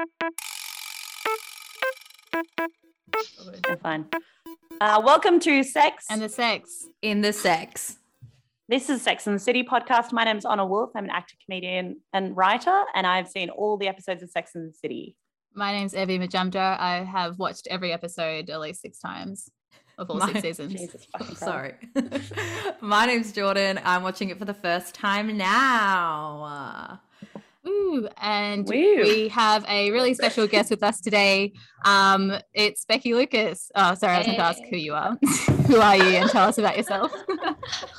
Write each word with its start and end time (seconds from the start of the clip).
I'm 0.00 0.08
fine. 3.82 4.06
Uh, 4.80 5.02
welcome 5.04 5.38
to 5.40 5.62
Sex. 5.62 6.06
And 6.08 6.22
the 6.22 6.28
sex. 6.28 6.86
in 7.02 7.20
the 7.20 7.32
sex. 7.34 7.98
this 8.68 8.88
is 8.88 9.02
Sex 9.02 9.26
and 9.26 9.36
the 9.36 9.40
City 9.40 9.62
podcast. 9.62 10.12
My 10.12 10.24
name's 10.24 10.46
Honor 10.46 10.66
Wolf. 10.66 10.90
I'm 10.96 11.04
an 11.04 11.10
actor, 11.10 11.34
comedian, 11.44 12.00
and 12.14 12.34
writer, 12.34 12.84
and 12.94 13.06
I've 13.06 13.28
seen 13.28 13.50
all 13.50 13.76
the 13.76 13.88
episodes 13.88 14.22
of 14.22 14.30
Sex 14.30 14.54
and 14.54 14.70
the 14.70 14.74
City. 14.74 15.16
My 15.54 15.72
name's 15.72 15.92
Urvi 15.92 16.18
Majumdar. 16.18 16.78
I 16.78 17.04
have 17.04 17.38
watched 17.38 17.66
every 17.66 17.92
episode 17.92 18.48
at 18.48 18.60
least 18.60 18.80
six 18.80 19.00
times 19.00 19.50
of 19.98 20.08
all 20.10 20.20
six 20.20 20.40
seasons. 20.40 20.72
Jesus 20.72 21.04
fucking 21.12 21.36
Christ. 21.36 21.40
Sorry. 21.44 21.74
My 22.80 23.04
name's 23.04 23.32
Jordan. 23.32 23.78
I'm 23.84 24.02
watching 24.02 24.30
it 24.30 24.38
for 24.38 24.46
the 24.46 24.54
first 24.54 24.94
time 24.94 25.36
now. 25.36 27.00
Ooh, 27.66 28.08
and 28.16 28.66
Woo. 28.66 29.02
we 29.02 29.28
have 29.28 29.64
a 29.68 29.90
really 29.90 30.14
special 30.14 30.46
guest 30.46 30.70
with 30.70 30.82
us 30.82 31.00
today. 31.00 31.52
Um, 31.84 32.32
it's 32.54 32.84
Becky 32.84 33.12
Lucas. 33.14 33.70
Oh, 33.74 33.94
sorry, 33.94 34.14
I 34.14 34.18
was 34.18 34.26
going 34.26 34.38
to 34.38 34.44
ask 34.44 34.60
who 34.70 34.76
you 34.76 34.94
are. 34.94 35.16
who 35.66 35.80
are 35.80 35.96
you? 35.96 36.02
And 36.02 36.30
tell 36.30 36.48
us 36.48 36.58
about 36.58 36.76
yourself. 36.76 37.12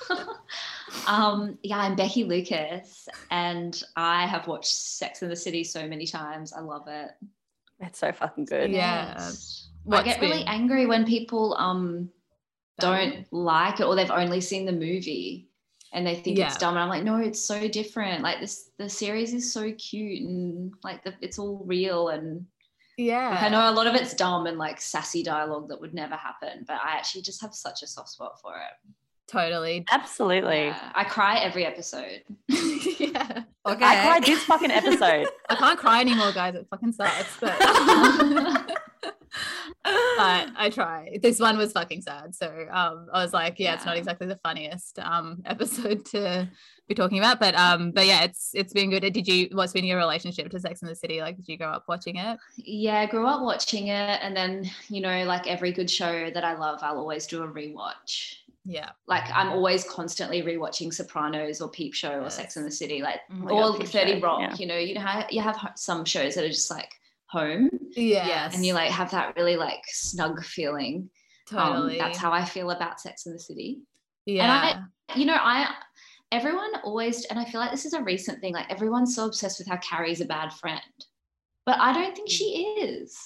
um, 1.08 1.60
yeah, 1.62 1.78
I'm 1.78 1.96
Becky 1.96 2.24
Lucas, 2.24 3.08
and 3.30 3.82
I 3.96 4.26
have 4.26 4.48
watched 4.48 4.72
Sex 4.72 5.22
in 5.22 5.30
the 5.30 5.36
City 5.36 5.64
so 5.64 5.88
many 5.88 6.08
times. 6.08 6.54
I 6.54 6.62
love 6.62 6.88
it. 6.88 7.12
It's 7.80 8.00
so 8.00 8.12
fucking 8.12 8.46
good. 8.46 8.72
Yeah. 8.72 9.14
Yes. 9.18 9.70
I 9.86 9.90
What's 9.90 10.06
get 10.06 10.22
really 10.22 10.44
angry 10.46 10.86
when 10.86 11.06
people 11.06 11.56
um 11.58 12.10
don't 12.80 13.32
like 13.32 13.80
it 13.80 13.84
or 13.84 13.96
they've 13.96 14.12
only 14.12 14.42
seen 14.42 14.66
the 14.66 14.72
movie 14.72 15.51
and 15.94 16.06
they 16.08 16.16
think 16.16 16.40
it's 16.40 16.58
dumb. 16.58 16.76
And 16.76 16.80
I'm 16.84 16.90
like, 16.90 17.04
no, 17.04 17.18
it's 17.18 17.42
so 17.42 17.68
different. 17.68 18.24
Like 18.24 18.40
this, 18.40 18.70
the 18.78 18.88
series 18.90 19.34
is 19.34 19.52
so 19.52 19.72
cute 19.74 20.22
and 20.22 20.74
like 20.84 21.04
the, 21.04 21.14
it's 21.22 21.38
all 21.40 21.62
real. 21.66 22.10
And 22.10 22.46
Yeah. 22.98 23.30
like, 23.32 23.44
I 23.44 23.50
know 23.50 23.70
a 23.70 23.74
lot 23.76 23.88
of 23.88 23.96
it's 23.96 24.14
dumb 24.14 24.48
and 24.48 24.58
like 24.58 24.80
sassy 24.80 25.22
dialogue 25.24 25.68
that 25.70 25.82
would 25.82 25.94
never 25.94 26.16
happen, 26.16 26.64
but 26.68 26.78
I 26.84 26.92
actually 26.98 27.24
just 27.24 27.42
have 27.42 27.54
such 27.54 27.84
a 27.84 27.88
soft 27.88 28.10
spot 28.10 28.40
for 28.42 28.56
it. 28.56 28.94
Totally. 29.28 29.86
Absolutely. 29.90 30.66
Yeah. 30.66 30.92
I 30.94 31.04
cry 31.06 31.40
every 31.40 31.66
episode. 31.66 32.22
yeah. 32.50 33.44
Okay. 33.66 33.86
I 33.86 34.02
cried 34.06 34.24
this 34.26 34.44
fucking 34.44 34.72
episode. 34.72 35.28
I 35.50 35.56
can't 35.56 35.80
cry 35.80 36.02
anymore, 36.02 36.34
guys. 36.34 36.56
It 36.56 36.68
fucking 36.70 36.92
sucks. 36.92 37.38
But 37.40 37.56
but 39.84 40.50
I 40.58 40.70
try. 40.72 41.18
This 41.22 41.40
one 41.40 41.58
was 41.58 41.72
fucking 41.72 42.02
sad. 42.02 42.36
So 42.36 42.48
um 42.72 43.08
I 43.14 43.24
was 43.24 43.34
like, 43.34 43.60
yeah, 43.60 43.76
it's 43.76 43.86
not 43.86 43.98
exactly 43.98 44.28
the 44.28 44.40
funniest 44.44 45.00
um 45.00 45.42
episode 45.46 46.06
to 46.08 46.50
be 46.88 46.96
talking 46.96 47.20
about. 47.20 47.40
But 47.40 47.56
um, 47.56 47.92
but 47.92 48.06
yeah, 48.06 48.24
it's 48.24 48.52
it's 48.54 48.74
been 48.74 48.90
good. 48.90 49.02
Did 49.14 49.28
you 49.28 49.50
what's 49.54 49.74
been 49.74 49.86
your 49.86 49.98
relationship 49.98 50.50
to 50.52 50.60
Sex 50.60 50.82
in 50.82 50.88
the 50.88 50.96
City? 50.96 51.22
Like 51.22 51.38
did 51.38 51.48
you 51.48 51.58
grow 51.58 51.70
up 51.70 51.86
watching 51.88 52.18
it? 52.18 52.38
Yeah, 52.58 53.00
I 53.00 53.06
grew 53.06 53.26
up 53.26 53.42
watching 53.42 53.88
it, 53.88 54.20
and 54.22 54.36
then 54.36 54.70
you 54.90 55.02
know, 55.02 55.24
like 55.26 55.48
every 55.48 55.72
good 55.72 55.90
show 55.90 56.30
that 56.34 56.44
I 56.44 56.56
love, 56.56 56.80
I'll 56.82 56.98
always 56.98 57.26
do 57.28 57.44
a 57.44 57.48
rewatch. 57.48 58.36
Yeah. 58.66 58.92
Like 59.08 59.24
I'm 59.34 59.50
always 59.50 59.84
constantly 59.86 60.44
rewatching 60.44 60.94
Sopranos 60.94 61.62
or 61.62 61.70
Peep 61.70 61.96
Show 61.96 62.22
or 62.22 62.30
Sex 62.30 62.58
and 62.58 62.66
the 62.66 62.72
City, 62.72 63.02
like 63.02 63.22
Oh 63.32 63.44
or 63.44 63.78
God, 63.78 63.88
Thirty 63.88 64.20
Show, 64.20 64.28
Rock. 64.28 64.42
yeah. 64.42 64.56
You 64.56 64.68
know, 64.68 64.78
you 64.78 64.94
know 64.94 65.02
how 65.02 65.26
you 65.32 65.42
have 65.42 65.58
some 65.76 66.06
shows 66.06 66.36
that 66.36 66.44
are 66.44 66.50
just 66.50 66.70
like 66.70 66.94
home, 67.32 67.70
Yeah. 67.92 68.50
and 68.54 68.66
you 68.66 68.74
like 68.74 68.92
have 68.92 69.12
that 69.12 69.36
really 69.38 69.56
like 69.56 69.82
snug 69.88 70.44
feeling. 70.44 71.10
totally. 71.50 72.00
Um, 72.00 72.06
that's 72.08 72.18
how 72.18 72.32
I 72.32 72.44
feel 72.46 72.72
about 72.72 73.00
Sex 73.00 73.26
and 73.26 73.34
the 73.36 73.40
City. 73.40 73.82
yeah. 74.26 74.44
And 74.44 74.52
I, 74.52 75.18
you 75.20 75.26
know, 75.26 75.38
I 75.40 75.74
everyone 76.32 76.72
always, 76.84 77.26
and 77.26 77.40
I 77.40 77.46
feel 77.46 77.60
like 77.62 77.72
this 77.72 77.86
is 77.86 77.94
a 77.94 78.02
recent 78.04 78.40
thing. 78.42 78.54
Like 78.54 78.70
everyone's 78.72 79.16
so 79.16 79.26
obsessed 79.26 79.60
with 79.60 79.68
how 79.68 79.78
Carrie's 79.78 80.22
a 80.22 80.26
bad 80.26 80.54
friend, 80.54 80.82
but 81.66 81.78
I 81.80 81.94
don't 81.94 82.16
think 82.16 82.30
she 82.30 82.46
is. 82.80 83.18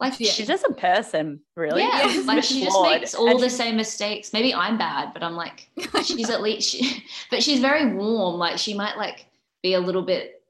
Like 0.00 0.18
Yeah. 0.18 0.30
She's 0.32 0.46
just 0.48 0.64
a 0.64 0.72
person, 0.74 1.40
really. 1.56 1.82
Yeah, 1.82 2.08
She's 2.08 2.26
like 2.26 2.42
she 2.42 2.60
just 2.64 2.72
flawed. 2.76 3.00
makes 3.00 3.14
all 3.14 3.28
And 3.28 3.38
the 3.40 3.44
she- 3.48 3.56
same 3.56 3.76
mistakes. 3.76 4.32
Maybe 4.32 4.52
I'm 4.52 4.76
bad, 4.76 5.12
but 5.14 5.22
I'm 5.22 5.36
like, 5.36 5.68
she's 6.04 6.28
at 6.28 6.42
least, 6.46 6.68
she, 6.70 7.04
but 7.30 7.42
she's 7.42 7.60
very 7.60 7.94
warm. 7.94 8.36
Like 8.36 8.58
she 8.58 8.74
might 8.74 8.96
like 8.96 9.26
be 9.62 9.74
a 9.74 9.80
little 9.80 10.02
bit 10.02 10.41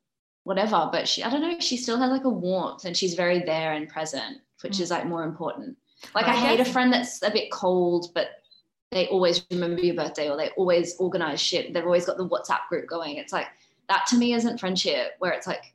whatever, 0.44 0.88
but 0.90 1.06
she, 1.06 1.22
I 1.22 1.30
don't 1.30 1.40
know, 1.40 1.58
she 1.60 1.76
still 1.76 1.98
has 1.98 2.10
like 2.10 2.24
a 2.24 2.28
warmth 2.28 2.84
and 2.84 2.96
she's 2.96 3.14
very 3.14 3.40
there 3.40 3.72
and 3.72 3.88
present, 3.88 4.38
which 4.62 4.80
is 4.80 4.88
mm. 4.88 4.92
like 4.92 5.06
more 5.06 5.24
important. 5.24 5.76
Like 6.14 6.26
I 6.26 6.32
I 6.32 6.36
hate 6.36 6.60
a 6.60 6.64
friend 6.64 6.92
that's 6.92 7.22
a 7.22 7.30
bit 7.30 7.50
cold, 7.52 8.10
but 8.14 8.42
they 8.90 9.06
always 9.08 9.46
remember 9.50 9.80
your 9.82 9.94
birthday 9.94 10.28
or 10.28 10.36
they 10.36 10.50
always 10.50 10.96
organize 10.98 11.40
shit. 11.40 11.72
They've 11.72 11.84
always 11.84 12.06
got 12.06 12.16
the 12.16 12.28
WhatsApp 12.28 12.68
group 12.68 12.88
going. 12.88 13.16
It's 13.16 13.32
like 13.32 13.46
that 13.88 14.04
to 14.08 14.16
me 14.16 14.34
isn't 14.34 14.58
friendship 14.58 15.12
where 15.18 15.32
it's 15.32 15.46
like, 15.46 15.74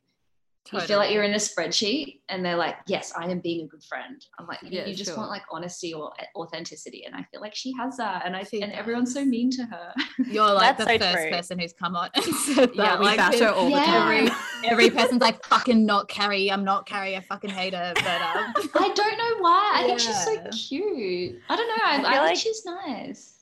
you 0.74 0.80
feel 0.82 0.98
like 0.98 1.12
you're 1.12 1.24
in 1.24 1.34
a 1.34 1.38
spreadsheet 1.38 2.20
and 2.30 2.44
they're 2.44 2.56
like, 2.58 2.76
yes, 2.88 3.14
I 3.18 3.30
am 3.30 3.40
being 3.40 3.66
a 3.66 3.68
good 3.68 3.84
friend. 3.84 4.24
I'm 4.40 4.48
like, 4.48 4.62
you- 4.64 4.70
Yeah, 4.72 4.86
you 4.86 4.96
just 4.96 5.10
sure. 5.12 5.18
want 5.18 5.30
like 5.30 5.44
honesty 5.52 5.94
or 5.94 6.12
authenticity. 6.36 7.06
And 7.06 7.16
I 7.16 7.24
feel 7.32 7.42
like 7.42 7.56
she 7.56 7.74
has 7.80 7.98
that. 7.98 8.26
And 8.26 8.36
I 8.36 8.44
She 8.44 8.62
and 8.62 8.72
everyone's 8.74 9.14
so 9.14 9.24
mean 9.26 9.50
to 9.52 9.64
her. 9.66 9.94
You're 10.26 10.52
like 10.52 10.78
That's 10.78 10.90
the 10.92 11.00
so 11.00 11.12
first 11.12 11.24
true. 11.28 11.32
person 11.32 11.60
who's 11.60 11.74
come 11.74 11.96
on 11.96 12.10
and 12.16 12.24
said 12.24 12.70
that. 12.70 12.76
Yeah, 12.76 13.00
we 13.00 13.06
like, 13.06 13.18
bash 13.18 13.40
her 13.40 13.50
all 13.50 13.70
the 13.70 13.76
time. 13.76 14.28
every 14.28 14.32
every 14.70 14.90
person's 14.98 15.22
like 15.22 15.44
fucking 15.46 15.86
not 15.86 16.08
Carrie. 16.08 16.52
I'm 16.52 16.64
not 16.64 16.86
Carrie. 16.86 17.16
I 17.16 17.22
fucking 17.22 17.50
hate 17.50 17.74
her. 17.74 17.94
But 17.96 18.06
um, 18.06 18.54
I 18.76 18.92
don't 18.94 19.18
know 19.18 19.42
why. 19.42 19.72
I 19.76 19.84
think 19.86 20.00
she's 20.00 20.24
so 20.24 20.38
cute. 20.52 21.40
I 21.50 21.56
don't 21.56 21.68
know. 21.68 21.84
I, 21.86 21.94
I 21.96 21.98
feel 22.14 22.22
I, 22.24 22.28
think 22.28 22.40
she's 22.40 22.66
nice. 22.66 23.34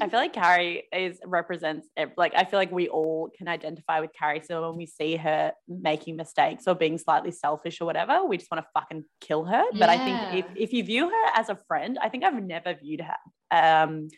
I 0.00 0.08
feel 0.08 0.20
like 0.20 0.32
Carrie 0.32 0.84
is 0.92 1.18
represents 1.24 1.88
like 2.16 2.34
I 2.34 2.44
feel 2.44 2.58
like 2.58 2.70
we 2.70 2.88
all 2.88 3.30
can 3.36 3.48
identify 3.48 4.00
with 4.00 4.10
Carrie. 4.18 4.42
So 4.44 4.68
when 4.68 4.76
we 4.76 4.86
see 4.86 5.16
her 5.16 5.52
making 5.68 6.16
mistakes 6.16 6.64
or 6.66 6.74
being 6.74 6.98
slightly 6.98 7.30
selfish 7.30 7.80
or 7.80 7.84
whatever, 7.84 8.24
we 8.24 8.36
just 8.36 8.50
want 8.50 8.64
to 8.64 8.80
fucking 8.80 9.04
kill 9.20 9.44
her. 9.44 9.64
But 9.72 9.88
I 9.88 9.98
think 9.98 10.44
if, 10.44 10.46
if 10.56 10.72
you 10.72 10.84
view 10.84 11.08
her 11.08 11.30
as 11.34 11.48
a 11.48 11.58
friend, 11.68 11.98
I 12.00 12.08
think 12.08 12.24
I've 12.24 12.42
never 12.42 12.74
viewed 12.74 13.00
her. 13.00 13.16
Um, 13.50 14.08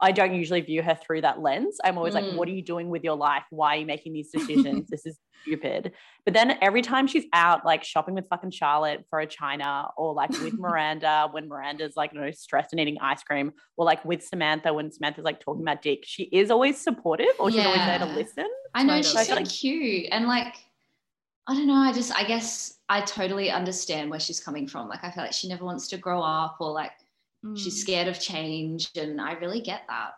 I 0.00 0.12
don't 0.12 0.34
usually 0.34 0.60
view 0.60 0.82
her 0.82 0.94
through 0.94 1.22
that 1.22 1.40
lens. 1.40 1.78
I'm 1.84 1.98
always 1.98 2.14
like, 2.14 2.24
Mm. 2.24 2.36
what 2.36 2.46
are 2.48 2.52
you 2.52 2.62
doing 2.62 2.88
with 2.88 3.02
your 3.02 3.16
life? 3.16 3.42
Why 3.50 3.74
are 3.76 3.78
you 3.80 3.86
making 3.86 4.12
these 4.12 4.30
decisions? 4.34 4.88
this 4.88 5.04
is 5.06 5.18
stupid. 5.42 5.92
But 6.24 6.34
then 6.34 6.56
every 6.62 6.82
time 6.82 7.06
she's 7.06 7.24
out, 7.32 7.64
like 7.64 7.82
shopping 7.82 8.14
with 8.14 8.28
fucking 8.28 8.50
Charlotte 8.52 9.04
for 9.10 9.18
a 9.20 9.26
China, 9.26 9.88
or 9.96 10.14
like 10.14 10.30
with 10.30 10.54
Miranda 10.58 11.28
when 11.32 11.48
Miranda's 11.48 11.94
like, 11.96 12.12
you 12.12 12.20
know, 12.20 12.30
stressed 12.30 12.72
and 12.72 12.78
eating 12.80 12.98
ice 13.00 13.22
cream, 13.22 13.52
or 13.76 13.84
like 13.84 14.04
with 14.04 14.22
Samantha 14.22 14.72
when 14.72 14.92
Samantha's 14.92 15.24
like 15.24 15.40
talking 15.40 15.62
about 15.62 15.82
Dick, 15.82 16.00
she 16.04 16.24
is 16.24 16.50
always 16.50 16.78
supportive 16.78 17.26
or 17.40 17.50
she's 17.50 17.64
always 17.64 17.80
there 17.80 17.98
to 17.98 18.06
listen. 18.06 18.46
I 18.74 18.84
know 18.84 19.00
Totally. 19.02 19.18
she's 19.24 19.28
so 19.28 19.34
Like- 19.34 19.48
cute. 19.48 20.06
And 20.12 20.26
like, 20.28 20.54
I 21.48 21.54
don't 21.54 21.66
know. 21.66 21.74
I 21.74 21.92
just, 21.92 22.14
I 22.14 22.24
guess 22.24 22.78
I 22.88 23.00
totally 23.00 23.50
understand 23.50 24.10
where 24.10 24.20
she's 24.20 24.38
coming 24.38 24.68
from. 24.68 24.86
Like, 24.88 25.02
I 25.02 25.10
feel 25.10 25.24
like 25.24 25.32
she 25.32 25.48
never 25.48 25.64
wants 25.64 25.88
to 25.88 25.96
grow 25.96 26.20
up 26.22 26.58
or 26.60 26.70
like, 26.72 26.92
she's 27.56 27.74
mm, 27.76 27.82
scared 27.82 28.08
of 28.08 28.18
change 28.20 28.90
and 28.96 29.20
i 29.20 29.32
really 29.34 29.60
get 29.60 29.82
that. 29.88 30.12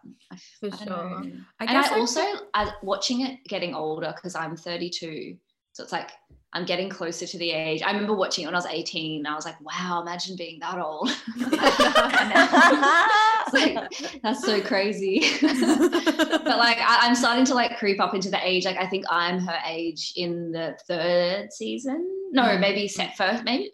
For 0.61 0.71
I 0.73 0.77
sure. 0.77 0.87
know. 0.87 1.23
I 1.61 1.65
and 1.67 1.79
i 1.79 1.95
I- 1.95 1.99
also 1.99 2.21
I, 2.55 2.73
watching 2.83 3.21
it 3.27 3.45
getting 3.45 3.75
older 3.75 4.13
because 4.17 4.35
i'm 4.35 4.57
32 4.57 5.37
so 5.73 5.83
it's 5.85 5.93
like 5.93 6.11
i'm 6.53 6.65
getting 6.65 6.89
closer 6.89 7.27
to 7.27 7.39
the 7.39 7.51
age. 7.53 7.83
I 7.83 7.93
remember 7.93 8.15
watching 8.15 8.45
it 8.45 8.49
when 8.49 8.55
i 8.55 8.59
was 8.59 8.67
18 8.67 9.19
and 9.19 9.29
i 9.29 9.35
was 9.35 9.45
like 9.45 9.61
wow 9.61 10.01
imagine 10.03 10.37
being 10.37 10.59
that 10.61 10.79
old. 10.79 11.11
Like, 13.53 13.91
that's 14.23 14.45
so 14.45 14.61
crazy. 14.61 15.21
But 15.43 16.59
like 16.59 16.79
I, 16.79 16.99
i'm 17.03 17.15
starting 17.15 17.45
to 17.47 17.55
like 17.55 17.79
creep 17.79 18.01
up 18.01 18.15
into 18.15 18.31
the 18.31 18.39
age. 18.47 18.65
Like 18.65 18.77
i 18.79 18.87
think 18.87 19.05
i'm 19.11 19.39
her 19.41 19.59
age 19.67 20.13
in 20.17 20.53
the 20.53 20.77
third 20.87 21.53
season. 21.53 22.07
No 22.33 22.43
Mm. 22.45 22.61
maybe 22.61 22.89
set 22.89 23.17
first 23.17 23.45
maybe 23.45 23.73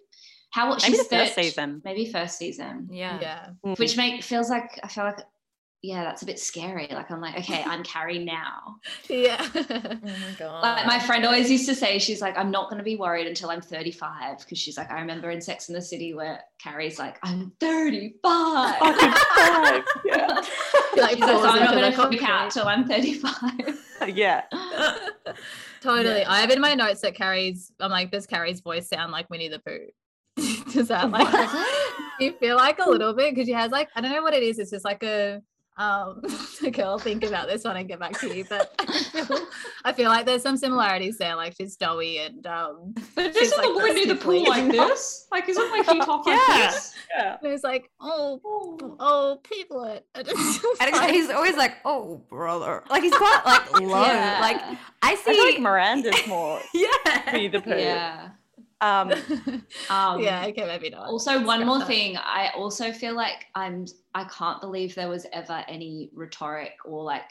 how 0.50 0.68
Maybe 0.70 0.80
she's 0.80 0.98
the 0.98 1.04
first 1.16 1.34
third- 1.34 1.44
season. 1.44 1.82
maybe 1.84 2.10
first 2.10 2.38
season 2.38 2.88
yeah. 2.90 3.18
yeah. 3.20 3.46
Mm. 3.64 3.78
which 3.78 3.96
make 3.96 4.22
feels 4.22 4.48
like 4.50 4.78
I 4.82 4.88
feel 4.88 5.04
like 5.04 5.18
yeah, 5.82 6.02
that's 6.02 6.22
a 6.22 6.26
bit 6.26 6.40
scary. 6.40 6.88
Like 6.90 7.12
I'm 7.12 7.20
like, 7.20 7.38
okay, 7.38 7.62
I'm 7.62 7.84
Carrie 7.84 8.18
now. 8.24 8.76
Yeah. 9.08 9.36
Oh 9.54 9.98
my 10.02 10.34
god. 10.38 10.62
Like 10.62 10.86
my 10.86 10.98
friend 10.98 11.24
always 11.24 11.48
used 11.50 11.66
to 11.66 11.74
say, 11.76 11.98
she's 12.00 12.20
like, 12.20 12.36
I'm 12.36 12.50
not 12.50 12.70
gonna 12.70 12.82
be 12.82 12.96
worried 12.96 13.26
until 13.28 13.50
I'm 13.50 13.60
35 13.60 14.38
because 14.38 14.58
she's 14.58 14.76
like, 14.76 14.90
I 14.90 14.98
remember 15.00 15.30
in 15.30 15.40
Sex 15.40 15.68
in 15.68 15.74
the 15.74 15.82
City 15.82 16.12
where 16.14 16.40
Carrie's 16.60 16.98
like, 16.98 17.18
I'm 17.22 17.52
35. 17.60 18.80
Yeah. 20.04 20.26
like 20.96 21.16
She's 21.18 21.20
like, 21.20 21.20
so 21.20 21.44
I'm 21.46 21.60
not 21.60 21.74
gonna 21.74 21.90
the 21.90 21.96
freak 22.08 22.22
out 22.22 22.50
concrete. 22.50 22.50
till 22.52 22.66
I'm 22.66 22.88
35. 22.88 23.84
yeah. 24.16 24.42
Totally. 25.82 26.20
Yeah. 26.20 26.30
I 26.32 26.40
have 26.40 26.50
in 26.50 26.60
my 26.60 26.74
notes 26.74 27.02
that 27.02 27.14
Carrie's, 27.14 27.70
I'm 27.80 27.90
like, 27.90 28.10
does 28.10 28.26
Carrie's 28.26 28.60
voice 28.60 28.88
sound 28.88 29.12
like 29.12 29.28
Winnie 29.30 29.48
the 29.48 29.58
Pooh? 29.60 29.86
does 30.72 30.88
that 30.88 31.10
like, 31.10 31.48
you 32.20 32.32
feel 32.34 32.56
like 32.56 32.78
a 32.78 32.88
little 32.88 33.14
bit? 33.14 33.34
Because 33.34 33.46
she 33.46 33.52
has 33.52 33.70
like, 33.70 33.88
I 33.96 34.00
don't 34.00 34.12
know 34.12 34.22
what 34.22 34.34
it 34.34 34.42
is. 34.42 34.58
It's 34.58 34.70
just 34.70 34.84
like 34.84 35.02
a, 35.02 35.40
um, 35.78 36.22
okay, 36.64 36.82
I'll 36.82 36.98
think 36.98 37.22
about 37.24 37.48
this 37.48 37.64
one 37.64 37.76
and 37.76 37.86
get 37.86 38.00
back 38.00 38.18
to 38.20 38.34
you. 38.34 38.44
But 38.48 38.74
I 38.80 38.86
feel, 39.24 39.38
I 39.84 39.92
feel 39.92 40.08
like 40.10 40.24
there's 40.24 40.42
some 40.42 40.56
similarities 40.56 41.18
there. 41.18 41.36
Like 41.36 41.54
she's 41.54 41.76
doughy 41.76 42.18
and, 42.18 42.46
um, 42.46 42.94
But 43.14 43.34
She's 43.34 43.52
isn't 43.52 43.58
like 43.58 43.68
the 43.76 43.82
Winnie 43.82 44.06
the 44.06 44.14
pool 44.16 44.44
like 44.48 44.70
this? 44.70 45.26
Like, 45.30 45.48
isn't 45.48 45.70
like 45.70 45.86
he 45.88 45.98
talk 46.00 46.26
like 46.26 46.40
Yeah. 46.48 46.70
this? 46.70 46.94
Yeah. 47.14 47.36
and 47.42 47.52
it's 47.52 47.62
like, 47.64 47.90
oh, 48.00 48.40
Oh. 48.44 48.96
oh, 49.00 49.40
Piglet. 49.44 50.06
And 50.14 50.26
it's 50.28 50.62
just 50.62 50.82
And 50.82 50.92
like- 50.92 51.10
he's 51.10 51.28
always 51.30 51.56
like, 51.56 51.74
"Oh, 51.84 52.22
brother," 52.30 52.82
like 52.90 53.02
he's 53.02 53.14
quite 53.14 53.40
like 53.44 53.80
low. 53.80 54.02
Yeah. 54.02 54.38
Like 54.40 54.60
I 54.62 54.78
I 55.02 55.14
see, 55.16 55.32
feel 55.34 55.44
like 55.44 55.60
Miranda's 55.60 56.26
more 56.26 56.60
yeah, 56.74 56.88
Winnie 57.32 57.48
the 57.48 57.60
Pooh. 57.60 57.70
yeah. 57.70 58.28
Um, 58.80 59.10
Um, 59.90 60.20
yeah, 60.20 60.46
okay, 60.48 60.66
maybe 60.66 60.90
not. 60.90 61.06
Also, 61.08 61.42
one 61.44 61.64
more 61.66 61.78
that. 61.78 61.86
thing. 61.88 62.16
I 62.16 62.50
also 62.56 62.92
feel 62.92 63.14
like 63.14 63.46
I'm. 63.54 63.86
I 64.14 64.24
can't 64.24 64.60
believe 64.60 64.94
there 64.94 65.08
was 65.08 65.26
ever 65.32 65.64
any 65.68 66.10
rhetoric 66.14 66.72
or 66.84 67.02
like 67.04 67.30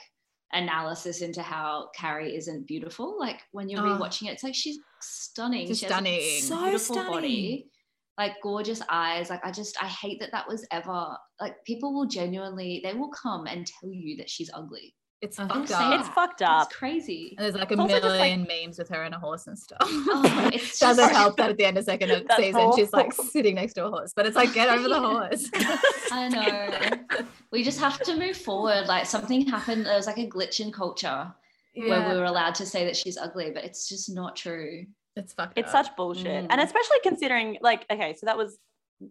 analysis 0.54 1.22
into 1.22 1.42
how 1.42 1.90
Carrie 1.96 2.36
isn't 2.36 2.66
beautiful. 2.68 3.20
Like 3.20 3.42
when 3.52 3.68
you're 3.70 3.82
Oh. 3.86 3.98
rewatching 3.98 4.28
it, 4.28 4.34
it's 4.34 4.44
like 4.44 4.56
she's 4.56 4.80
stunning. 5.02 5.68
She's 5.68 5.80
she 5.80 5.86
has 5.86 5.92
a 5.92 5.96
stunning. 5.96 6.42
So 6.42 6.64
beautiful 6.64 6.96
stunning. 6.96 7.12
body, 7.12 7.70
like 8.18 8.34
gorgeous 8.42 8.82
eyes. 8.90 9.30
Like 9.30 9.46
I 9.46 9.52
just, 9.52 9.82
I 9.84 9.88
hate 9.88 10.20
that 10.22 10.32
that 10.32 10.48
was 10.48 10.66
ever 10.72 11.18
like 11.42 11.56
people 11.66 11.94
will 11.94 12.08
genuinely 12.08 12.82
they 12.84 12.94
will 12.94 13.10
come 13.12 13.46
and 13.48 13.68
tell 13.68 13.90
you 13.92 14.18
that 14.18 14.30
she's 14.30 14.50
ugly. 14.54 14.96
It's 15.22 15.40
I 15.40 15.48
fucked 15.48 15.70
think 15.70 15.80
up. 15.80 16.00
it's 16.00 16.10
fucked 16.10 16.42
up. 16.42 16.68
It's 16.68 16.76
crazy. 16.76 17.36
And 17.38 17.46
there's 17.46 17.56
like 17.56 17.72
a 17.72 17.74
It's 17.74 17.80
also 17.82 17.94
just, 17.96 18.04
like- 18.06 18.20
million 18.38 18.48
memes 18.66 18.78
with 18.78 18.90
her 18.90 19.04
and 19.04 19.16
a 19.16 19.18
horse 19.20 19.48
and 19.48 19.58
stuff. 19.58 19.80
Oh, 19.90 20.50
it's 20.54 20.78
Doesn't 20.80 21.04
just- 21.04 21.16
help 21.16 21.38
that 21.38 21.50
at 21.50 21.58
the 21.58 21.66
end 21.66 21.78
of 21.78 21.86
second 21.86 22.10
That's 22.28 22.36
season 22.36 22.72
she's 22.76 22.94
like 22.94 23.14
sitting 23.14 23.56
next 23.56 23.74
to 23.74 23.86
a 23.86 23.90
horse, 23.90 24.14
but 24.16 24.26
it's 24.26 24.36
like 24.36 24.54
get 24.54 24.70
over 24.70 24.88
the 24.88 25.00
horse. 25.00 25.50
I 26.12 26.28
know. 26.30 27.26
we 27.52 27.64
just 27.64 27.80
have 27.80 28.00
to 28.02 28.16
move 28.18 28.38
forward. 28.38 28.88
Like 28.88 29.06
something 29.06 29.48
happened. 29.48 29.86
There 29.86 29.96
was 29.96 30.06
like 30.08 30.18
a 30.18 30.28
glitch 30.28 30.60
in 30.60 30.72
culture 30.72 31.34
where 31.76 32.10
we 32.10 32.16
were 32.18 32.26
allowed 32.26 32.56
to 32.56 32.66
say 32.66 32.86
that 32.86 32.96
she's 32.96 33.18
ugly, 33.18 33.52
but 33.52 33.64
it's 33.66 33.90
just 33.90 34.14
not 34.14 34.36
true. 34.36 34.86
it's 35.18 35.34
fucked 35.34 35.58
It's 35.58 35.74
up. 35.74 35.86
such 35.86 35.96
bullshit. 35.96 36.28
And 36.28 36.52
Mm. 36.52 36.64
especially 36.64 36.98
considering, 37.04 37.58
like, 37.62 37.86
okay, 37.90 38.14
so 38.14 38.26
that 38.28 38.38
was 38.38 38.58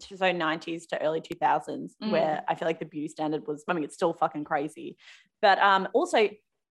so 0.01 0.33
90s 0.33 0.87
to 0.89 1.03
early 1.03 1.21
2000s, 1.21 1.95
Mm. 2.03 2.11
where 2.11 2.45
I 2.49 2.55
feel 2.55 2.67
like 2.67 2.79
the 2.79 2.87
beauty 2.87 3.09
standard 3.09 3.47
was, 3.47 3.65
I 3.69 3.73
mean, 3.75 3.85
it's 3.85 3.95
still 3.95 4.13
fucking 4.15 4.45
crazy. 4.45 4.97
But 5.43 5.59
um, 5.59 5.89
also, 5.93 6.29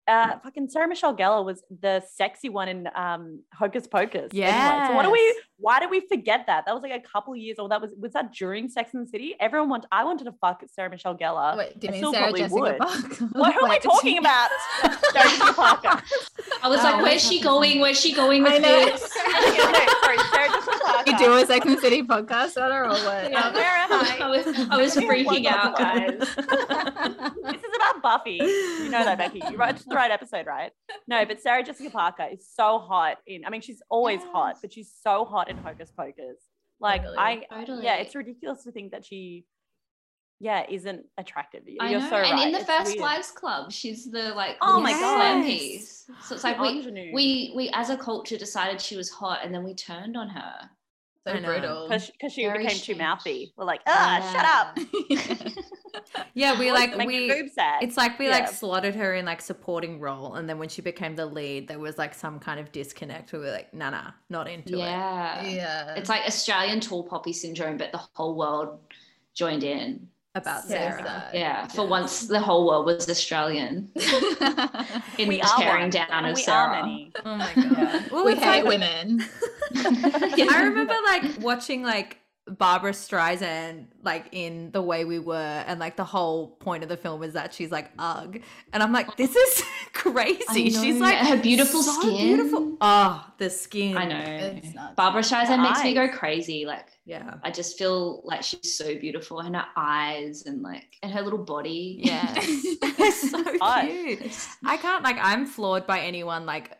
uh, 0.08 0.38
fucking 0.43 0.69
Sarah 0.69 0.88
Michelle 0.88 1.16
Gellar 1.16 1.44
was 1.44 1.62
the 1.81 2.02
sexy 2.12 2.49
one 2.49 2.69
in 2.69 2.88
um, 2.94 3.40
Hocus 3.54 3.87
Pocus. 3.87 4.31
Anyway, 4.32 4.87
so 4.88 4.94
what 4.94 5.04
do 5.04 5.10
we, 5.10 5.40
why 5.58 5.78
do 5.81 5.88
we 5.88 6.00
forget 6.00 6.44
that? 6.49 6.64
That 6.66 6.75
was 6.75 6.82
like 6.82 6.93
a 6.93 7.00
couple 7.00 7.37
years 7.37 7.58
old. 7.58 7.70
That 7.70 7.81
was, 7.81 7.93
was 7.99 8.12
that 8.14 8.32
during 8.32 8.69
Sex 8.69 8.94
and 8.94 9.06
the 9.06 9.10
City? 9.10 9.34
Everyone 9.38 9.69
wanted, 9.69 9.88
I 9.93 10.04
wanted 10.04 10.25
to 10.25 10.32
fuck 10.40 10.62
Sarah 10.72 10.90
Michelle 10.90 11.16
Gellar. 11.16 11.56
Wait, 11.56 11.78
do 11.78 11.87
you 11.87 11.93
I 11.93 12.00
mean 12.00 12.12
Sarah 12.12 12.32
Jessica 12.32 12.54
would. 12.60 12.78
Parker? 12.78 13.25
What, 13.32 13.54
who 13.54 13.60
am 13.60 13.64
I 13.66 13.69
Wait, 13.70 13.82
talking 13.82 14.19
about? 14.19 14.50
Sarah 14.81 14.96
Jessica 15.28 15.52
Parker. 15.54 16.02
I 16.62 16.69
was 16.69 16.81
Oh, 16.81 16.84
like, 16.84 17.02
where's 17.02 17.22
she 17.26 17.40
going? 17.40 17.81
Where's 17.81 18.00
she 18.00 18.12
going 18.12 18.43
with 18.43 18.52
I 18.54 18.58
this? 18.58 19.00
Sorry, 19.12 20.19
Sarah 20.32 20.49
Jessica 20.49 20.78
Parker. 20.84 21.10
You 21.12 21.19
do 21.19 21.34
a 21.37 21.46
Sex 21.46 21.64
and 21.66 21.76
the 21.76 21.81
City 21.81 22.02
podcast 22.02 22.60
on 22.60 22.70
her 22.72 22.84
or 22.87 22.90
what? 22.90 23.31
Yeah. 23.31 23.40
Um, 23.40 23.54
Sarah, 23.54 23.87
hi. 23.88 24.19
I 24.19 24.28
was, 24.28 24.46
I 24.70 24.76
was 24.76 24.96
freaking 24.96 25.46
out, 25.46 25.76
guys. 25.78 26.19
this 26.19 26.28
is 27.62 27.76
about 27.76 28.02
Buffy. 28.02 28.32
You 28.32 28.88
know 28.90 29.04
that, 29.04 29.16
Becky. 29.19 29.43
You 29.50 29.56
wrote 29.56 29.78
the 29.92 29.96
right 29.96 30.10
episode, 30.10 30.46
right? 30.46 30.72
No, 31.06 31.24
but 31.24 31.40
Sarah 31.40 31.62
Jessica 31.62 31.90
Parker 31.90 32.26
is 32.32 32.46
so 32.54 32.78
hot 32.78 33.18
in. 33.26 33.44
I 33.44 33.50
mean, 33.50 33.60
she's 33.60 33.82
always 33.90 34.20
hot, 34.32 34.56
but 34.60 34.72
she's 34.72 34.92
so 35.02 35.24
hot 35.24 35.48
in 35.50 35.56
Hocus 35.56 35.90
Pocus. 35.96 36.38
Like 36.80 37.02
Totally. 37.02 37.18
I, 37.18 37.46
Totally. 37.50 37.84
yeah, 37.84 37.96
it's 37.96 38.14
ridiculous 38.14 38.64
to 38.64 38.72
think 38.72 38.90
that 38.92 39.04
she, 39.04 39.44
yeah, 40.40 40.64
isn't 40.68 41.04
attractive. 41.16 41.62
You're 41.66 41.82
I 41.82 41.92
know. 41.92 42.00
so 42.10 42.16
and 42.16 42.32
right. 42.32 42.46
in 42.46 42.52
the 42.52 42.58
It's 42.58 42.66
first 42.68 42.86
weird. 42.90 43.00
Wives 43.00 43.30
Club, 43.30 43.70
she's 43.70 44.10
the 44.10 44.34
like 44.34 44.56
Oh 44.60 44.80
my 44.80 44.92
slam 44.92 45.40
God. 45.42 45.46
piece. 45.46 46.04
So 46.24 46.34
it's 46.34 46.42
The 46.42 46.48
like 46.48 46.60
we, 46.60 46.68
ingenue. 46.70 47.12
we 47.14 47.52
we 47.54 47.70
as 47.72 47.90
a 47.90 47.96
culture 47.96 48.36
decided 48.36 48.80
she 48.80 48.96
was 48.96 49.08
hot, 49.10 49.40
and 49.44 49.54
then 49.54 49.62
we 49.62 49.74
turned 49.74 50.16
on 50.16 50.28
her. 50.30 50.54
So 51.24 51.38
brutal. 51.40 51.86
because 51.88 52.10
because 52.10 52.32
she 52.32 52.42
Very 52.46 52.64
became 52.64 52.78
too 52.80 52.96
mouthy. 52.96 53.52
We're 53.56 53.64
like, 53.64 53.82
ah, 53.86 54.18
shut 54.32 54.44
up. 54.44 55.54
Yeah, 56.35 56.59
we 56.59 56.73
like 56.73 56.97
Make 56.97 57.06
we. 57.09 57.26
your 57.26 57.37
boobs 57.43 57.55
sad. 57.55 57.82
It's 57.82 57.97
like 57.97 58.19
we 58.19 58.26
Yeah. 58.26 58.32
like 58.32 58.49
slotted 58.49 58.94
her 58.94 59.14
in 59.14 59.25
like 59.25 59.41
supporting 59.41 59.99
role, 60.00 60.35
and 60.35 60.49
then 60.49 60.59
when 60.59 60.69
she 60.69 60.82
became 60.82 61.17
the 61.17 61.26
lead, 61.26 61.69
there 61.69 61.79
was 61.79 61.99
like 61.99 62.14
some 62.14 62.38
kind 62.38 62.59
of 62.61 62.70
disconnect. 62.73 63.32
We 63.32 63.38
were 63.38 63.50
like, 63.50 63.73
nah, 63.75 63.91
nah, 63.91 64.11
not 64.29 64.49
into 64.49 64.75
it. 64.75 64.79
Yeah. 64.79 65.43
yeah. 65.47 65.94
It's 65.94 66.09
like 66.09 66.23
Australian 66.26 66.81
tall 66.81 67.05
poppy 67.05 67.32
syndrome, 67.32 67.76
but 67.76 67.93
the 67.93 68.00
whole 68.14 68.35
world 68.37 68.79
joined 69.35 69.64
in. 69.64 70.09
About 70.35 70.62
So 70.62 70.69
Sarah. 70.70 71.03
sad. 71.05 71.35
Yeah. 71.35 71.67
For 71.69 71.82
Yes. 71.82 71.91
once, 71.91 72.20
the 72.26 72.41
whole 72.41 72.67
world 72.67 72.87
was 72.87 73.06
Australian 73.11 73.91
in 75.19 75.29
we 75.29 75.37
the 75.37 75.43
are 75.43 75.59
tearing 75.61 75.91
down 75.91 76.25
of 76.25 76.37
we 76.37 76.43
Sarah. 76.43 76.56
are 76.79 76.82
many. 76.87 77.12
Oh 77.23 77.37
my 77.37 77.53
god. 77.55 77.64
Yeah. 77.76 78.03
Well, 78.11 78.25
we 78.25 78.32
it's 78.32 78.43
hate 78.43 78.64
like- 78.64 78.81
women. 78.81 79.23
I 79.76 80.62
remember 80.64 80.94
like 81.05 81.25
watching 81.41 81.82
like 81.82 82.19
Barbra 82.48 82.90
Streisand 82.90 83.86
like 84.02 84.26
in 84.32 84.72
The 84.72 84.82
Way 84.82 85.04
We 85.04 85.18
Were, 85.20 85.36
and 85.66 85.78
like 85.78 85.96
the 85.96 86.04
whole 86.04 86.48
point 86.56 86.82
of 86.82 86.88
the 86.88 86.96
film 86.96 87.22
is 87.22 87.34
that 87.34 87.54
she's 87.54 87.70
like 87.70 87.90
ugh, 87.98 88.40
and 88.72 88.82
I'm 88.82 88.92
like, 88.92 89.16
this 89.16 89.34
is 89.36 89.62
crazy. 89.92 90.42
I 90.48 90.54
She's 90.54 91.00
like 91.00 91.18
her 91.18 91.36
beautiful 91.36 91.82
so 91.82 92.00
skin. 92.00 92.16
beautiful. 92.16 92.76
Oh, 92.80 93.24
the 93.38 93.48
skin. 93.48 93.96
I 93.96 94.06
know. 94.06 94.60
Barbra 94.96 95.22
Streisand 95.22 95.46
Her 95.46 95.58
makes 95.58 95.84
me 95.84 95.94
go 95.94 96.08
crazy. 96.08 96.66
Like 96.66 96.88
Yeah. 97.04 97.34
I 97.44 97.52
just 97.52 97.78
feel 97.78 98.22
like 98.24 98.42
she's 98.42 98.76
so 98.76 98.96
beautiful, 98.98 99.38
and 99.38 99.54
her 99.54 99.66
eyes 99.76 100.42
and 100.46 100.62
like 100.62 100.96
and 101.02 101.12
her 101.12 101.22
little 101.22 101.44
body. 101.44 102.00
yeah 102.02 102.26
They're 102.98 103.12
so 103.12 103.42
cute. 103.44 104.36
I 104.64 104.76
can't 104.78 105.04
like 105.04 105.16
I'm 105.20 105.46
floored 105.46 105.86
by 105.86 106.00
anyone 106.00 106.44
like 106.44 106.76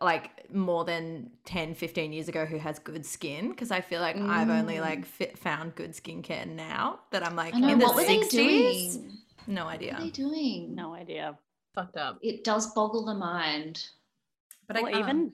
like 0.00 0.52
more 0.52 0.84
than 0.84 1.30
10 1.46 1.74
15 1.74 2.12
years 2.12 2.28
ago 2.28 2.44
who 2.44 2.58
has 2.58 2.78
good 2.78 3.04
skin 3.06 3.50
because 3.50 3.70
I 3.70 3.80
feel 3.80 4.00
like 4.00 4.16
I've 4.16 4.50
only 4.50 4.74
Mm. 4.76 4.80
like 4.82 5.06
fit, 5.06 5.38
found 5.38 5.74
good 5.74 5.92
skincare 5.92 6.46
now 6.46 7.00
that 7.12 7.24
I'm 7.26 7.34
like 7.36 7.54
I 7.54 7.60
know. 7.60 7.68
in 7.68 7.78
the 7.78 7.86
What 7.86 7.94
were 7.96 8.04
they 8.04 8.18
60s. 8.20 8.30
doing? 8.30 9.18
No 9.46 9.64
What 9.64 9.74
idea. 9.74 9.94
are 9.94 10.00
they 10.00 10.10
doing? 10.10 10.74
No 10.74 10.94
idea. 10.94 11.38
Fucked 11.74 11.96
up. 11.96 12.18
It 12.22 12.44
does 12.44 12.72
boggle 12.74 13.04
the 13.06 13.14
mind. 13.14 13.86
But 14.66 14.76
I 14.76 14.82
well, 14.82 14.92
can't. 14.92 15.02
even 15.04 15.32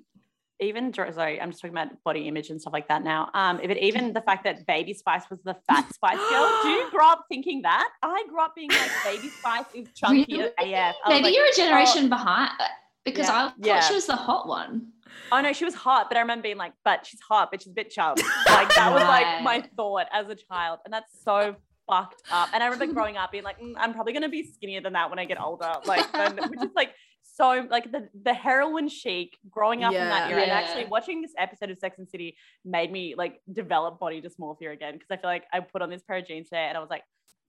even 0.58 0.94
sorry, 0.94 1.38
I'm 1.38 1.50
just 1.50 1.60
talking 1.60 1.76
about 1.76 2.02
body 2.02 2.28
image 2.28 2.48
and 2.48 2.58
stuff 2.58 2.72
like 2.72 2.88
that 2.88 3.02
now. 3.04 3.28
Um, 3.34 3.60
if 3.62 3.70
it 3.70 3.76
even 3.78 4.14
the 4.14 4.22
fact 4.22 4.44
that 4.44 4.64
Baby 4.66 4.94
Spice 4.94 5.28
was 5.28 5.38
the 5.42 5.54
fat 5.68 5.92
Spice 5.92 6.16
girl, 6.30 6.58
do 6.62 6.68
you 6.70 6.88
grow 6.90 7.08
up 7.08 7.26
thinking 7.28 7.60
that? 7.62 7.90
I 8.02 8.24
grew 8.28 8.40
up 8.40 8.54
being 8.54 8.70
like 8.70 8.90
Baby 9.04 9.28
Spice 9.28 9.66
is 9.74 9.88
chunky 9.94 10.24
Really? 10.38 10.46
AF. 10.46 10.56
I 10.60 10.88
was 10.88 10.94
Maybe 11.08 11.22
like, 11.24 11.34
you're 11.34 11.46
a 11.46 11.52
generation 11.54 12.08
behind 12.08 12.52
uh, 12.58 12.64
because 13.06 13.26
Yeah. 13.28 13.34
I 13.34 13.48
thought 13.48 13.54
Yeah. 13.58 13.80
she 13.80 13.94
was 13.94 14.06
the 14.06 14.16
hot 14.16 14.46
one. 14.46 14.92
Oh 15.32 15.40
no, 15.40 15.52
she 15.54 15.64
was 15.64 15.74
hot, 15.74 16.08
but 16.10 16.18
I 16.18 16.20
remember 16.20 16.42
being 16.42 16.58
like, 16.58 16.74
but 16.84 17.06
she's 17.06 17.20
hot, 17.20 17.50
but 17.50 17.62
she's 17.62 17.70
a 17.72 17.74
bit 17.74 17.90
chubby. 17.90 18.22
Like 18.46 18.74
that 18.74 18.92
was 18.92 19.02
like 19.02 19.42
my 19.42 19.62
thought 19.76 20.06
as 20.12 20.28
a 20.28 20.34
child, 20.34 20.80
and 20.84 20.92
that's 20.92 21.10
so 21.24 21.56
fucked 21.88 22.22
up. 22.30 22.48
And 22.52 22.62
I 22.62 22.66
remember 22.66 22.92
growing 22.92 23.16
up 23.16 23.32
being 23.32 23.44
like, 23.44 23.58
"Mm, 23.60 23.74
I'm 23.78 23.94
probably 23.94 24.12
gonna 24.12 24.28
be 24.28 24.42
skinnier 24.44 24.80
than 24.82 24.92
that 24.92 25.08
when 25.08 25.18
I 25.18 25.24
get 25.24 25.40
older. 25.40 25.72
Like, 25.86 26.10
then, 26.12 26.36
which 26.50 26.62
is 26.62 26.74
like 26.74 26.92
so 27.22 27.66
like 27.70 27.90
the 27.92 28.08
the 28.22 28.34
heroin 28.34 28.88
chic 28.88 29.36
growing 29.50 29.84
up 29.84 29.92
in 29.94 29.98
that 30.00 30.28
Yeah. 30.28 30.34
era, 30.36 30.42
and 30.42 30.50
actually 30.52 30.84
watching 30.86 31.22
this 31.22 31.32
episode 31.38 31.70
of 31.70 31.78
Sex 31.78 31.98
and 31.98 32.08
City 32.08 32.36
made 32.64 32.90
me 32.92 33.14
like 33.16 33.40
develop 33.52 33.98
body 33.98 34.20
dysmorphia 34.20 34.72
again 34.72 34.94
because 34.94 35.08
I 35.10 35.16
feel 35.16 35.30
like 35.30 35.44
I 35.52 35.60
put 35.60 35.80
on 35.82 35.90
this 35.90 36.02
pair 36.02 36.16
of 36.18 36.26
jeans 36.26 36.48
today 36.48 36.66
and 36.68 36.76
I 36.76 36.80
was 36.80 36.90
like. 36.90 37.02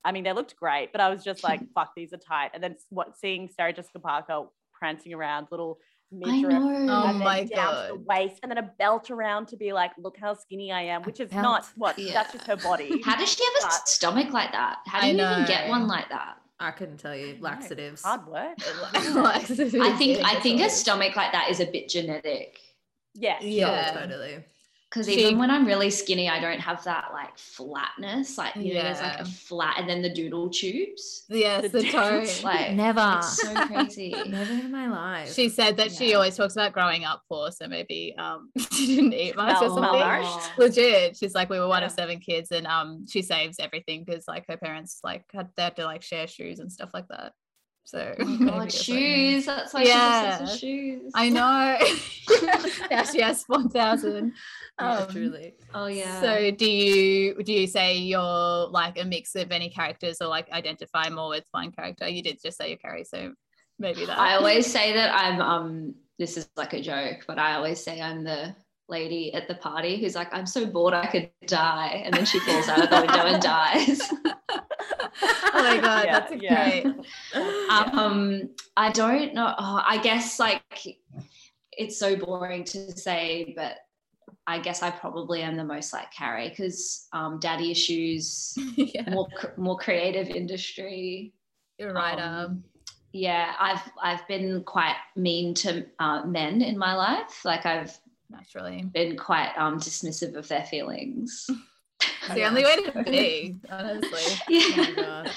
I 0.06 0.14
mean, 0.14 0.24
they 0.24 0.32
looked 0.32 0.56
great, 0.56 0.94
but 0.94 1.02
I 1.02 1.10
was 1.10 1.22
just 1.22 1.44
like, 1.44 1.60
"Fuck, 1.76 1.92
these 1.96 2.14
are 2.14 2.18
tight." 2.18 2.52
And 2.54 2.64
then 2.64 2.78
what, 2.90 3.18
seeing 3.18 3.50
Sarah 3.50 3.74
Jessica 3.74 4.00
Parker 4.00 4.44
prancing 4.78 5.14
around, 5.14 5.48
little 5.52 5.80
midriff, 6.12 6.54
know. 6.54 6.88
Oh 6.90 7.08
and 7.08 7.16
then 7.16 7.20
my 7.20 7.44
down 7.44 7.88
to 7.88 7.94
the 7.94 8.00
waist, 8.00 8.40
and 8.44 8.50
then 8.52 8.58
a 8.60 8.72
belt 8.80 9.10
around 9.12 9.48
to 9.50 9.58
be 9.58 9.74
like, 9.74 9.92
look 9.98 10.18
how 10.18 10.34
skinny 10.34 10.72
I 10.72 10.82
am, 10.84 11.04
which 11.04 11.20
is 11.20 11.30
belt. 11.30 11.44
not 11.44 11.66
what 11.76 11.98
Yeah. 12.00 12.14
that's 12.14 12.34
just 12.34 12.48
her 12.48 12.56
body. 12.56 13.02
How 13.06 13.16
does 13.18 13.30
she 13.34 13.44
have 13.44 13.54
a 13.60 13.66
But- 13.66 13.88
stomach 13.88 14.32
like 14.32 14.52
that? 14.54 14.78
How 14.88 15.02
do 15.02 15.08
I 15.08 15.10
you 15.12 15.16
even 15.22 15.46
get 15.46 15.70
one 15.70 15.88
like 15.88 16.10
that? 16.10 16.38
I 16.60 16.72
couldn't 16.72 16.98
tell 16.98 17.16
you 17.16 17.38
laxatives. 17.40 18.02
Hard 18.04 18.26
work. 18.28 18.58
I 18.96 19.40
think 19.98 20.24
I 20.26 20.40
think 20.42 20.62
a 20.62 20.70
stomach 20.70 21.16
like 21.16 21.32
that 21.34 21.52
is 21.52 21.60
a 21.60 21.66
bit 21.66 21.88
genetic. 21.90 22.58
Yes. 23.14 23.44
Yeah. 23.44 23.92
Oh, 23.96 24.00
totally. 24.00 24.44
Because 24.90 25.10
even 25.10 25.38
when 25.38 25.52
I'm 25.52 25.66
really 25.66 25.90
skinny, 25.90 26.30
I 26.30 26.40
don't 26.40 26.60
have 26.62 26.82
that 26.86 27.10
like 27.12 27.38
flatness. 27.38 28.38
Like 28.38 28.56
you 28.56 28.74
know, 28.74 28.84
there's 28.84 29.02
like 29.02 29.18
Yeah. 29.18 29.22
a 29.24 29.26
flat 29.26 29.80
and 29.80 29.90
then 29.90 30.02
the 30.02 30.14
doodle 30.14 30.50
tubes. 30.50 31.26
Yes, 31.30 31.64
The 31.64 31.70
the 31.70 31.80
dudes, 31.82 31.94
toe. 31.94 32.26
Like 32.44 32.72
Never. 32.74 33.16
it's 33.18 33.42
so 33.42 33.54
crazy. 33.68 34.16
Never 34.28 34.54
in 34.54 34.72
my 34.72 34.88
life. 34.88 35.34
She 35.34 35.50
said 35.50 35.76
that 35.78 35.92
she 35.92 36.14
always 36.14 36.38
talks 36.38 36.56
about 36.56 36.72
growing 36.72 37.04
up 37.04 37.22
poor, 37.30 37.52
so 37.52 37.68
maybe 37.68 38.16
um 38.18 38.50
she 38.72 38.96
didn't 38.96 39.14
eat 39.14 39.36
much 39.36 39.62
or 39.62 39.68
something. 39.68 39.84
malnourished. 39.84 40.58
Legit, 40.58 41.18
she's 41.18 41.36
like 41.36 41.50
we 41.50 41.60
were 41.60 41.68
one 41.68 41.84
of 41.84 41.92
seven 41.92 42.20
kids, 42.20 42.52
and 42.52 42.66
um 42.66 43.06
she 43.10 43.22
saves 43.22 43.58
everything 43.60 44.06
because 44.06 44.24
like 44.28 44.46
her 44.48 44.58
parents 44.58 45.00
like 45.04 45.26
had 45.34 45.50
they 45.58 45.64
had 45.64 45.76
to 45.76 45.84
like 45.86 46.02
share 46.02 46.28
shoes 46.28 46.60
and 46.60 46.72
stuff 46.72 46.92
like 46.94 47.08
that. 47.10 47.34
So 47.88 48.14
Oh 48.20 48.38
god, 48.46 48.58
like- 48.58 48.72
shoes. 48.72 49.46
That's 49.46 49.74
why 49.74 49.84
Yeah. 49.84 50.38
she 50.38 50.44
has 50.44 50.60
shoes. 50.60 51.12
I 51.16 51.30
know. 51.30 51.78
now 52.92 53.04
she 53.12 53.22
has 53.22 53.46
one 53.48 53.70
thousand. 53.70 54.34
yeah, 54.78 54.98
Um, 54.98 55.08
truly. 55.10 55.56
Oh 55.74 55.88
yeah. 55.88 56.20
So 56.20 56.52
do 56.52 56.70
you 56.70 57.42
do 57.42 57.54
you 57.54 57.66
say 57.66 57.98
you're 57.98 58.68
like 58.68 59.00
a 59.00 59.06
mix 59.06 59.36
of 59.36 59.54
any 59.54 59.70
characters 59.70 60.18
or 60.22 60.28
like 60.28 60.52
identify 60.52 61.08
more 61.10 61.30
with 61.30 61.46
one 61.52 61.72
character? 61.72 62.10
You 62.10 62.22
did 62.22 62.42
just 62.44 62.58
say 62.58 62.68
you're 62.70 62.78
Carrie, 62.78 63.06
so 63.06 63.32
maybe 63.80 64.06
that. 64.06 64.20
I 64.20 64.36
always 64.36 64.68
say 64.70 64.92
that 64.94 65.16
I'm 65.16 65.40
um 65.42 65.96
this 66.20 66.36
is 66.36 66.50
like 66.58 66.74
a 66.74 66.82
joke, 66.82 67.24
but 67.26 67.40
I 67.40 67.54
always 67.54 67.82
say 67.82 68.02
I'm 68.02 68.26
the 68.26 68.54
lady 68.90 69.34
at 69.34 69.48
the 69.48 69.56
party 69.56 70.00
who's 70.00 70.16
like, 70.16 70.34
I'm 70.34 70.46
so 70.46 70.66
bored 70.66 70.94
I 70.94 71.08
could 71.08 71.30
die. 71.46 72.02
And 72.06 72.14
then 72.14 72.26
she 72.26 72.40
falls 72.40 72.68
out 72.70 72.84
of 72.84 72.90
the 72.90 73.02
window 73.02 73.26
and 73.26 73.42
dies. 73.42 74.02
oh 75.22 75.52
my 75.54 75.80
god, 75.80 76.06
Yeah, 76.06 76.20
that's 76.20 76.42
yeah. 76.42 76.82
great. 76.82 76.96
um 77.94 78.50
I 78.76 78.92
don't 78.92 79.34
know. 79.34 79.54
Oh, 79.58 79.82
I 79.86 79.98
guess 79.98 80.40
like 80.40 80.62
it's 81.72 81.98
so 82.00 82.16
boring 82.16 82.64
to 82.66 82.92
say, 82.98 83.54
but 83.56 83.78
I 84.48 84.60
guess 84.60 84.82
I 84.82 84.90
probably 84.92 85.42
am 85.42 85.58
the 85.58 85.64
most 85.64 85.92
like 85.94 86.12
Carrie 86.14 86.50
because 86.50 87.08
um, 87.14 87.40
daddy 87.40 87.70
issues, 87.72 88.54
yeah, 88.76 89.10
more 89.10 89.28
more 89.58 89.78
creative 89.78 90.30
industry. 90.30 91.34
you're 91.78 91.94
right. 91.94 92.18
um, 92.20 92.34
Um, 92.46 92.64
Yeah, 93.12 93.54
I've 93.60 93.82
I've 94.02 94.28
been 94.28 94.64
quite 94.64 94.96
mean 95.16 95.54
to 95.56 95.86
uh, 96.00 96.24
men 96.26 96.62
in 96.62 96.78
my 96.78 96.96
life. 96.96 97.44
Like 97.44 97.66
I've 97.66 97.98
naturally, 98.30 98.84
been 98.94 99.18
quite 99.18 99.52
um, 99.58 99.80
dismissive 99.80 100.36
of 100.36 100.48
their 100.48 100.64
feelings. 100.66 101.50
it's 102.02 102.34
the 102.34 102.44
only 102.44 102.64
way 102.64 102.76
to 102.76 103.04
be. 103.04 103.56
Honestly, 103.70 104.10
Oh 104.14 104.44
yeah. 104.50 104.94
god. 104.96 105.32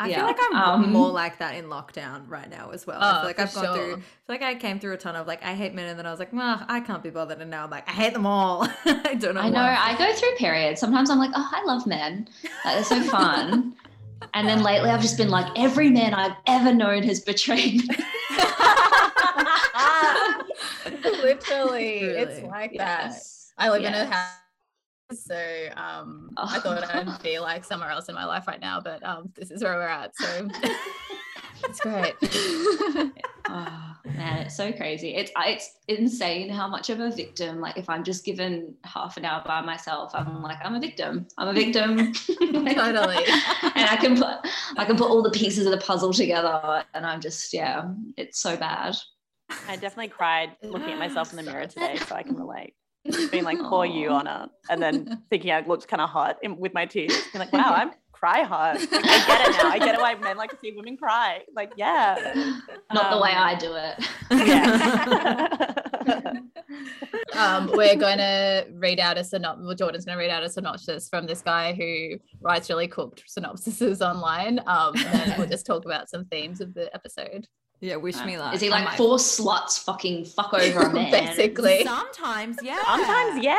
I 0.00 0.08
Yeah, 0.08 0.16
feel 0.18 0.24
like 0.26 0.38
I'm 0.40 0.56
um, 0.56 0.92
more 0.92 1.10
like 1.10 1.38
that 1.38 1.56
in 1.56 1.66
lockdown 1.66 2.28
right 2.28 2.48
now 2.48 2.70
as 2.70 2.86
well. 2.86 3.00
I 3.00 3.10
Oh, 3.10 3.14
feel 3.20 3.24
like 3.28 3.40
I've 3.40 3.54
gone 3.54 3.74
through. 3.74 3.92
I 3.92 3.96
feel 3.96 4.02
like 4.28 4.42
I 4.42 4.54
came 4.54 4.78
through 4.80 4.94
a 4.94 4.96
ton 4.96 5.16
of 5.16 5.26
like 5.26 5.44
I 5.44 5.54
hate 5.54 5.74
men, 5.74 5.88
and 5.88 5.98
then 5.98 6.06
I 6.06 6.10
was 6.10 6.20
like, 6.20 6.32
nah, 6.32 6.64
I 6.68 6.80
can't 6.80 7.02
be 7.02 7.10
bothered, 7.10 7.40
and 7.40 7.50
now 7.50 7.64
I'm 7.64 7.70
like, 7.70 7.88
I 7.88 7.92
hate 7.92 8.12
them 8.14 8.24
all. 8.26 8.62
I 8.84 9.14
don't 9.14 9.34
know. 9.34 9.40
I 9.42 9.48
know. 9.50 9.60
why. 9.60 9.76
I 9.76 9.96
go 9.98 10.12
through 10.14 10.34
periods. 10.36 10.80
Sometimes 10.80 11.10
I'm 11.10 11.18
like, 11.18 11.30
oh, 11.34 11.50
I 11.52 11.64
love 11.64 11.86
men. 11.86 12.28
Like, 12.64 12.74
they're 12.76 12.84
so 12.84 13.02
fun. 13.02 13.74
and 14.32 14.48
then 14.48 14.62
lately, 14.62 14.90
I've 14.90 15.02
just 15.02 15.18
been 15.18 15.28
like, 15.30 15.46
every 15.58 15.90
man 15.90 16.14
I've 16.14 16.36
ever 16.46 16.72
known 16.72 17.02
has 17.02 17.20
betrayed 17.20 17.86
me. 17.88 17.96
literally, 21.04 21.98
it's 22.00 22.42
like 22.42 22.72
that. 22.78 23.12
I 23.58 23.70
live 23.70 23.84
in 23.84 23.94
a 23.94 24.06
house, 24.06 24.30
so 25.12 25.68
um, 25.76 26.30
I 26.36 26.56
Oh. 26.56 26.60
thought 26.60 26.94
I'd 26.94 27.22
be 27.22 27.38
like 27.38 27.64
somewhere 27.64 27.90
else 27.90 28.08
in 28.08 28.14
my 28.14 28.24
life 28.24 28.46
right 28.48 28.60
now, 28.60 28.80
but 28.80 29.02
um, 29.04 29.30
this 29.34 29.50
is 29.50 29.62
where 29.62 29.74
we're 29.74 29.82
at. 29.86 30.16
So 30.16 30.48
it's 31.64 31.80
great. 31.80 32.14
Oh 33.46 33.94
man, 34.06 34.38
it's 34.38 34.56
so 34.56 34.72
crazy. 34.72 35.14
It's 35.14 35.30
it's 35.36 35.70
insane 35.88 36.48
how 36.48 36.66
much 36.66 36.88
of 36.90 36.98
a 37.00 37.10
victim. 37.10 37.60
Like 37.60 37.76
if 37.76 37.88
I'm 37.90 38.02
just 38.02 38.24
given 38.24 38.74
half 38.84 39.16
an 39.18 39.24
hour 39.26 39.42
by 39.46 39.60
myself, 39.60 40.12
I'm 40.14 40.42
like 40.42 40.58
I'm 40.64 40.74
a 40.74 40.80
victim. 40.80 41.26
I'm 41.36 41.48
a 41.48 41.52
victim. 41.52 42.12
Totally. 42.14 43.16
and 43.18 43.86
I 43.86 43.96
can 44.00 44.16
put 44.16 44.38
I 44.78 44.84
can 44.86 44.96
put 44.96 45.10
all 45.10 45.22
the 45.22 45.30
pieces 45.30 45.66
of 45.66 45.72
the 45.72 45.78
puzzle 45.78 46.12
together, 46.12 46.84
and 46.94 47.04
I'm 47.06 47.20
just 47.20 47.52
yeah, 47.52 47.84
it's 48.16 48.40
so 48.40 48.56
bad. 48.56 48.96
I 49.68 49.76
definitely 49.76 50.08
cried 50.08 50.56
looking 50.62 50.90
at 50.90 50.98
myself 50.98 51.30
in 51.32 51.36
the 51.36 51.42
mirror 51.50 51.66
today, 51.66 51.96
so 51.96 52.14
I 52.14 52.22
can 52.22 52.36
relate. 52.36 52.74
Being 53.30 53.44
like, 53.44 53.58
poor 53.58 53.84
you, 53.84 54.08
Honor. 54.08 54.46
And 54.70 54.82
then 54.82 55.22
thinking 55.30 55.52
I 55.52 55.60
looked 55.60 55.86
kind 55.88 56.00
of 56.00 56.08
hot 56.08 56.38
in, 56.42 56.56
with 56.56 56.72
my 56.72 56.86
tears. 56.86 57.12
Being 57.32 57.40
like, 57.40 57.52
wow, 57.52 57.74
I'm 57.76 57.90
cry 58.12 58.42
hot. 58.42 58.80
Like, 58.80 59.04
I 59.04 59.26
get 59.26 59.48
it 59.48 59.62
now. 59.62 59.70
I 59.70 59.78
get 59.78 59.94
it 59.96 60.00
why 60.00 60.14
men 60.14 60.38
like 60.38 60.50
to 60.50 60.58
see 60.62 60.72
women 60.72 60.96
cry. 60.96 61.42
Like, 61.54 61.72
yeah. 61.76 62.32
Not 62.94 63.10
the 63.10 63.20
way 63.20 63.32
Um, 63.32 63.42
I 63.42 63.54
do 63.56 63.74
it. 63.74 64.02
Yeah. 64.30 65.64
um, 67.36 67.70
we're 67.74 67.96
going 67.96 68.18
to 68.18 68.66
read 68.72 69.00
out 69.00 69.18
a 69.18 69.24
synopsis. 69.24 69.66
Well, 69.66 69.74
Jordan's 69.74 70.06
going 70.06 70.16
to 70.16 70.24
read 70.24 70.30
out 70.30 70.42
a 70.42 70.48
synopsis 70.48 71.08
from 71.10 71.26
this 71.26 71.42
guy 71.42 71.74
who 71.74 72.18
writes 72.40 72.70
really 72.70 72.88
cooked 72.88 73.24
synopsises 73.28 74.00
online. 74.00 74.60
Um, 74.66 74.94
and 74.96 75.30
then 75.30 75.38
we'll 75.38 75.48
just 75.48 75.66
talk 75.66 75.84
about 75.84 76.08
some 76.08 76.24
themes 76.26 76.62
of 76.62 76.72
the 76.72 76.94
episode. 76.94 77.46
Yeah, 77.84 77.96
wish 77.96 78.16
me 78.24 78.36
uh, 78.36 78.40
luck. 78.40 78.54
Is 78.54 78.60
he 78.60 78.70
like 78.70 78.84
might- 78.84 78.96
four 78.96 79.16
sluts 79.18 79.78
fucking 79.84 80.24
fuck 80.24 80.52
over 80.54 80.80
a 80.80 80.92
man? 80.92 81.10
Basically. 81.10 81.84
Sometimes, 81.84 82.56
yeah. 82.62 82.82
Sometimes, 82.84 83.44
yeah. 83.44 83.58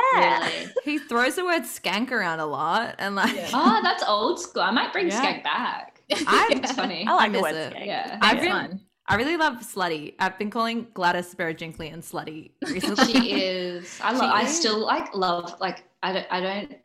Really? 0.50 0.72
He 0.84 0.98
throws 1.00 1.36
the 1.36 1.46
word 1.46 1.64
skank 1.64 2.12
around 2.12 2.40
a 2.40 2.46
lot, 2.46 2.96
and 3.00 3.16
like 3.16 3.36
Yeah. 3.36 3.50
Oh, 3.54 3.80
that's 3.84 4.04
old 4.08 4.40
school. 4.40 4.62
I 4.64 4.72
might 4.72 4.92
bring 4.92 5.08
Yeah. 5.08 5.22
Skank 5.24 5.44
back. 5.44 6.02
I- 6.12 6.50
It's 6.52 6.72
funny. 6.74 7.06
I 7.08 7.14
like 7.16 7.32
miss 7.32 7.40
the 7.40 7.44
word 7.44 7.56
it. 7.56 7.74
skank. 7.74 7.86
Yeah. 7.86 8.18
I've 8.22 8.38
It's 8.38 8.42
been- 8.46 8.52
fun. 8.52 8.82
I 9.08 9.18
really 9.18 9.38
love 9.38 9.58
slutty. 9.62 10.16
I've 10.18 10.40
been 10.40 10.50
calling 10.50 10.88
Gladys 10.96 11.36
Berejiklian 11.36 11.98
slutty 12.02 12.54
recently. 12.68 13.14
she 13.14 13.34
is. 13.34 14.00
I 14.02 14.14
love. 14.14 14.32
I 14.34 14.46
still 14.46 14.80
like 14.80 15.14
love. 15.14 15.54
Like 15.62 15.84
I 16.02 16.12
don't. 16.14 16.26
I 16.32 16.40
don't 16.42 16.76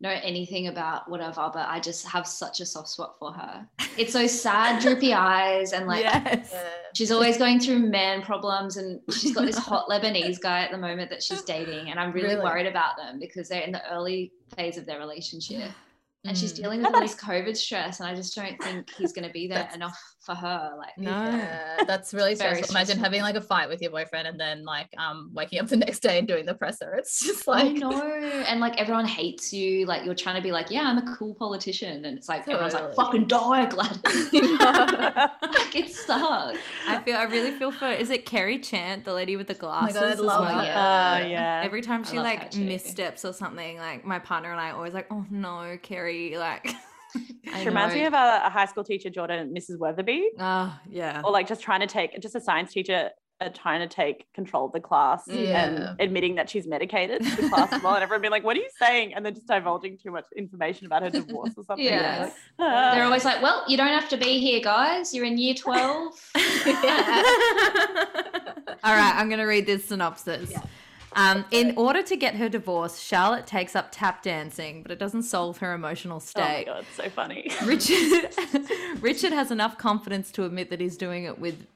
know 0.00 0.10
anything 0.22 0.68
about 0.68 1.08
whatever, 1.10 1.50
but 1.52 1.66
I 1.68 1.80
just 1.80 2.06
have 2.06 2.26
such 2.26 2.60
a 2.60 2.66
soft 2.66 2.88
spot 2.88 3.16
for 3.18 3.32
her. 3.32 3.66
It's 3.96 4.12
those 4.12 4.30
sad, 4.38 4.80
droopy 4.80 5.12
eyes, 5.14 5.72
and 5.72 5.86
like 5.86 6.04
yes. 6.04 6.54
She's 6.94 7.10
always 7.10 7.36
going 7.36 7.60
through 7.60 7.80
man 7.80 8.22
problems, 8.22 8.76
and 8.76 9.00
she's 9.12 9.34
got 9.34 9.44
this 9.46 9.58
hot 9.58 9.88
Lebanese 9.88 10.40
guy 10.40 10.60
at 10.62 10.70
the 10.70 10.78
moment 10.78 11.10
that 11.10 11.22
she's 11.22 11.42
dating, 11.42 11.90
and 11.90 11.98
I'm 11.98 12.12
really, 12.12 12.28
Really? 12.28 12.42
worried 12.44 12.66
about 12.66 12.96
them 12.96 13.18
because 13.18 13.48
they're 13.48 13.62
in 13.62 13.72
the 13.72 13.82
early 13.92 14.32
phase 14.56 14.76
of 14.78 14.86
their 14.86 14.98
relationship. 14.98 15.70
And 16.24 16.36
she's 16.36 16.52
Mm. 16.52 16.56
dealing 16.56 16.82
with 16.82 16.92
all 16.94 17.00
this 17.00 17.14
COVID 17.14 17.56
stress, 17.56 18.00
and 18.00 18.08
I 18.08 18.14
just 18.14 18.34
don't 18.34 18.60
think 18.62 18.90
he's 18.98 19.12
going 19.12 19.26
to 19.26 19.32
be 19.32 19.46
there 19.52 19.68
enough 19.72 19.96
for 20.20 20.34
her. 20.34 20.72
Like, 20.76 20.98
No. 20.98 21.10
Yeah, 21.10 21.84
that's 21.86 22.12
really 22.12 22.34
Very 22.34 22.56
stressful. 22.56 22.76
Imagine 22.76 22.98
having 22.98 23.22
like 23.22 23.36
a 23.36 23.40
fight 23.40 23.68
with 23.68 23.80
your 23.80 23.92
boyfriend 23.92 24.26
and 24.26 24.38
then 24.38 24.64
like 24.64 24.88
um 24.98 25.30
waking 25.32 25.60
up 25.60 25.68
the 25.68 25.76
next 25.84 26.00
day 26.00 26.18
and 26.18 26.26
doing 26.26 26.44
the 26.44 26.54
presser. 26.54 26.92
It's 26.94 27.24
just 27.24 27.48
I 27.48 27.62
like 27.62 27.76
know, 27.76 28.02
and 28.02 28.58
like 28.60 28.78
everyone 28.80 29.06
hates 29.06 29.52
you. 29.52 29.86
Like 29.86 30.04
you're 30.04 30.14
trying 30.16 30.34
to 30.36 30.42
be 30.42 30.50
like, 30.50 30.70
yeah, 30.72 30.82
I'm 30.82 30.98
a 30.98 31.16
cool 31.16 31.34
politician, 31.34 32.04
and 32.04 32.18
it's 32.18 32.28
like 32.28 32.42
everyone's 32.48 32.74
like, 32.74 32.94
fucking 32.96 33.26
die, 33.28 33.66
Gladys. 33.66 34.32
like 34.32 35.76
it 35.76 35.90
sucks. 35.94 36.58
I 36.86 37.00
feel 37.04 37.16
I 37.16 37.24
really 37.24 37.52
feel 37.52 37.70
for 37.70 37.86
is 37.88 38.10
it 38.10 38.26
Kerry 38.26 38.58
Chant, 38.58 39.04
the 39.04 39.12
lady 39.14 39.36
with 39.36 39.46
the 39.46 39.54
Oh 39.62 39.68
my 39.82 39.92
glasses? 39.92 39.94
god, 40.00 40.18
I 40.18 40.20
love 40.20 40.40
well? 40.40 40.64
her. 40.64 41.24
Uh, 41.24 41.26
yeah. 41.28 41.62
Every 41.64 41.80
time 41.80 42.04
she 42.04 42.18
like 42.18 42.54
missteps 42.56 43.24
or 43.24 43.32
something, 43.32 43.78
like 43.78 44.04
my 44.04 44.18
partner 44.18 44.50
and 44.50 44.60
I 44.60 44.70
are 44.70 44.74
always 44.74 44.94
like, 44.94 45.06
oh 45.10 45.24
no, 45.30 45.78
Kerry, 46.08 46.36
like 46.38 46.70
She 47.14 47.64
reminds 47.64 47.94
me 47.94 48.04
of 48.04 48.12
a, 48.12 48.42
a 48.44 48.50
high 48.50 48.66
school 48.66 48.84
teacher, 48.84 49.08
Jordan, 49.10 49.54
Mrs. 49.56 49.78
Weatherby, 49.78 50.28
oh 50.38 50.78
yeah. 50.90 51.22
or 51.24 51.32
like 51.32 51.48
just 51.48 51.62
trying 51.62 51.80
to 51.80 51.86
take, 51.86 52.20
just 52.20 52.34
a 52.34 52.40
science 52.40 52.72
teacher 52.72 53.10
uh, 53.40 53.48
trying 53.54 53.80
to 53.80 53.88
take 53.94 54.26
control 54.34 54.66
of 54.66 54.72
the 54.72 54.80
class 54.80 55.22
Yeah. 55.26 55.64
and 55.64 56.00
admitting 56.00 56.34
that 56.34 56.50
she's 56.50 56.66
medicated 56.66 57.22
to 57.22 57.36
the 57.42 57.48
class 57.48 57.72
as 57.72 57.82
well. 57.82 57.94
And 57.94 58.02
everyone 58.02 58.20
being 58.20 58.32
like, 58.32 58.44
what 58.44 58.56
are 58.56 58.60
you 58.60 58.68
saying? 58.78 59.14
And 59.14 59.24
then 59.24 59.34
just 59.34 59.46
divulging 59.46 59.96
too 59.96 60.10
much 60.10 60.24
information 60.36 60.86
about 60.86 61.02
her 61.02 61.10
divorce 61.10 61.52
or 61.56 61.64
something. 61.64 61.86
Yeah. 61.86 62.24
Like, 62.24 62.32
"Ah." 62.58 62.90
They're 62.94 63.04
always 63.04 63.24
like, 63.24 63.40
well, 63.40 63.64
you 63.68 63.76
don't 63.76 63.86
have 63.88 64.08
to 64.10 64.16
be 64.16 64.40
here, 64.40 64.60
guys. 64.60 65.14
You're 65.14 65.24
in 65.24 65.38
year 65.38 65.54
12. 65.58 66.30
All 66.36 66.42
right, 68.94 69.14
I'm 69.16 69.28
going 69.28 69.38
to 69.40 69.46
read 69.46 69.66
this 69.66 69.84
synopsis. 69.86 70.50
Yeah. 70.50 70.62
Um, 71.18 71.44
in 71.50 71.74
order 71.76 72.00
to 72.04 72.16
get 72.16 72.36
her 72.36 72.48
divorce, 72.48 73.00
Charlotte 73.00 73.44
takes 73.44 73.74
up 73.74 73.88
tap 73.90 74.22
dancing, 74.22 74.82
but 74.82 74.92
it 74.92 75.00
doesn't 75.00 75.24
solve 75.24 75.58
her 75.58 75.74
emotional 75.74 76.20
state. 76.20 76.66
Oh 76.68 76.74
my. 76.74 76.76
God, 76.76 76.86
so 76.94 77.10
funny. 77.10 77.50
Richard 77.64 78.30
Richard 79.00 79.32
has 79.32 79.50
enough 79.50 79.78
confidence 79.78 80.30
to 80.32 80.44
admit 80.44 80.70
that 80.70 80.80
he's 80.80 80.96
doing 80.96 81.24
it 81.24 81.40
with 81.40 81.66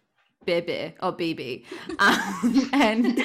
Bebe 0.45 0.95
or 1.03 1.13
BB, 1.13 1.65
um, 1.99 2.71
and 2.73 3.21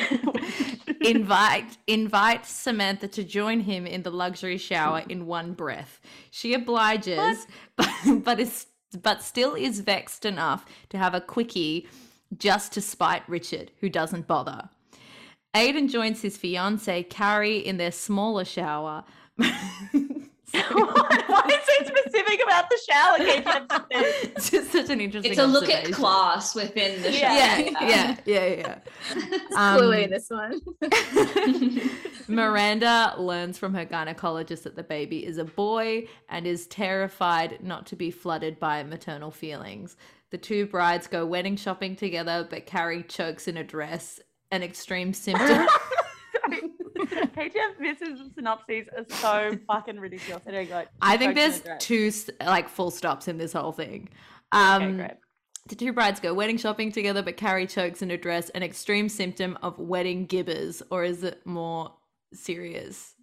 invite 1.02 1.78
invite 1.86 2.48
Samantha 2.48 3.08
to 3.10 3.24
join 3.24 3.60
him 3.60 3.86
in 3.86 4.02
the 4.02 4.12
luxury 4.12 4.58
shower 4.58 5.04
in 5.08 5.28
one 5.28 5.54
breath. 5.54 6.00
She 6.32 6.56
obliges, 6.56 7.46
but 7.76 7.92
but 8.24 8.40
is 8.40 8.66
but 9.04 9.22
still 9.22 9.54
is 9.54 9.82
vexed 9.82 10.26
enough 10.26 10.66
to 10.90 10.98
have 10.98 11.14
a 11.14 11.22
quickie 11.22 11.88
just 12.36 12.74
to 12.74 12.82
spite 12.82 13.22
Richard, 13.30 13.70
who 13.82 13.90
doesn't 13.90 14.26
bother. 14.26 14.70
Aidan 15.58 15.88
joins 15.88 16.22
his 16.22 16.38
fiancee 16.38 17.04
Carrie 17.04 17.58
in 17.58 17.78
their 17.78 17.92
smaller 17.92 18.46
shower. 18.46 19.04
Why 20.52 21.44
is 21.50 21.66
so 21.66 21.94
specific 21.94 22.42
about 22.42 22.70
the 22.70 22.80
shower? 22.90 23.18
Kate? 23.18 23.44
That's 23.44 23.68
the 23.68 23.80
thing. 23.80 24.04
it's 24.36 24.50
just 24.50 24.72
such 24.72 24.90
an 24.90 25.02
interesting. 25.02 25.32
It's 25.34 25.42
a 25.42 25.46
look 25.46 25.70
at 25.70 25.92
class 25.92 26.56
within 26.56 27.02
the 27.02 27.12
shower. 27.12 27.36
Yeah. 27.36 27.58
Yeah, 27.58 27.82
yeah, 27.82 28.16
yeah, 28.26 28.46
yeah. 28.56 28.80
Cluey 29.52 30.06
Um, 30.06 30.10
this 30.10 30.30
one. 30.30 30.62
Miranda 32.30 33.16
learns 33.18 33.58
from 33.58 33.74
her 33.74 33.86
gynecologist 33.86 34.64
that 34.64 34.78
the 34.78 34.84
baby 34.84 35.26
is 35.26 35.38
a 35.38 35.46
boy 35.46 36.08
and 36.30 36.48
is 36.48 36.66
terrified 36.68 37.62
not 37.62 37.86
to 37.88 37.98
be 37.98 38.10
flooded 38.10 38.58
by 38.58 38.84
maternal 38.84 39.32
feelings. 39.32 39.98
The 40.30 40.38
two 40.38 40.66
brides 40.66 41.08
go 41.08 41.26
wedding 41.26 41.56
shopping 41.56 41.96
together, 41.96 42.48
but 42.50 42.66
Carrie 42.66 43.04
chokes 43.04 43.48
in 43.48 43.58
a 43.58 43.64
dress, 43.64 44.20
an 44.52 44.64
extreme 44.64 45.14
symptom. 45.14 45.68
KGF 46.98 47.80
misses 47.80 48.20
synopses 48.36 48.88
are 48.98 49.06
so 49.10 49.58
fucking 49.68 50.00
ridiculous. 50.00 50.44
Anyway, 50.48 50.66
go. 50.66 50.84
I 51.02 51.18
think 51.18 51.36
there's 51.36 51.62
two 51.80 52.12
like 52.42 52.70
full 52.70 52.92
stops 52.92 53.28
in 53.28 53.38
this 53.38 53.54
whole 53.54 53.72
thing. 53.72 54.10
Um, 54.52 54.82
Okay, 54.84 54.94
great. 54.96 55.12
The 55.68 55.76
two 55.76 55.92
brides 55.92 56.20
go 56.22 56.34
wedding 56.34 56.58
shopping 56.58 56.92
together, 56.94 57.22
but 57.22 57.36
Carrie 57.36 57.68
chokes 57.68 58.02
in 58.02 58.10
a 58.10 58.18
dress, 58.18 58.50
an 58.52 58.64
extreme 58.64 59.10
symptom 59.10 59.58
of 59.62 59.78
wedding 59.78 60.26
gibbers, 60.26 60.82
or 60.90 61.04
is 61.04 61.24
it 61.24 61.46
more 61.46 61.94
serious? 62.34 63.14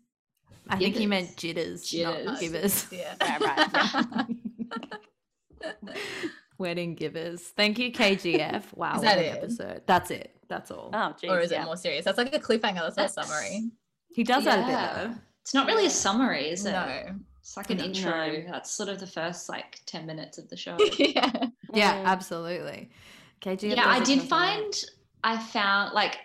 I 0.68 0.76
think 0.76 0.94
he 0.94 1.06
meant 1.06 1.36
jitters, 1.36 1.90
Jitters. 1.90 2.26
not 2.26 2.40
givers. 2.40 2.86
Yeah. 2.92 3.14
Yeah, 3.20 3.38
right. 3.40 4.26
wedding 6.58 6.94
givers. 6.94 7.40
Thank 7.42 7.78
you, 7.78 7.92
KGF. 7.92 8.64
Wow, 8.74 8.90
Is 8.92 8.96
what 8.96 9.02
that 9.04 9.18
it? 9.18 9.32
episode. 9.42 9.82
That's 9.86 10.10
it. 10.10 10.30
That's 10.48 10.70
all. 10.70 10.90
Oh, 10.92 11.14
geez, 11.20 11.30
or 11.30 11.40
is 11.40 11.50
yeah. 11.50 11.62
it 11.62 11.66
more 11.66 11.76
serious? 11.76 12.04
That's 12.04 12.18
like 12.18 12.34
a 12.34 12.38
cliffhanger. 12.38 12.94
That's 12.94 13.16
not 13.16 13.24
a 13.26 13.28
summary. 13.28 13.70
he 14.14 14.22
does 14.24 14.44
that 14.44 14.58
a 14.68 14.70
Yeah. 14.70 15.06
bit 15.08 15.16
It's 15.42 15.54
not 15.54 15.66
really 15.66 15.86
a 15.86 15.90
summary, 15.90 16.50
is 16.50 16.64
it? 16.66 16.72
No. 16.72 17.14
It's 17.40 17.56
like 17.56 17.70
an 17.70 17.78
No. 17.78 17.84
intro. 17.84 18.10
No. 18.32 18.44
That's 18.50 18.70
sort 18.70 18.88
of 18.88 18.98
the 19.00 19.06
first 19.06 19.48
like 19.48 19.80
10 19.86 20.06
minutes 20.06 20.38
of 20.38 20.48
the 20.48 20.56
show. 20.56 20.76
yeah. 20.98 21.30
though. 21.32 21.50
Yeah, 21.72 22.02
absolutely. 22.04 22.90
KGF. 23.42 23.76
yeah, 23.76 23.86
I 23.88 24.00
did 24.00 24.16
perfect 24.20 24.30
find 24.30 24.84
I 25.22 25.38
found 25.38 25.92
like 25.94 26.18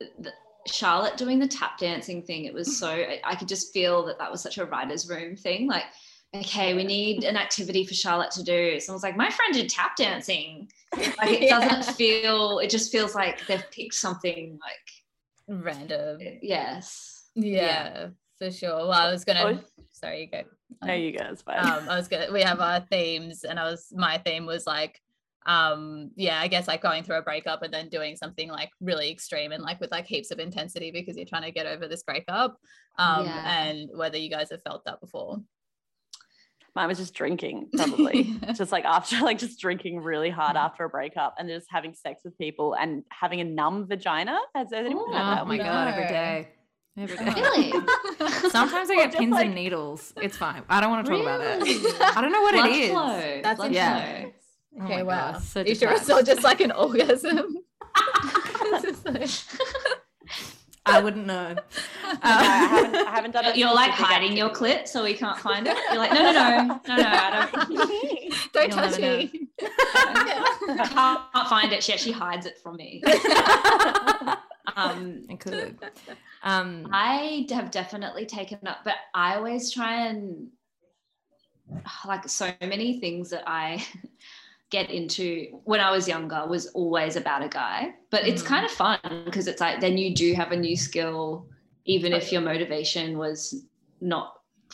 th- 0.00 0.34
Charlotte 0.66 1.16
doing 1.16 1.38
the 1.38 1.46
tap 1.48 1.78
dancing 1.78 2.22
thing, 2.22 2.44
it 2.44 2.52
was 2.52 2.76
so, 2.78 2.88
I- 2.88 3.20
I 3.24 3.34
could 3.36 3.48
just 3.48 3.72
feel 3.72 4.04
that 4.06 4.18
that 4.18 4.30
was 4.30 4.40
such 4.42 4.58
a 4.58 4.64
writer's 4.64 5.08
room 5.08 5.36
thing. 5.36 5.68
Like, 5.68 5.84
okay, 6.40 6.74
we 6.74 6.84
need 6.84 7.24
an 7.24 7.36
activity 7.36 7.84
for 7.84 7.94
Charlotte 7.94 8.30
to 8.32 8.42
do. 8.42 8.78
Someone's 8.80 9.02
like, 9.02 9.16
my 9.16 9.30
friend 9.30 9.52
did 9.54 9.68
tap 9.68 9.96
dancing. 9.96 10.70
Like, 10.96 11.30
it 11.30 11.42
Yeah. 11.48 11.60
doesn't 11.68 11.94
feel, 11.96 12.58
it 12.60 12.70
just 12.70 12.90
feels 12.92 13.14
like 13.14 13.46
they've 13.46 13.70
picked 13.70 13.94
something 13.94 14.58
like, 14.62 15.58
Random. 15.64 16.18
yes. 16.42 17.28
Yeah, 17.34 18.08
for 18.38 18.50
sure. 18.50 18.76
Well, 18.88 18.92
I 18.92 19.10
was 19.12 19.24
gonna. 19.24 19.62
Sorry, 19.92 20.22
you 20.22 20.26
go. 20.28 20.42
No, 20.84 20.94
you 20.94 21.12
guys. 21.12 21.42
Fine. 21.42 21.58
um 21.64 21.88
i 21.88 21.96
was 21.96 22.08
gonna 22.08 22.32
we 22.32 22.42
have 22.42 22.60
our 22.60 22.80
themes 22.90 23.44
and 23.44 23.58
i 23.58 23.64
was 23.70 23.92
my 23.94 24.18
theme 24.18 24.44
was 24.46 24.66
like 24.66 25.00
um 25.46 26.10
yeah 26.16 26.40
i 26.40 26.48
guess 26.48 26.66
like 26.66 26.82
going 26.82 27.04
through 27.04 27.16
a 27.18 27.22
breakup 27.22 27.62
and 27.62 27.72
then 27.72 27.88
doing 27.88 28.16
something 28.16 28.48
like 28.50 28.70
really 28.80 29.08
extreme 29.10 29.52
and 29.52 29.62
like 29.62 29.80
with 29.80 29.92
like 29.92 30.04
heaps 30.06 30.32
of 30.32 30.40
intensity 30.40 30.90
because 30.90 31.16
you're 31.16 31.24
trying 31.24 31.44
to 31.44 31.52
get 31.52 31.66
over 31.66 31.86
this 31.86 32.02
breakup 32.02 32.56
um 32.98 33.24
Yeah. 33.26 33.62
and 33.68 33.88
whether 33.94 34.18
you 34.18 34.28
guys 34.28 34.50
have 34.50 34.62
felt 34.62 34.84
that 34.86 35.00
before 35.00 35.38
Mine 36.76 36.88
was 36.88 36.98
just 36.98 37.14
drinking, 37.14 37.70
probably. 37.76 38.34
just 38.54 38.70
like 38.70 38.84
after, 38.84 39.16
like 39.22 39.38
just 39.38 39.58
drinking 39.58 40.00
really 40.02 40.28
hard 40.30 40.56
after 40.56 40.84
a 40.84 40.88
breakup 40.90 41.34
and 41.38 41.48
just 41.48 41.66
having 41.70 41.94
sex 41.94 42.20
with 42.22 42.36
people 42.36 42.74
and 42.74 43.02
having 43.10 43.40
a 43.40 43.44
numb 43.44 43.88
vagina. 43.88 44.38
Has 44.54 44.72
anyone 44.74 45.08
Ooh. 45.10 45.12
had 45.16 45.40
Oh 45.40 45.44
my 45.46 45.56
No. 45.56 45.64
god, 45.64 45.88
every 45.88 46.06
day. 46.06 46.48
Every 46.98 47.16
day. 47.16 47.32
Really? 47.40 47.70
Sometimes 48.50 48.90
I 48.90 48.94
get 48.96 49.14
pins 49.14 49.32
like- 49.32 49.46
and 49.46 49.54
needles. 49.54 50.12
It's 50.18 50.36
fine. 50.36 50.62
I 50.68 50.80
don't 50.82 50.90
want 50.90 51.06
to 51.06 51.12
talk 51.12 51.20
about 51.22 51.40
it. 51.42 51.62
I 52.16 52.20
don't 52.20 52.30
know 52.32 52.42
what 52.42 52.52
Blood 52.54 52.68
it 52.68 52.72
is. 52.76 52.90
flow. 52.90 53.40
That's 53.42 53.56
blood 53.56 53.72
Yeah. 53.72 54.20
flow. 54.20 54.32
Oh 54.78 54.84
okay 54.84 54.96
my 54.96 55.02
wow 55.04 55.32
God, 55.32 55.42
so 55.42 55.60
you 55.62 55.74
sure 55.74 55.90
it's 55.92 56.06
not 56.06 56.26
just 56.26 56.44
like 56.44 56.60
an 56.60 56.70
orgasm 56.72 57.56
like- 59.06 59.30
I 60.86 61.00
wouldn't 61.00 61.26
know. 61.26 61.56
No, 62.06 62.18
I 62.22 62.44
haven't, 62.44 62.94
I 62.96 63.10
haven't 63.10 63.30
done 63.32 63.44
it. 63.46 63.56
You're 63.56 63.74
like 63.74 63.90
hiding 63.90 64.36
your 64.36 64.48
clit 64.48 64.86
so 64.86 65.02
we 65.02 65.12
can't 65.14 65.38
find 65.38 65.66
it. 65.66 65.76
You're 65.90 65.98
like, 65.98 66.12
no, 66.14 66.22
no, 66.22 66.32
no, 66.32 66.80
no, 66.86 66.96
no, 66.96 67.08
I 67.08 67.48
don't. 67.52 68.52
don't 68.52 68.68
You'll 68.68 68.76
touch 68.76 68.98
know. 69.00 69.16
me 69.18 69.48
I 69.60 71.20
can't 71.34 71.48
find 71.48 71.72
it. 71.72 71.82
She 71.82 71.92
actually 71.92 72.12
hides 72.12 72.46
it 72.46 72.58
from 72.62 72.76
me. 72.76 73.02
Um, 74.76 75.24
It 75.28 75.40
could. 75.40 75.78
Um, 76.42 76.88
I 76.92 77.46
have 77.50 77.70
definitely 77.70 78.24
taken 78.26 78.58
up, 78.66 78.78
but 78.84 78.94
I 79.14 79.34
always 79.36 79.72
try 79.72 80.06
and 80.06 80.48
like 82.06 82.28
so 82.28 82.52
many 82.60 83.00
things 83.00 83.30
that 83.30 83.42
I 83.46 83.84
get 84.76 84.90
into 84.90 85.26
when 85.64 85.80
I 85.80 85.90
was 85.96 86.06
younger 86.14 86.40
was 86.46 86.64
always 86.80 87.16
about 87.16 87.42
a 87.42 87.48
guy. 87.48 87.78
But 88.14 88.22
it's 88.28 88.42
Mhm. 88.42 88.46
kind 88.52 88.64
of 88.68 88.72
fun 88.82 88.98
because 89.24 89.46
it's 89.50 89.60
like 89.66 89.76
then 89.80 89.96
you 90.02 90.08
do 90.14 90.28
have 90.40 90.50
a 90.52 90.56
new 90.66 90.76
skill, 90.88 91.46
even 91.94 92.10
if 92.12 92.24
your 92.32 92.42
motivation 92.52 93.06
was 93.24 93.38
not 94.00 94.26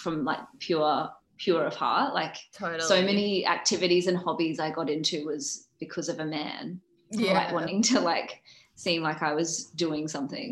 from 0.03 0.15
like 0.31 0.41
pure 0.59 0.97
pure 1.45 1.65
of 1.71 1.75
heart. 1.85 2.09
Like 2.23 2.37
totally 2.63 2.81
so 2.95 2.99
many 3.11 3.29
activities 3.57 4.05
and 4.11 4.17
hobbies 4.25 4.59
I 4.67 4.71
got 4.79 4.89
into 4.97 5.17
was 5.31 5.45
because 5.85 6.09
of 6.13 6.19
a 6.21 6.25
man. 6.39 6.65
Yeah 7.11 7.33
Like 7.39 7.53
wanting 7.53 7.81
to 7.91 8.01
like 8.01 8.31
seem 8.75 9.01
like 9.09 9.21
I 9.23 9.33
was 9.41 9.51
doing 9.85 10.05
something. 10.17 10.51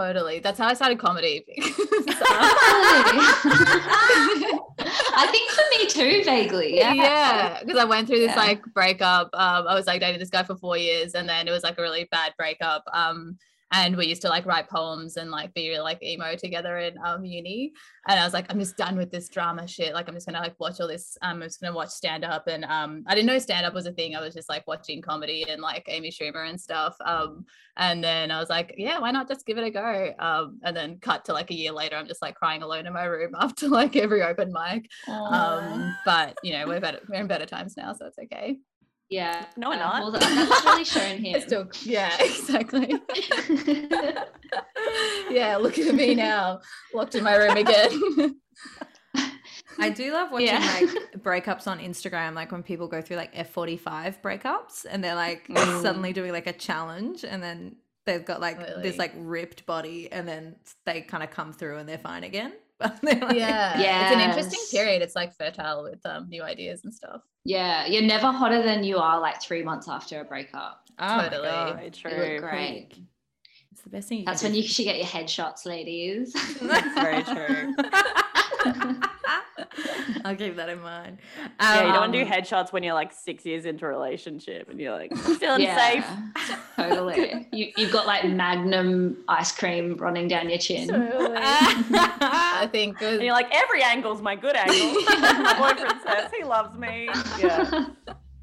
totally 0.00 0.36
that's 0.44 0.58
how 0.60 0.66
i 0.72 0.74
started 0.74 0.98
comedy 0.98 1.34
I 5.18 5.26
think 5.28 5.50
for 5.50 5.62
me 5.70 5.86
too, 5.86 6.24
vaguely. 6.24 6.76
Yeah. 6.76 6.92
yeah 6.92 7.60
because 7.60 7.78
i 7.78 7.84
went 7.84 8.06
through 8.06 8.18
this 8.18 8.32
Yeah. 8.36 8.36
like 8.36 8.62
breakup 8.74 9.30
um 9.32 9.66
i 9.66 9.74
was 9.74 9.86
like 9.86 10.00
dating 10.00 10.20
this 10.20 10.30
guy 10.30 10.42
for 10.44 10.56
four 10.56 10.76
years 10.76 11.14
and 11.14 11.28
then 11.28 11.48
it 11.48 11.50
was 11.50 11.62
like 11.62 11.78
a 11.78 11.82
really 11.82 12.04
bad 12.10 12.34
breakup 12.36 12.84
um 12.92 13.38
and 13.72 13.96
we 13.96 14.06
used 14.06 14.22
to 14.22 14.28
like 14.28 14.46
write 14.46 14.68
poems 14.68 15.16
and 15.16 15.30
like 15.30 15.52
be 15.54 15.78
like 15.78 16.02
emo 16.02 16.36
together 16.36 16.78
in 16.78 16.96
um 17.04 17.24
uni. 17.24 17.72
And 18.08 18.18
i 18.20 18.24
was 18.24 18.32
like 18.32 18.46
i'm 18.50 18.58
just 18.58 18.76
done 18.76 18.96
with 18.96 19.10
this 19.10 19.28
drama 19.28 19.66
shit. 19.66 19.94
Like 19.94 20.08
i'm 20.08 20.14
just 20.14 20.26
gonna 20.26 20.40
like 20.40 20.58
watch 20.58 20.80
all 20.80 20.88
this 20.88 21.16
um, 21.22 21.42
i'm 21.42 21.42
just 21.42 21.60
gonna 21.60 21.74
watch 21.74 21.90
stand 21.90 22.24
up 22.24 22.46
and 22.46 22.64
um 22.64 23.04
i 23.06 23.14
didn't 23.14 23.26
know 23.26 23.38
stand 23.38 23.66
up 23.66 23.74
was 23.74 23.86
a 23.86 23.92
thing. 23.92 24.14
I 24.14 24.20
was 24.20 24.34
just 24.34 24.48
like 24.48 24.66
watching 24.66 25.02
comedy 25.02 25.44
and 25.48 25.60
like 25.60 25.84
amy 25.88 26.10
schumer 26.10 26.48
and 26.48 26.60
stuff 26.60 26.96
um 27.04 27.44
and 27.76 28.02
then 28.02 28.30
i 28.30 28.38
was 28.38 28.48
like 28.48 28.74
yeah 28.78 28.98
why 28.98 29.10
not 29.10 29.28
just 29.28 29.46
give 29.46 29.58
it 29.58 29.64
a 29.64 29.70
go? 29.70 30.12
Um 30.18 30.60
and 30.62 30.76
then 30.76 30.98
cut 31.00 31.24
to 31.26 31.32
like 31.32 31.50
a 31.50 31.54
year 31.54 31.72
later 31.72 31.96
i'm 31.96 32.06
just 32.06 32.22
like 32.22 32.36
crying 32.36 32.62
alone 32.62 32.86
in 32.86 32.92
my 32.92 33.04
room 33.04 33.34
after 33.40 33.68
like 33.68 33.96
every 33.96 34.22
open 34.22 34.52
mic. 34.52 34.88
Um 35.08 35.96
but 36.04 36.36
you 36.42 36.52
know 36.52 36.66
we're 36.66 36.80
better 36.80 37.00
we're 37.08 37.20
in 37.20 37.26
better 37.26 37.46
times 37.46 37.76
now 37.76 37.92
so 37.92 38.06
it's 38.06 38.18
okay 38.18 38.58
yeah. 39.08 39.46
No, 39.56 39.68
we're 39.70 39.74
Uh, 39.76 39.78
not. 39.78 40.02
well, 40.02 40.10
that's 40.12 40.64
really 40.64 40.84
shown 40.84 41.18
here. 41.24 41.40
still 41.40 41.68
yeah 41.84 42.10
exactly 42.20 42.92
yeah 45.30 45.56
look 45.56 45.78
at 45.78 45.94
me 45.94 46.14
now 46.28 46.60
locked 46.94 47.14
in 47.14 47.24
my 47.24 47.36
room 47.36 47.56
again 47.56 48.36
I 49.78 49.90
do 49.90 50.10
love 50.12 50.30
watching 50.32 50.46
Yeah. 50.48 50.58
like 50.80 51.22
breakups 51.22 51.66
on 51.66 51.80
Instagram, 51.80 52.32
like 52.34 52.50
when 52.50 52.62
people 52.62 52.88
go 52.88 53.02
through 53.02 53.18
like 53.18 53.34
F45 53.34 54.22
breakups 54.22 54.86
and 54.88 55.04
they're 55.04 55.14
like 55.14 55.48
Mm. 55.48 55.82
suddenly 55.82 56.14
doing 56.14 56.32
like 56.32 56.46
a 56.46 56.52
challenge 56.54 57.24
and 57.24 57.42
then 57.42 57.76
they've 58.06 58.24
got 58.24 58.40
like 58.40 58.58
Totally. 58.58 58.82
this 58.82 58.96
like 58.96 59.12
ripped 59.16 59.66
body 59.66 60.10
and 60.10 60.26
then 60.26 60.56
they 60.86 61.02
kind 61.02 61.22
of 61.22 61.30
come 61.30 61.52
through 61.52 61.76
and 61.76 61.86
they're 61.88 61.98
fine 61.98 62.24
again. 62.24 62.52
But 62.80 63.00
they're 63.02 63.14
like, 63.18 63.36
yeah 63.36 64.06
it's 64.06 64.14
an 64.16 64.20
interesting 64.20 64.60
period 64.70 65.00
it's 65.00 65.16
like 65.16 65.34
fertile 65.34 65.82
with 65.82 66.04
um 66.04 66.28
new 66.28 66.42
ideas 66.42 66.84
and 66.84 66.92
stuff 66.92 67.22
yeah, 67.46 67.86
you're 67.86 68.02
never 68.02 68.32
hotter 68.32 68.60
than 68.60 68.82
you 68.82 68.98
are 68.98 69.20
like 69.20 69.40
three 69.40 69.62
months 69.62 69.88
after 69.88 70.20
a 70.20 70.24
breakup. 70.24 70.80
Oh 70.98 71.16
my 71.16 71.28
Totally. 71.28 71.48
God. 71.48 71.96
Very 72.02 72.34
You 72.34 72.40
look 72.40 72.50
great. 72.50 72.88
It's 73.70 73.82
the 73.82 73.90
best 73.90 74.08
thing 74.08 74.18
you 74.18 74.24
That's 74.24 74.40
can 74.40 74.48
when 74.48 74.54
do. 74.54 74.62
you 74.62 74.68
should 74.68 74.84
get 74.84 74.96
your 74.96 75.06
headshots, 75.06 75.64
ladies. 75.64 76.32
That's 76.60 76.94
very 77.00 77.22
true. 77.22 77.76
I'll 80.24 80.36
keep 80.36 80.56
that 80.56 80.68
in 80.68 80.80
mind. 80.80 81.18
Yeah, 81.60 81.86
you 81.86 81.92
don't 81.92 82.00
want 82.00 82.12
to 82.12 82.18
do 82.18 82.24
Um, 82.24 82.30
headshots 82.32 82.72
when 82.72 82.82
you're 82.82 82.94
like 82.94 83.12
six 83.12 83.44
years 83.44 83.64
into 83.64 83.84
a 83.84 83.88
relationship 83.88 84.68
and 84.70 84.78
you're 84.80 84.92
like 84.92 85.14
feeling 85.16 85.66
safe. 85.66 86.06
totally. 86.76 87.48
You, 87.52 87.72
you've 87.76 87.92
got 87.92 88.06
like 88.06 88.24
Magnum 88.28 89.16
ice 89.28 89.52
cream 89.52 89.96
running 89.96 90.28
down 90.28 90.48
your 90.48 90.58
chin. 90.58 90.90
i 90.92 92.68
think 92.70 93.00
it 93.00 93.04
was- 93.06 93.14
And 93.14 93.22
you're 93.24 93.32
like, 93.34 93.52
every 93.54 93.82
angle's 93.82 94.22
my 94.22 94.36
good 94.36 94.56
angle. 94.56 94.76
my 95.20 95.56
boyfriend 95.58 96.00
says 96.04 96.30
he 96.36 96.44
loves 96.44 96.76
me. 96.78 97.08
Yeah. 97.38 97.86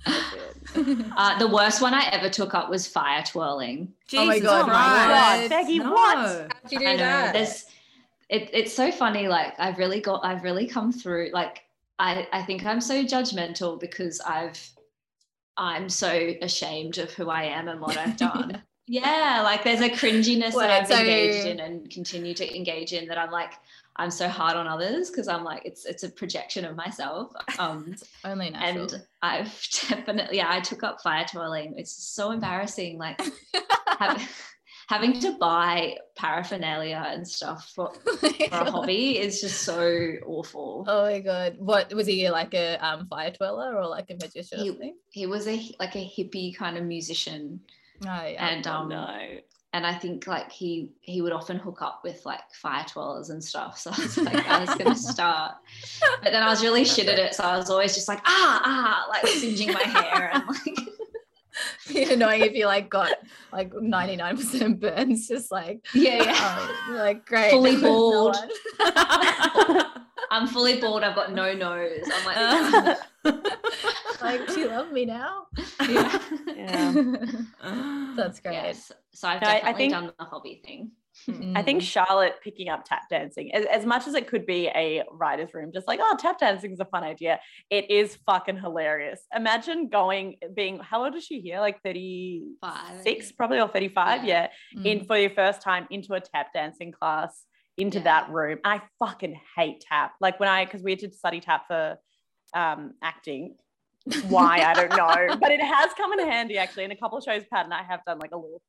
That's. 0.06 0.44
Uh, 0.76 1.38
the 1.40 1.48
worst 1.48 1.82
one 1.82 1.94
I 1.94 2.10
ever 2.12 2.30
took 2.30 2.54
up 2.54 2.70
was 2.70 2.88
fire 2.88 3.24
twirling. 3.24 3.94
Oh 4.16 4.26
my 4.26 4.36
Jesus 4.36 4.50
God, 4.50 4.66
Christ. 4.66 4.70
God, 4.70 5.50
Becky, 5.50 5.80
No. 5.80 5.92
what? 5.92 6.16
How'd 6.18 6.72
you 6.72 6.80
do 6.80 6.98
that? 6.98 7.34
There's, 7.34 7.66
it, 8.34 8.50
it's 8.52 8.74
so 8.74 8.92
funny. 8.92 9.28
Like 9.28 9.54
I've 9.60 9.78
really 9.78 10.02
got, 10.02 10.26
I've 10.26 10.44
really 10.44 10.68
come 10.68 10.92
through. 10.92 11.30
Like 11.34 11.64
I, 12.00 12.28
I 12.34 12.42
think 12.42 12.66
I'm 12.66 12.82
so 12.82 13.04
judgmental 13.04 13.80
because 13.80 14.20
I've, 14.22 14.60
I'm 15.56 15.88
so 15.88 16.34
ashamed 16.42 16.98
of 16.98 17.14
who 17.14 17.30
I 17.30 17.44
am 17.44 17.68
and 17.68 17.80
what 17.80 17.96
I've 17.96 18.18
done. 18.18 18.64
yeah, 18.88 19.42
like 19.44 19.64
there's 19.64 19.82
a 19.82 19.90
cringiness 19.90 20.54
Wait, 20.54 20.66
that 20.66 20.82
I've 20.82 20.88
so- 20.88 20.98
engaged 20.98 21.46
in 21.46 21.60
and 21.60 21.90
continue 21.92 22.34
to 22.34 22.56
engage 22.56 22.92
in 22.92 23.08
that 23.08 23.20
I'm 23.20 23.30
like, 23.30 23.54
I'm 23.98 24.10
so 24.10 24.28
hard 24.28 24.56
on 24.56 24.68
others 24.68 25.12
because 25.12 25.28
I'm 25.28 25.44
like, 25.44 25.64
it's 25.66 25.86
it's 25.86 26.02
a 26.02 26.10
projection 26.10 26.66
of 26.66 26.76
myself. 26.76 27.32
Um, 27.60 27.94
only 28.26 28.50
natural 28.50 28.96
and 28.96 29.04
I've 29.22 29.68
definitely, 29.90 30.38
yeah, 30.38 30.48
I 30.50 30.60
took 30.62 30.82
up 30.82 31.02
fire 31.02 31.26
twirling. 31.30 31.76
It's 31.78 31.92
so 31.92 32.32
embarrassing. 32.32 32.98
Like 32.98 33.22
have, 34.00 34.28
having 34.88 35.20
to 35.22 35.38
buy 35.38 35.98
paraphernalia 36.16 37.04
and 37.08 37.28
stuff 37.28 37.72
for, 37.76 37.94
for 38.20 38.28
a 38.52 38.72
hobby 38.72 39.18
is 39.18 39.42
just 39.42 39.62
so 39.64 40.14
awful. 40.26 40.86
Oh 40.88 41.04
my 41.06 41.20
god! 41.20 41.56
What 41.58 41.94
was 41.94 42.08
he 42.08 42.30
like 42.30 42.54
a 42.54 42.78
um 42.86 43.08
fire 43.08 43.32
twirler 43.32 43.76
or 43.78 43.88
like 43.88 44.10
a 44.10 44.16
magician 44.16 44.60
He- 44.60 44.94
He 45.12 45.26
was 45.26 45.48
a 45.48 45.58
like 45.80 45.96
a 45.96 46.00
hippie 46.06 46.56
kind 46.56 46.78
of 46.78 46.84
musician, 46.84 47.62
Oh 48.06 48.08
yeah. 48.26 48.48
and 48.48 48.66
Oh, 48.68 48.72
um, 48.72 48.90
no. 48.90 49.08
and 49.74 49.86
I 49.88 49.94
think 49.96 50.28
like 50.28 50.52
he 50.52 50.90
he 51.02 51.22
would 51.22 51.34
often 51.34 51.58
hook 51.58 51.82
up 51.82 52.02
with 52.04 52.26
like 52.26 52.42
fire 52.54 52.84
twirlers 52.84 53.30
and 53.30 53.44
stuff. 53.44 53.78
So 53.80 53.90
I 53.92 53.98
was 54.00 54.18
like, 54.28 54.48
I 54.48 54.60
was 54.66 54.76
gonna 54.76 54.96
start, 54.96 55.54
but 56.22 56.32
then 56.32 56.44
I 56.44 56.50
was 56.50 56.62
really 56.64 56.86
shit 56.86 57.08
at 57.08 57.18
it, 57.20 57.34
so 57.36 57.44
I 57.44 57.58
was 57.58 57.70
always 57.70 57.94
just 57.96 58.08
like 58.08 58.22
ah 58.26 58.62
ah 58.66 59.06
like 59.10 59.26
singeing 59.28 59.72
my 59.74 59.82
hair 59.84 60.30
and 60.34 60.44
like 60.48 60.78
Be 61.88 62.04
annoying 62.12 62.42
if 62.42 62.54
you 62.54 62.66
like 62.66 62.90
got 62.90 63.12
like 63.52 63.72
99% 63.72 64.80
burns, 64.80 65.28
just 65.28 65.52
like 65.52 65.86
yeah 65.94 66.24
yeah. 66.24 66.36
oh, 66.90 66.94
like 66.96 67.26
great. 67.26 67.52
Fully 67.52 67.72
there's 67.72 67.84
no 67.84 67.90
bald. 67.90 68.38
I'm 70.32 70.48
fully 70.48 70.80
bald. 70.82 71.04
I've 71.04 71.16
got 71.16 71.32
no 71.34 71.54
nose. 71.54 72.10
I'm 72.12 72.26
like, 72.26 72.98
like, 74.22 74.48
do 74.48 74.60
you 74.62 74.68
love 74.68 74.92
me 74.92 75.06
now? 75.06 75.46
yeah. 75.88 76.20
Yeah. 76.56 76.92
That's 78.16 78.40
great. 78.40 78.54
yes. 78.54 78.92
So 79.12 79.28
I've 79.28 79.42
No, 79.42 79.48
I- 79.48 79.52
I 79.52 79.56
definitely 79.60 79.78
think- 79.84 79.94
done 79.94 80.12
the 80.18 80.26
hobby 80.26 80.62
thing. 80.66 80.92
I 81.56 81.62
think 81.62 81.82
Mm. 81.82 81.86
Charlotte 81.86 82.36
picking 82.44 82.70
up 82.70 82.86
tap 82.86 83.04
dancing, 83.10 83.54
as, 83.54 83.66
as 83.66 83.86
much 83.86 84.08
as 84.08 84.16
it 84.16 84.28
could 84.28 84.46
be 84.46 84.68
a 84.68 85.04
writer's 85.12 85.54
room, 85.54 85.72
just 85.74 85.88
like, 85.88 86.00
oh, 86.02 86.16
tap 86.20 86.40
dancing 86.40 86.72
is 86.72 86.80
a 86.80 86.86
fun 86.86 87.04
idea. 87.04 87.40
It 87.70 87.90
is 87.92 88.18
fucking 88.26 88.58
hilarious. 88.58 89.22
Imagine 89.36 89.90
going, 89.90 90.38
being, 90.56 90.80
how 90.80 91.04
old 91.06 91.16
is 91.16 91.24
she 91.24 91.40
here? 91.40 91.60
Like 91.60 91.82
36, 91.84 93.28
Five. 93.28 93.38
probably, 93.38 93.60
or 93.60 93.68
35. 93.68 94.24
Yeah. 94.26 94.48
Mm. 94.78 94.86
In 94.86 95.06
for 95.06 95.18
your 95.18 95.30
first 95.30 95.62
time 95.62 95.88
into 95.92 96.14
a 96.14 96.20
tap 96.20 96.52
dancing 96.54 96.92
class, 96.92 97.46
into 97.78 98.00
Yeah. 98.00 98.04
that 98.06 98.30
room. 98.32 98.60
I 98.64 98.82
fucking 99.00 99.40
hate 99.56 99.82
tap. 99.82 100.14
Like 100.20 100.40
when 100.40 100.50
I, 100.50 100.66
because 100.66 100.82
we 100.82 100.92
had 100.92 101.00
to 101.02 101.12
study 101.12 101.40
tap 101.42 101.68
for 101.68 101.98
um, 102.56 102.94
acting. 103.02 103.56
Why 104.28 104.60
I 104.60 104.74
don't 104.74 104.90
know, 104.92 105.38
but 105.40 105.52
it 105.52 105.62
has 105.62 105.92
come 105.96 106.12
in 106.14 106.20
handy 106.28 106.58
actually. 106.58 106.84
In 106.84 106.92
a 106.92 106.96
couple 106.96 107.18
of 107.18 107.24
shows, 107.24 107.44
Pat 107.52 107.64
and 107.66 107.74
I 107.74 107.84
have 107.84 108.02
done 108.06 108.20
like 108.20 108.32
a 108.34 108.36
little 108.38 108.62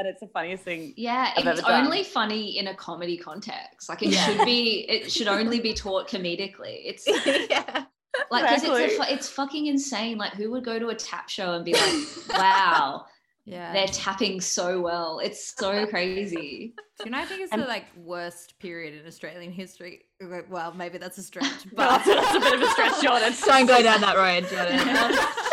and 0.00 0.08
it's 0.08 0.20
the 0.20 0.26
funniest 0.28 0.64
thing. 0.64 0.94
Yeah, 0.96 1.32
I've 1.36 1.46
it's 1.46 1.60
ever 1.60 1.68
done. 1.68 1.84
only 1.84 2.02
funny 2.02 2.58
in 2.58 2.66
a 2.68 2.74
comedy 2.74 3.16
context. 3.18 3.88
Like 3.88 4.02
it 4.02 4.08
Yeah. 4.10 4.24
should 4.24 4.44
be, 4.46 4.86
it 4.88 5.12
should 5.12 5.28
only 5.28 5.60
be 5.60 5.74
taught 5.74 6.08
comedically. 6.08 6.80
It's 6.84 7.06
yeah. 7.50 7.84
like 8.30 8.46
'cause 8.48 8.64
it's, 8.64 8.98
a 8.98 9.12
it's 9.12 9.28
fucking 9.28 9.66
insane. 9.66 10.16
Like 10.16 10.32
who 10.32 10.50
would 10.52 10.64
go 10.64 10.78
to 10.78 10.88
a 10.88 10.94
tap 10.94 11.28
show 11.28 11.52
and 11.52 11.64
be 11.64 11.74
like, 11.74 12.38
wow, 12.38 13.04
Yeah. 13.44 13.72
they're 13.74 13.88
tapping 13.88 14.40
so 14.40 14.80
well. 14.80 15.18
It's 15.18 15.54
so 15.56 15.86
crazy. 15.86 16.72
Do 16.98 17.04
you 17.04 17.10
know, 17.10 17.18
I 17.18 17.24
think 17.26 17.42
it's 17.42 17.52
And- 17.52 17.62
the 17.62 17.66
like 17.66 17.84
worst 17.96 18.58
period 18.58 18.98
in 19.00 19.06
Australian 19.06 19.52
history. 19.52 20.06
Well, 20.48 20.72
maybe 20.74 20.96
that's 20.98 21.18
a 21.18 21.22
stretch, 21.22 21.64
But 21.74 22.02
but 22.04 22.04
that's 22.06 22.34
a 22.36 22.40
bit 22.40 22.54
of 22.54 22.62
a 22.62 22.66
stretch, 22.72 23.02
Jordan. 23.02 23.34
Don't 23.46 23.66
go 23.66 23.82
down 23.82 24.00
that 24.00 24.16
road, 24.16 24.48
Jordan. 24.48 25.49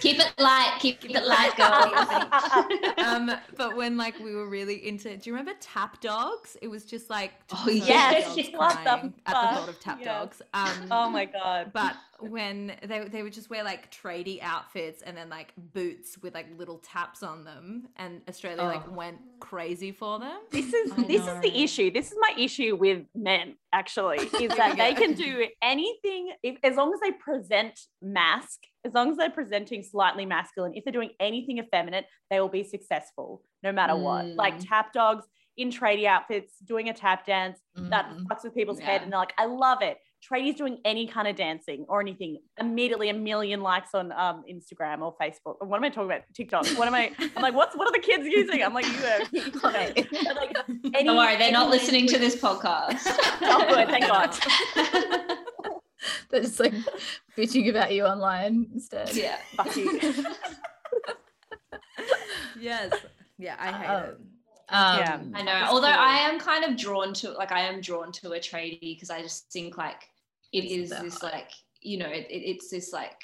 Keep 0.00 0.18
it 0.20 0.32
light, 0.38 0.76
keep, 0.80 1.04
it 1.04 1.24
light, 1.26 1.56
girl. 1.56 2.94
um, 3.04 3.30
but 3.56 3.76
when 3.76 3.96
like 3.96 4.18
we 4.20 4.34
were 4.34 4.48
really 4.48 4.86
into, 4.88 5.16
do 5.16 5.28
you 5.30 5.32
remember 5.36 5.52
tap 5.60 6.00
dogs? 6.00 6.56
It 6.62 6.68
was 6.68 6.84
just 6.84 7.10
like 7.10 7.32
Oh, 7.52 7.56
so 7.64 7.66
many 7.66 7.78
yes. 7.80 8.24
dogs 8.36 8.48
What 8.54 8.70
the 8.70 8.82
crying 8.84 9.14
at 9.26 9.32
the 9.34 9.56
thought 9.56 9.68
of 9.68 9.80
tap 9.80 9.98
Yes. 10.00 10.06
dogs. 10.06 10.42
Um, 10.54 10.88
oh 10.90 11.10
my 11.10 11.24
god. 11.24 11.72
but 11.72 11.96
when 12.20 12.72
they 12.84 13.06
they 13.08 13.22
would 13.22 13.32
just 13.32 13.48
wear 13.48 13.62
like 13.62 13.92
tradie 13.92 14.42
outfits 14.42 15.02
and 15.02 15.16
then 15.16 15.28
like 15.28 15.52
boots 15.72 16.18
with 16.18 16.34
like 16.34 16.46
little 16.58 16.78
taps 16.78 17.22
on 17.22 17.44
them, 17.44 17.88
and 17.96 18.22
Australia 18.28 18.62
like 18.62 18.82
Oh. 18.88 18.92
went 18.92 19.18
crazy 19.40 19.92
for 19.92 20.18
them. 20.18 20.38
This 20.50 20.72
is 20.72 20.92
I 20.92 21.02
this 21.04 21.26
is 21.26 21.40
the 21.40 21.62
issue. 21.62 21.90
This 21.92 22.10
is 22.12 22.18
my 22.20 22.34
issue 22.36 22.74
with 22.76 23.04
men. 23.14 23.54
Actually, 23.72 24.18
is 24.40 24.56
that 24.56 24.76
they 24.78 24.94
can 24.94 25.12
do 25.14 25.46
anything 25.62 26.30
if, 26.42 26.56
as 26.62 26.76
long 26.76 26.92
as 26.94 27.00
they 27.00 27.12
present 27.12 27.78
mask, 28.00 28.60
as 28.84 28.94
long 28.94 29.10
as 29.10 29.16
they're 29.18 29.30
presenting 29.30 29.82
slightly 29.82 30.24
masculine. 30.24 30.72
If 30.74 30.84
they're 30.84 30.92
doing 30.92 31.10
anything 31.20 31.58
effeminate, 31.58 32.06
they 32.30 32.40
will 32.40 32.48
be 32.48 32.64
successful 32.64 33.42
no 33.62 33.70
matter 33.72 33.94
what. 33.96 34.24
Like 34.36 34.54
Mm. 34.58 34.64
tap 34.68 34.92
dogs 34.94 35.26
in 35.58 35.70
tradie 35.70 36.06
outfits, 36.06 36.56
doing 36.60 36.88
a 36.88 36.94
tap 36.94 37.26
dance 37.26 37.58
that 37.90 38.06
Mm. 38.06 38.24
fucks 38.26 38.44
with 38.44 38.54
people's 38.54 38.80
head, 38.80 39.02
and 39.02 39.12
they're 39.12 39.18
like, 39.18 39.34
"I 39.38 39.44
love 39.46 39.82
it." 39.82 39.98
Tradies 40.20 40.56
doing 40.56 40.78
any 40.84 41.06
kind 41.06 41.28
of 41.28 41.36
dancing 41.36 41.86
or 41.88 42.00
anything, 42.00 42.38
immediately 42.58 43.08
a 43.08 43.14
million 43.14 43.60
likes 43.62 43.94
on 43.94 44.10
um, 44.12 44.42
Instagram 44.50 45.00
or 45.00 45.14
Facebook. 45.16 45.56
What 45.66 45.76
am 45.76 45.84
I 45.84 45.88
talking 45.90 46.10
about? 46.10 46.22
TikTok. 46.34 46.66
What 46.76 46.88
am 46.88 46.94
I? 46.94 47.12
I'm 47.36 47.42
like, 47.42 47.54
what's 47.54 47.76
what 47.76 47.88
are 47.88 47.92
the 47.92 48.04
kids 48.04 48.26
using? 48.26 48.62
I'm 48.62 48.74
like, 48.74 48.84
you. 48.86 49.40
you 49.40 49.52
Okay. 49.64 49.92
But, 49.94 50.36
like, 50.36 50.56
any, 50.94 51.04
Don't 51.04 51.16
worry, 51.16 51.36
they're 51.36 51.52
not 51.52 51.68
any 51.68 51.76
listening 51.78 52.06
to 52.08 52.18
this 52.18 52.36
podcast. 52.36 53.06
Oh, 53.40 53.64
good, 53.68 53.88
thank 53.88 54.06
God. 54.06 54.34
They're 56.30 56.42
just 56.42 56.60
like 56.60 56.74
bitching 57.36 57.68
about 57.70 57.92
you 57.92 58.04
online 58.04 58.66
instead. 58.74 59.14
yeah. 59.14 59.36
Fuck 59.56 59.74
you. 59.76 60.00
yes, 62.60 62.92
yeah, 63.38 63.56
I 63.58 63.72
hate 63.72 63.86
Um, 63.88 64.04
it. 64.04 64.18
Um, 64.70 64.98
Yeah. 64.98 65.20
I 65.34 65.42
know. 65.42 65.52
That's 65.60 65.72
Although 65.72 65.88
cool. 65.88 65.96
I 65.98 66.16
am 66.28 66.38
kind 66.38 66.64
of 66.64 66.76
drawn 66.76 67.14
to 67.14 67.30
like 67.32 67.52
I 67.52 67.60
am 67.60 67.80
drawn 67.80 68.12
to 68.12 68.32
a 68.32 68.38
tradie 68.38 68.80
because 68.80 69.10
I 69.10 69.22
just 69.22 69.50
think 69.50 69.76
like 69.78 70.02
it 70.52 70.64
It's 70.64 70.92
is 70.92 71.00
this 71.00 71.22
like 71.22 71.50
you 71.80 71.98
know 71.98 72.08
it, 72.08 72.26
it- 72.30 72.44
it's 72.50 72.68
this 72.70 72.92
like 72.92 73.22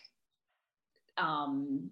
um 1.19 1.91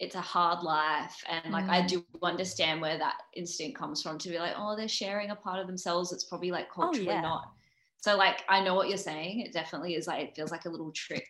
it's 0.00 0.14
a 0.16 0.20
hard 0.20 0.62
life 0.64 1.22
and 1.28 1.52
like 1.52 1.68
I 1.68 1.82
Mm. 1.82 1.88
do 1.88 2.04
understand 2.22 2.80
where 2.80 2.98
that 2.98 3.18
instinct 3.34 3.78
comes 3.78 4.02
from 4.02 4.18
to 4.18 4.28
be 4.28 4.38
like 4.38 4.54
oh 4.56 4.74
they're 4.76 4.88
sharing 4.88 5.30
a 5.30 5.36
part 5.36 5.60
of 5.60 5.66
themselves 5.66 6.12
it's 6.12 6.24
probably 6.24 6.50
like 6.50 6.70
culturally 6.70 7.06
yeah. 7.06 7.20
not 7.20 7.52
so 7.98 8.16
like 8.16 8.42
I 8.48 8.60
know 8.60 8.74
what 8.74 8.88
you're 8.88 8.98
saying 8.98 9.40
it 9.40 9.52
definitely 9.52 9.94
is 9.94 10.06
like 10.06 10.22
it 10.24 10.34
feels 10.34 10.50
like 10.50 10.64
a 10.64 10.68
little 10.68 10.90
trick 10.90 11.28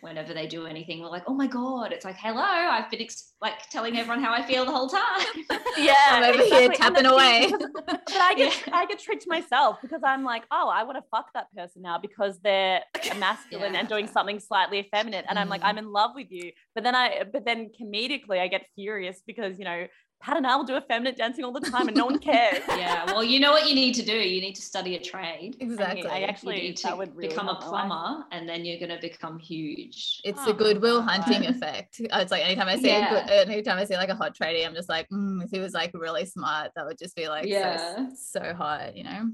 whenever 0.00 0.32
they 0.34 0.46
do 0.46 0.66
anything 0.66 1.00
we're 1.00 1.08
like 1.08 1.24
oh 1.26 1.34
my 1.34 1.46
god 1.46 1.92
it's 1.92 2.04
like 2.04 2.16
hello 2.16 2.40
I've 2.42 2.90
been 2.90 3.00
ex- 3.02 3.32
like 3.40 3.68
telling 3.70 3.96
everyone 3.98 4.22
how 4.22 4.32
I 4.32 4.42
feel 4.42 4.64
the 4.64 4.72
whole 4.72 4.88
time 4.88 5.26
Yeah, 5.78 5.94
I'm 6.10 6.24
over 6.24 6.42
here 6.42 6.44
exactly. 6.44 6.64
And 6.66 6.74
tapping 6.74 7.06
away. 7.06 7.48
thing- 7.50 7.72
But 7.86 8.02
I 8.10 8.34
get 8.34 8.62
Yeah. 8.66 8.76
I 8.76 8.86
get 8.86 8.98
tricked 8.98 9.26
myself 9.28 9.76
because 9.82 10.00
I'm 10.04 10.24
like, 10.24 10.44
oh, 10.50 10.68
I 10.72 10.84
want 10.84 10.96
to 10.98 11.04
fuck 11.10 11.26
that 11.34 11.46
person 11.54 11.82
now 11.82 11.98
because 11.98 12.38
they're 12.40 12.80
masculine 13.18 13.74
and 13.76 13.86
doing 13.88 14.06
something 14.06 14.40
slightly 14.40 14.78
effeminate, 14.78 15.24
and 15.28 15.38
I'm 15.38 15.48
like, 15.48 15.60
Mm. 15.60 15.66
I'm 15.68 15.78
in 15.78 15.92
love 15.92 16.12
with 16.14 16.30
you. 16.30 16.52
But 16.74 16.82
then 16.84 16.94
I, 16.94 17.24
but 17.30 17.44
then 17.44 17.70
comedically, 17.78 18.38
I 18.40 18.48
get 18.48 18.66
furious 18.74 19.22
because 19.26 19.58
you 19.58 19.64
know, 19.64 19.86
Pat 20.20 20.36
and 20.38 20.46
I 20.46 20.56
will 20.56 20.64
do 20.64 20.76
effeminate 20.76 21.16
dancing 21.16 21.44
all 21.44 21.52
the 21.52 21.60
time, 21.60 21.88
and 21.88 21.96
no 21.96 22.06
one 22.06 22.18
cares. 22.18 22.62
yeah 22.76 23.04
well 23.06 23.22
you 23.22 23.38
know 23.38 23.52
what 23.52 23.68
you 23.68 23.74
need 23.74 23.94
to 23.94 24.02
do 24.04 24.12
you 24.16 24.40
need 24.40 24.54
to 24.54 24.62
study 24.62 24.96
a 24.96 25.00
trade 25.00 25.56
Exactly. 25.60 26.10
I 26.10 26.18
you 26.18 26.24
actually 26.24 26.56
need 26.56 26.76
to 26.78 26.96
would 26.96 27.14
really 27.14 27.28
become 27.28 27.48
a 27.48 27.52
help 27.54 27.60
my 27.70 27.82
life. 27.82 27.88
plumber 27.88 28.24
and 28.32 28.48
then 28.48 28.64
you're 28.64 28.78
going 28.78 28.90
to 28.90 29.00
become 29.00 29.38
huge 29.38 30.20
it's 30.24 30.40
Oh 30.42 30.46
the 30.46 30.54
goodwill 30.54 31.02
hunting 31.02 31.42
God. 31.42 31.50
effect. 31.56 32.00
Uh, 32.10 32.18
It's 32.20 32.32
like 32.32 32.44
anytime 32.44 32.68
I 32.68 32.76
see 32.76 32.90
a 32.90 33.08
good, 33.08 33.30
anytime 33.30 33.78
I 33.78 33.84
see 33.84 33.96
like 33.96 34.08
a 34.08 34.14
hot 34.14 34.34
tradie, 34.36 34.66
I'm 34.66 34.74
just 34.74 34.88
like, 34.88 35.08
mm, 35.10 35.44
if 35.44 35.50
he 35.50 35.60
was 35.60 35.72
like 35.74 35.90
really 35.94 36.24
smart, 36.24 36.72
that 36.74 36.84
would 36.86 36.98
just 36.98 37.14
be 37.14 37.28
like 37.28 37.46
Yeah. 37.46 37.78
so, 37.96 38.40
so 38.40 38.54
hot, 38.54 38.96
you 38.96 39.04
know? 39.04 39.30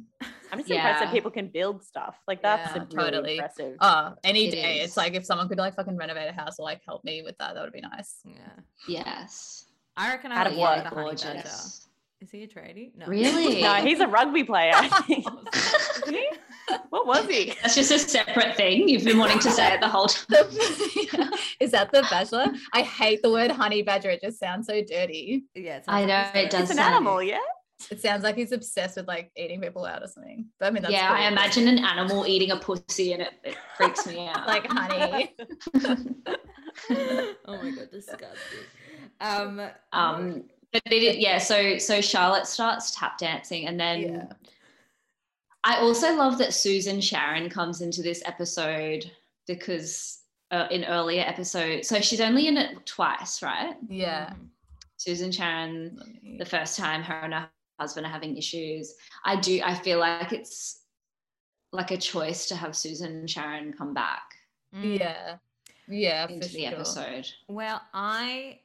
I'm 0.52 0.58
just 0.58 0.70
impressed 0.70 1.00
that 1.00 1.10
people 1.12 1.30
can 1.30 1.48
build 1.48 1.82
stuff 1.82 2.16
like 2.28 2.42
that's 2.42 2.74
Yeah, 2.74 2.84
really 2.92 3.10
totally. 3.10 3.32
impressive. 3.36 3.76
Oh, 3.80 4.14
any 4.24 4.48
It 4.48 4.50
day. 4.52 4.78
is. 4.80 4.88
It's 4.88 4.96
like 4.98 5.14
if 5.14 5.24
someone 5.24 5.48
could 5.48 5.58
like 5.58 5.74
fucking 5.74 5.96
renovate 5.96 6.28
a 6.28 6.32
house 6.32 6.56
or 6.58 6.64
like 6.64 6.82
help 6.86 7.02
me 7.04 7.22
with 7.22 7.38
that, 7.38 7.54
that 7.54 7.62
would 7.62 7.72
be 7.72 7.80
nice. 7.80 8.16
Yeah, 8.24 8.60
yes 8.88 9.64
I 9.96 10.10
reckon 10.10 10.32
I 10.32 10.36
Out 10.36 10.44
would 10.46 10.52
of 10.54 10.58
like 10.58 10.84
work, 10.84 10.90
the 10.90 11.00
honey 11.00 11.36
badger. 11.36 11.48
Is 12.20 12.30
he 12.30 12.42
a 12.44 12.46
tradie? 12.48 12.96
No. 12.96 13.06
Really? 13.06 13.62
No, 13.62 13.74
he's 13.74 14.00
a 14.00 14.06
rugby 14.06 14.44
player. 14.44 14.72
I 14.74 14.88
think. 15.06 15.26
Oh, 15.28 15.42
Isn't 16.04 16.14
he? 16.14 16.28
What 16.90 17.06
was 17.06 17.26
he? 17.26 17.52
that's 17.60 17.74
just 17.74 17.90
a 17.90 17.98
separate 17.98 18.56
thing 18.56 18.88
you've 18.88 19.04
been 19.04 19.18
wanting 19.18 19.40
to 19.40 19.50
say 19.50 19.74
it 19.74 19.80
the 19.80 19.88
whole 19.88 20.06
time 20.06 21.32
Is 21.60 21.72
that 21.72 21.90
the 21.92 22.02
bachelor? 22.08 22.46
I 22.72 22.82
hate 22.82 23.20
the 23.22 23.30
word 23.30 23.50
honey 23.50 23.82
badger. 23.82 24.10
It 24.10 24.20
just 24.22 24.38
sounds 24.38 24.68
so 24.68 24.80
dirty. 24.82 25.44
Yeah, 25.54 25.80
I 25.88 26.04
know, 26.04 26.24
like 26.34 26.36
it 26.46 26.50
does 26.50 26.62
It's 26.62 26.70
an 26.70 26.76
sound- 26.76 26.94
animal, 26.94 27.22
yeah. 27.22 27.38
It 27.90 28.00
sounds 28.00 28.22
like 28.22 28.36
he's 28.36 28.52
obsessed 28.52 28.96
with 28.96 29.08
like 29.08 29.32
eating 29.36 29.60
people 29.60 29.84
out 29.84 30.04
or 30.04 30.06
something. 30.06 30.46
But 30.60 30.66
I 30.66 30.70
mean, 30.70 30.82
that's 30.84 30.92
yeah 30.94 31.08
cool. 31.08 31.16
i 31.16 31.26
imagine 31.26 31.66
an 31.66 31.84
animal 31.84 32.24
eating 32.28 32.52
a 32.52 32.56
pussy 32.56 33.12
and 33.12 33.22
it, 33.22 33.32
it 33.42 33.56
freaks 33.76 34.06
me 34.06 34.28
out 34.28 34.46
like 34.46 34.64
honey. 34.68 35.34
oh 35.84 37.56
my 37.60 37.70
god, 37.72 37.88
disgusting. 37.90 38.38
Um, 39.22 39.60
um 39.92 40.44
but 40.72 40.82
it, 40.86 41.18
yeah 41.18 41.38
so 41.38 41.78
so 41.78 42.00
charlotte 42.00 42.46
starts 42.46 42.96
tap 42.98 43.18
dancing 43.18 43.66
and 43.66 43.78
then 43.78 44.00
yeah. 44.00 44.26
I 45.64 45.76
also 45.76 46.14
love 46.16 46.38
that 46.38 46.54
Susan 46.54 47.00
Sharon 47.00 47.48
comes 47.48 47.82
into 47.82 48.02
this 48.02 48.22
episode 48.26 49.10
because 49.46 50.22
uh, 50.50 50.66
in 50.70 50.84
earlier 50.84 51.22
episodes, 51.22 51.88
so 51.88 52.00
she's 52.00 52.20
only 52.20 52.48
in 52.48 52.56
it 52.56 52.84
twice, 52.84 53.42
right? 53.42 53.76
Yeah. 53.88 54.32
Susan 54.96 55.30
Sharon, 55.30 56.36
the 56.38 56.44
first 56.44 56.76
time 56.76 57.02
her 57.02 57.14
and 57.14 57.34
her 57.34 57.48
husband 57.78 58.06
are 58.06 58.10
having 58.10 58.36
issues. 58.36 58.94
I 59.24 59.36
do, 59.36 59.60
I 59.64 59.74
feel 59.74 59.98
like 59.98 60.32
it's 60.32 60.80
like 61.72 61.90
a 61.92 61.96
choice 61.96 62.46
to 62.46 62.56
have 62.56 62.76
Susan 62.76 63.26
Sharon 63.26 63.72
come 63.72 63.94
back. 63.94 64.22
Yeah. 64.72 65.36
Yeah. 65.88 66.26
into 66.28 66.48
for 66.48 66.54
the 66.54 66.60
sure. 66.60 66.68
episode. 66.68 67.28
Well, 67.48 67.80
I 67.94 68.58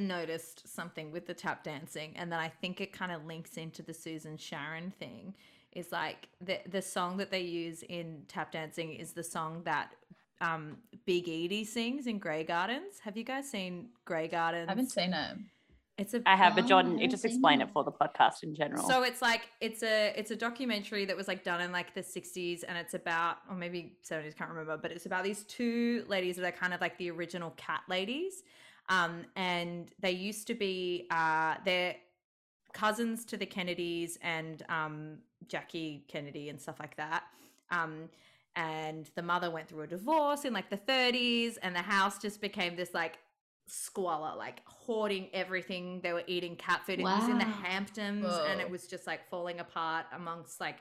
noticed 0.00 0.68
something 0.68 1.10
with 1.12 1.26
the 1.26 1.34
tap 1.34 1.64
dancing, 1.64 2.12
and 2.16 2.30
then 2.30 2.38
I 2.38 2.48
think 2.48 2.80
it 2.80 2.92
kind 2.92 3.12
of 3.12 3.24
links 3.24 3.56
into 3.56 3.82
the 3.82 3.94
Susan 3.94 4.36
Sharon 4.36 4.92
thing. 4.98 5.34
Is 5.72 5.92
like 5.92 6.28
the 6.40 6.58
the 6.68 6.82
song 6.82 7.16
that 7.18 7.30
they 7.30 7.42
use 7.42 7.84
in 7.84 8.24
tap 8.26 8.50
dancing 8.50 8.94
is 8.94 9.12
the 9.12 9.22
song 9.22 9.62
that 9.64 9.94
um, 10.40 10.78
Big 11.06 11.28
Edie 11.28 11.64
sings 11.64 12.06
in 12.06 12.18
Grey 12.18 12.44
Gardens. 12.44 12.98
Have 13.04 13.16
you 13.16 13.24
guys 13.24 13.48
seen 13.48 13.90
Grey 14.04 14.26
Gardens? 14.26 14.68
I 14.68 14.72
haven't 14.72 14.90
seen 14.90 15.12
it. 15.12 15.36
It's 16.00 16.14
a 16.14 16.22
I 16.24 16.34
have, 16.34 16.54
but 16.54 16.66
Jordan, 16.66 16.98
you 16.98 17.08
just 17.08 17.26
explain 17.26 17.60
it 17.60 17.66
that. 17.66 17.72
for 17.74 17.84
the 17.84 17.92
podcast 17.92 18.42
in 18.42 18.54
general. 18.54 18.88
So 18.88 19.02
it's 19.02 19.20
like 19.20 19.50
it's 19.60 19.82
a 19.82 20.14
it's 20.16 20.30
a 20.30 20.36
documentary 20.36 21.04
that 21.04 21.14
was 21.14 21.28
like 21.28 21.44
done 21.44 21.60
in 21.60 21.72
like 21.72 21.94
the 21.94 22.00
60s 22.00 22.64
and 22.66 22.78
it's 22.78 22.94
about 22.94 23.36
or 23.50 23.54
maybe 23.54 23.98
70s 24.02 24.34
can't 24.34 24.48
remember 24.48 24.78
but 24.78 24.92
it's 24.92 25.04
about 25.04 25.24
these 25.24 25.42
two 25.42 26.04
ladies 26.08 26.36
that 26.36 26.46
are 26.46 26.52
kind 26.52 26.72
of 26.72 26.80
like 26.80 26.96
the 26.96 27.10
original 27.10 27.50
cat 27.58 27.82
ladies 27.86 28.44
um 28.90 29.24
and 29.36 29.92
they 30.00 30.10
used 30.10 30.46
to 30.46 30.54
be 30.54 31.06
uh 31.10 31.54
they're 31.64 31.96
cousins 32.74 33.24
to 33.24 33.36
the 33.36 33.46
Kennedys 33.46 34.18
and 34.22 34.62
um 34.68 35.18
Jackie 35.48 36.04
Kennedy 36.08 36.50
and 36.50 36.60
stuff 36.60 36.78
like 36.78 36.96
that 36.96 37.24
um 37.70 38.08
and 38.56 39.10
the 39.14 39.22
mother 39.22 39.50
went 39.50 39.68
through 39.68 39.82
a 39.82 39.86
divorce 39.86 40.44
in 40.44 40.52
like 40.52 40.68
the 40.68 40.76
30s 40.76 41.56
and 41.62 41.74
the 41.74 41.80
house 41.82 42.18
just 42.20 42.40
became 42.40 42.76
this 42.76 42.92
like 42.92 43.18
squalor, 43.66 44.34
like 44.36 44.62
hoarding 44.66 45.28
everything. 45.32 46.00
They 46.02 46.12
were 46.12 46.24
eating 46.26 46.56
cat 46.56 46.84
food. 46.84 46.98
It 46.98 47.04
was 47.04 47.28
in 47.28 47.38
the 47.38 47.44
Wow. 47.44 47.62
Hamptons 47.62 48.24
and 48.50 48.60
it 48.60 48.68
was 48.68 48.88
just 48.88 49.06
like 49.06 49.28
falling 49.30 49.60
apart 49.60 50.06
amongst 50.12 50.60
like 50.60 50.78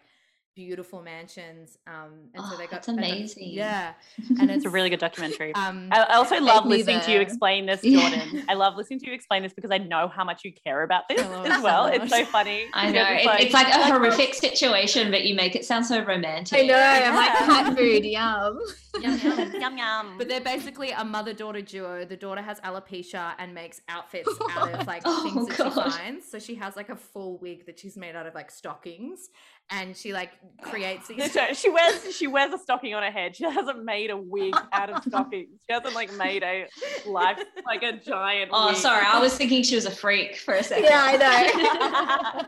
beautiful 0.55 1.01
mansions. 1.01 1.77
Um, 1.87 2.29
and 2.33 2.43
so 2.43 2.51
Oh, 2.53 2.57
they 2.57 2.63
got 2.65 2.71
that's 2.71 2.87
and 2.89 2.97
the- 2.97 3.03
amazing. 3.03 3.49
yeah, 3.51 3.93
and 4.39 4.51
It's 4.51 4.65
a 4.65 4.69
really 4.69 4.89
good 4.89 4.99
documentary. 4.99 5.53
Um, 5.55 5.87
I 5.91 6.01
I 6.01 6.15
also 6.15 6.39
love 6.41 6.65
me 6.65 6.77
listening 6.77 6.99
to 7.01 7.11
you 7.11 7.21
explain 7.21 7.65
this, 7.65 7.81
Yeah. 7.83 8.09
Jordan. 8.09 8.43
I 8.49 8.55
love 8.55 8.75
listening 8.75 8.99
to 8.99 9.07
you 9.07 9.13
explain 9.13 9.43
this 9.43 9.53
because 9.53 9.71
I 9.71 9.77
know 9.77 10.07
how 10.07 10.23
much 10.25 10.43
you 10.43 10.51
care 10.51 10.83
about 10.83 11.03
this 11.09 11.21
I 11.21 11.27
love 11.29 11.45
it 11.45 11.51
as 11.51 11.57
so 11.57 11.63
well. 11.63 11.85
It's 11.85 12.09
so 12.09 12.25
funny. 12.25 12.65
I 12.73 12.91
know. 12.91 13.05
it's 13.09 13.25
It- 13.25 13.41
It's 13.45 13.53
like 13.53 13.67
a 13.73 13.79
like- 13.79 13.91
horrific 13.93 14.33
situation, 14.33 15.11
but 15.11 15.23
you 15.25 15.35
make 15.35 15.55
it 15.55 15.63
sound 15.65 15.85
so 15.85 16.03
romantic. 16.03 16.59
I 16.59 16.63
know. 16.63 16.75
I'm 16.75 17.15
like 17.15 17.33
Yeah. 17.39 17.45
cat 17.45 17.77
food. 17.77 18.05
Yum. 18.05 18.59
yum, 19.01 19.19
yum. 19.19 19.61
yum 19.61 19.77
yum. 19.77 20.17
But 20.17 20.27
they're 20.27 20.41
basically 20.41 20.91
a 20.91 21.05
mother 21.05 21.31
daughter 21.33 21.61
duo. 21.61 22.03
The 22.05 22.17
daughter 22.17 22.41
has 22.41 22.59
alopecia 22.61 23.33
and 23.37 23.53
makes 23.53 23.81
outfits 23.87 24.29
out 24.51 24.73
of 24.73 24.87
like 24.87 25.03
Oh, 25.05 25.23
things 25.23 25.57
that 25.57 25.73
she 25.73 25.79
finds. 25.79 26.29
So 26.29 26.39
she 26.39 26.55
has 26.55 26.75
like 26.75 26.89
a 26.89 26.95
full 26.95 27.37
wig 27.39 27.65
that 27.67 27.79
she's 27.79 27.95
made 27.95 28.15
out 28.15 28.25
of 28.25 28.33
like 28.35 28.49
stockings, 28.51 29.29
and 29.71 29.95
she 29.95 30.13
like 30.13 30.31
creates 30.61 31.07
these. 31.07 31.31
So 31.31 31.45
she 31.53 31.69
wears 31.69 32.15
she 32.15 32.27
wears 32.27 32.53
a 32.53 32.57
stocking 32.57 32.93
on 32.93 33.03
her 33.03 33.11
head. 33.11 33.35
She 33.35 33.43
hasn't 33.43 33.83
made 33.83 34.09
a 34.09 34.17
wig 34.17 34.55
out 34.71 34.89
of 34.89 35.03
stockings. 35.03 35.59
She 35.67 35.73
hasn't 35.73 35.93
like 35.95 36.11
made 36.13 36.43
a 36.43 36.67
life 37.07 37.39
like 37.65 37.83
a 37.83 37.93
giant. 37.93 38.49
Oh, 38.53 38.67
wig. 38.69 38.75
sorry. 38.77 39.05
I 39.05 39.19
was 39.19 39.35
thinking 39.37 39.63
she 39.63 39.75
was 39.75 39.85
a 39.85 39.91
freak 39.91 40.37
for 40.37 40.55
a 40.55 40.63
second. 40.63 40.85
Yeah, 40.85 41.01
I 41.03 42.37
know. 42.37 42.45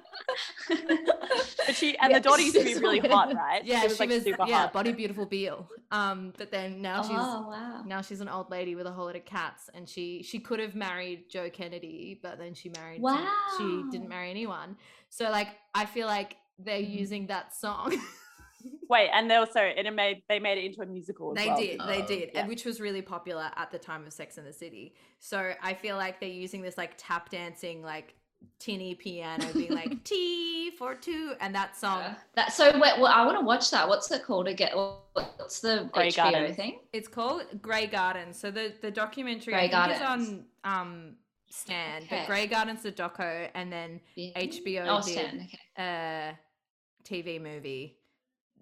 but 1.65 1.75
she 1.75 1.97
and 1.97 2.11
Yeah, 2.11 2.19
the 2.19 2.23
daughter 2.23 2.41
used 2.41 2.55
to 2.55 2.63
be 2.63 2.75
really 2.75 2.99
hot, 2.99 3.33
right? 3.33 3.63
Yeah, 3.63 3.81
she 3.81 3.87
was 3.87 3.99
like 3.99 4.11
super 4.11 4.45
yeah, 4.47 4.61
hot. 4.61 4.73
body 4.73 4.91
beautiful 4.91 5.25
Beale. 5.25 5.69
Um, 5.91 6.33
but 6.37 6.51
then 6.51 6.81
now 6.81 7.01
she's 7.01 7.11
Oh, 7.13 7.47
wow. 7.49 7.83
now 7.85 8.01
she's 8.01 8.21
an 8.21 8.29
old 8.29 8.49
lady 8.49 8.75
with 8.75 8.87
a 8.87 8.91
whole 8.91 9.05
lot 9.05 9.15
of 9.15 9.25
cats, 9.25 9.69
and 9.73 9.87
she 9.87 10.23
she 10.23 10.39
could 10.39 10.59
have 10.59 10.75
married 10.75 11.29
Joe 11.29 11.49
Kennedy, 11.49 12.19
but 12.21 12.37
then 12.37 12.53
she 12.53 12.69
married. 12.69 13.01
some- 13.01 13.27
she 13.57 13.83
didn't 13.91 14.09
marry 14.09 14.29
anyone. 14.29 14.75
So 15.09 15.29
like, 15.29 15.49
I 15.75 15.85
feel 15.85 16.07
like 16.07 16.37
they're 16.63 16.79
Mhm. 16.79 16.99
using 16.99 17.27
that 17.27 17.53
song. 17.55 17.95
Wait, 18.89 19.09
and 19.13 19.29
they 19.29 19.35
also 19.35 19.59
and 19.59 19.87
it 19.87 19.91
made 19.93 20.21
they 20.29 20.39
made 20.39 20.57
it 20.59 20.65
into 20.65 20.81
a 20.81 20.85
musical. 20.85 21.31
As 21.31 21.43
They 21.43 21.47
well. 21.49 21.57
did, 21.57 21.79
they 21.87 22.03
Oh, 22.03 22.05
did, 22.07 22.29
yeah. 22.33 22.39
and 22.41 22.49
which 22.49 22.63
was 22.65 22.79
really 22.79 23.01
popular 23.01 23.49
at 23.55 23.71
the 23.71 23.79
time 23.79 24.05
of 24.05 24.13
Sex 24.13 24.37
and 24.37 24.45
the 24.45 24.53
City. 24.53 24.93
So 25.19 25.53
I 25.63 25.73
feel 25.73 25.95
like 25.97 26.19
they're 26.19 26.29
using 26.29 26.61
this 26.61 26.77
like 26.77 26.93
tap 26.97 27.29
dancing, 27.29 27.81
like 27.81 28.13
tinny 28.59 28.93
piano, 28.95 29.45
being 29.53 29.71
like 29.73 30.03
Tea 30.03 30.71
for 30.77 30.93
two, 30.93 31.33
and 31.39 31.55
that 31.55 31.75
song. 31.75 32.01
Yeah. 32.01 32.15
That 32.35 32.53
so. 32.53 32.65
Wait, 32.77 32.99
well, 32.99 33.07
I 33.07 33.25
want 33.25 33.39
to 33.39 33.45
watch 33.45 33.71
that. 33.71 33.87
What's 33.87 34.11
it 34.11 34.23
called 34.23 34.47
again? 34.47 34.71
What's 35.13 35.59
the 35.61 35.89
Grey 35.91 36.09
HBO 36.09 36.31
Gardens. 36.31 36.55
thing? 36.55 36.79
It's 36.93 37.07
called 37.07 37.43
Grey 37.61 37.87
Garden. 37.87 38.31
So 38.33 38.51
the 38.51 38.73
the 38.81 38.91
documentary 38.91 39.53
Grey 39.53 39.69
I 39.69 39.69
think 39.85 39.93
is 39.95 39.99
Gardens. 40.01 40.29
on 40.29 40.45
um 40.63 41.15
Stan, 41.49 42.03
Okay. 42.03 42.19
but 42.19 42.27
Grey 42.27 42.45
Garden's 42.47 42.83
the 42.83 42.91
doco, 42.91 43.49
and 43.55 43.71
then 43.73 43.99
Yeah. 44.15 44.37
HBO 44.39 44.85
Oh, 44.87 45.01
did 45.01 45.11
Stan. 45.13 45.47
Okay. 45.47 45.59
a 45.77 46.37
TV 47.03 47.41
movie 47.41 47.97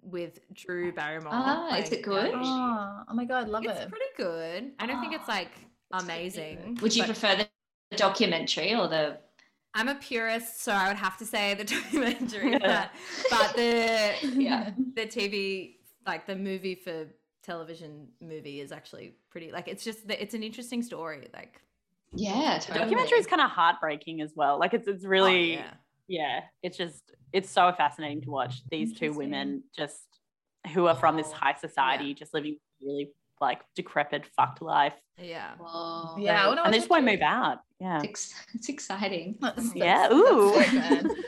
with 0.02 0.40
Drew 0.54 0.92
Barrymore. 0.92 1.32
Ah, 1.34 1.76
is 1.76 1.92
it 1.92 2.02
good? 2.02 2.32
Oh, 2.34 3.02
oh 3.08 3.14
my 3.14 3.24
god, 3.24 3.48
love 3.48 3.64
It's 3.64 3.78
it. 3.78 3.82
It's 3.82 3.90
pretty 3.90 4.04
good. 4.16 4.72
I 4.78 4.86
don't 4.86 5.00
think 5.00 5.14
it's 5.14 5.28
Oh, 5.28 5.32
like 5.32 5.50
ah, 5.92 5.98
that's 5.98 6.04
really 6.04 6.20
amazing. 6.20 6.78
Would 6.82 6.96
you 6.96 7.04
prefer 7.04 7.36
the 7.36 7.96
documentary 7.96 8.74
or 8.74 8.88
the? 8.88 9.18
I'm 9.74 9.88
a 9.88 9.94
purist, 9.94 10.62
so 10.62 10.72
I 10.72 10.88
would 10.88 10.96
have 10.96 11.16
to 11.18 11.24
say 11.26 11.54
the 11.54 11.64
documentary, 11.76 12.58
but, 12.58 12.90
but 13.30 13.56
the 13.56 14.14
Yeah. 14.22 14.70
the 14.94 15.06
TV 15.06 15.76
like 16.06 16.26
the 16.26 16.34
movie 16.36 16.74
for 16.74 17.06
television 17.42 18.08
movie 18.20 18.60
is 18.60 18.70
actually 18.72 19.14
pretty 19.30 19.50
like 19.52 19.66
it's 19.68 19.82
just 19.84 20.00
it's 20.10 20.34
an 20.34 20.42
interesting 20.42 20.82
story 20.82 21.28
like 21.32 21.60
Yeah, 22.14 22.58
The 22.58 22.64
totally. 22.66 22.80
documentary 22.84 23.18
is 23.18 23.26
kind 23.26 23.40
of 23.42 23.50
heartbreaking 23.50 24.20
as 24.20 24.32
well. 24.34 24.58
Like 24.58 24.74
it's 24.74 24.88
it's 24.88 25.04
oh, 25.04 25.08
really 25.08 25.56
oh, 25.56 25.60
yeah. 25.60 25.70
Yeah, 26.10 26.40
it's 26.62 26.76
just 26.76 27.02
it's 27.32 27.48
so 27.48 27.72
fascinating 27.72 28.20
to 28.22 28.30
watch 28.30 28.62
these 28.68 28.98
two 28.98 29.12
women 29.12 29.62
just 29.76 30.02
who 30.74 30.86
are 30.88 30.94
from 30.96 31.16
this 31.16 31.30
high 31.32 31.54
society 31.54 32.12
just 32.12 32.34
living 32.34 32.56
really 32.82 33.10
like 33.40 33.60
decrepit 33.74 34.26
fucked 34.36 34.60
life. 34.60 34.92
yeah 35.16 35.52
Whoa. 35.58 36.16
Yeah, 36.18 36.46
I 36.48 36.64
and 36.64 36.74
they 36.74 36.78
just 36.78 36.90
won't 36.90 37.06
move 37.06 37.22
out. 37.22 37.58
Yeah. 37.78 38.02
It's, 38.02 38.34
it's 38.54 38.68
exciting. 38.68 39.36
That's- 39.40 39.70
Yeah, 39.74 40.08
that's- 40.08 40.12
ooh. 40.20 40.52
that's 40.56 41.02
so. 41.02 41.14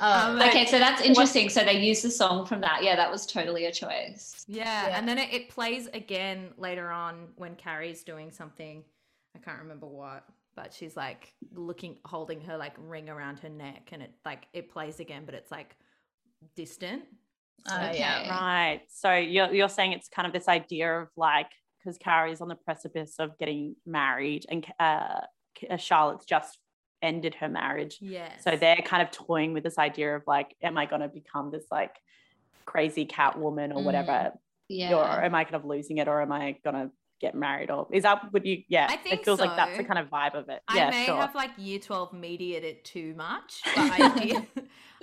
Um, 0.00 0.42
Okay, 0.42 0.66
so 0.66 0.78
that's 0.78 1.00
interesting. 1.00 1.48
So 1.48 1.64
they 1.64 1.78
used 1.80 2.02
the 2.04 2.10
song 2.10 2.44
from 2.44 2.60
that. 2.62 2.82
Yeah, 2.82 2.96
that 2.96 3.10
was 3.10 3.24
totally 3.26 3.64
a 3.66 3.72
choice. 3.72 4.44
yeah 4.48 4.88
Yeah. 4.88 4.98
and 4.98 5.08
then 5.08 5.16
it, 5.18 5.32
it 5.32 5.48
plays 5.48 5.86
again 5.94 6.50
later 6.58 6.90
on 6.90 7.28
when 7.36 7.54
carrie's 7.54 8.02
doing 8.02 8.30
something 8.32 8.82
i 9.36 9.38
can't 9.38 9.60
remember 9.60 9.86
what 9.86 10.24
but 10.56 10.72
she's 10.72 10.96
like 10.96 11.32
looking 11.52 11.96
holding 12.04 12.40
her 12.40 12.56
like 12.56 12.74
ring 12.78 13.08
around 13.08 13.38
her 13.40 13.48
neck 13.48 13.90
and 13.92 14.02
it 14.02 14.12
like 14.24 14.46
it 14.52 14.70
plays 14.70 15.00
again 15.00 15.24
but 15.24 15.34
it's 15.34 15.50
like 15.50 15.76
distant 16.56 17.02
uh, 17.66 17.92
yeah. 17.94 18.20
Okay. 18.20 18.30
Right. 18.30 18.80
So 18.88 19.14
you're 19.14 19.52
you're 19.52 19.68
saying 19.68 19.92
it's 19.92 20.08
kind 20.08 20.26
of 20.26 20.32
this 20.32 20.48
idea 20.48 21.00
of 21.00 21.08
like 21.16 21.48
because 21.78 21.98
Carrie's 21.98 22.40
on 22.40 22.48
the 22.48 22.54
precipice 22.54 23.16
of 23.18 23.38
getting 23.38 23.76
married 23.86 24.46
and 24.48 24.66
uh, 24.78 25.20
uh, 25.70 25.76
Charlotte's 25.76 26.24
just 26.24 26.58
ended 27.02 27.34
her 27.34 27.48
marriage. 27.48 27.98
yeah 28.00 28.30
So 28.40 28.56
they're 28.56 28.76
kind 28.76 29.02
of 29.02 29.10
toying 29.10 29.52
with 29.52 29.62
this 29.62 29.78
idea 29.78 30.16
of 30.16 30.22
like, 30.26 30.54
am 30.62 30.78
I 30.78 30.86
going 30.86 31.02
to 31.02 31.08
become 31.08 31.50
this 31.50 31.64
like 31.70 31.94
crazy 32.64 33.04
cat 33.04 33.38
woman 33.38 33.72
or 33.72 33.82
whatever? 33.82 34.32
Yeah. 34.68 34.94
Or 34.94 35.22
am 35.22 35.34
I 35.34 35.44
kind 35.44 35.56
of 35.56 35.66
losing 35.66 35.98
it 35.98 36.08
or 36.08 36.22
am 36.22 36.32
I 36.32 36.56
going 36.64 36.76
to 36.76 36.90
get 37.20 37.34
married? 37.34 37.70
Or 37.70 37.86
is 37.92 38.02
that 38.02 38.32
what 38.32 38.44
you, 38.44 38.62
yeah, 38.68 38.86
I 38.90 38.96
think 38.96 39.20
it 39.20 39.24
feels 39.24 39.40
like 39.40 39.56
that's 39.56 39.76
the 39.76 39.84
kind 39.84 39.98
of 39.98 40.08
vibe 40.08 40.34
of 40.34 40.48
it. 40.48 40.62
I 40.68 40.76
yeah, 40.76 40.90
may 40.90 41.06
sure. 41.06 41.16
have 41.16 41.34
like 41.34 41.50
year 41.56 41.78
12 41.78 42.12
mediated 42.12 42.64
it 42.64 42.84
too 42.84 43.14
much, 43.16 43.60
but 43.64 43.90
I 44.00 44.18
did. 44.18 44.46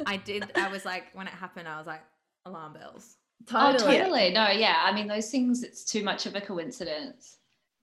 I 0.05 0.17
did. 0.17 0.51
I 0.55 0.69
was 0.69 0.85
like, 0.85 1.05
when 1.13 1.27
it 1.27 1.33
happened, 1.33 1.67
I 1.67 1.77
was 1.77 1.87
like, 1.87 2.01
alarm 2.45 2.73
bells. 2.73 3.17
Oh, 3.53 3.71
Totally. 3.73 3.97
totally. 3.97 4.33
No, 4.33 4.49
yeah. 4.49 4.81
I 4.83 4.91
mean, 4.93 5.07
those 5.07 5.29
things, 5.31 5.63
it's 5.63 5.83
too 5.83 6.03
much 6.03 6.25
of 6.25 6.35
a 6.35 6.41
coincidence. 6.41 7.37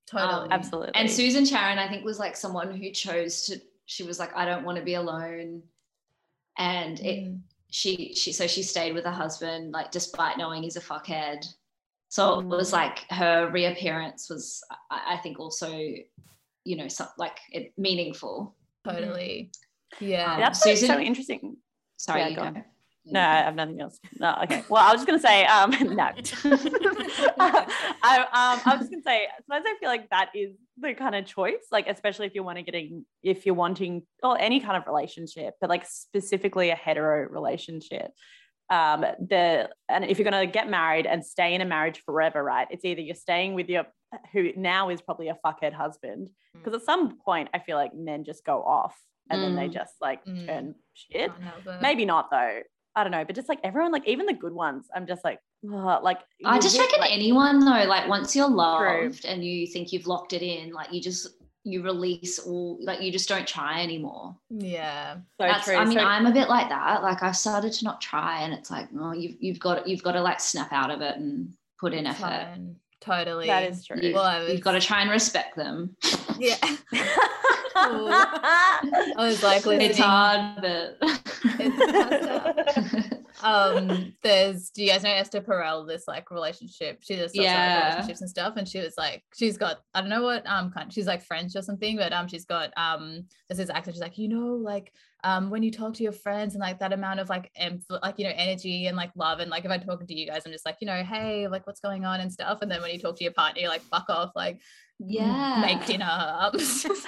Totally. 0.07 0.45
Um, 0.45 0.53
Absolutely. 0.53 0.93
And 0.95 1.11
Susan 1.11 1.45
Sharon, 1.45 1.79
I 1.79 1.89
think, 1.89 2.05
was 2.05 2.19
like 2.19 2.37
someone 2.37 2.75
who 2.75 2.91
chose 2.93 3.43
to, 3.47 3.61
she 3.87 4.05
was 4.05 4.19
like, 4.19 4.35
I 4.37 4.45
don't 4.45 4.65
want 4.65 4.79
to 4.79 4.85
be 4.85 4.95
alone. 4.95 5.63
And 6.59 7.01
it, 7.01 7.25
Mm. 7.25 7.41
she, 7.71 8.15
she, 8.15 8.33
so 8.33 8.47
she 8.47 8.63
stayed 8.63 8.95
with 8.95 9.05
her 9.05 9.11
husband, 9.11 9.73
like, 9.73 9.91
despite 9.91 10.39
knowing 10.39 10.63
he's 10.63 10.77
a 10.77 10.81
fuckhead. 10.81 11.47
So 12.09 12.41
it 12.41 12.47
was 12.47 12.71
Mm. 12.71 12.73
like 12.75 12.99
her 13.11 13.51
reappearance 13.51 14.31
was, 14.31 14.63
I, 14.91 15.15
I 15.15 15.17
think, 15.19 15.39
also, 15.39 15.69
you 16.65 16.77
know, 16.77 16.89
some, 16.89 17.09
like 17.19 17.39
it 17.53 17.73
meaningful. 17.77 18.57
Totally. 18.85 19.51
Yeah. 20.01 20.35
Um, 20.35 20.41
that's 20.41 20.63
so- 20.63 20.75
so 20.75 20.99
interesting. 20.99 21.57
Sorry, 21.97 22.21
Yeah, 22.21 22.29
you 22.29 22.37
go 22.37 22.43
go. 22.43 22.49
on. 22.49 22.65
No, 23.11 23.21
I 23.21 23.37
have 23.37 23.55
nothing 23.55 23.81
else. 23.81 23.99
No, 24.21 24.37
okay. 24.45 24.63
Well, 24.69 24.83
I 24.87 24.93
was 24.93 25.03
just 25.03 25.07
gonna 25.07 25.19
say, 25.19 25.47
um, 25.47 25.71
no. 25.97 26.11
I, 27.41 28.19
um, 28.21 28.61
I 28.65 28.73
was 28.73 28.81
just 28.81 28.91
gonna 28.91 29.03
say, 29.03 29.27
sometimes 29.47 29.67
I 29.67 29.79
feel 29.81 29.89
like 29.89 30.11
that 30.11 30.31
is 30.35 30.53
the 30.79 30.95
kind 30.95 31.15
of 31.15 31.25
choice, 31.25 31.67
like 31.73 31.89
especially 31.89 32.27
if 32.27 32.35
you're 32.35 32.45
wanting 32.45 32.65
getting, 32.65 33.05
if 33.23 33.47
you're 33.47 33.55
wanting, 33.55 34.03
or 34.23 34.39
any 34.41 34.61
kind 34.61 34.77
of 34.77 34.87
relationship, 34.87 35.55
but 35.61 35.71
like 35.71 35.87
specifically 35.87 36.71
a 36.71 36.75
hetero 36.75 37.29
relationship. 37.31 38.13
Um, 38.71 39.01
the 39.01 39.71
and 39.89 40.05
if 40.05 40.19
you're 40.19 40.25
gonna 40.31 40.47
get 40.47 40.69
married 40.69 41.07
and 41.07 41.25
stay 41.25 41.55
in 41.55 41.61
a 41.61 41.65
marriage 41.65 42.03
forever, 42.05 42.43
right? 42.45 42.67
It's 42.71 42.85
either 42.85 43.01
you're 43.01 43.15
staying 43.15 43.55
with 43.55 43.69
your 43.69 43.85
who 44.33 44.53
now 44.57 44.89
is 44.91 45.01
probably 45.03 45.29
a 45.29 45.39
fuckhead 45.45 45.73
husband, 45.73 46.31
because 46.55 46.75
at 46.75 46.85
some 46.87 47.19
point 47.19 47.49
I 47.55 47.59
feel 47.61 47.77
like 47.77 47.95
men 47.95 48.25
just 48.25 48.45
go 48.45 48.63
off 48.63 48.97
and 49.31 49.43
then 49.43 49.55
they 49.55 49.69
Mm. 49.69 49.73
just 49.75 49.95
like 50.01 50.25
Mm. 50.25 50.47
turn 50.47 50.75
shit 50.95 51.31
Can't 51.31 51.43
help 51.43 51.67
it. 51.67 51.83
maybe 51.83 52.05
not 52.07 52.31
though 52.31 52.61
i 52.97 53.03
don't 53.05 53.13
know 53.13 53.25
but 53.25 53.35
just 53.37 53.49
like 53.49 53.61
everyone 53.63 53.93
like 53.93 54.09
even 54.09 54.25
the 54.25 54.33
good 54.33 54.55
ones 54.55 54.89
i'm 54.95 55.07
just 55.07 55.23
like 55.23 55.39
ugh, 55.71 56.03
like 56.03 56.21
I 56.45 56.59
just 56.59 56.79
reckon 56.79 57.01
like, 57.01 57.13
anyone 57.13 57.61
though, 57.61 57.85
like 57.85 58.09
once 58.09 58.35
you're 58.35 58.47
True. 58.49 58.57
loved 58.57 59.25
and 59.27 59.45
you 59.45 59.67
think 59.67 59.93
you've 59.93 60.07
locked 60.07 60.33
it 60.33 60.41
in, 60.43 60.73
like 60.73 60.91
you 60.93 61.01
just 61.03 61.29
you 61.69 61.83
release 61.83 62.39
all 62.39 62.79
like 62.83 63.01
you 63.03 63.13
just 63.13 63.29
don't 63.29 63.47
try 63.47 63.83
anymore. 63.83 64.35
Yeah. 64.51 65.15
so 65.15 65.21
That's 65.39 65.65
true 65.65 65.77
I 65.77 65.85
mean, 65.85 65.99
so, 65.99 66.05
I'm 66.05 66.27
a 66.27 66.33
bit 66.33 66.49
like 66.49 66.69
that. 66.69 67.03
Like 67.03 67.23
I've 67.23 67.37
started 67.37 67.73
to 67.75 67.85
not 67.85 68.01
try 68.01 68.41
and 68.41 68.53
it's 68.53 68.71
like, 68.71 68.89
oh, 68.99 69.13
you've 69.13 69.37
you've 69.41 69.61
got 69.61 69.87
you've 69.87 70.03
got 70.03 70.13
to 70.13 70.21
like 70.21 70.41
snap 70.41 70.73
out 70.73 70.91
of 70.91 71.01
it 71.01 71.17
and 71.17 71.53
put 71.79 71.93
in 71.93 72.07
effort. 72.07 72.21
Fine. 72.21 72.77
Totally. 73.01 73.47
that 73.47 73.71
is 73.71 73.85
true 73.85 73.97
You, 74.01 74.15
Well, 74.15 74.25
I 74.25 74.47
You've 74.49 74.61
got 74.61 74.73
to 74.73 74.81
try 74.81 75.03
and 75.03 75.11
respect 75.11 75.57
them. 75.57 75.97
Yeah. 76.39 76.57
I 77.77 79.15
was 79.17 79.43
like, 79.43 79.63
It's 79.65 79.99
hard, 79.99 80.61
but 80.61 80.99
It's 81.61 83.15
um, 83.43 84.15
there's 84.23 84.71
do 84.71 84.83
you 84.83 84.91
guys 84.91 85.03
know 85.03 85.11
Esther 85.11 85.41
Perel? 85.41 85.87
This 85.87 86.09
like 86.09 86.31
relationship. 86.31 86.99
She 87.03 87.17
does 87.17 87.33
yeah. 87.35 87.43
Yeah. 87.43 87.85
relationships 87.85 88.21
and 88.21 88.31
stuff, 88.31 88.55
and 88.57 88.69
she 88.69 88.81
was 88.81 88.95
like, 88.97 89.23
she's 89.35 89.57
got 89.57 89.79
I 89.95 90.01
don't 90.01 90.11
know 90.11 90.23
what 90.23 90.47
um 90.47 90.71
kind. 90.71 90.93
She's 90.93 91.07
like 91.07 91.23
French 91.23 91.55
or 91.57 91.63
something, 91.63 91.97
but 91.97 92.13
um 92.13 92.29
she's 92.29 92.45
got 92.45 92.73
um 92.77 93.25
this 93.49 93.59
is 93.59 93.71
accent. 93.71 93.97
She's 93.97 94.03
like, 94.03 94.19
you 94.19 94.29
know, 94.29 94.55
like 94.55 94.93
um 95.25 95.51
when 95.51 95.63
you 95.63 95.71
talk 95.71 95.95
to 95.95 96.03
your 96.03 96.13
friends 96.13 96.55
and 96.55 96.61
like 96.61 96.79
that 96.79 96.93
amount 96.93 97.21
of 97.21 97.29
like 97.29 97.51
em- 97.57 97.83
like 98.03 98.19
you 98.19 98.25
know 98.25 98.33
energy 98.37 98.87
and 98.87 98.97
like 98.97 99.11
love 99.17 99.41
and 99.41 99.51
like 99.51 99.65
if 99.65 99.71
I'm 99.71 99.81
talking 99.81 100.07
to 100.07 100.15
you 100.15 100.27
guys, 100.27 100.43
I'm 100.45 100.53
just 100.53 100.67
like 100.67 100.77
you 100.81 100.87
know, 100.87 101.03
hey, 101.03 101.49
like 101.49 101.67
what's 101.67 101.81
going 101.81 102.05
on 102.05 102.21
and 102.21 102.33
stuff. 102.33 102.59
And 102.63 102.71
then 102.71 102.83
when 102.83 102.91
you 102.91 102.99
talk 102.99 103.17
to 103.17 103.25
your 103.25 103.33
partner, 103.33 103.61
you're 103.61 103.71
like, 103.71 103.83
fuck 103.83 104.09
off, 104.09 104.33
like 104.35 104.61
Yeah. 104.99 105.61
make 105.65 105.87
dinner. 105.87 106.51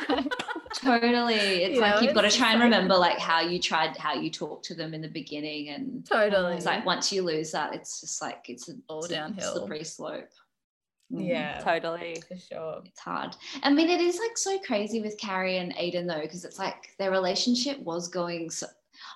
Like- 0.08 0.32
Totally. 0.76 1.34
It's 1.34 1.74
You 1.74 1.80
like 1.80 1.96
know, 1.96 2.00
you've 2.02 2.14
got 2.14 2.22
to 2.22 2.30
try 2.30 2.52
and 2.52 2.62
remember 2.62 2.96
like 2.96 3.18
how 3.18 3.40
you 3.40 3.58
tried 3.58 3.96
how 3.96 4.14
you 4.14 4.30
talked 4.30 4.64
to 4.66 4.74
them 4.74 4.94
in 4.94 5.02
the 5.02 5.08
beginning 5.08 5.70
and 5.70 6.06
totally. 6.06 6.54
it's 6.54 6.64
like 6.64 6.86
once 6.86 7.12
you 7.12 7.22
lose 7.22 7.50
that 7.52 7.74
it's 7.74 8.00
just 8.00 8.22
like 8.22 8.44
it's 8.48 8.68
a, 8.68 8.74
All 8.88 9.00
it's 9.00 9.08
a 9.10 9.14
downhill. 9.14 9.52
slippery 9.52 9.84
slope. 9.84 10.28
Mhm. 11.12 11.26
yeah, 11.28 11.58
Totally. 11.58 12.22
for 12.28 12.36
sure. 12.36 12.82
It's 12.86 13.00
hard. 13.00 13.34
I 13.64 13.70
mean, 13.70 13.90
it 13.90 14.00
is 14.00 14.16
like 14.20 14.38
so 14.38 14.60
crazy 14.60 15.00
with 15.02 15.18
Carrie 15.18 15.58
and 15.58 15.74
Aidan 15.76 16.06
though, 16.06 16.20
because 16.20 16.44
it's 16.44 16.58
like 16.58 16.76
their 17.00 17.10
relationship 17.10 17.80
was 17.80 18.06
going 18.06 18.48
so. 18.50 18.66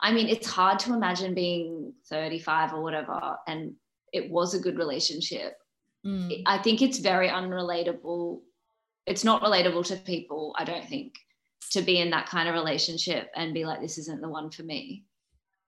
I 0.02 0.12
mean, 0.12 0.28
it's 0.28 0.48
hard 0.48 0.80
to 0.80 0.92
imagine 0.94 1.34
being 1.34 1.92
35 2.08 2.72
or 2.74 2.82
whatever, 2.82 3.36
and 3.46 3.74
it 4.12 4.28
was 4.28 4.54
a 4.54 4.58
good 4.58 4.76
relationship. 4.76 5.56
Mm. 6.04 6.42
I 6.46 6.58
think 6.58 6.82
it's 6.82 6.98
very 6.98 7.28
unrelatable. 7.28 8.40
It's 9.06 9.24
not 9.24 9.42
relatable 9.42 9.84
to 9.86 9.96
people, 9.96 10.54
I 10.58 10.64
don't 10.64 10.86
think, 10.88 11.14
to 11.70 11.82
be 11.82 12.00
in 12.00 12.10
that 12.10 12.26
kind 12.26 12.48
of 12.48 12.54
relationship 12.54 13.30
and 13.34 13.52
be 13.54 13.64
like, 13.64 13.80
this 13.80 13.98
isn't 13.98 14.20
the 14.20 14.28
one 14.28 14.50
for 14.50 14.62
me. 14.62 15.04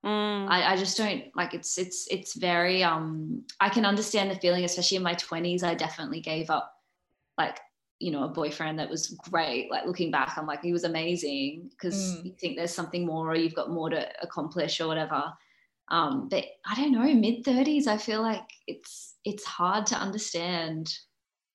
Mm. 0.04 0.48
I, 0.48 0.72
I 0.72 0.76
just 0.76 0.96
don't 0.96 1.24
like 1.34 1.52
it's 1.52 1.78
it's 1.78 2.06
it's 2.10 2.36
very 2.36 2.84
um 2.84 3.42
I 3.60 3.68
can 3.68 3.84
understand 3.84 4.30
the 4.30 4.36
feeling, 4.36 4.64
especially 4.64 4.98
in 4.98 5.02
my 5.02 5.14
20s. 5.14 5.64
I 5.64 5.74
definitely 5.74 6.20
gave 6.20 6.48
up 6.48 6.72
like 7.36 7.58
you 7.98 8.12
know 8.12 8.22
a 8.24 8.28
boyfriend 8.28 8.78
that 8.78 8.90
was 8.90 9.08
great. 9.08 9.70
Like 9.70 9.84
looking 9.86 10.10
back, 10.12 10.36
I'm 10.38 10.46
like 10.46 10.62
he 10.62 10.72
was 10.72 10.84
amazing 10.84 11.70
because 11.70 11.96
Mm. 12.18 12.24
you 12.26 12.32
think 12.38 12.56
there's 12.56 12.74
something 12.74 13.04
more 13.04 13.28
or 13.30 13.36
you've 13.36 13.54
got 13.54 13.70
more 13.70 13.90
to 13.90 14.06
accomplish 14.22 14.80
or 14.80 14.86
whatever. 14.86 15.32
Um, 15.88 16.28
but 16.28 16.44
I 16.68 16.74
don't 16.76 16.92
know, 16.92 17.12
mid 17.14 17.44
30s, 17.44 17.86
I 17.88 17.96
feel 17.96 18.22
like 18.22 18.48
it's 18.66 19.14
it's 19.24 19.44
hard 19.44 19.86
to 19.86 19.96
understand. 19.96 20.96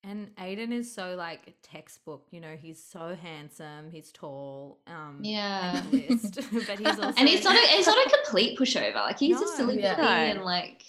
And 0.04 0.30
Aidan 0.38 0.72
is 0.72 0.92
so 0.92 1.14
like 1.14 1.54
textbook, 1.62 2.26
you 2.32 2.40
know, 2.40 2.56
he's 2.60 2.82
so 2.82 3.14
handsome, 3.20 3.90
he's 3.90 4.10
tall, 4.10 4.80
um 4.86 5.20
Yeah. 5.22 5.76
and 5.78 5.92
list, 5.92 6.34
but 6.66 6.78
he's 6.78 6.98
also 6.98 7.14
and 7.18 7.28
he's 7.28 7.44
not 7.44 7.54
a, 7.54 7.68
he's 7.76 7.86
not 7.86 8.06
a 8.06 8.10
complete 8.10 8.58
pushover. 8.58 8.94
Like 8.96 9.18
he's 9.18 9.40
a 9.40 9.46
silly 9.48 9.80
yeah. 9.80 9.94
puppy 9.94 10.06
and 10.08 10.42
like 10.44 10.82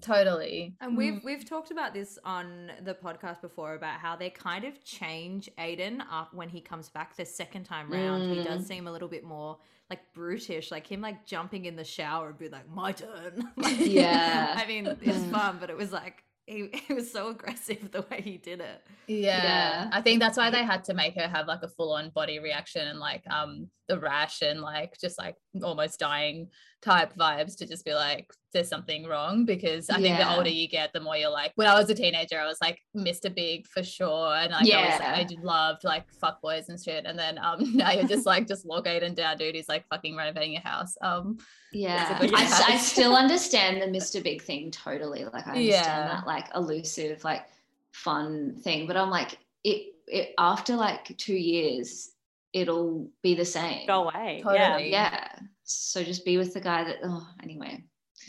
Totally. 0.00 0.74
And 0.80 0.96
we've 0.96 1.14
Mm. 1.14 1.24
we've 1.24 1.44
talked 1.44 1.70
about 1.70 1.92
this 1.92 2.18
on 2.24 2.72
the 2.82 2.94
podcast 2.94 3.42
before 3.42 3.74
about 3.74 4.00
how 4.00 4.16
they 4.16 4.30
kind 4.30 4.64
of 4.64 4.82
change 4.82 5.50
Aidan 5.58 6.02
up 6.10 6.32
when 6.32 6.48
he 6.48 6.60
comes 6.62 6.88
back 6.88 7.14
the 7.16 7.26
second 7.26 7.64
time 7.64 7.92
round. 7.92 8.32
He 8.32 8.42
does 8.42 8.62
Mm. 8.62 8.66
seem 8.68 8.86
a 8.86 8.92
little 8.92 9.08
bit 9.08 9.22
more 9.22 9.58
like 9.90 10.00
brutish, 10.14 10.70
like 10.70 10.86
him 10.86 11.02
like 11.02 11.26
jumping 11.26 11.66
in 11.66 11.76
the 11.76 11.84
shower 11.84 12.30
and 12.30 12.38
be 12.38 12.48
like, 12.48 12.66
"My 12.70 12.92
turn." 12.92 13.50
Like, 13.56 13.76
Yeah. 13.80 14.54
I 14.56 14.66
mean, 14.66 14.86
it's 14.86 15.24
fun, 15.26 15.58
but 15.60 15.68
it 15.68 15.76
was 15.76 15.92
like 15.92 16.24
he, 16.46 16.68
he 16.88 16.94
was 16.94 17.10
so 17.10 17.28
aggressive 17.28 17.90
the 17.90 18.04
way 18.10 18.20
he 18.20 18.38
did 18.38 18.60
it. 18.60 18.84
Yeah. 19.06 19.42
Yeah. 19.42 19.90
I 19.92 20.00
think 20.00 20.20
that's 20.20 20.36
why 20.36 20.50
they 20.50 20.64
had 20.64 20.84
to 20.84 20.94
make 20.94 21.14
her 21.14 21.28
have 21.28 21.46
like 21.46 21.62
a 21.62 21.68
full 21.68 21.92
on 21.92 22.10
body 22.10 22.38
reaction 22.38 22.86
and 22.86 22.98
like 22.98 23.22
um 23.30 23.68
the 23.88 23.98
rash 23.98 24.42
and 24.42 24.60
like 24.60 24.96
just 25.00 25.18
like 25.18 25.36
almost 25.62 25.98
dying 25.98 26.48
type 26.82 27.12
vibes 27.16 27.56
to 27.58 27.66
just 27.66 27.84
be 27.84 27.92
like 27.94 28.30
there's 28.52 28.68
something 28.68 29.06
wrong 29.06 29.44
because 29.44 29.88
I 29.90 30.00
think 30.00 30.18
the 30.18 30.36
older 30.36 30.48
you 30.48 30.68
get 30.68 30.92
the 30.92 31.00
more 31.00 31.16
you're 31.16 31.30
like 31.30 31.52
when 31.56 31.66
I 31.66 31.74
was 31.78 31.90
a 31.90 31.94
teenager 31.94 32.38
I 32.38 32.46
was 32.46 32.58
like 32.60 32.78
Mr. 32.96 33.32
Big 33.34 33.66
for 33.66 33.82
sure 33.82 34.34
and 34.34 34.50
like 34.52 34.62
I 34.62 34.64
was 34.64 34.68
Yeah. 35.00 35.14
I 35.16 35.26
loved 35.42 35.84
like 35.84 36.10
fuck 36.12 36.40
boys 36.42 36.68
and 36.68 36.80
shit 36.82 37.04
and 37.06 37.18
then 37.18 37.38
um 37.38 37.58
now 37.76 37.90
you're 37.92 38.06
just 38.08 38.26
like 38.26 38.46
just 38.46 38.64
lock 38.66 38.86
Aidan 38.86 39.14
down 39.14 39.36
dude 39.36 39.54
he's 39.54 39.68
like 39.68 39.86
fucking 39.88 40.16
renovating 40.16 40.52
your 40.52 40.62
house 40.62 40.96
um 41.02 41.38
Yeah, 41.72 42.18
I, 42.20 42.24
I, 42.34 42.42
s- 42.44 42.60
I 42.62 42.70
catch. 42.72 42.80
still 42.82 43.16
understand 43.24 43.80
the 43.82 43.86
Mr. 43.98 44.22
Big 44.22 44.42
thing 44.42 44.70
totally. 44.70 45.24
Like 45.24 45.46
I 45.46 45.52
understand 45.52 45.66
Yeah. 45.68 46.08
that 46.08 46.26
like 46.26 46.46
elusive, 46.54 47.24
like 47.24 47.46
fun 47.92 48.54
thing, 48.62 48.86
but 48.86 48.96
I'm 48.96 49.10
like 49.10 49.38
it. 49.64 49.88
It 50.08 50.34
after 50.38 50.74
like 50.76 51.16
two 51.16 51.34
years, 51.36 52.10
it'll 52.52 53.10
be 53.22 53.34
the 53.34 53.44
same. 53.44 53.86
Go 53.86 54.04
away. 54.08 54.42
Yeah. 54.44 54.68
Totally. 54.68 54.90
Yeah. 54.90 55.28
So 55.64 56.02
just 56.02 56.24
be 56.24 56.36
with 56.38 56.54
the 56.54 56.60
guy 56.60 56.84
that. 56.84 56.98
Oh, 57.02 57.26
anyway. 57.42 57.84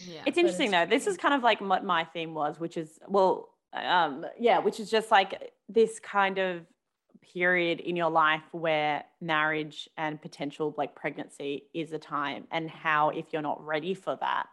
Yeah. 0.06 0.22
It's 0.26 0.38
interesting 0.38 0.72
though. 0.72 0.86
This 0.86 1.08
is 1.08 1.18
kind 1.18 1.34
of 1.34 1.44
like 1.44 1.62
what 1.62 1.84
my 1.84 2.04
theme 2.06 2.34
was, 2.34 2.60
which 2.60 2.78
is 2.78 3.00
well, 3.08 3.50
um, 3.74 4.26
yeah, 4.40 4.60
which 4.60 4.80
is 4.80 4.90
just 4.90 5.12
like 5.12 5.52
this 5.70 6.00
kind 6.00 6.38
of 6.38 6.62
period 7.22 7.80
in 7.80 7.96
your 7.96 8.10
life 8.10 8.44
where 8.52 9.04
marriage 9.22 9.88
and 9.98 10.22
potential 10.22 10.74
like 10.78 10.96
pregnancy 10.96 11.64
is 11.74 11.92
a 11.94 12.00
time, 12.00 12.46
and 12.52 12.70
how 12.70 13.10
if 13.10 13.26
you're 13.32 13.42
not 13.42 13.64
ready 13.66 13.94
for 13.94 14.16
that, 14.20 14.48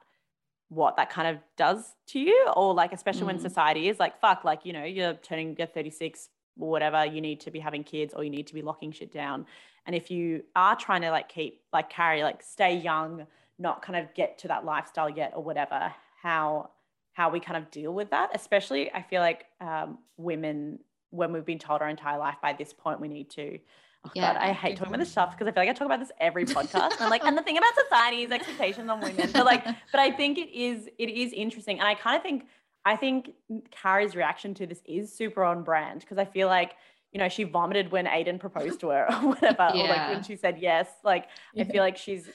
what 0.69 0.97
that 0.97 1.11
kind 1.11 1.29
of 1.29 1.43
does 1.57 1.95
to 2.09 2.19
you, 2.21 2.49
or 2.57 2.75
like 2.75 2.93
especially 2.93 3.25
when 3.25 3.39
Mm. 3.39 3.43
society 3.43 3.89
is 3.89 3.99
like 3.99 4.21
fuck, 4.21 4.45
like 4.45 4.65
you 4.65 4.73
know 4.73 4.85
you're 4.85 5.15
turning 5.15 5.57
you're 5.59 5.67
36 5.67 6.29
or 6.29 6.31
whatever, 6.57 7.05
you 7.05 7.21
need 7.21 7.41
to 7.41 7.51
be 7.51 7.59
having 7.61 7.85
kids 7.85 8.15
or 8.15 8.25
you 8.25 8.31
need 8.31 8.47
to 8.49 8.55
be 8.55 8.63
locking 8.63 8.93
shit 8.93 9.13
down. 9.13 9.47
And 9.87 9.97
if 9.97 10.11
you 10.11 10.43
are 10.55 10.77
trying 10.77 11.03
to 11.03 11.11
like 11.11 11.29
keep 11.29 11.63
like 11.73 11.91
carry 11.91 12.23
like 12.23 12.43
stay 12.43 12.77
young 12.77 13.27
not 13.59 13.83
kind 13.83 13.99
of 13.99 14.13
get 14.15 14.39
to 14.39 14.49
that 14.49 14.65
lifestyle 14.65 15.09
yet 15.11 15.33
or 15.35 15.43
whatever 15.45 15.93
how 16.23 16.71
how 17.13 17.29
we 17.31 17.41
kind 17.41 17.57
of 17.63 17.71
deal 17.71 17.93
with 17.93 18.09
that 18.11 18.31
especially 18.35 18.91
i 18.95 19.03
feel 19.03 19.21
like 19.21 19.45
um, 19.61 19.99
women 20.17 20.79
when 21.11 21.31
we've 21.33 21.45
been 21.45 21.59
told 21.59 21.83
our 21.83 21.89
entire 21.89 22.19
life 22.19 22.37
by 22.41 22.53
this 22.55 22.73
point 22.73 23.01
we 23.01 23.09
need 23.09 23.29
to 23.29 23.59
oh 24.07 24.11
Yeah. 24.15 24.33
god 24.33 24.41
i 24.41 24.53
hate 24.53 24.77
talking 24.79 24.95
about 24.95 25.01
this 25.01 25.11
stuff 25.11 25.33
because 25.33 25.47
i 25.47 25.53
feel 25.53 25.63
like 25.63 25.69
i 25.69 25.73
talk 25.75 25.85
about 25.87 26.01
this 26.01 26.13
every 26.21 26.45
podcast 26.47 26.93
and 26.93 27.01
i'm 27.03 27.11
like 27.11 27.23
and 27.27 27.37
the 27.37 27.43
thing 27.43 27.59
about 27.59 27.73
society's 27.85 28.31
expectations 28.31 28.89
on 28.89 29.01
women 29.01 29.29
but 29.33 29.45
like 29.45 29.65
but 29.65 30.01
i 30.01 30.11
think 30.11 30.39
it 30.39 30.51
is 30.57 30.89
it 30.99 31.11
is 31.11 31.33
interesting 31.35 31.79
and 31.81 31.87
i 31.89 31.95
kind 31.95 32.17
of 32.17 32.23
think 32.23 32.45
i 32.85 32.97
think 32.97 33.31
carrie's 33.71 34.14
reaction 34.16 34.55
to 34.55 34.66
this 34.66 34.81
is 34.87 35.12
super 35.12 35.45
on 35.45 35.62
brand 35.62 36.01
because 36.01 36.19
i 36.19 36.25
feel 36.25 36.49
like 36.49 36.73
you 37.12 37.19
know 37.19 37.29
she 37.29 37.45
vomited 37.45 37.90
when 37.93 38.07
aidan 38.07 38.38
proposed 38.38 38.81
to 38.81 38.88
her 38.90 39.07
or 39.12 39.16
whatever 39.31 39.69
or 39.75 39.87
like 39.88 40.09
when 40.11 40.23
she 40.23 40.37
said 40.37 40.59
yes 40.59 40.88
like 41.05 41.27
i 41.59 41.64
feel 41.64 41.83
like 41.83 41.97
she's 41.97 42.29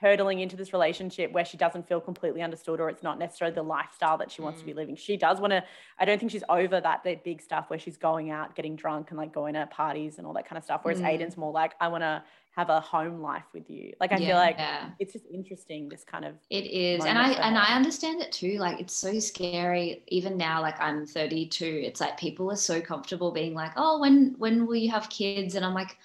hurtling 0.00 0.40
into 0.40 0.56
this 0.56 0.72
relationship 0.72 1.30
where 1.32 1.44
she 1.44 1.58
doesn't 1.58 1.86
feel 1.86 2.00
completely 2.00 2.40
understood 2.40 2.80
or 2.80 2.88
it's 2.88 3.02
not 3.02 3.18
necessarily 3.18 3.54
the 3.54 3.62
lifestyle 3.62 4.16
that 4.16 4.30
she 4.30 4.40
wants 4.40 4.58
to 4.58 4.64
be 4.64 4.72
living. 4.72 4.96
She 4.96 5.18
does 5.18 5.42
want 5.42 5.50
to, 5.50 5.62
I 5.98 6.06
don't 6.06 6.18
think 6.18 6.32
she's 6.32 6.42
over 6.48 6.80
that, 6.80 7.04
that 7.04 7.22
big 7.22 7.42
stuff 7.42 7.68
where 7.68 7.78
she's 7.78 7.98
going 7.98 8.30
out, 8.30 8.54
getting 8.54 8.76
drunk 8.76 9.10
and 9.10 9.18
like 9.18 9.30
going 9.34 9.52
to 9.52 9.66
parties 9.66 10.16
and 10.16 10.26
all 10.26 10.32
that 10.32 10.48
kind 10.48 10.56
of 10.56 10.64
stuff. 10.64 10.80
Whereas 10.84 11.02
Mm. 11.02 11.06
Aidan's 11.08 11.36
more 11.36 11.52
like, 11.52 11.74
I 11.82 11.88
want 11.88 12.00
to 12.02 12.22
have 12.56 12.68
a 12.68 12.80
home 12.80 13.20
life 13.20 13.44
with 13.54 13.70
you. 13.70 13.92
Like, 14.00 14.12
I 14.12 14.16
yeah, 14.16 14.26
feel 14.26 14.36
like 14.36 14.56
yeah. 14.58 14.90
it's 14.98 15.12
just 15.12 15.26
interesting, 15.32 15.88
this 15.88 16.04
kind 16.04 16.24
of, 16.24 16.34
It 16.50 16.64
is, 16.66 17.04
and 17.04 17.18
I 17.18 17.30
and. 17.32 17.56
I 17.56 17.76
understand 17.76 18.20
it 18.20 18.32
too. 18.32 18.58
Like 18.58 18.80
it's 18.80 18.94
so 18.94 19.18
scary. 19.18 20.02
Even 20.08 20.36
now, 20.36 20.60
like 20.60 20.80
I'm 20.80 21.06
32, 21.06 21.82
it's 21.84 22.00
like 22.00 22.18
people 22.18 22.50
are 22.50 22.56
so 22.56 22.80
comfortable 22.80 23.30
being 23.30 23.54
like, 23.54 23.72
"Oh, 23.76 24.00
when 24.00 24.34
when 24.38 24.66
will 24.66 24.76
you 24.76 24.90
have 24.90 25.08
kids?" 25.10 25.54
And 25.54 25.64
I'm 25.64 25.74
like, 25.74 25.96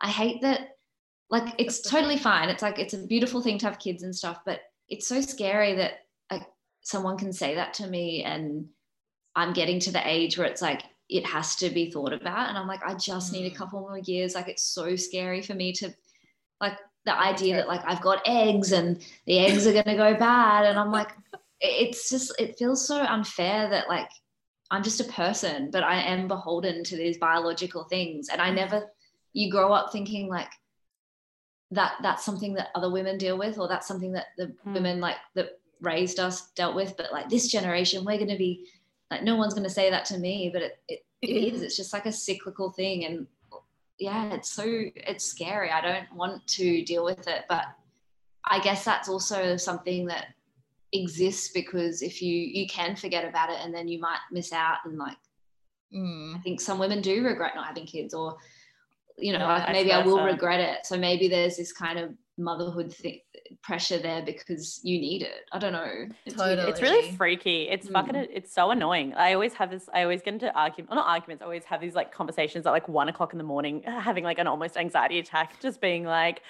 I 0.00 0.08
hate 0.08 0.40
that. 0.42 0.76
Like 1.28 1.54
it's 1.58 1.80
totally 1.82 2.16
fine. 2.16 2.48
It's 2.48 2.62
like 2.62 2.78
it's 2.78 2.94
a 2.94 3.06
beautiful 3.06 3.42
thing 3.42 3.58
to 3.58 3.66
have 3.66 3.78
kids 3.78 4.02
and 4.02 4.16
stuff, 4.16 4.40
but 4.46 4.60
it's 4.88 5.06
so 5.06 5.20
scary 5.20 5.74
that 5.74 6.06
like 6.30 6.46
someone 6.80 7.18
can 7.18 7.32
say 7.32 7.54
that 7.56 7.74
to 7.74 7.86
me, 7.86 8.24
and 8.24 8.66
I'm 9.36 9.52
getting 9.52 9.78
to 9.80 9.92
the 9.92 10.08
age 10.08 10.38
where 10.38 10.46
it's 10.46 10.62
like 10.62 10.82
it 11.10 11.26
has 11.26 11.56
to 11.56 11.70
be 11.70 11.90
thought 11.90 12.12
about, 12.12 12.48
and 12.48 12.56
I'm 12.58 12.68
like, 12.68 12.82
I 12.84 12.94
just 12.94 13.32
need 13.32 13.46
a 13.46 13.50
Mm. 13.50 13.56
couple 13.56 13.80
more 13.80 13.98
years. 13.98 14.34
Like 14.34 14.48
it's 14.48 14.62
so 14.62 14.96
scary 14.96 15.42
for 15.42 15.54
me 15.54 15.72
to, 15.74 15.92
like 16.60 16.78
the 17.04 17.18
idea 17.18 17.56
that 17.56 17.66
like 17.68 17.80
I've 17.84 18.02
got 18.02 18.22
eggs 18.26 18.72
and 18.72 19.02
the 19.26 19.38
eggs 19.38 19.66
are 19.66 19.72
going 19.72 19.84
to 19.86 19.96
go 19.96 20.14
bad 20.14 20.66
and 20.66 20.78
i'm 20.78 20.92
like 20.92 21.08
it's 21.62 22.10
just 22.10 22.32
it 22.38 22.58
feels 22.58 22.86
so 22.86 23.00
unfair 23.00 23.70
that 23.70 23.88
like 23.88 24.10
i'm 24.70 24.82
just 24.82 25.00
a 25.00 25.04
person 25.04 25.70
but 25.70 25.82
i 25.82 25.98
am 25.98 26.28
beholden 26.28 26.84
to 26.84 26.96
these 26.98 27.16
biological 27.16 27.84
things 27.84 28.28
and 28.28 28.38
i 28.42 28.50
never 28.50 28.84
you 29.32 29.50
grow 29.50 29.72
up 29.72 29.90
thinking 29.90 30.28
like 30.28 30.50
that 31.70 31.94
that's 32.02 32.24
something 32.24 32.52
that 32.54 32.68
other 32.74 32.90
women 32.90 33.16
deal 33.16 33.38
with 33.38 33.58
or 33.58 33.66
that's 33.68 33.86
something 33.88 34.12
that 34.12 34.26
the 34.36 34.46
Hmm. 34.64 34.74
women 34.74 35.00
like 35.00 35.16
that 35.34 35.58
raised 35.80 36.20
us 36.20 36.50
dealt 36.52 36.74
with 36.76 36.94
but 36.98 37.12
like 37.12 37.30
this 37.30 37.48
generation 37.48 38.04
we're 38.04 38.18
going 38.18 38.28
to 38.28 38.36
be 38.36 38.66
like 39.10 39.22
no 39.22 39.36
one's 39.36 39.54
going 39.54 39.64
to 39.64 39.70
say 39.70 39.90
that 39.90 40.04
to 40.06 40.18
me 40.18 40.50
but 40.52 40.62
it, 40.62 40.78
it, 40.88 41.00
it 41.22 41.54
is. 41.54 41.62
It's 41.62 41.76
just 41.76 41.92
like 41.92 42.06
a 42.06 42.12
cyclical 42.12 42.70
thing 42.70 43.04
and 43.04 43.26
yeah 43.98 44.32
it's 44.32 44.50
so 44.50 44.64
it's 44.66 45.24
scary. 45.24 45.70
I 45.70 45.80
don't 45.80 46.12
want 46.14 46.46
to 46.46 46.82
deal 46.84 47.04
with 47.04 47.26
it 47.28 47.44
but 47.48 47.64
i 48.46 48.58
guess 48.58 48.84
that's 48.86 49.06
also 49.08 49.54
something 49.58 50.06
that 50.06 50.28
exists 50.94 51.50
because 51.52 52.00
if 52.00 52.22
you 52.22 52.34
you 52.34 52.66
can 52.66 52.96
forget 52.96 53.28
about 53.28 53.50
it 53.50 53.58
and 53.62 53.72
then 53.74 53.86
you 53.86 54.00
might 54.00 54.18
miss 54.32 54.52
out 54.52 54.78
and 54.84 54.96
like 54.98 55.18
Mm. 55.92 56.36
i 56.36 56.38
think 56.38 56.60
some 56.60 56.78
women 56.78 57.00
do 57.00 57.22
regret 57.24 57.56
not 57.56 57.66
having 57.66 57.84
kids 57.84 58.14
or 58.14 58.36
you 59.18 59.32
know 59.32 59.40
Yeah, 59.40 59.54
like 59.58 59.72
maybe 59.72 59.92
i 59.92 60.02
will 60.04 60.24
regret 60.24 60.60
it. 60.60 60.86
So 60.86 60.96
maybe 60.96 61.26
there's 61.28 61.56
this 61.56 61.72
kind 61.72 61.98
of 61.98 62.12
motherhood 62.40 62.92
thi- 62.92 63.22
pressure 63.62 63.98
there 63.98 64.22
because 64.22 64.80
you 64.82 64.98
need 65.00 65.22
it. 65.22 65.44
I 65.52 65.58
don't 65.58 65.72
know. 65.72 66.06
It's 66.26 66.36
weird. 66.36 66.58
Totally. 66.58 66.70
It's 66.70 66.80
really 66.82 67.12
freaky. 67.12 67.68
It's 67.68 67.88
Mm. 67.88 67.92
fucking. 67.92 68.14
It's 68.16 68.52
so 68.52 68.70
annoying. 68.70 69.14
I 69.14 69.34
always 69.34 69.54
have 69.54 69.70
this. 69.70 69.88
I 69.92 70.02
always 70.02 70.22
get 70.22 70.34
into 70.34 70.52
argument, 70.58 70.94
not 70.94 71.06
arguments. 71.06 71.42
I 71.42 71.44
always 71.46 71.64
have 71.64 71.80
these 71.80 71.94
like 71.94 72.12
conversations 72.12 72.66
at 72.66 72.70
like 72.70 72.88
one 72.88 73.08
o'clock 73.08 73.32
in 73.32 73.38
the 73.38 73.44
morning, 73.44 73.82
having 73.86 74.24
like 74.24 74.38
an 74.38 74.46
almost 74.46 74.76
anxiety 74.76 75.18
attack, 75.18 75.60
just 75.60 75.80
being 75.80 76.04
like, 76.04 76.42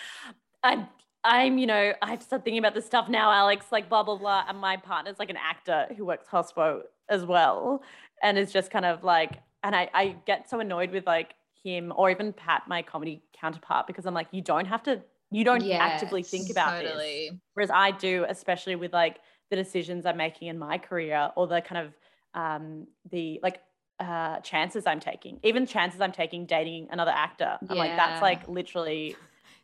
I'm. 0.62 0.88
I'm, 1.22 1.58
you 1.58 1.66
know, 1.66 1.92
I 2.00 2.08
have 2.08 2.20
to 2.20 2.24
start 2.24 2.44
thinking 2.46 2.60
about 2.60 2.72
this 2.72 2.86
stuff 2.86 3.10
now, 3.10 3.30
Alex, 3.30 3.66
like 3.70 3.90
blah, 3.90 4.02
blah, 4.02 4.16
blah. 4.16 4.42
And 4.48 4.56
my 4.58 4.78
partner's 4.78 5.18
like 5.18 5.28
an 5.28 5.36
actor 5.36 5.86
who 5.94 6.06
works 6.06 6.26
hospo 6.26 6.80
as 7.10 7.26
well. 7.26 7.82
And 8.22 8.38
is 8.38 8.50
just 8.50 8.70
kind 8.70 8.86
of 8.86 9.04
like, 9.04 9.32
and 9.62 9.76
I, 9.76 9.90
I 9.92 10.16
get 10.26 10.48
so 10.48 10.60
annoyed 10.60 10.90
with 10.92 11.06
like 11.06 11.34
him 11.62 11.92
or 11.94 12.10
even 12.10 12.32
Pat, 12.32 12.62
my 12.68 12.80
comedy 12.80 13.22
counterpart, 13.38 13.86
because 13.86 14.06
I'm 14.06 14.14
like, 14.14 14.28
you 14.30 14.40
don't 14.40 14.64
have 14.64 14.82
to, 14.84 15.02
you 15.30 15.44
don't 15.44 15.70
actively 15.72 16.22
think 16.22 16.48
Yes, 16.48 16.50
about 16.52 16.78
this. 16.78 16.88
totally. 16.88 17.40
Whereas 17.54 17.70
I 17.70 17.90
do, 17.92 18.26
especially 18.28 18.76
with 18.76 18.92
like 18.92 19.18
the 19.50 19.56
decisions 19.56 20.06
I'm 20.06 20.16
making 20.16 20.48
in 20.48 20.58
my 20.58 20.78
career 20.78 21.30
or 21.36 21.46
the 21.46 21.60
kind 21.60 21.86
of 21.86 21.94
um 22.34 22.86
the 23.10 23.40
like 23.42 23.60
uh 23.98 24.40
chances 24.40 24.86
I'm 24.86 25.00
taking. 25.00 25.40
Even 25.42 25.66
chances 25.66 26.00
I'm 26.00 26.12
taking 26.12 26.46
dating 26.46 26.88
another 26.90 27.10
actor. 27.12 27.58
I'm 27.68 27.78
like, 27.78 27.96
that's 27.96 28.22
like 28.22 28.48
literally 28.48 29.16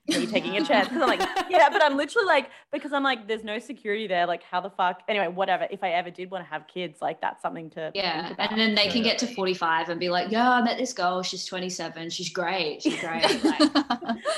me 0.08 0.26
taking 0.26 0.56
a 0.56 0.64
chance. 0.64 0.88
Because 0.88 1.02
I'm 1.02 1.08
like, 1.08 1.20
yeah, 1.50 1.68
but 1.70 1.82
I'm 1.82 1.96
literally 1.96 2.26
like, 2.26 2.50
because 2.72 2.92
I'm 2.92 3.02
like, 3.02 3.26
there's 3.28 3.44
no 3.44 3.58
security 3.58 4.06
there. 4.06 4.26
Like, 4.26 4.42
how 4.42 4.60
the 4.60 4.70
fuck? 4.70 5.00
Anyway, 5.08 5.28
whatever. 5.28 5.66
If 5.70 5.82
I 5.82 5.90
ever 5.90 6.10
did 6.10 6.30
want 6.30 6.44
to 6.44 6.50
have 6.50 6.66
kids, 6.68 6.98
like 7.00 7.20
that's 7.20 7.42
something 7.42 7.70
to 7.70 7.90
Yeah, 7.94 8.22
think 8.28 8.34
about. 8.34 8.50
and 8.52 8.60
then 8.60 8.74
they 8.74 8.88
can 8.88 9.02
get 9.02 9.18
to 9.18 9.26
45 9.26 9.88
and 9.88 9.98
be 10.00 10.08
like, 10.08 10.30
"Yeah, 10.30 10.50
I 10.50 10.62
met 10.62 10.78
this 10.78 10.92
girl. 10.92 11.22
She's 11.22 11.44
27. 11.46 12.10
She's 12.10 12.30
great. 12.30 12.82
She's 12.82 12.98
great." 13.00 13.22
Like, 13.44 13.60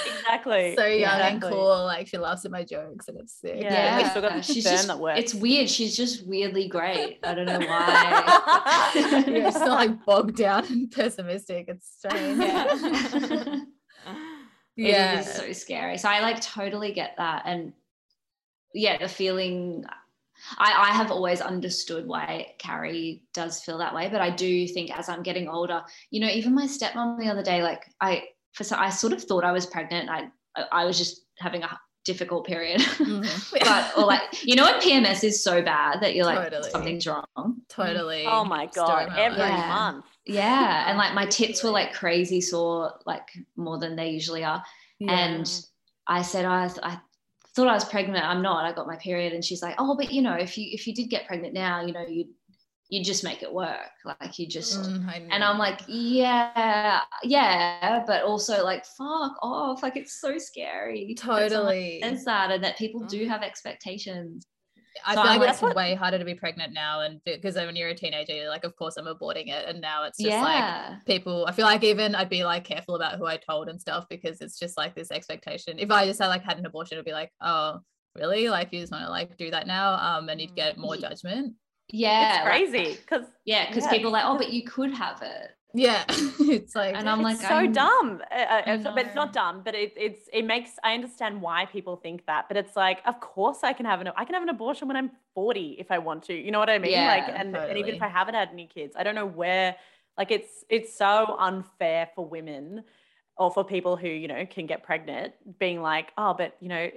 exactly. 0.06 0.74
so 0.76 0.86
young 0.86 1.20
and 1.20 1.42
cool. 1.42 1.84
Like 1.84 2.06
she 2.08 2.18
laughs 2.18 2.44
at 2.44 2.50
my 2.50 2.64
jokes 2.64 3.08
and 3.08 3.18
it's 3.18 3.34
sick. 3.40 3.56
Yeah, 3.60 3.72
yeah, 3.72 4.02
we 4.02 4.08
still 4.08 4.22
got 4.22 4.34
the 4.34 4.42
she's 4.42 4.64
just. 4.64 4.86
that 4.88 4.98
works. 4.98 5.18
It's 5.20 5.34
weird. 5.34 5.68
She's 5.68 5.96
just 5.96 6.26
weirdly 6.26 6.68
great. 6.68 7.18
I 7.24 7.34
don't 7.34 7.46
know 7.46 7.58
why. 7.58 9.24
You're 9.28 9.52
still 9.52 9.68
like 9.68 10.04
bogged 10.04 10.36
down 10.36 10.64
and 10.66 10.90
pessimistic. 10.90 11.66
It's 11.68 11.88
strange. 11.98 12.38
yeah. 12.38 13.60
Yeah. 14.79 15.20
It 15.20 15.26
is 15.26 15.35
so 15.35 15.53
scary. 15.53 15.99
So 15.99 16.09
I 16.09 16.20
like 16.20 16.41
totally 16.41 16.93
get 16.93 17.14
that. 17.18 17.43
And 17.47 17.72
yeah, 18.72 18.97
the 18.99 19.09
feeling 19.09 19.85
I, 20.57 20.91
I 20.91 20.95
have 20.95 21.11
always 21.11 21.41
understood 21.41 22.07
why 22.07 22.55
Carrie 22.59 23.24
does 23.35 23.62
feel 23.62 23.79
that 23.79 23.95
way, 23.95 24.09
but 24.09 24.20
I 24.20 24.31
do 24.31 24.68
think 24.68 24.97
as 24.97 25.09
I'm 25.09 25.22
getting 25.22 25.49
older, 25.49 25.83
you 26.11 26.20
know, 26.20 26.29
even 26.29 26.55
my 26.55 26.66
stepmom 26.66 27.18
the 27.18 27.29
other 27.29 27.43
day, 27.43 27.62
like 27.62 27.83
I 28.01 28.24
for 28.53 28.64
so 28.64 28.76
I 28.76 28.91
sort 28.91 29.12
of 29.12 29.22
thought 29.22 29.45
I 29.45 29.53
was 29.53 29.66
pregnant. 29.66 30.09
I 30.09 30.29
I 30.70 30.85
was 30.85 30.97
just 30.97 31.22
having 31.39 31.64
a 31.64 31.79
difficult 32.05 32.47
period. 32.47 32.81
Mhm. 32.81 33.53
but 33.64 33.99
or 33.99 34.07
like 34.07 34.22
you 34.47 34.55
know 34.55 34.64
when 34.64 34.81
PMS 34.81 35.24
is 35.24 35.43
so 35.43 35.61
bad 35.61 36.01
that 36.03 36.14
you're 36.14 36.24
like 36.24 36.51
Totally. 36.51 36.70
something's 36.70 37.07
wrong. 37.07 37.24
totally. 37.68 38.24
oh 38.26 38.45
my 38.45 38.66
god, 38.66 39.12
every. 39.16 39.39
Yeah. 39.39 39.68
month. 39.68 40.05
Yeah. 40.29 40.89
And 40.89 40.99
like 40.99 41.14
my 41.14 41.26
tits 41.31 41.64
were 41.64 41.70
like 41.70 41.93
crazy 41.93 42.41
sore, 42.41 42.93
like 43.07 43.29
more 43.57 43.79
than 43.79 43.97
they 43.97 44.11
usually 44.11 44.45
are. 44.45 44.62
And 45.01 45.51
I 46.07 46.22
said, 46.22 46.45
I, 46.45 46.70
I 46.83 46.99
thought 47.55 47.68
I 47.68 47.74
was 47.74 47.85
pregnant. 47.85 48.24
I'm 48.24 48.43
not. 48.43 48.64
I 48.64 48.72
got 48.72 48.87
my 48.87 48.97
period. 48.97 49.33
And 49.33 49.45
she's 49.45 49.62
like, 49.62 49.76
oh, 49.79 49.97
but 49.97 50.12
you 50.12 50.22
know, 50.22 50.35
if 50.35 50.59
you 50.59 50.68
if 50.72 50.87
you 50.87 50.95
did 50.95 51.09
get 51.09 51.26
pregnant 51.26 51.55
now, 51.55 51.85
you 51.85 51.93
know, 51.93 52.07
you 52.07 52.26
you 52.89 53.05
just 53.05 53.22
make 53.22 53.43
it 53.43 53.53
work. 53.53 53.91
Like 54.05 54.39
you 54.39 54.47
just. 54.47 54.81
Mm, 54.81 55.29
And. 55.31 55.45
I'm 55.45 55.59
like, 55.59 55.81
yeah, 55.87 57.03
yeah, 57.22 58.03
but 58.07 58.22
also 58.22 58.64
like, 58.64 58.85
fuck 58.87 59.37
off. 59.43 59.83
Like 59.83 59.97
it's 59.97 60.20
so 60.20 60.39
scary. 60.39 61.14
totally. 61.18 62.03
and 62.03 62.18
that 62.24 62.51
and 62.51 62.64
that 62.64 62.79
people 62.79 63.01
do 63.01 63.29
have 63.29 63.43
expectations. 63.43 64.47
I 65.07 65.14
So 65.14 65.22
feel 65.22 65.30
I'm 65.32 65.38
like 65.40 65.49
like- 65.49 65.62
it's 65.62 65.74
way 65.76 65.94
harder 65.94 66.18
to 66.18 66.24
be 66.24 66.34
pregnant 66.34 66.72
now, 66.72 67.01
and 67.01 67.20
because 67.24 67.55
when 67.57 67.76
you're 67.76 67.88
a 67.90 67.94
teenager, 67.94 68.34
you're 68.34 68.49
like, 68.49 68.64
of 68.64 68.74
course 68.76 68.96
I'm 68.96 69.07
aborting 69.07 69.49
it, 69.49 69.66
and 69.68 69.80
now 69.80 70.05
it's 70.05 70.18
just 70.18 70.30
like 70.42 71.05
people. 71.07 71.46
I 71.46 71.53
feel 71.53 71.64
like 71.66 71.82
even 71.84 72.14
I'd 72.14 72.28
be 72.28 72.44
like 72.44 72.64
careful 72.64 72.94
about 72.96 73.18
who 73.18 73.26
I 73.26 73.36
told 73.36 73.68
and 73.68 73.80
stuff 73.80 74.07
because 74.09 74.40
it's 74.40 74.59
just 74.59 74.76
like 74.76 74.94
this 74.94 75.11
expectation. 75.11 75.78
If 75.78 75.90
I 75.90 76.07
just 76.07 76.20
had 76.20 76.28
like 76.28 76.42
had 76.42 76.59
an 76.59 76.66
abortion, 76.66 76.96
it'd 76.96 77.05
be 77.05 77.12
like, 77.12 77.32
oh, 77.40 77.80
really? 78.16 78.49
Like 78.49 78.72
you 78.72 78.80
just 78.80 78.92
want 78.92 79.05
to 79.05 79.11
like 79.11 79.36
do 79.36 79.51
that 79.51 79.66
now, 79.66 79.94
um, 79.94 80.28
and 80.28 80.40
you'd 80.40 80.55
get 80.55 80.78
more 80.78 80.96
judgment. 80.96 81.55
yeah. 81.90 82.28
It's 82.28 82.44
like- 82.44 82.72
crazy 82.72 82.96
because 83.01 83.26
yeah. 83.44 83.68
Because 83.68 83.84
Yeah. 83.84 83.90
people 83.92 84.09
are 84.11 84.12
like, 84.12 84.24
oh, 84.26 84.36
but 84.36 84.53
you 84.53 84.64
could 84.64 84.92
have 84.92 85.22
it. 85.22 85.51
Yeah, 85.74 86.04
it's 86.08 86.74
like 86.74 86.94
And 86.96 87.08
I'm 87.08 87.20
like, 87.20 87.34
it's 87.34 87.42
so 87.46 87.54
I'm- 87.56 87.72
dumb. 87.72 88.22
Uh, 88.30 88.34
uh, 88.34 88.62
I 88.66 88.76
but 88.78 89.06
it's 89.06 89.14
not 89.14 89.32
dumb. 89.32 89.60
But 89.64 89.74
it, 89.74 89.92
it's 89.96 90.28
it 90.32 90.44
makes 90.46 90.70
I 90.82 90.94
understand 90.94 91.42
why 91.42 91.66
people 91.66 91.96
think 91.96 92.24
that. 92.26 92.48
But 92.48 92.56
it's 92.56 92.74
like, 92.74 93.00
of 93.06 93.20
course 93.20 93.58
I 93.62 93.72
can 93.74 93.84
have 93.84 94.00
an 94.00 94.08
I 94.16 94.24
can 94.24 94.34
have 94.34 94.42
an 94.42 94.48
abortion 94.48 94.88
when 94.88 94.96
I'm 94.96 95.10
40 95.34 95.76
if 95.78 95.90
I 95.90 95.98
want 95.98 96.22
to. 96.24 96.34
You 96.34 96.50
know 96.50 96.58
what 96.58 96.70
I 96.70 96.78
mean? 96.78 96.92
like, 96.92 97.24
Yeah, 97.28 97.40
and, 97.40 97.54
and 97.56 97.78
even 97.78 97.96
if. 97.96 98.02
I 98.02 98.08
haven't 98.08 98.34
had 98.34 98.48
any 98.50 98.66
kids, 98.66 98.94
I 98.96 99.02
don't 99.02 99.14
know 99.14 99.26
where. 99.26 99.76
Like, 100.16 100.30
it's 100.30 100.64
it's 100.68 100.96
so 100.96 101.36
unfair 101.38 102.08
for 102.14 102.26
women 102.26 102.82
or 103.36 103.50
for 103.52 103.62
people 103.62 103.96
who 103.96 104.08
you 104.08 104.26
know 104.26 104.46
can 104.46 104.66
get 104.66 104.82
pregnant, 104.82 105.34
being 105.58 105.80
like, 105.82 106.12
oh, 106.16 106.34
but 106.34 106.56
you 106.60 106.68
know. 106.68 106.90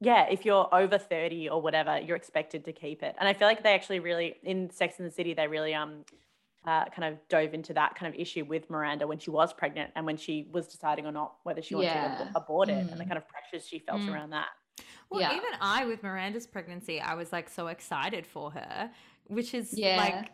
Yeah, 0.00 0.26
if 0.30 0.44
you're 0.44 0.72
over 0.72 0.96
30 0.96 1.48
or 1.48 1.60
whatever, 1.60 1.98
you're 1.98 2.14
expected 2.14 2.64
to 2.66 2.72
keep 2.72 3.02
it. 3.02 3.16
And 3.18 3.28
I 3.28 3.32
feel 3.32 3.48
like 3.48 3.64
they 3.64 3.74
actually 3.74 3.98
really 3.98 4.36
in 4.44 4.70
Sex 4.70 5.00
in 5.00 5.04
the 5.04 5.10
City, 5.10 5.34
they 5.34 5.48
really 5.48 5.74
um 5.74 6.04
uh, 6.68 6.84
kind 6.94 7.12
of 7.12 7.18
dove 7.28 7.54
into 7.54 7.72
that 7.72 7.94
kind 7.94 8.12
of 8.12 8.20
issue 8.20 8.44
with 8.44 8.68
Miranda 8.68 9.06
when 9.06 9.18
she 9.18 9.30
was 9.30 9.52
pregnant 9.54 9.90
and 9.96 10.04
when 10.04 10.16
she 10.18 10.48
was 10.52 10.68
deciding 10.68 11.06
or 11.06 11.12
not 11.12 11.36
whether 11.44 11.62
she 11.62 11.74
wanted 11.74 11.86
Yeah. 11.86 12.16
to 12.18 12.30
abort 12.36 12.68
it 12.68 12.72
and 12.72 12.90
the 12.90 13.04
Mm. 13.04 13.08
kind 13.08 13.16
of 13.16 13.24
pressures 13.28 13.66
she 13.66 13.78
felt 13.78 14.00
Mm. 14.02 14.12
around 14.12 14.30
that. 14.30 14.48
Well, 15.10 15.22
Yeah. 15.22 15.30
even 15.34 15.48
I 15.62 15.86
with 15.86 16.02
Miranda's 16.02 16.46
pregnancy, 16.46 17.00
I 17.00 17.14
was 17.14 17.32
like 17.32 17.48
so 17.48 17.68
excited 17.68 18.26
for 18.26 18.50
her, 18.50 18.90
which 19.28 19.54
is 19.54 19.72
Yeah. 19.72 19.96
like 19.96 20.30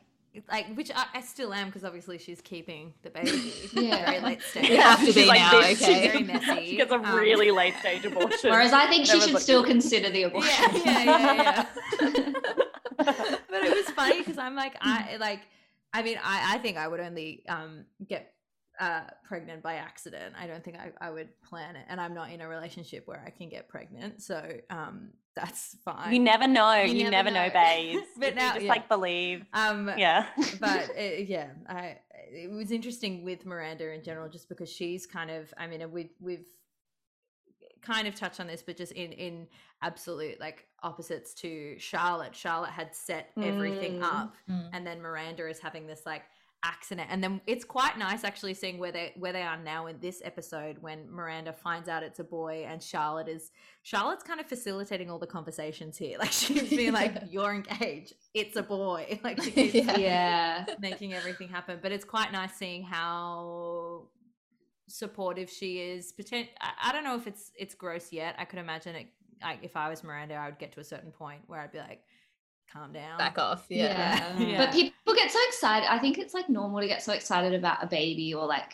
like 0.51 0.67
which 0.75 0.91
I, 0.93 1.05
I 1.15 1.21
still 1.21 1.55
am 1.55 1.67
because 1.69 1.85
obviously 1.85 2.19
she's 2.19 2.41
keeping 2.41 2.93
the 3.03 3.11
baby. 3.11 3.53
Yeah. 3.73 4.05
Very 4.05 4.21
late 4.21 4.43
stage. 4.43 4.69
You 4.69 4.81
have 4.81 4.99
to 4.99 5.05
She's 5.07 5.15
be 5.15 5.27
like 5.27 5.39
now, 5.39 5.61
this. 5.61 5.81
okay? 5.81 6.09
Very 6.09 6.25
messy. 6.25 6.67
She 6.71 6.77
gets 6.77 6.91
a 6.91 6.97
Um, 6.97 7.15
really 7.15 7.53
late 7.53 7.75
stage 7.79 8.05
abortion. 8.05 8.51
Whereas 8.55 8.73
I 8.73 8.87
think 8.89 9.07
she 9.07 9.21
should 9.21 9.35
like, 9.35 9.43
still 9.43 9.63
consider 9.63 10.11
the 10.11 10.25
abortion. 10.25 10.65
Yeah, 10.85 11.03
yeah, 11.05 11.05
yeah, 11.05 11.67
yeah. 12.01 12.33
but 12.97 13.63
it 13.63 13.77
was 13.77 13.87
funny 13.95 14.19
because 14.19 14.39
I'm 14.39 14.57
like, 14.57 14.75
I 14.81 15.17
like, 15.21 15.43
I 15.95 16.03
mean, 16.03 16.19
I, 16.23 16.57
I 16.57 16.59
think 16.59 16.77
I 16.77 16.87
would 16.89 17.01
only 17.01 17.45
um 17.49 17.87
get 18.07 18.33
uh 18.81 19.03
pregnant 19.27 19.63
by 19.63 19.75
accident. 19.75 20.35
I 20.39 20.47
don't 20.49 20.63
think 20.65 20.77
I, 20.77 20.91
I 21.01 21.11
would 21.11 21.29
plan 21.49 21.77
it, 21.77 21.87
and 21.89 22.01
I'm 22.01 22.13
not 22.13 22.31
in 22.31 22.41
a 22.41 22.49
relationship 22.49 23.07
where 23.07 23.23
I 23.25 23.31
can 23.31 23.49
get 23.49 23.69
pregnant, 23.69 24.21
so 24.21 24.43
um 24.71 25.11
that's 25.37 25.77
fine. 25.85 26.13
you 26.13 26.21
never 26.21 26.47
know. 26.47 26.75
You 26.83 26.95
You, 26.95 27.11
never 27.11 27.31
never, 27.31 27.31
know, 27.31 27.47
know. 27.47 27.53
babes. 27.53 28.07
But 28.19 28.29
If 28.29 28.35
now- 28.37 28.47
you 28.49 28.55
just 28.55 28.67
yeah. 28.67 28.73
like 28.73 28.89
believe. 28.89 29.45
um 29.53 29.91
Yeah. 29.97 30.27
but 30.61 30.91
uh, 30.91 31.03
yeah, 31.03 31.51
I 31.69 31.99
it 32.33 32.51
was 32.51 32.71
interesting 32.73 33.25
with 33.25 33.45
Miranda 33.47 33.93
in 33.93 34.03
general, 34.03 34.29
just 34.29 34.49
because 34.49 34.69
she's 34.71 35.07
kind 35.07 35.31
of. 35.31 35.53
I 35.57 35.67
mean, 35.69 35.81
we've 35.93 36.11
we've 36.21 36.47
kind 37.85 38.09
of 38.09 38.15
touched 38.15 38.41
on 38.41 38.47
this, 38.47 38.63
but 38.63 38.77
just 38.77 38.93
in 38.93 39.13
in 39.13 39.47
absolute 39.83 40.41
like 40.41 40.67
opposites 40.83 41.35
to 41.35 41.77
Charlotte. 41.79 42.35
Charlotte 42.35 42.71
had 42.71 42.95
set 42.95 43.31
everything 43.41 44.01
Mm. 44.01 44.03
up, 44.05 44.35
Mm. 44.51 44.71
and 44.73 44.87
then 44.87 45.01
Miranda 45.03 45.49
is 45.49 45.59
having 45.61 45.87
this 45.87 46.03
like 46.07 46.23
accident 46.67 47.07
and 47.11 47.23
then 47.23 47.43
it's 47.47 47.63
quite 47.63 47.99
nice 47.99 48.25
actually 48.25 48.55
seeing 48.55 48.79
where 48.79 48.91
they 48.91 49.13
where 49.19 49.35
they 49.35 49.43
are 49.43 49.59
now 49.59 49.87
in 49.87 50.01
this 50.01 50.23
episode 50.25 50.79
when 50.81 51.07
Miranda 51.11 51.53
finds 51.53 51.91
out 51.91 52.03
it's 52.03 52.21
a 52.21 52.25
boy 52.25 52.65
and 52.67 52.83
Charlotte 52.83 53.29
is 53.29 53.51
Charlotte's 53.83 54.23
kind 54.23 54.41
of 54.41 54.47
facilitating 54.47 55.11
all 55.11 55.19
the 55.19 55.27
conversations 55.27 55.99
here 55.99 56.17
like 56.25 56.33
she's 56.33 56.71
being 56.71 56.95
like 56.95 57.15
you're 57.31 57.53
engaged 57.53 58.15
it's 58.33 58.57
a 58.57 58.63
boy 58.63 59.21
like 59.23 59.39
Yeah. 59.55 59.99
yeah. 59.99 60.65
making 60.81 61.13
everything 61.13 61.49
happen. 61.51 61.81
But 61.83 61.93
it's 61.93 62.07
quite 62.07 62.33
nice 62.33 62.55
seeing 62.55 62.83
how 62.83 64.05
supportive 64.89 65.51
she 65.51 65.79
is. 65.81 66.13
Potent- 66.13 66.49
I, 66.61 66.89
I 66.89 66.93
don't 66.93 67.05
know 67.05 67.17
if 67.17 67.27
it's 67.27 67.51
it's 67.59 67.75
gross 67.75 68.13
yet. 68.13 68.35
I 68.39 68.45
could 68.45 68.59
imagine 68.59 68.97
it. 68.97 69.07
Like 69.43 69.59
if 69.63 69.77
I 69.77 69.89
was 69.89 70.05
Miranda, 70.05 70.35
I 70.35 70.47
would 70.47 70.59
get 70.59 70.73
to 70.73 70.81
a 70.81 70.85
certain 70.85 71.11
point 71.11 71.43
where 71.47 71.61
I'd 71.61 71.73
be 71.73 71.79
like, 71.79 72.03
"Calm 72.73 72.93
down." 72.93 73.19
back 73.19 73.39
off. 73.39 73.67
Yeah. 73.69 74.35
Yeah. 74.39 74.47
Yeah. 74.47 74.59
But 74.59 74.73
people 74.73 75.15
get 75.15 75.31
so 75.31 75.39
excited. 75.49 75.91
I 75.91 75.99
think 75.99 76.19
it's 76.19 76.35
like 76.35 76.49
normal 76.49 76.81
to 76.81 76.87
get 76.87 77.03
so 77.03 77.13
excited 77.13 77.55
about 77.55 77.83
a 77.83 77.87
baby 77.87 78.35
or 78.35 78.47
like 78.47 78.73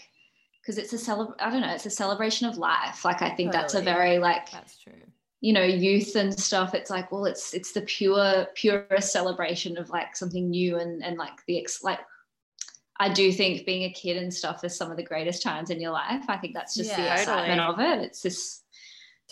because 0.61 0.79
it's 0.79 0.93
a 0.93 0.97
celeb 0.97 1.35
I 1.41 1.51
don't 1.51 1.63
know, 1.63 1.73
it's 1.75 1.87
a 1.87 1.91
celebration 1.91 2.49
of 2.49 2.59
life. 2.59 3.05
Like 3.05 3.23
I 3.23 3.31
think 3.31 3.53
that's 3.53 3.75
a 3.75 3.83
very 3.83 4.19
like 4.19 4.51
That's 4.51 4.79
true. 4.79 4.93
you 5.41 5.53
know, 5.53 5.63
youth 5.63 6.17
and 6.17 6.39
stuff. 6.39 6.75
It's 6.75 6.91
like, 6.91 7.11
well, 7.11 7.25
it's 7.25 7.55
it's 7.55 7.73
the 7.73 7.83
pure 7.83 8.47
purest 8.55 9.13
celebration 9.13 9.79
of 9.79 9.91
like 9.91 10.15
something 10.15 10.51
new 10.51 10.79
and 10.79 11.03
and 11.03 11.17
like 11.17 11.45
the 11.47 11.59
ex 11.61 11.83
like 11.83 12.01
I 13.01 13.09
do 13.09 13.33
think 13.33 13.65
being 13.65 13.85
a 13.85 13.93
kid 13.93 14.19
and 14.19 14.33
stuff 14.33 14.63
is 14.63 14.77
some 14.77 14.91
of 14.91 14.97
the 14.97 15.03
greatest 15.03 15.43
times 15.43 15.71
in 15.71 15.81
your 15.81 15.91
life. 15.91 16.23
I 16.29 16.37
think 16.37 16.55
that's 16.55 16.75
just 16.75 16.95
the 16.95 17.03
Yeah. 17.03 17.15
excitement 17.15 17.61
Totally. 17.61 17.87
of 17.93 17.99
it. 17.99 18.05
It's 18.05 18.23
just 18.23 18.65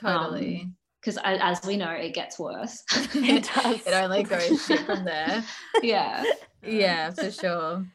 Totally. 0.00 0.70
because 1.00 1.18
as 1.22 1.64
we 1.66 1.76
know, 1.76 1.90
it 1.90 2.14
gets 2.14 2.38
worse. 2.38 2.82
It 3.14 3.48
does. 3.54 3.86
it 3.86 3.92
only 3.92 4.22
goes 4.22 4.64
shit 4.66 4.80
from 4.80 5.04
there. 5.04 5.44
yeah. 5.82 6.24
Yeah, 6.62 7.10
for 7.10 7.30
sure. 7.30 7.86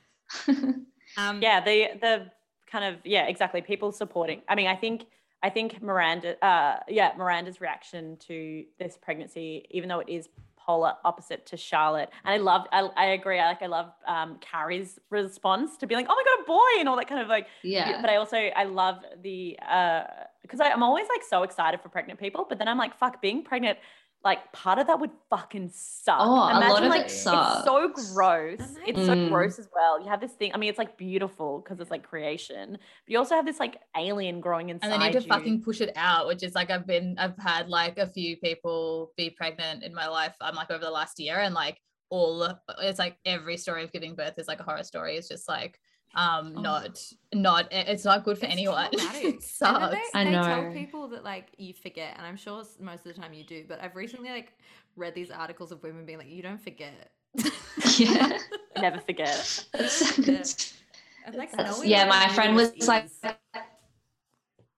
Um, 1.17 1.41
yeah 1.41 1.59
the 1.63 1.89
the 1.99 2.31
kind 2.67 2.85
of 2.85 3.01
yeah 3.03 3.27
exactly 3.27 3.61
people 3.61 3.91
supporting 3.91 4.41
i 4.47 4.55
mean 4.55 4.65
i 4.65 4.75
think 4.75 5.05
I 5.43 5.49
think 5.49 5.81
Miranda, 5.81 6.41
uh, 6.43 6.79
yeah, 6.87 7.11
Miranda's 7.17 7.59
reaction 7.59 8.15
to 8.27 8.63
this 8.79 8.97
pregnancy, 8.99 9.65
even 9.71 9.89
though 9.89 9.99
it 9.99 10.07
is 10.07 10.29
polar 10.65 10.93
opposite 11.03 11.45
to 11.47 11.57
Charlotte, 11.57 12.09
and 12.25 12.33
I 12.33 12.37
love, 12.37 12.67
I, 12.71 12.81
I 12.95 13.05
agree, 13.07 13.39
I 13.39 13.47
like, 13.47 13.61
I 13.61 13.67
love 13.67 13.91
um, 14.07 14.37
Carrie's 14.39 14.99
response 15.09 15.77
to 15.77 15.87
be 15.87 15.95
like, 15.95 16.07
oh 16.09 16.15
my 16.15 16.23
god, 16.23 16.43
a 16.43 16.47
boy, 16.47 16.79
and 16.79 16.89
all 16.89 16.95
that 16.97 17.07
kind 17.07 17.21
of 17.21 17.27
like, 17.27 17.47
Yeah. 17.89 18.01
But 18.01 18.09
I 18.09 18.17
also 18.17 18.37
I 18.37 18.63
love 18.65 18.97
the 19.21 19.57
uh, 19.69 20.03
because 20.41 20.59
I'm 20.59 20.83
always 20.83 21.07
like 21.09 21.23
so 21.27 21.43
excited 21.43 21.81
for 21.81 21.89
pregnant 21.89 22.19
people, 22.19 22.45
but 22.47 22.57
then 22.59 22.67
I'm 22.67 22.77
like, 22.77 22.97
fuck, 22.97 23.21
being 23.21 23.43
pregnant. 23.43 23.77
Like 24.23 24.53
part 24.53 24.79
of 24.79 24.87
that 24.87 24.99
would 25.01 25.11
fucking 25.29 25.69
suck. 25.73 26.17
Oh, 26.19 26.35
a 26.35 26.37
lot 26.37 26.55
Imagine, 26.57 26.83
of 26.85 26.89
like, 26.91 27.01
it 27.01 27.05
It's 27.05 27.21
so 27.21 27.89
gross. 27.89 28.59
It's 28.87 29.05
so 29.05 29.15
Mm. 29.15 29.29
gross 29.29 29.59
as 29.59 29.67
well. 29.75 29.99
You 30.01 30.07
have 30.07 30.21
this 30.21 30.31
thing. 30.31 30.51
I 30.53 30.57
mean, 30.57 30.69
it's 30.69 30.77
like 30.79 30.97
beautiful 30.97 31.59
because 31.59 31.79
it's 31.81 31.91
like 31.91 32.03
creation, 32.03 32.71
but 32.71 32.79
you 33.11 33.17
also 33.17 33.35
have 33.35 33.45
this 33.45 33.59
like 33.59 33.81
alien 33.97 34.39
growing 34.39 34.69
inside 34.69 34.87
you. 34.87 34.93
and 34.93 35.01
they 35.01 35.05
need 35.07 35.13
to 35.13 35.21
you. 35.21 35.27
fucking 35.27 35.61
push 35.61 35.81
it 35.81 35.91
out 35.95 36.25
which 36.27 36.41
is 36.43 36.55
like 36.55 36.69
i've 36.71 36.87
been 36.87 37.15
i've 37.19 37.37
had 37.37 37.67
like 37.69 37.97
a 37.97 38.07
few 38.07 38.37
people 38.37 39.11
be 39.17 39.29
pregnant 39.29 39.83
in 39.83 39.93
my 39.93 40.07
life 40.07 40.35
i'm 40.41 40.55
like 40.55 40.71
over 40.71 40.83
the 40.83 40.89
last 40.89 41.19
year 41.19 41.39
and 41.39 41.53
like 41.53 41.79
all 42.09 42.47
it's 42.81 42.99
like 42.99 43.17
every 43.25 43.57
story 43.57 43.83
of 43.83 43.91
giving 43.91 44.15
birth 44.15 44.33
is 44.37 44.47
like 44.47 44.59
a 44.59 44.63
horror 44.63 44.83
story 44.83 45.15
it's 45.17 45.27
just 45.27 45.47
like 45.49 45.79
um 46.15 46.53
Oh. 46.55 46.61
not 46.61 46.99
not 47.33 47.67
it's 47.71 48.05
not 48.05 48.23
good 48.23 48.37
for 48.37 48.45
It's 48.45 48.53
anyone 48.53 48.89
it 48.93 49.41
sucks 49.41 49.95
they, 49.95 50.19
I 50.19 50.23
they 50.25 50.31
tell 50.31 50.63
know. 50.63 50.71
people 50.73 51.07
that 51.09 51.23
like 51.23 51.47
you 51.57 51.73
forget, 51.73 52.15
and 52.17 52.25
I'm 52.25 52.37
sure 52.37 52.63
most 52.79 53.05
of 53.05 53.15
the 53.15 53.19
time 53.21 53.33
you 53.33 53.43
do. 53.43 53.65
But 53.67 53.81
I've 53.81 53.95
recently 53.95 54.29
like 54.29 54.53
read 54.95 55.15
these 55.15 55.31
articles 55.31 55.71
of 55.71 55.81
women 55.81 56.05
being 56.05 56.19
like, 56.19 56.29
"You 56.29 56.43
don't 56.43 56.61
forget." 56.61 57.11
Yeah. 57.97 58.37
never 58.77 58.99
forget. 58.99 59.65
Yeah. 60.17 60.43
And 61.25 61.35
like, 61.35 61.51
That's- 61.51 61.77
knowing 61.77 61.89
yeah, 61.89 62.05
my 62.05 62.27
friend 62.29 62.55
was 62.55 62.69
uterus 62.69 62.87
like, 63.23 63.37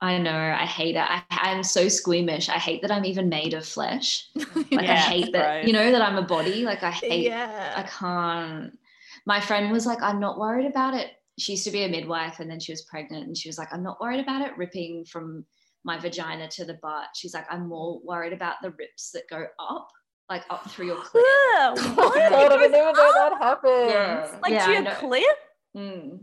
I 0.02 0.18
know, 0.18 0.38
I 0.38 0.66
hate 0.66 0.96
it. 0.96 1.00
I, 1.00 1.24
I'm 1.32 1.64
so 1.64 1.88
squeamish. 1.88 2.50
I 2.50 2.60
hate 2.60 2.82
that 2.82 2.92
I'm 2.92 3.06
even 3.06 3.30
made 3.30 3.54
of 3.54 3.66
flesh. 3.66 4.28
Like 4.72 4.74
I 4.90 4.96
hate 4.98 5.24
it's 5.24 5.32
that, 5.34 5.66
you 5.66 5.74
know, 5.74 5.92
that 5.92 6.02
I'm 6.02 6.18
a 6.18 6.22
body. 6.22 6.64
Like 6.66 6.84
I 6.84 6.92
hate, 6.92 7.26
yeah. 7.26 7.74
I 7.76 7.84
can't. 7.84 8.78
My 9.26 9.40
friend 9.40 9.72
was 9.72 9.86
like, 9.86 10.02
I'm 10.04 10.20
not 10.20 10.38
worried 10.38 10.68
about 10.68 10.94
it. 10.94 11.10
She 11.38 11.54
used 11.54 11.66
to 11.66 11.72
be 11.72 11.84
a 11.84 11.90
midwife 11.90 12.40
and 12.40 12.50
then 12.50 12.60
she 12.60 12.72
was 12.72 12.84
pregnant 12.84 13.28
and 13.28 13.38
she 13.38 13.50
was 13.50 13.58
like, 13.58 13.68
I'm 13.74 13.84
not 13.84 14.00
worried 14.00 14.22
about 14.22 14.42
it 14.42 14.58
ripping 14.58 15.06
from 15.06 15.46
my 15.84 15.98
vagina 16.00 16.48
to 16.48 16.66
the 16.66 16.76
butt. 16.82 17.08
She's 17.16 17.34
like, 17.34 17.46
I'm 17.52 17.68
more 17.68 18.00
worried 18.04 18.34
about 18.34 18.56
the 18.62 18.72
rips 18.72 19.12
that 19.12 19.24
go 19.30 19.46
up, 19.60 19.88
like 20.30 20.44
up 20.50 20.70
through 20.72 20.88
your 20.88 20.98
clit. 20.98 21.22
Ugh, 21.58 21.78
Oh 21.78 21.94
what? 21.96 22.16
God, 22.16 22.34
I 22.34 22.46
It 22.46 22.50
didn't 22.58 22.72
know 22.72 22.94
that 22.94 23.38
happened. 23.42 23.90
Yeah. 23.90 24.36
Like 24.42 24.52
Yeah, 24.54 24.66
to 24.66 24.72
I 24.72 24.74
your 24.74 24.82
know. 24.84 24.96
clip? 24.96 25.38
Mm. 25.78 26.20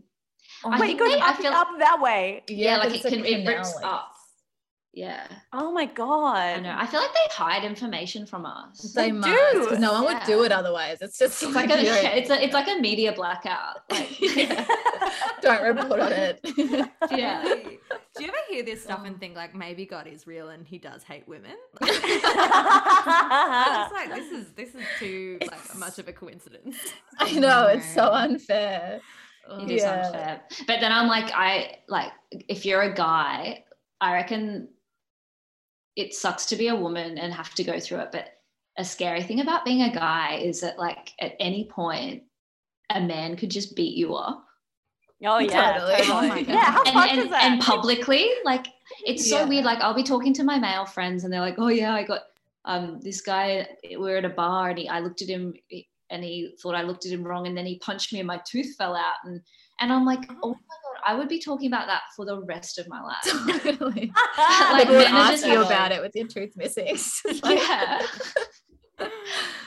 Oh 0.64 0.70
I 0.70 0.80
Wait, 0.80 0.86
think 0.88 1.00
it 1.00 1.04
goes 1.04 1.12
they- 1.12 1.20
I 1.20 1.28
up, 1.28 1.36
feel- 1.36 1.52
up 1.52 1.68
that 1.78 2.00
way. 2.00 2.42
Yeah, 2.48 2.78
like 2.78 2.94
it 2.94 3.02
can, 3.02 3.20
a 3.20 3.28
it 3.28 3.46
rips 3.46 3.74
canal, 3.74 3.88
up. 3.94 4.12
Yeah. 4.94 5.26
Oh 5.54 5.72
my 5.72 5.86
god. 5.86 6.36
I 6.36 6.60
know. 6.60 6.76
I 6.78 6.86
feel 6.86 7.00
like 7.00 7.14
they 7.14 7.32
hide 7.34 7.64
information 7.64 8.26
from 8.26 8.44
us. 8.44 8.92
They 8.94 9.04
They 9.06 9.12
must, 9.12 9.30
do. 9.54 9.60
because 9.62 9.78
no 9.78 9.94
one 9.94 10.04
would 10.04 10.22
do 10.26 10.44
it 10.44 10.52
otherwise. 10.52 10.98
It's 11.00 11.16
just 11.18 11.42
It's 11.42 11.54
like 11.54 11.70
a, 11.70 11.78
it's 12.18 12.28
a, 12.28 12.44
it's 12.44 12.52
like 12.52 12.68
a 12.68 12.78
media 12.78 13.12
blackout. 13.12 13.90
Like, 13.90 14.20
Yeah. 14.36 14.66
don't 15.40 15.62
report 15.62 15.98
on 15.98 16.12
it. 16.12 16.40
yeah. 17.10 17.42
Do 18.14 18.22
you 18.22 18.28
ever 18.28 18.36
hear 18.50 18.62
this 18.62 18.82
stuff 18.82 19.00
and 19.06 19.18
think 19.18 19.34
like 19.34 19.54
maybe 19.54 19.86
God 19.86 20.06
is 20.06 20.26
real 20.26 20.50
and 20.50 20.66
he 20.66 20.76
does 20.76 21.02
hate 21.02 21.26
women? 21.26 21.56
I'm 21.80 21.88
just 21.88 22.02
like 23.94 24.14
this 24.14 24.30
is 24.30 24.52
this 24.52 24.74
is 24.74 24.84
too 24.98 25.38
like 25.50 25.74
much 25.76 25.98
of 25.98 26.08
a 26.08 26.12
coincidence. 26.12 26.76
I 27.18 27.32
know 27.38 27.66
it's 27.68 27.88
so 27.94 28.10
unfair. 28.12 29.00
It 29.62 29.70
is 29.70 29.82
Yeah. 29.82 30.06
unfair. 30.06 30.42
But 30.66 30.80
then 30.80 30.92
I'm 30.92 31.08
like, 31.08 31.32
I 31.34 31.78
like 31.88 32.12
if 32.30 32.64
you're 32.66 32.82
a 32.82 32.94
guy, 32.94 33.64
I 34.00 34.12
reckon 34.14 34.68
it 35.96 36.14
sucks 36.14 36.46
to 36.46 36.56
be 36.56 36.68
a 36.68 36.76
woman 36.76 37.18
and 37.18 37.32
have 37.32 37.54
to 37.54 37.64
go 37.64 37.78
through 37.78 37.98
it. 38.00 38.08
But 38.12 38.28
a 38.78 38.84
scary 38.84 39.22
thing 39.22 39.40
about 39.40 39.64
being 39.64 39.82
a 39.82 39.92
guy 39.94 40.36
is 40.42 40.60
that 40.60 40.78
like 40.78 41.12
at 41.20 41.34
any 41.40 41.64
point 41.66 42.22
a 42.90 43.00
man 43.00 43.36
could 43.36 43.50
just 43.50 43.76
beat 43.76 43.96
you 43.96 44.14
up. 44.14 44.44
Oh 45.24 45.38
yeah, 45.38 45.74
Totally. 45.74 45.96
totally. 45.98 46.26
Oh 46.26 46.28
my 46.28 46.42
God. 46.42 46.48
yeah, 46.54 46.70
how 46.72 46.82
and, 46.84 47.10
and, 47.10 47.20
is 47.20 47.30
that? 47.30 47.44
and 47.44 47.60
publicly 47.60 48.28
like 48.44 48.66
it's 49.06 49.28
so 49.30 49.38
Yeah. 49.40 49.44
weird 49.48 49.64
like 49.64 49.78
i'll 49.80 49.94
be 49.94 50.02
talking 50.02 50.34
to 50.34 50.42
my 50.42 50.58
male 50.58 50.84
friends 50.84 51.22
and 51.24 51.32
they're 51.32 51.40
like 51.40 51.54
oh 51.58 51.68
yeah 51.68 51.94
i 51.94 52.02
got 52.02 52.22
um 52.64 52.98
this 53.00 53.20
guy 53.20 53.66
we 53.88 53.96
we're 53.96 54.16
at 54.18 54.24
a 54.24 54.28
bar 54.30 54.70
and 54.70 54.78
he, 54.80 54.88
i 54.88 54.98
looked 54.98 55.22
at 55.22 55.28
him 55.28 55.54
and 56.10 56.24
he 56.24 56.54
thought 56.60 56.74
i 56.74 56.82
looked 56.82 57.06
at 57.06 57.12
him 57.12 57.22
wrong 57.22 57.46
and 57.46 57.56
then 57.56 57.64
he 57.66 57.78
punched 57.78 58.12
me 58.12 58.18
and 58.18 58.26
my 58.26 58.40
tooth 58.44 58.74
fell 58.76 58.96
out 58.96 59.14
and 59.24 59.40
and 59.80 59.92
i'm 59.92 60.04
like 60.04 60.20
oh. 60.30 60.38
oh 60.42 60.48
my 60.50 60.54
god 60.54 61.00
i 61.06 61.14
would 61.14 61.28
be 61.28 61.38
talking 61.38 61.66
about 61.66 61.86
that 61.86 62.02
for 62.16 62.24
the 62.24 62.40
rest 62.44 62.78
of 62.78 62.86
my 62.88 63.00
life 63.02 63.16
Totally. 63.62 64.12
Like, 64.38 64.82
People 64.82 64.96
would 64.96 65.06
ask 65.06 65.44
you 65.46 65.58
like- 65.58 65.66
about 65.66 65.92
it 65.92 66.00
with 66.00 66.12
your 66.14 66.26
tooth 66.26 66.52
missing. 66.56 66.96
Like- 67.42 67.58
yeah 67.58 68.06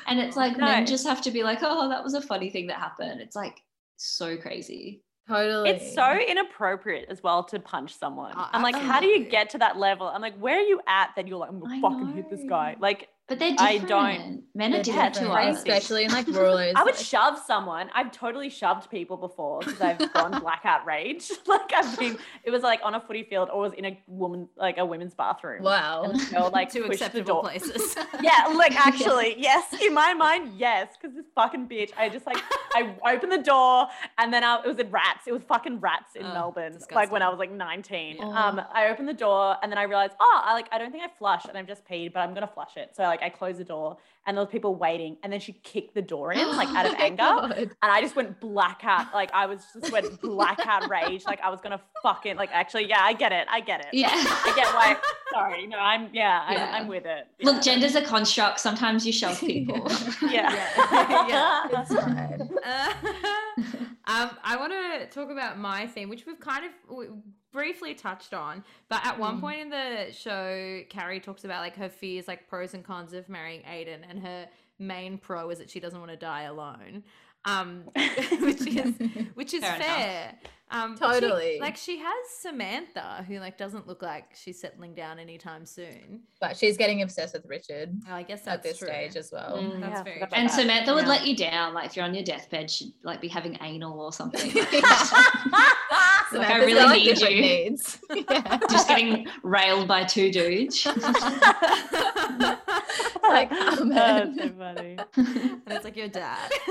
and 0.08 0.20
it's 0.20 0.38
oh, 0.38 0.39
like 0.39 0.58
No. 0.58 0.66
men 0.66 0.86
just 0.86 1.06
have 1.06 1.22
to 1.24 1.32
be 1.32 1.43
like 1.43 1.60
oh 1.62 1.89
that 1.89 2.03
was 2.03 2.14
a 2.14 2.22
funny 2.22 2.49
thing 2.49 2.68
that 2.68 2.78
happened 2.78 3.20
it's 3.22 3.36
like 3.36 3.60
so 3.97 4.38
crazy 4.38 5.03
Totally. 5.28 5.72
It's 5.72 5.95
so 5.95 6.12
inappropriate 6.12 7.08
as 7.10 7.24
well 7.24 7.43
to 7.45 7.60
punch 7.60 7.97
someone. 7.97 8.34
Oh, 8.38 8.47
I'm 8.51 8.62
like, 8.62 8.76
how 8.76 8.99
do 8.99 9.08
you 9.08 9.26
get 9.26 9.49
to 9.51 9.58
that 9.58 9.76
level? 9.76 10.06
I'm 10.08 10.22
like, 10.22 10.38
where 10.38 10.60
are 10.60 10.64
you 10.64 10.80
at 10.88 11.10
that 11.16 11.28
you're 11.28 11.39
like, 11.39 11.49
I'm 11.49 11.60
gonna 11.60 11.78
I 11.78 11.82
fucking 11.82 12.14
hit 12.14 12.30
this 12.30 12.43
guy? 12.47 12.76
Like, 12.80 13.10
but 13.28 13.39
they're 13.39 13.55
I 13.57 13.80
different 13.80 13.89
don't- 13.89 14.43
men 14.53 14.69
are 14.71 14.76
They're 14.76 14.84
different 14.84 15.13
to 15.15 15.19
different, 15.21 15.49
us 15.49 15.57
especially 15.57 16.05
in 16.05 16.11
like 16.11 16.28
rural 16.39 16.57
areas. 16.57 16.76
I 16.78 16.84
would 16.84 16.95
like- 16.95 17.03
shove 17.03 17.38
someone. 17.39 17.89
I've 17.93 18.11
totally 18.11 18.49
shoved 18.49 18.89
people 18.91 19.17
before 19.17 19.59
because 19.59 19.82
I've 19.82 20.13
gone 20.13 20.39
blackout 20.41 20.86
rage. 20.86 21.30
like 21.47 21.73
I've 21.76 21.97
been, 21.97 22.17
it 22.43 22.51
was 22.51 22.61
like 22.61 22.80
on 22.84 22.93
a 22.95 23.01
footy 23.01 23.23
field 23.23 23.49
or 23.51 23.61
was 23.61 23.73
in 23.73 23.86
a 23.86 23.99
woman, 24.07 24.47
like 24.55 24.78
a 24.78 24.86
women's 24.86 25.13
bathroom. 25.15 25.63
Wow. 25.63 26.03
And 26.03 26.19
the 26.19 26.26
girl 26.34 26.49
like 26.53 26.71
Two 26.71 26.84
pushed 26.84 26.99
the 26.99 27.05
acceptable 27.07 27.26
door. 27.26 27.41
places. 27.43 27.95
Yeah, 28.21 28.53
like 28.55 28.76
actually, 28.86 29.36
yes. 29.39 29.73
In 29.82 29.93
my 29.93 30.13
mind, 30.13 30.53
yes. 30.57 30.89
Because 30.99 31.15
this 31.15 31.26
fucking 31.36 31.67
bitch, 31.67 31.91
I 31.97 32.09
just 32.09 32.26
like 32.28 32.38
I 32.76 32.93
opened 33.11 33.32
the 33.32 33.39
door 33.43 33.88
and 34.19 34.32
then 34.32 34.43
I, 34.43 34.59
it 34.63 34.67
was 34.67 34.78
in 34.80 34.91
rats. 34.91 35.28
It 35.28 35.34
was 35.34 35.41
fucking 35.43 35.80
rats 35.80 36.15
in 36.15 36.26
Oh, 36.26 36.34
Melbourne. 36.34 36.78
Like 36.93 37.11
when 37.11 37.21
I 37.23 37.30
was 37.30 37.39
like 37.39 37.51
19. 37.51 38.17
Yeah. 38.17 38.23
Um, 38.23 38.61
I 38.73 38.88
opened 38.89 39.07
the 39.09 39.13
door 39.13 39.57
and 39.63 39.71
then 39.71 39.78
I 39.80 39.84
realized, 39.84 40.13
oh, 40.19 40.41
I 40.45 40.53
like 40.53 40.67
I 40.71 40.78
don't 40.78 40.91
think 40.91 41.03
I 41.03 41.09
flushed 41.17 41.47
and 41.47 41.57
I've 41.57 41.67
just 41.67 41.86
peed, 41.88 42.13
but 42.13 42.19
I'm 42.19 42.34
gonna 42.36 42.45
flush 42.47 42.78
it. 42.78 42.95
So 42.95 43.03
I. 43.03 43.07
like 43.14 43.14
I 43.22 43.30
closed 43.30 43.59
the 43.59 43.63
door 43.63 43.97
and 44.28 44.36
there 44.36 44.43
was 44.43 44.51
people 44.51 44.74
waiting 44.76 45.18
and 45.24 45.32
then 45.32 45.39
she 45.39 45.53
kicked 45.53 45.93
the 45.93 46.01
door 46.01 46.34
in 46.34 46.47
like 46.57 46.68
out 46.70 46.86
of 46.88 46.93
Oh 46.99 47.03
anger. 47.03 47.18
God. 47.18 47.51
And 47.57 47.72
I 47.82 48.01
just 48.01 48.16
went 48.16 48.39
blackout. 48.39 49.13
Like 49.13 49.32
I 49.34 49.45
was 49.45 49.61
just 49.80 49.91
went 49.91 50.20
blackout 50.22 50.89
rage. 50.95 51.24
Like 51.26 51.39
I 51.41 51.49
was 51.49 51.61
gonna 51.61 51.80
fucking 52.01 52.36
like 52.38 52.49
actually, 52.53 52.88
yeah, 52.88 53.01
I 53.01 53.13
get 53.13 53.32
it. 53.32 53.47
I 53.49 53.59
get 53.59 53.82
it. 53.82 53.88
yeah 53.93 54.09
I 54.11 54.53
get 54.55 54.68
why. 54.74 54.97
Sorry, 55.34 55.68
no, 55.68 55.78
I'm 55.78 56.09
yeah, 56.13 56.43
I'm, 56.47 56.84
I'm 56.84 56.88
with 56.88 57.05
it. 57.05 57.28
Look, 57.41 57.61
gender's 57.61 57.95
a 57.95 58.01
construct. 58.01 58.59
Sometimes 58.59 59.05
you 59.05 59.11
shove 59.11 59.39
people. 59.39 59.88
Yeah. 60.22 60.51
Yeah. 61.28 61.68
It's 61.72 61.93
fine. 61.93 62.49
Uh, 62.66 62.93
um, 64.08 64.30
I 64.43 64.56
want 64.58 64.72
to 64.74 65.08
talk 65.08 65.30
about 65.32 65.58
my 65.58 65.88
theme, 65.88 66.10
which 66.10 66.26
we've 66.26 66.39
kind 66.39 66.66
of 66.66 67.08
briefly 67.51 67.93
touched 67.95 68.34
on. 68.34 68.64
But 68.89 69.06
at 69.06 69.18
one 69.18 69.38
Mm. 69.38 69.41
point 69.41 69.60
in 69.62 69.70
the 69.70 70.12
show, 70.12 70.82
Carrie 70.89 71.20
talks 71.20 71.43
about 71.43 71.62
like 71.62 71.76
her 71.78 71.89
fears, 71.89 72.28
like 72.28 72.47
pros 72.47 72.74
and 72.74 72.84
cons 72.84 73.14
of 73.14 73.30
marrying 73.30 73.64
Aidan, 73.66 74.03
and 74.10 74.20
her 74.20 74.47
main 74.80 75.18
pro 75.18 75.49
is 75.49 75.60
that 75.60 75.70
she 75.70 75.80
doesn't 75.80 75.99
want 75.99 76.12
to 76.12 76.18
die 76.18 76.43
alone. 76.43 77.03
Um, 77.45 77.84
which 78.41 78.62
is 78.68 78.93
which 79.36 79.53
is 79.53 79.64
Fair 79.64 79.80
fair. 79.80 80.36
Enough. 80.72 80.84
Um, 80.84 80.95
but 80.99 81.13
she- 81.16 81.20
Totally. 81.22 81.59
like 81.59 81.78
she 81.78 81.97
has 81.99 82.13
Samantha, 82.39 83.24
who 83.28 83.39
like 83.39 83.57
doesn't 83.57 83.88
look 83.88 84.01
like 84.01 84.36
she's 84.36 84.59
settling 84.59 84.93
down 84.95 85.20
anytime 85.20 85.66
soon. 85.66 86.22
but 86.41 86.57
she's 86.57 86.76
getting 86.78 87.01
obsessed 87.01 87.34
with 87.34 87.45
Richard 87.47 87.95
I 88.09 88.24
guess 88.24 88.41
that's 88.41 88.57
at 88.57 88.63
this 88.63 88.78
true. 88.80 88.88
stage 88.88 89.16
as 89.16 89.32
well. 89.32 89.57
Mm. 89.57 89.80
That's 89.82 89.93
Yeah, 89.93 90.03
very 90.03 90.16
true. 90.18 90.28
and 90.34 90.45
about 90.47 90.49
that. 90.49 90.51
Samantha 90.51 90.93
would 90.93 91.03
Yeah. 91.03 91.09
let 91.09 91.28
you 91.28 91.36
down. 91.36 91.74
Like 91.74 91.86
if 91.88 91.95
you're 91.95 92.05
on 92.05 92.13
your 92.16 92.24
deathbed, 92.24 92.70
she'd 92.70 92.93
like 93.03 93.22
be 93.22 93.28
having 93.28 93.57
anal 93.61 93.99
or 93.99 94.11
something. 94.11 94.51
Like, 96.34 96.49
I 96.49 96.57
really 96.57 96.74
got, 96.74 96.88
like, 96.89 97.03
need 97.03 97.20
you. 97.22 97.41
Needs. 97.41 97.99
Yeah. 98.13 98.57
Just 98.70 98.88
getting 98.89 99.28
railed 99.43 99.88
by 99.88 100.03
two 100.03 100.32
dudes. 100.32 100.86
like, 103.23 103.49
oh, 103.51 103.78
oh, 103.82 103.89
that's 103.89 104.36
so 104.38 104.49
funny. 104.57 104.97
and 105.15 105.61
it's 105.67 105.84
like 105.86 105.95
your 105.95 106.07
dad. 106.07 106.51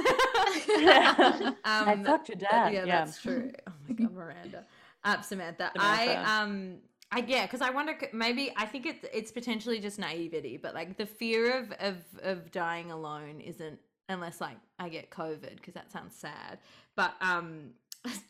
I 0.76 1.54
Um, 1.64 2.04
fucked 2.04 2.28
your 2.28 2.36
dad. 2.36 2.72
yeah, 2.72 2.84
Yeah, 2.84 3.04
that's 3.04 3.20
true. 3.20 3.50
Oh 3.68 3.72
my 3.88 3.94
god, 3.94 4.12
Miranda. 4.12 4.64
Uh, 5.04 5.20
Samantha. 5.20 5.70
Samantha. 5.76 6.20
I 6.20 6.42
um 6.42 6.76
I 7.12 7.24
yeah, 7.26 7.42
because 7.46 7.60
I 7.60 7.70
wonder 7.70 7.96
maybe 8.12 8.52
I 8.56 8.66
think 8.66 8.86
it's 8.86 9.04
it's 9.12 9.30
potentially 9.32 9.78
just 9.80 9.98
naivety, 9.98 10.56
but 10.56 10.74
like 10.74 10.96
the 10.96 11.06
fear 11.06 11.58
of 11.58 11.72
of 11.80 11.96
of 12.22 12.50
dying 12.50 12.90
alone 12.90 13.40
isn't 13.40 13.78
unless 14.08 14.40
like 14.40 14.56
I 14.78 14.88
get 14.88 15.10
COVID 15.10 15.56
because 15.56 15.74
that 15.74 15.92
sounds 15.92 16.14
sad. 16.16 16.58
But 16.96 17.14
um, 17.20 17.70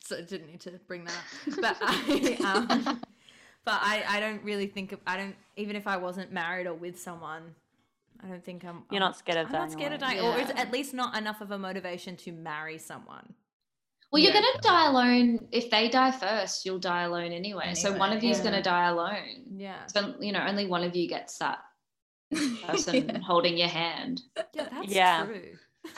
so 0.04 0.18
I 0.18 0.22
didn't 0.22 0.48
need 0.48 0.60
to 0.62 0.72
bring 0.86 1.04
that 1.04 1.12
up. 1.12 1.60
But 1.60 1.76
I 1.80 2.36
um, 2.44 3.00
but 3.64 3.78
I 3.82 4.04
I 4.08 4.20
don't 4.20 4.42
really 4.42 4.66
think 4.66 4.92
of 4.92 5.00
I 5.06 5.16
don't 5.16 5.36
even 5.56 5.76
if 5.76 5.86
I 5.86 5.96
wasn't 5.96 6.32
married 6.32 6.66
or 6.66 6.74
with 6.74 6.98
someone. 7.00 7.54
I 8.24 8.28
don't 8.28 8.44
think 8.44 8.64
I'm. 8.64 8.84
You're 8.90 9.02
I'm- 9.02 9.10
not 9.10 9.18
scared 9.18 9.38
of 9.38 9.52
that. 9.52 9.60
I'm 9.62 9.68
dying 9.68 9.70
not 9.70 9.78
scared 9.78 9.92
of 9.92 10.02
alone. 10.02 10.34
dying, 10.34 10.48
or 10.48 10.52
is 10.54 10.62
at 10.62 10.72
least 10.72 10.94
not 10.94 11.16
enough 11.16 11.40
of 11.40 11.50
a 11.50 11.58
motivation 11.58 12.16
to 12.18 12.32
marry 12.32 12.78
someone. 12.78 13.34
Well, 14.10 14.22
you're 14.22 14.32
Yeah, 14.32 14.40
gonna 14.42 14.60
die 14.62 14.86
alone. 14.86 15.48
If 15.50 15.70
they 15.70 15.88
die 15.88 16.12
first, 16.12 16.64
you'll 16.64 16.78
die 16.78 17.02
alone 17.02 17.32
anyway. 17.32 17.74
so 17.74 17.92
one 17.96 18.12
of 18.12 18.22
you's 18.22 18.38
yeah. 18.38 18.44
gonna 18.44 18.62
die 18.62 18.88
alone. 18.88 19.42
Yeah. 19.56 19.86
So 19.86 20.14
you 20.20 20.32
know, 20.32 20.44
only 20.46 20.66
one 20.66 20.84
of 20.84 20.94
you 20.96 21.08
gets 21.08 21.36
that 21.38 21.58
person 22.66 23.08
Yeah. 23.08 23.18
holding 23.18 23.56
your 23.56 23.68
hand. 23.68 24.22
Yeah, 24.36 24.68
that's 24.70 24.88
Yeah. 24.88 25.24
true. 25.26 25.42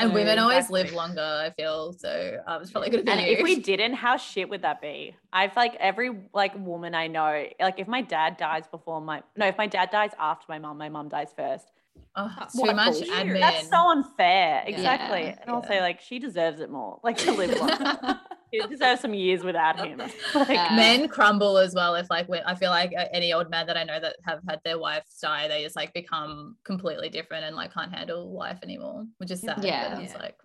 And 0.01 0.11
So 0.11 0.15
women 0.15 0.39
always 0.41 0.57
exactly. 0.65 0.83
live 0.83 0.93
longer, 0.95 1.23
I 1.47 1.51
feel. 1.51 1.93
So 1.93 2.41
um, 2.47 2.61
it's 2.63 2.73
probably 2.73 2.91
going 2.91 3.05
to 3.05 3.13
be 3.13 3.19
And 3.19 3.21
you. 3.31 3.37
if 3.37 3.43
we 3.45 3.61
didn't, 3.61 3.95
how 3.95 4.17
shit 4.17 4.49
would 4.49 4.63
that 4.63 4.81
be? 4.81 5.15
I've 5.33 5.55
like 5.55 5.77
every 5.77 6.11
like 6.35 6.59
woman 6.59 6.93
I 6.93 7.07
know, 7.07 7.47
like 7.61 7.79
if 7.79 7.87
my 7.87 8.03
dad 8.03 8.37
dies 8.37 8.67
before 8.67 9.01
my 9.01 9.23
no, 9.37 9.47
if 9.47 9.57
my 9.57 9.69
dad 9.69 9.91
dies 9.91 10.11
after 10.19 10.45
my 10.49 10.59
mom, 10.59 10.77
my 10.79 10.89
mom 10.89 11.09
dies 11.09 11.29
first. 11.37 11.71
Oh, 12.17 12.33
it's 12.43 12.55
What 12.55 12.71
too 12.71 12.77
much 12.77 12.95
admin. 12.97 13.41
That's 13.41 13.69
so 13.69 13.91
unfair. 13.91 14.63
Exactly. 14.67 15.23
Yeah. 15.25 15.39
And 15.43 15.51
also 15.51 15.75
Yeah. 15.75 15.81
like 15.81 16.01
she 16.01 16.19
deserves 16.19 16.61
it 16.61 16.71
more. 16.71 17.01
Like 17.03 17.17
to 17.19 17.33
live 17.33 17.59
long. 17.59 18.19
she 18.55 18.61
deserves 18.67 19.01
some 19.01 19.15
years 19.15 19.43
without 19.43 19.79
him. 19.85 19.99
Like 20.35 20.49
Yeah. 20.49 20.75
men 20.77 21.09
crumble 21.09 21.59
as 21.59 21.75
well 21.75 21.95
if 21.95 22.07
like 22.11 22.29
when 22.29 22.43
I 22.45 22.55
feel 22.55 22.71
like 22.71 22.93
uh, 22.97 23.05
any 23.13 23.33
old 23.33 23.51
man 23.51 23.67
that 23.67 23.77
I 23.77 23.85
know 23.85 23.99
that 24.01 24.17
have 24.25 24.41
had 24.49 24.61
their 24.65 24.79
wives 24.79 25.19
die, 25.21 25.49
they 25.49 25.63
just 25.63 25.77
like 25.77 25.93
become 25.95 26.57
completely 26.65 27.09
different 27.09 27.45
and 27.45 27.57
like 27.57 27.73
can't 27.75 27.93
handle 27.95 28.33
life 28.37 28.59
anymore, 28.63 29.05
which 29.19 29.31
is 29.31 29.41
sad. 29.41 29.63
Yeah. 29.65 29.95
but 29.95 30.03
it's 30.03 30.13
Yeah. 30.15 30.19
like 30.23 30.37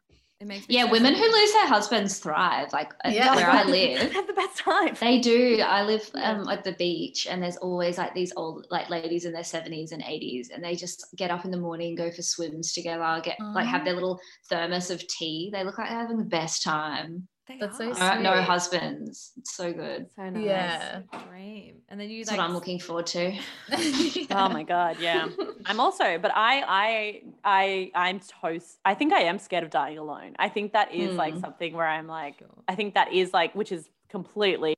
It 0.41 0.47
makes 0.47 0.67
me 0.67 0.73
Yeah, 0.75 0.85
so 0.85 0.91
women 0.91 1.13
who 1.13 1.21
lose 1.23 1.53
their 1.53 1.67
husbands 1.67 2.17
thrive. 2.17 2.73
Like 2.73 2.93
uh, 3.05 3.09
Yeah. 3.09 3.35
where 3.35 3.47
I 3.47 3.63
live, 3.65 4.11
have 4.11 4.25
the 4.25 4.33
best 4.33 4.57
time. 4.57 4.95
They 4.99 5.19
do. 5.19 5.61
I 5.63 5.83
live 5.83 6.09
um, 6.15 6.49
at 6.49 6.63
the 6.63 6.71
beach, 6.73 7.27
and 7.29 7.43
there's 7.43 7.57
always 7.57 7.99
like 7.99 8.15
these 8.15 8.33
old 8.35 8.65
like 8.71 8.89
ladies 8.89 9.25
in 9.25 9.33
their 9.33 9.43
seventies 9.43 9.91
and 9.91 10.03
eighties, 10.07 10.49
and 10.49 10.63
they 10.63 10.75
just 10.75 11.05
get 11.15 11.29
up 11.29 11.45
in 11.45 11.51
the 11.51 11.57
morning, 11.57 11.93
go 11.93 12.09
for 12.09 12.23
swims 12.23 12.73
together, 12.73 13.21
get 13.23 13.37
like 13.53 13.67
have 13.67 13.85
their 13.85 13.93
little 13.93 14.19
thermos 14.49 14.89
of 14.89 15.07
tea. 15.07 15.51
They 15.53 15.63
look 15.63 15.77
like 15.77 15.89
they're 15.89 15.99
having 15.99 16.17
the 16.17 16.23
best 16.25 16.63
time. 16.63 17.27
They 17.47 17.57
That's 17.59 17.77
so 17.77 17.89
are. 17.89 17.95
sweet. 17.95 18.21
No, 18.23 18.35
no 18.35 18.41
husbands. 18.41 19.31
It's 19.37 19.55
so 19.55 19.73
good. 19.73 20.07
So 20.15 20.29
nice. 20.29 20.43
Yeah. 20.43 21.01
Dream. 21.29 21.77
And 21.89 21.99
then 21.99 22.09
you 22.09 22.19
That's 22.19 22.31
like 22.31 22.37
what 22.39 22.45
I'm 22.45 22.53
looking 22.53 22.79
forward 22.79 23.07
to. 23.07 23.33
Oh 24.33 24.47
my 24.47 24.63
god, 24.63 24.97
yeah. 25.01 25.27
I'm 25.65 25.79
also, 25.79 26.17
but 26.17 26.31
I, 26.33 26.63
I, 26.65 27.21
I, 27.43 27.91
I'm 27.95 28.19
toast. 28.21 28.77
I 28.85 28.93
think 28.93 29.11
I 29.13 29.21
am 29.21 29.39
scared 29.39 29.63
of 29.63 29.69
dying 29.69 29.97
alone. 29.97 30.35
I 30.39 30.47
think 30.49 30.71
that 30.73 30.93
is 30.93 31.17
like 31.17 31.33
Hmm. 31.33 31.41
something 31.41 31.73
where 31.73 31.87
I'm 31.87 32.07
like, 32.07 32.39
Sure. 32.39 32.47
I 32.67 32.75
think 32.75 32.93
that 32.93 33.11
is 33.11 33.33
like, 33.33 33.53
which 33.55 33.71
is 33.71 33.89
completely, 34.09 34.75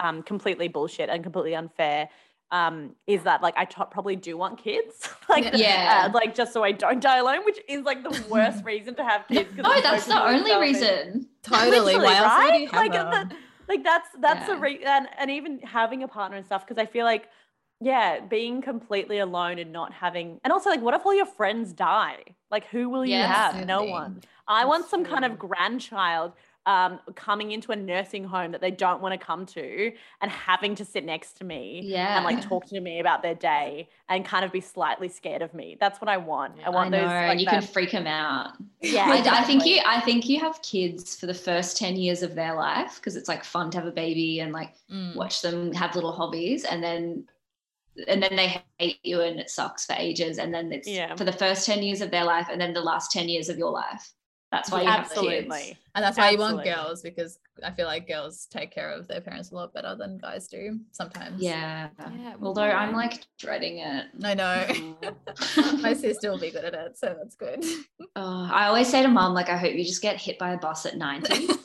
um, 0.00 0.22
completely 0.22 0.68
bullshit 0.68 1.08
and 1.08 1.22
completely 1.24 1.54
unfair. 1.56 2.08
Um, 2.50 2.94
is 3.06 3.24
that 3.24 3.42
like 3.42 3.54
I 3.58 3.66
t- 3.66 3.82
probably 3.90 4.16
do 4.16 4.36
want 4.38 4.56
kids, 4.58 5.06
like, 5.28 5.50
Yeah. 5.52 6.06
uh, 6.06 6.12
like 6.14 6.34
just 6.34 6.52
so 6.54 6.64
I 6.64 6.72
don't 6.72 6.98
die 7.00 7.18
alone, 7.18 7.44
which 7.44 7.60
is 7.68 7.82
like 7.84 8.02
the 8.02 8.24
worst 8.30 8.64
reason 8.72 8.94
to 8.94 9.04
have 9.04 9.26
kids. 9.28 9.50
'cause 9.54 9.64
No, 9.64 9.72
it's 9.72 9.82
so 9.82 9.90
that's 9.90 10.06
the 10.06 10.26
only 10.26 10.56
reason. 10.58 11.28
totally. 11.42 11.96
Why 11.96 12.16
else 12.16 12.38
would 12.42 12.48
right? 12.50 12.60
you 12.62 12.68
have 12.68 12.80
Like, 12.80 12.92
them? 12.92 13.28
the- 13.28 13.36
like 13.68 13.84
that's 13.84 14.08
that's 14.20 14.46
the 14.46 14.54
Yeah. 14.54 14.60
re- 14.62 14.82
and, 14.82 15.08
and 15.18 15.30
even 15.30 15.58
having 15.60 16.02
a 16.04 16.08
partner 16.08 16.38
and 16.38 16.46
stuff 16.46 16.66
because 16.66 16.80
i 16.82 16.86
feel 16.86 17.04
like 17.04 17.28
yeah 17.82 18.18
being 18.18 18.62
completely 18.62 19.18
alone 19.18 19.58
and 19.58 19.70
not 19.74 19.92
having 19.92 20.40
and 20.42 20.54
also 20.54 20.70
like 20.70 20.80
what 20.80 20.94
if 20.94 21.04
all 21.04 21.12
your 21.14 21.26
friends 21.26 21.74
die 21.74 22.16
like 22.50 22.64
who 22.68 22.88
will 22.88 23.04
you 23.04 23.16
Yes. 23.18 23.28
have 23.36 23.66
no 23.66 23.82
one 23.84 24.22
i 24.48 24.60
That's 24.60 24.68
want 24.70 24.86
some 24.88 25.04
kind 25.04 25.22
of 25.26 25.38
grandchild 25.38 26.32
um, 26.68 27.00
coming 27.14 27.52
into 27.52 27.72
a 27.72 27.76
nursing 27.76 28.24
home 28.24 28.52
that 28.52 28.60
they 28.60 28.70
don't 28.70 29.00
want 29.00 29.18
to 29.18 29.26
come 29.30 29.46
to 29.46 29.90
and 30.20 30.30
having 30.30 30.74
to 30.74 30.84
sit 30.84 31.02
next 31.04 31.38
to 31.38 31.44
me 31.44 31.80
Yeah. 31.82 32.16
and 32.16 32.24
like 32.26 32.42
talk 32.46 32.66
to 32.66 32.80
me 32.80 33.00
about 33.00 33.22
their 33.22 33.34
day 33.34 33.88
and 34.10 34.22
kind 34.22 34.44
of 34.44 34.52
be 34.52 34.60
slightly 34.60 35.08
scared 35.08 35.40
of 35.40 35.54
me 35.54 35.78
that's 35.80 35.98
what 36.02 36.10
i 36.10 36.18
want 36.18 36.52
i 36.56 36.60
Yeah. 36.60 36.66
I 36.66 36.70
want 36.70 36.90
know, 36.90 37.00
those 37.00 37.10
and 37.10 37.28
like 37.28 37.38
you 37.40 37.46
that- 37.46 37.52
can 37.54 37.62
freak 37.62 37.92
them 37.92 38.06
out. 38.06 38.52
yeah 38.82 39.06
I, 39.08 39.40
I 39.40 39.44
think 39.44 39.64
you 39.64 39.80
I 39.86 40.00
think 40.02 40.28
you 40.28 40.38
have 40.40 40.60
kids 40.60 41.16
for 41.18 41.24
the 41.26 41.32
first 41.48 41.78
10 41.78 41.96
years 41.96 42.22
of 42.22 42.34
their 42.34 42.54
life 42.54 42.96
because 42.96 43.16
it's 43.16 43.28
like 43.28 43.44
fun 43.44 43.70
to 43.70 43.78
have 43.78 43.86
a 43.86 43.92
baby 43.92 44.40
and 44.40 44.52
like 44.52 44.74
Mm. 44.92 45.16
watch 45.16 45.40
them 45.42 45.72
have 45.72 45.94
little 45.94 46.12
hobbies 46.12 46.64
and 46.64 46.82
then 46.82 47.26
and 48.06 48.22
then 48.22 48.36
they 48.36 48.62
hate 48.78 48.98
you 49.02 49.20
and 49.22 49.40
it 49.40 49.50
sucks 49.50 49.86
for 49.86 49.94
ages 49.98 50.38
and 50.38 50.52
then 50.54 50.70
it's 50.72 50.86
Yeah. 50.88 51.14
for 51.16 51.24
the 51.24 51.32
first 51.32 51.64
10 51.66 51.82
years 51.82 52.00
of 52.00 52.10
their 52.10 52.24
life 52.24 52.48
and 52.52 52.60
then 52.60 52.72
the 52.74 52.80
last 52.92 53.10
10 53.10 53.28
years 53.28 53.48
of 53.48 53.56
your 53.58 53.70
life 53.70 54.10
that's 54.50 54.70
why 54.70 54.82
you 54.82 54.88
have 54.88 55.00
absolutely 55.00 55.58
kids 55.58 55.78
And 55.94 56.02
that's 56.04 56.16
why 56.16 56.30
you 56.30 56.38
want 56.38 56.64
girls 56.64 57.02
because 57.02 57.38
I 57.62 57.70
feel 57.72 57.86
like 57.86 58.06
girls 58.08 58.46
take 58.50 58.70
care 58.70 58.90
of 58.90 59.06
their 59.08 59.20
parents 59.20 59.50
a 59.50 59.54
lot 59.54 59.74
better 59.74 59.94
than 59.94 60.16
guys 60.18 60.48
do 60.48 60.80
sometimes. 60.92 61.40
yeah 61.42 61.88
Yeah, 61.98 62.34
although 62.42 62.62
i'm 62.62 62.94
like 62.94 63.24
dreading 63.38 63.78
it 63.78 64.06
I 64.24 64.34
know. 64.34 64.66
My 65.82 65.92
sister 65.92 66.30
will 66.30 66.38
be 66.38 66.50
good 66.50 66.64
at 66.64 66.74
it, 66.74 66.96
so 66.98 67.14
that's 67.18 67.34
good. 67.36 67.64
oh, 68.16 68.48
i 68.52 68.66
always 68.66 68.88
say 68.88 69.02
to 69.02 69.08
mom 69.08 69.34
like 69.34 69.48
i 69.50 69.56
hope 69.56 69.74
you 69.74 69.84
just 69.84 70.02
get 70.02 70.16
hit 70.20 70.38
by 70.38 70.52
a 70.52 70.58
bus 70.58 70.86
at 70.86 70.96
90 70.96 71.48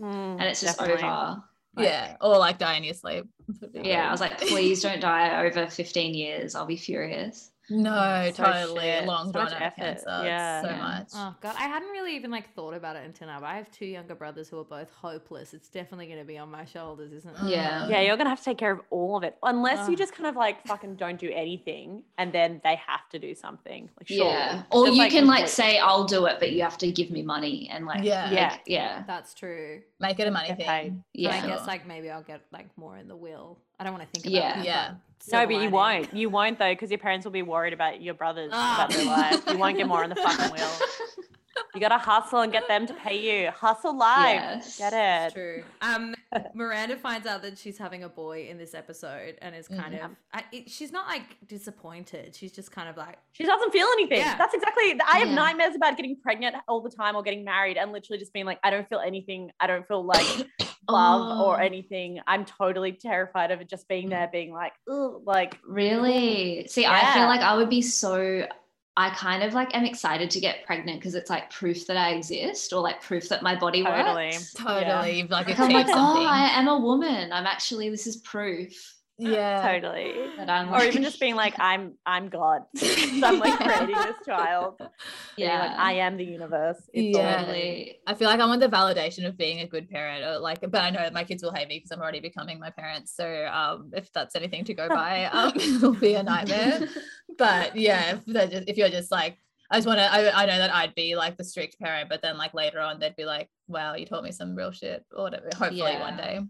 Mm, 0.00 0.40
and 0.40 0.42
it's 0.44 0.62
just 0.62 0.78
definitely. 0.78 1.04
over 1.04 1.42
Like, 1.76 1.86
yeah, 1.86 2.16
or 2.22 2.38
like 2.38 2.56
die 2.56 2.76
in 2.76 2.84
your 2.84 2.94
sleep. 2.94 3.26
Would 3.60 3.72
be 3.74 3.80
yeah 3.80 4.08
i 4.08 4.10
was 4.10 4.18
like 4.22 4.38
please 4.40 4.80
don't 4.80 4.98
die 5.00 5.44
over 5.44 5.66
15 5.66 6.14
years 6.14 6.54
i'll 6.54 6.64
be 6.64 6.78
furious 6.78 7.50
no, 7.70 8.30
So 8.34 8.44
totally 8.44 8.80
shit. 8.82 9.06
long 9.06 9.26
So 9.26 9.32
drawn 9.32 9.44
much 9.46 9.54
out 9.54 9.62
effort. 9.62 9.76
cancer. 9.80 10.04
It's 10.08 10.24
Yeah. 10.24 10.62
so 10.62 10.68
Yeah. 10.68 10.76
much. 10.78 11.08
Oh 11.14 11.34
god, 11.40 11.54
I 11.58 11.62
hadn't 11.68 11.88
really 11.90 12.16
even 12.16 12.30
like 12.30 12.52
thought 12.54 12.74
about 12.74 12.96
it 12.96 13.04
until 13.06 13.28
now. 13.28 13.40
But 13.40 13.46
I 13.46 13.56
have 13.56 13.70
two 13.70 13.86
younger 13.86 14.14
brothers 14.14 14.48
who 14.48 14.58
are 14.60 14.64
both 14.64 14.90
hopeless. 14.90 15.54
It's 15.54 15.68
definitely 15.68 16.06
going 16.06 16.18
to 16.18 16.24
be 16.24 16.38
on 16.38 16.50
my 16.50 16.64
shoulders, 16.64 17.12
isn't 17.12 17.30
it? 17.36 17.42
Yeah. 17.44 17.82
Mm. 17.86 17.90
Yeah, 17.90 18.00
you're 18.00 18.16
gonna 18.16 18.30
have 18.30 18.38
to 18.40 18.44
take 18.44 18.58
care 18.58 18.72
of 18.72 18.80
all 18.90 19.16
of 19.16 19.22
it, 19.22 19.36
unless 19.42 19.88
you 19.88 19.96
just 19.96 20.14
kind 20.14 20.26
of 20.28 20.36
like 20.36 20.66
fucking 20.66 20.96
don't 20.96 21.18
do 21.18 21.30
anything, 21.32 22.02
and 22.18 22.32
then 22.32 22.60
they 22.64 22.76
have 22.86 23.08
to 23.10 23.18
do 23.18 23.34
something. 23.34 23.88
Like, 23.98 24.08
surely. 24.08 24.30
Yeah. 24.32 24.62
Or 24.70 24.86
Just, 24.86 24.96
you 24.96 25.02
like, 25.02 25.12
can 25.12 25.26
like 25.26 25.48
say, 25.48 25.78
I'll 25.78 26.04
do 26.04 26.26
it, 26.26 26.38
but 26.40 26.52
you 26.52 26.62
have 26.62 26.78
to 26.78 26.90
give 26.90 27.10
me 27.10 27.22
money 27.22 27.68
and 27.72 27.86
like, 27.86 28.04
Yeah. 28.04 28.30
Yeah. 28.30 28.48
like, 28.50 28.60
yeah. 28.66 29.02
That's 29.06 29.34
true. 29.34 29.82
Make 29.98 30.18
it 30.18 30.26
a 30.26 30.30
money 30.30 30.48
Get 30.48 30.56
thing. 30.58 30.66
paid. 30.66 30.86
And 30.88 31.02
Yeah. 31.12 31.40
I 31.42 31.46
guess 31.46 31.66
like 31.66 31.86
maybe 31.86 32.10
I'll 32.10 32.22
get 32.22 32.40
like 32.52 32.66
more 32.76 32.96
in 32.96 33.08
the 33.08 33.16
will. 33.16 33.58
I 33.78 33.84
don't 33.84 33.94
want 33.94 34.04
to 34.04 34.10
think 34.20 34.26
about 34.26 34.32
Yeah. 34.44 34.56
that. 34.56 34.64
Yeah. 34.64 34.88
but 35.30 35.32
No, 35.32 35.46
but 35.46 35.62
you 35.62 35.70
won't. 35.70 36.14
You 36.14 36.30
won't 36.30 36.58
though, 36.58 36.72
because 36.72 36.90
your 36.90 36.98
parents 36.98 37.24
will 37.26 37.30
be 37.32 37.42
worried 37.42 37.59
about 37.66 38.00
your 38.02 38.14
brothers 38.14 38.50
Ah. 38.52 38.76
about 38.86 38.90
their 38.90 39.04
life. 39.06 39.42
You 39.48 39.58
won't 39.58 39.76
get 39.76 39.86
more 39.86 40.02
on 40.02 40.10
the 40.10 40.16
fucking 40.16 40.50
wheel. 40.56 40.70
You 41.74 41.80
gotta 41.80 41.98
hustle 41.98 42.40
and 42.40 42.50
get 42.50 42.66
them 42.68 42.86
to 42.86 42.94
pay 42.94 43.42
you. 43.44 43.50
Hustle 43.50 43.96
live. 43.96 44.34
Yes. 44.34 44.78
Get 44.78 44.92
it. 44.92 45.32
true. 45.34 45.62
Um, 45.82 46.14
Miranda 46.54 46.96
finds 46.96 47.26
out 47.26 47.42
that 47.42 47.58
she's 47.58 47.76
having 47.78 48.02
a 48.02 48.08
boy 48.08 48.48
in 48.48 48.56
this 48.58 48.74
episode 48.74 49.36
and 49.42 49.54
is 49.54 49.68
kind 49.68 49.94
Mhm. 49.94 50.04
of. 50.06 50.10
I, 50.32 50.44
it, 50.52 50.70
she's 50.70 50.90
not 50.90 51.06
like 51.06 51.36
disappointed. 51.46 52.34
She's 52.34 52.50
just 52.52 52.72
kind 52.72 52.88
of 52.88 52.96
like, 52.96 53.18
She 53.32 53.44
doesn't 53.44 53.72
feel 53.72 53.86
anything. 53.92 54.18
Yeah. 54.18 54.36
That's 54.38 54.54
exactly. 54.54 54.98
I 55.06 55.18
have 55.18 55.28
Yeah. 55.28 55.34
nightmares 55.34 55.74
about 55.76 55.96
getting 55.96 56.16
pregnant 56.20 56.56
all 56.66 56.80
the 56.80 56.90
time 56.90 57.14
or 57.14 57.22
getting 57.22 57.44
married, 57.44 57.76
and 57.76 57.92
literally 57.92 58.18
just 58.18 58.32
being 58.32 58.46
like, 58.46 58.58
I 58.64 58.70
don't 58.70 58.88
feel 58.88 59.00
anything. 59.00 59.50
I 59.60 59.66
don't 59.66 59.86
feel 59.86 60.02
like 60.04 60.46
love 60.88 61.40
or 61.40 61.56
Oh. 61.56 61.62
anything. 61.64 62.20
I'm 62.26 62.44
totally 62.44 62.92
terrified 62.92 63.50
of 63.50 63.60
it 63.60 63.68
just 63.68 63.88
being 63.88 64.06
mm. 64.06 64.10
there, 64.10 64.28
being 64.32 64.52
like, 64.52 64.72
Ugh, 64.90 65.22
like 65.24 65.58
Really? 65.66 66.66
See, 66.68 66.86
I 66.86 67.14
feel 67.14 67.26
like 67.26 67.40
I 67.40 67.56
would 67.56 67.70
be 67.70 67.82
so 67.82 68.46
I 68.96 69.10
kind 69.10 69.42
of 69.42 69.54
like 69.54 69.74
am 69.74 69.84
excited 69.84 70.30
to 70.32 70.40
get 70.40 70.66
pregnant 70.66 70.98
because 70.98 71.14
it's 71.14 71.30
like 71.30 71.48
proof 71.50 71.86
that 71.86 71.96
I 71.96 72.10
exist 72.10 72.72
or 72.72 72.82
like 72.82 73.00
proof 73.00 73.28
that 73.28 73.42
my 73.42 73.54
body 73.56 73.82
totally. 73.82 74.26
works. 74.26 74.52
Totally. 74.52 75.20
You've 75.20 75.30
like 75.30 75.46
Like, 75.48 75.58
I'm 75.58 75.70
like, 75.70 75.86
oh, 75.88 76.26
I 76.26 76.48
am 76.58 76.68
a 76.68 76.78
woman. 76.78 77.32
I'm 77.32 77.46
actually 77.46 77.88
this 77.88 78.06
is 78.06 78.16
proof 78.16 78.99
yeah. 79.20 79.62
Totally. 79.62 80.14
that 80.36 80.48
I'm 80.48 80.72
Or 80.72 80.82
even 80.82 81.02
just 81.02 81.20
being 81.20 81.36
like, 81.36 81.54
I'm 81.58 81.94
I'm 82.06 82.28
God. 82.28 82.62
so 82.76 82.86
I'm 83.24 83.38
like 83.38 83.58
creating 83.58 83.94
this 83.96 84.16
child. 84.26 84.80
Yeah, 85.36 85.60
like, 85.60 85.78
I 85.78 85.92
am 85.94 86.16
the 86.16 86.24
universe. 86.24 86.78
It's 86.92 87.16
Yeah. 87.16 87.38
totally. 87.40 87.98
I 88.06 88.14
feel 88.14 88.28
like 88.28 88.40
I 88.40 88.46
want 88.46 88.60
the 88.60 88.68
validation 88.68 89.26
of 89.26 89.36
being 89.36 89.60
a 89.60 89.66
good 89.66 89.88
parent, 89.88 90.24
or 90.24 90.38
like, 90.38 90.60
but 90.60 90.80
I 90.80 90.90
know 90.90 91.00
that 91.00 91.12
my 91.12 91.24
kids 91.24 91.42
will 91.42 91.52
hate 91.52 91.68
me 91.68 91.78
because 91.78 91.90
I'm 91.90 92.00
already 92.00 92.20
becoming 92.20 92.58
my 92.58 92.70
parents. 92.70 93.14
So, 93.14 93.46
um, 93.52 93.90
if 93.94 94.12
that's 94.12 94.34
anything 94.36 94.64
to 94.64 94.74
go 94.74 94.88
by, 94.88 95.24
um, 95.32 95.52
it'll 95.56 95.94
be 95.94 96.14
a 96.14 96.22
nightmare. 96.22 96.88
But 97.38 97.76
yeah, 97.76 98.16
if, 98.26 98.50
just, 98.50 98.68
if 98.68 98.76
you're 98.76 98.88
just 98.88 99.10
like, 99.10 99.38
I 99.70 99.76
just 99.76 99.86
want 99.86 99.98
to, 99.98 100.12
I, 100.12 100.42
I 100.42 100.46
know 100.46 100.58
that 100.58 100.74
I'd 100.74 100.94
be 100.94 101.14
like 101.14 101.36
the 101.36 101.44
strict 101.44 101.78
parent, 101.78 102.08
but 102.08 102.22
then 102.22 102.36
like 102.36 102.54
later 102.54 102.80
on, 102.80 102.98
they'd 102.98 103.14
be 103.16 103.24
like, 103.24 103.48
wow, 103.68 103.94
you 103.94 104.04
taught 104.04 104.24
me 104.24 104.32
some 104.32 104.54
real 104.56 104.72
shit, 104.72 105.04
or 105.14 105.24
whatever. 105.24 105.48
Hopefully 105.56 105.96
one 105.96 106.16
day. 106.16 106.40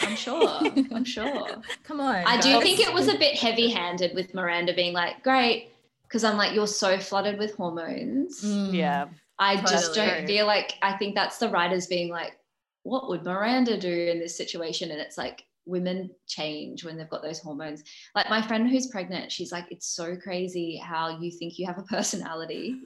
I'm 0.00 0.16
sure. 0.16 0.60
I'm 0.92 1.04
sure. 1.04 1.48
Come 1.84 2.00
on. 2.00 2.24
I 2.26 2.40
do 2.40 2.60
think 2.60 2.80
it 2.80 2.92
was 2.92 3.08
a 3.08 3.18
bit 3.18 3.36
heavy 3.36 3.70
handed 3.70 4.14
with 4.14 4.34
Miranda 4.34 4.74
being 4.74 4.92
like, 4.92 5.22
great, 5.22 5.70
because 6.04 6.24
I'm 6.24 6.36
like, 6.36 6.54
you're 6.54 6.66
so 6.66 6.98
flooded 6.98 7.38
with 7.38 7.54
hormones. 7.54 8.42
Mm. 8.42 8.74
Yeah. 8.74 9.06
I 9.38 9.60
just 9.62 9.94
don't 9.94 10.26
feel 10.26 10.46
like, 10.46 10.74
I 10.82 10.96
think 10.96 11.14
that's 11.14 11.38
the 11.38 11.48
writers 11.48 11.86
being 11.86 12.10
like, 12.10 12.38
what 12.84 13.08
would 13.08 13.24
Miranda 13.24 13.78
do 13.78 13.92
in 13.92 14.18
this 14.18 14.36
situation? 14.36 14.90
And 14.90 15.00
it's 15.00 15.18
like, 15.18 15.44
women 15.64 16.10
change 16.26 16.84
when 16.84 16.96
they've 16.96 17.08
got 17.08 17.22
those 17.22 17.38
hormones. 17.38 17.84
Like 18.14 18.28
my 18.28 18.42
friend 18.42 18.68
who's 18.68 18.88
pregnant, 18.88 19.30
she's 19.30 19.52
like, 19.52 19.66
it's 19.70 19.86
so 19.86 20.16
crazy 20.16 20.76
how 20.76 21.20
you 21.20 21.30
think 21.30 21.58
you 21.58 21.66
have 21.66 21.78
a 21.78 21.82
personality, 21.82 22.80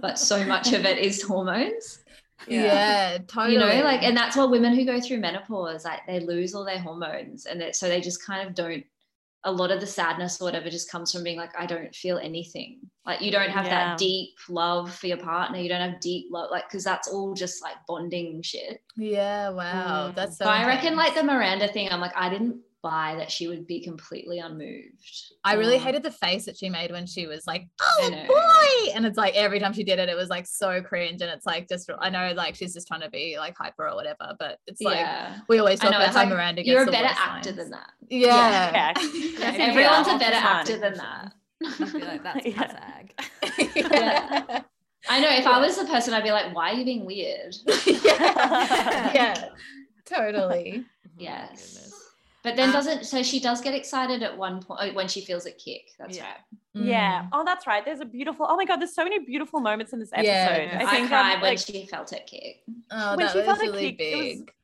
but 0.00 0.18
so 0.18 0.44
much 0.44 0.72
of 0.72 0.84
it 0.84 0.98
is 0.98 1.22
hormones. 1.22 2.00
Yeah, 2.46 3.18
totally. 3.26 3.54
You 3.54 3.58
know, 3.60 3.84
like, 3.84 4.02
and 4.02 4.16
that's 4.16 4.36
what 4.36 4.50
women 4.50 4.74
who 4.74 4.84
go 4.84 5.00
through 5.00 5.18
menopause, 5.18 5.84
like 5.84 6.06
they 6.06 6.20
lose 6.20 6.54
all 6.54 6.64
their 6.64 6.78
hormones, 6.80 7.46
and 7.46 7.60
it, 7.62 7.76
so 7.76 7.88
they 7.88 8.00
just 8.00 8.24
kind 8.24 8.46
of 8.46 8.54
don't 8.54 8.84
a 9.44 9.50
lot 9.50 9.70
of 9.70 9.80
the 9.80 9.86
sadness 9.86 10.38
or 10.38 10.44
whatever 10.44 10.68
just 10.68 10.90
comes 10.90 11.10
from 11.10 11.24
being 11.24 11.38
like, 11.38 11.58
I 11.58 11.64
don't 11.64 11.94
feel 11.94 12.18
anything. 12.18 12.78
Like 13.06 13.22
you 13.22 13.30
don't 13.30 13.48
have 13.48 13.64
Yeah. 13.64 13.70
that 13.88 13.98
deep 13.98 14.34
love 14.50 14.94
for 14.94 15.06
your 15.06 15.16
partner. 15.16 15.58
You 15.58 15.70
don't 15.70 15.80
have 15.92 16.00
deep 16.00 16.26
love, 16.30 16.50
like 16.50 16.68
because 16.68 16.84
that's 16.84 17.08
all 17.08 17.32
just 17.32 17.62
like 17.62 17.76
bonding 17.88 18.42
shit. 18.42 18.82
Yeah, 18.98 19.48
wow. 19.48 20.10
Mm. 20.10 20.14
That's 20.14 20.36
so 20.36 20.44
So 20.44 20.50
I 20.50 20.66
reckon 20.66 20.94
like 20.94 21.14
the. 21.14 21.22
Miranda 21.22 21.68
thing, 21.68 21.88
I'm 21.90 22.00
like, 22.00 22.16
I 22.16 22.28
didn't 22.28 22.60
buy 22.82 23.14
that 23.18 23.30
she 23.30 23.46
would 23.46 23.66
be 23.66 23.82
completely 23.82 24.38
unmoved. 24.38 25.04
I 25.44 25.54
really 25.54 25.76
Mm. 25.78 25.82
hated 25.82 26.02
the 26.02 26.10
face 26.10 26.44
that 26.46 26.56
she 26.56 26.68
made 26.68 26.90
when 26.92 27.06
she 27.06 27.26
was 27.26 27.46
like, 27.46 27.66
"Oh 27.80 28.10
boy," 28.28 28.92
and 28.94 29.04
it's 29.06 29.16
like 29.18 29.34
every 29.34 29.58
time 29.58 29.72
she 29.72 29.84
did 29.84 29.98
it, 29.98 30.08
it 30.08 30.16
was 30.16 30.28
like 30.28 30.46
so 30.46 30.80
cringe, 30.82 31.20
and 31.22 31.30
it's 31.30 31.44
like 31.46 31.68
just 31.68 31.90
I 31.98 32.10
know 32.10 32.32
like 32.34 32.54
she's 32.54 32.72
just 32.74 32.88
trying 32.88 33.02
to 33.02 33.10
be 33.10 33.36
like 33.38 33.56
hyper 33.56 33.88
or 33.88 33.94
whatever, 33.94 34.34
but 34.38 34.58
it's 34.66 34.80
like 34.80 34.96
yeah. 34.96 35.38
we 35.48 35.58
always 35.58 35.80
I 35.80 35.84
talk 35.84 35.92
know, 35.92 35.96
about 35.98 36.08
it's 36.08 36.16
how 36.16 36.22
like, 36.24 36.32
Miranda 36.32 36.62
gets 36.62 36.72
You're 36.72 36.82
a 36.82 36.86
the 36.86 36.92
better 36.92 37.08
actor 37.08 37.50
lines. 37.50 37.56
than 37.58 37.70
that. 37.70 37.90
Yeah. 38.08 38.72
Yeah. 38.72 38.92
Yeah, 39.40 39.52
Everyone's 39.68 40.06
yeah, 40.06 40.16
a 40.16 40.18
better 40.18 40.36
fine. 40.36 40.56
actor 40.56 40.78
than 40.78 40.94
that. 40.94 41.32
I'd 41.80 41.92
be 41.92 41.98
like, 42.00 42.22
that's 42.22 42.46
Yeah. 42.46 43.10
Pazag. 43.52 43.76
yeah. 43.76 44.60
I 45.08 45.20
know 45.20 45.30
if 45.30 45.46
I 45.46 45.58
was 45.60 45.76
the 45.78 45.86
person, 45.86 46.12
I'd 46.12 46.22
be 46.24 46.30
like, 46.30 46.54
why 46.54 46.70
are 46.72 46.74
you 46.74 46.84
being 46.84 47.06
weird? 47.06 47.56
yeah. 47.86 49.12
yeah. 49.14 49.44
Totally. 50.04 50.84
Yes. 51.18 51.48
Goodness. 51.50 51.89
But 52.42 52.56
then 52.56 52.68
Um, 52.70 52.74
doesn't 52.74 53.04
so 53.04 53.22
she 53.22 53.38
does 53.38 53.60
get 53.60 53.74
excited 53.74 54.22
at 54.22 54.36
one 54.36 54.62
point 54.62 54.80
oh, 54.82 54.92
when 54.94 55.08
she 55.08 55.20
feels 55.20 55.44
it 55.46 55.58
kick. 55.58 55.90
That's 55.98 56.16
Yeah. 56.16 56.24
right. 56.24 56.38
Yeah. 56.74 57.22
Mm. 57.24 57.28
Oh, 57.32 57.44
that's 57.44 57.66
right. 57.66 57.84
There's 57.84 58.00
a 58.00 58.04
beautiful. 58.06 58.46
Oh 58.48 58.56
my 58.56 58.64
god, 58.64 58.80
there's 58.80 58.94
so 58.94 59.04
many 59.04 59.18
beautiful 59.18 59.60
moments 59.60 59.92
in 59.92 59.98
this 59.98 60.10
episode. 60.12 60.24
Yeah. 60.26 60.78
I, 60.80 60.84
I 60.86 60.90
think 60.90 61.08
cried 61.08 61.34
um, 61.34 61.40
when 61.42 61.50
like, 61.50 61.58
she 61.58 61.86
felt 61.86 62.12
it 62.12 62.26
kick. 62.26 62.62
Oh, 62.90 63.10
When 63.16 63.26
that 63.26 63.32
she 63.32 63.38
was 63.38 63.46
felt 63.46 63.58
a 63.58 63.62
really 63.62 63.92
kick, 63.92 64.00
it 64.00 64.16
was- 64.16 64.38
big. 64.38 64.54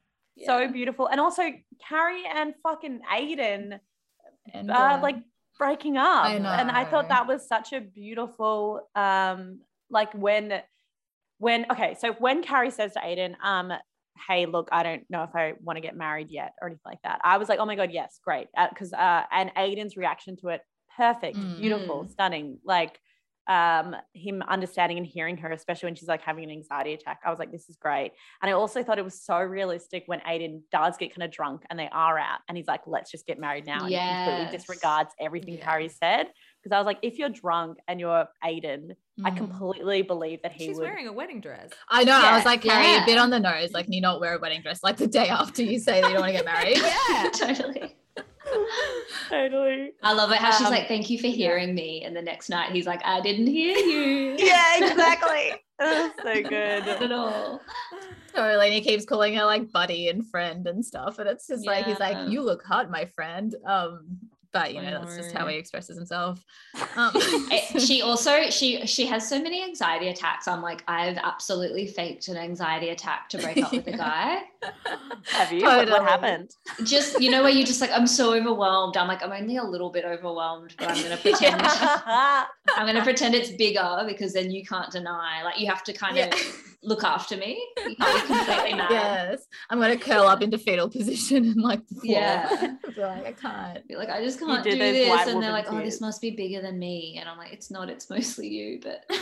so 0.47 0.59
Yeah. 0.61 0.67
beautiful, 0.69 1.07
and 1.09 1.21
also 1.21 1.43
Carrie 1.87 2.25
and 2.27 2.55
fucking 2.63 3.01
Aidan 3.13 3.81
And, 4.55 4.71
uh, 4.71 4.75
uh, 4.75 5.01
like 5.03 5.17
breaking 5.59 5.97
up 5.97 6.27
I 6.27 6.35
and 6.35 6.71
i 6.71 6.85
thought 6.85 7.09
that 7.09 7.27
was 7.27 7.49
such 7.49 7.73
a 7.73 7.81
beautiful 7.81 8.87
um 8.95 9.61
like 9.89 10.13
when 10.13 10.63
when 11.39 11.65
okay 11.71 11.95
so 11.99 12.13
when 12.13 12.43
carrie 12.43 12.71
says 12.71 12.93
to 12.93 13.01
aidan 13.03 13.39
um 13.43 13.73
hey 14.29 14.47
look 14.47 14.69
i 14.73 14.83
don't 14.83 15.03
know 15.11 15.23
if 15.23 15.35
i 15.35 15.55
want 15.63 15.77
to 15.77 15.81
get 15.81 15.97
married 15.97 16.29
yet 16.31 16.53
or 16.61 16.69
anything 16.69 16.81
like 16.85 17.03
that. 17.03 17.21
I 17.25 17.39
was 17.39 17.49
like 17.49 17.59
oh 17.59 17.67
my 17.67 17.77
god 17.77 17.91
yes 17.93 18.19
great. 18.25 18.49
Because 18.71 18.93
uh, 18.93 19.23
and 19.31 19.51
aidan's 19.57 19.97
reaction 19.97 20.37
to 20.39 20.49
it 20.49 20.63
perfect 20.97 21.45
Mm. 21.45 21.57
beautiful 21.57 22.07
stunning. 22.11 22.59
Like 22.65 22.99
um 23.49 23.95
him 24.13 24.43
understanding 24.49 24.99
and 24.99 25.07
hearing 25.07 25.37
her 25.37 25.53
especially 25.53 25.87
when 25.87 25.95
she's 25.95 26.09
like 26.09 26.21
having 26.21 26.43
an 26.43 26.51
anxiety 26.51 26.95
attack 26.95 27.21
i 27.25 27.31
was 27.31 27.39
like 27.39 27.53
this 27.53 27.69
is 27.69 27.77
great. 27.77 28.11
And 28.43 28.51
i 28.51 28.55
also 28.55 28.83
thought 28.83 28.99
it 28.99 29.05
was 29.05 29.23
so 29.23 29.39
realistic 29.39 30.03
when 30.07 30.21
aidan 30.27 30.65
does 30.73 30.97
get 30.97 31.15
kind 31.15 31.23
of 31.23 31.31
drunk 31.31 31.63
and 31.71 31.79
they 31.79 31.89
are 31.93 32.19
out 32.19 32.41
and 32.49 32.57
he's 32.57 32.67
like 32.67 32.81
let's 32.87 33.09
just 33.11 33.25
get 33.25 33.39
married 33.39 33.65
now. 33.65 33.85
And 33.87 33.95
he 33.95 34.01
completely 34.01 34.47
disregards 34.47 35.11
everything 35.21 35.59
Yeah. 35.59 35.65
carrie 35.65 35.89
said 35.89 36.27
because 36.67 36.75
i 36.75 36.81
was 36.81 36.87
like 36.87 36.99
if 37.03 37.17
you're 37.19 37.29
drunk 37.29 37.79
and 37.87 38.01
you're 38.01 38.27
aidan 38.45 38.95
i 39.25 39.31
Mhm. 39.31 39.37
completely 39.37 40.03
believe 40.03 40.43
that 40.43 40.51
he 40.53 40.67
She's 40.67 40.77
would 40.77 40.83
wearing 40.83 41.07
a 41.07 41.13
wedding 41.13 41.41
dress. 41.41 41.71
I 41.89 42.03
know. 42.05 42.13
I 42.21 42.37
was 42.37 42.45
like, 42.45 42.61
Carrie, 42.61 42.85
yeah. 42.85 43.03
a 43.03 43.07
bit 43.07 43.17
on 43.19 43.31
the 43.31 43.41
nose. 43.41 43.73
Like, 43.73 43.85
can 43.87 43.95
you 43.95 44.03
not 44.03 44.21
wear 44.21 44.35
a 44.35 44.39
wedding 44.39 44.61
dress 44.61 44.83
like 44.83 44.99
the 44.99 45.07
day 45.07 45.29
after 45.29 45.63
you 45.63 45.79
say 45.79 46.01
that 46.03 46.09
you 46.09 46.15
don't 46.17 46.21
want 46.23 46.37
to 46.37 46.39
get 46.39 46.45
married? 46.55 46.77
Yeah. 46.77 47.31
totally. 47.33 47.97
totally 49.31 49.93
I 50.03 50.13
love 50.13 50.31
it 50.33 50.39
how 50.39 50.51
she's 50.51 50.67
Um, 50.67 50.73
like, 50.73 50.87
"Thank 50.89 51.09
you 51.11 51.19
for 51.19 51.29
hearing 51.29 51.75
me," 51.75 52.05
and 52.05 52.15
the 52.17 52.23
next 52.23 52.49
night 52.51 52.73
he's 52.73 52.87
like, 52.87 53.01
"I 53.05 53.21
didn't 53.21 53.47
hear 53.47 53.77
you." 53.77 54.37
yeah 54.39 54.77
exactly 54.87 55.53
That's 55.79 56.17
so 56.23 56.35
good 56.43 56.87
Not 56.87 57.03
at 57.03 57.13
all. 57.13 57.61
Totally. 58.35 58.67
And 58.67 58.75
he 58.75 58.81
keeps 58.83 59.05
calling 59.07 59.35
her 59.35 59.45
like 59.45 59.71
buddy 59.73 60.09
and 60.09 60.27
friend 60.29 60.67
and 60.67 60.85
stuff. 60.85 61.19
And 61.19 61.27
it's 61.29 61.47
just 61.47 61.67
like, 61.67 61.87
he's 61.87 61.99
like, 61.99 62.29
you 62.31 62.43
look 62.43 62.63
hot, 62.63 62.91
my 62.91 63.07
friend. 63.07 63.55
Um, 63.67 64.19
but 64.57 64.73
you 64.73 64.81
I 64.81 64.85
know, 64.91 65.01
that's 65.03 65.17
just 65.17 65.37
how 65.37 65.47
he 65.49 65.57
expresses 65.57 65.97
himself. 65.97 66.43
Um, 66.97 67.13
she 67.79 68.01
also 68.09 68.49
she 68.49 68.87
she 68.87 69.05
has 69.07 69.29
so 69.29 69.41
many 69.43 69.63
anxiety 69.63 70.09
attacks. 70.09 70.49
I'm 70.49 70.63
like, 70.63 70.83
I've 70.89 71.19
absolutely 71.19 71.87
faked 71.87 72.29
an 72.29 72.39
anxiety 72.39 72.89
attack 72.89 73.29
to 73.31 73.39
break 73.39 73.59
up 73.63 73.71
with 73.73 73.87
a 73.87 73.93
guy. 73.93 74.43
have 75.27 75.53
you 75.53 75.63
what, 75.63 75.89
what 75.91 76.03
happened 76.03 76.55
Just 76.85 77.21
you 77.21 77.31
know 77.31 77.43
where 77.43 77.53
you're 77.53 77.67
just 77.67 77.83
like, 77.83 77.91
I'm 77.93 78.07
so 78.07 78.33
overwhelmed. 78.33 78.97
I'm 78.97 79.09
like, 79.09 79.23
I'm 79.23 79.33
only 79.33 79.59
a 79.59 79.65
little 79.65 79.91
bit 79.91 80.07
overwhelmed, 80.07 80.75
but 80.79 80.89
I'm 80.89 81.03
gonna 81.03 81.19
pretend 81.19 81.61
Yeah. 81.61 82.45
I'm 82.77 82.87
gonna 82.87 83.05
pretend 83.05 83.35
it's 83.35 83.51
bigger 83.51 84.05
because 84.07 84.33
then 84.33 84.51
you 84.51 84.65
can't 84.65 84.91
deny. 84.91 85.43
Like 85.45 85.61
you 85.61 85.67
have 85.67 85.85
to 85.85 85.93
kind 85.93 86.19
of 86.19 86.33
look 86.87 87.05
after 87.05 87.37
me. 87.37 87.63
You 87.87 87.97
can't 87.97 88.29
be 88.29 88.35
completely 88.35 88.75
mad. 88.75 88.91
yes. 88.91 89.47
I'm 89.69 89.79
going 89.79 89.97
to 89.97 90.03
curl 90.03 90.27
up 90.27 90.41
into 90.41 90.57
fetal 90.57 90.89
position 90.89 91.39
and 91.39 91.57
like 91.57 91.87
the 91.89 91.97
floor. 91.97 92.05
Yeah. 92.05 92.77
Be 92.95 93.01
like, 93.01 93.27
I 93.27 93.33
can't. 93.33 93.89
Be 93.89 93.97
like, 93.97 94.09
I 94.09 94.23
just 94.23 94.39
can't 94.39 94.46
did 94.63 94.73
do 94.73 94.79
those 94.79 94.93
this. 94.95 95.09
white 95.09 95.29
And 95.29 95.43
they're 95.43 95.53
like, 95.53 95.67
oh, 95.69 95.81
this 95.81 96.01
must 96.01 96.21
be 96.21 96.31
bigger 96.31 96.61
than 96.63 96.79
me. 96.79 97.17
And 97.21 97.29
I'm 97.29 97.39
like, 97.39 97.53
it's 97.53 97.71
not, 97.71 97.89
it's 97.91 98.09
mostly 98.11 98.49
you. 98.49 98.81
But 98.83 99.05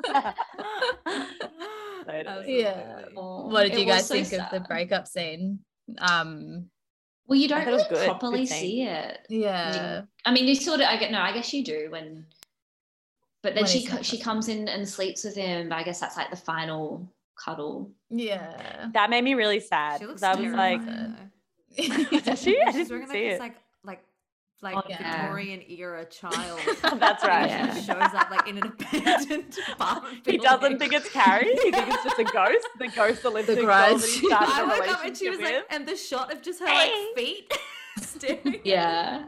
Totally. 2.06 2.60
Yeah. 2.62 3.02
oh, 3.16 3.46
What 3.48 3.64
did 3.68 3.78
you 3.78 3.84
guys 3.86 4.06
so 4.06 4.14
think 4.14 4.32
of 4.32 4.50
the 4.50 4.60
breakup 4.60 5.06
scene? 5.06 5.60
Um, 5.98 6.66
Well, 7.26 7.38
you 7.38 7.48
don't 7.48 7.60
thought 7.64 7.68
it 7.68 7.72
was 7.72 7.82
really 7.90 8.00
good, 8.00 8.06
properly 8.08 8.38
good 8.40 8.48
see 8.48 8.82
it. 8.82 9.18
yeah. 9.28 10.02
I 10.24 10.32
mean, 10.32 10.46
you 10.46 10.54
sort 10.54 10.80
of. 10.80 10.86
I 10.86 10.96
get 10.96 11.10
no. 11.12 11.20
I 11.20 11.32
guess 11.32 11.52
you 11.52 11.64
do 11.64 11.88
when. 11.90 12.26
But 13.42 13.54
then 13.54 13.64
When 13.64 13.70
she 13.72 13.86
co- 13.86 14.02
she 14.02 14.18
comes 14.18 14.48
in 14.48 14.68
and 14.68 14.86
sleeps 14.88 15.24
with 15.24 15.34
him. 15.36 15.68
But 15.70 15.76
I 15.76 15.82
guess 15.82 16.00
that's 16.00 16.16
like 16.16 16.30
the 16.30 16.36
final 16.36 17.10
cuddle. 17.42 17.90
Yeah. 18.10 18.88
that 18.92 19.08
made 19.08 19.24
me 19.24 19.32
really 19.34 19.60
sad 19.60 20.00
She 20.00 20.06
looks 20.06 20.20
because 20.20 20.36
I 20.36 20.40
was 20.42 20.52
like 20.52 20.84
terrifying, 20.84 21.16
Yeah. 21.18 21.24
Does 22.24 22.42
she? 22.42 22.60
I. 22.66 22.72
She's 22.72 22.90
wearing 22.90 23.08
like 23.08 23.12
this 23.18 23.34
it. 23.36 23.40
like 23.40 23.54
like 23.84 24.02
like 24.62 24.76
Oh, 24.76 24.82
yeah. 24.88 25.22
Victorian 25.22 25.62
era 25.68 26.04
child. 26.04 26.60
That's 26.98 27.24
right. 27.24 27.50
And 27.50 27.74
She 27.78 27.84
shows 27.84 27.96
up 28.14 28.30
like 28.30 28.46
in 28.48 28.58
an 28.58 28.66
abandoned 28.66 29.56
apartment. 29.72 30.26
he 30.26 30.36
doesn't 30.38 30.78
think 30.78 30.92
it's 30.92 31.08
Carrie. 31.10 31.46
He 31.62 31.70
thinks 31.70 31.94
it's 31.94 32.04
just 32.04 32.18
a 32.18 32.24
ghost. 32.24 32.66
The 32.78 32.88
ghost 32.88 33.22
that 33.22 33.30
lives 33.30 33.46
The 33.46 33.54
next 33.56 33.62
door 33.62 33.66
that 33.70 33.90
grudge. 33.90 34.02
he 34.18 34.26
started 34.28 34.52
I 34.52 34.62
a 34.62 34.66
woke 34.66 34.88
up 34.88 35.04
and 35.04 35.16
she 35.16 35.28
was 35.30 35.38
relationship 35.38 35.66
like, 35.70 35.78
and 35.80 35.88
the 35.88 35.96
shot 35.96 36.32
of 36.32 36.42
just 36.42 36.60
her 36.60 36.66
like 36.66 36.92
feet 37.16 37.52
staring. 38.00 38.60
Yeah. 38.64 39.24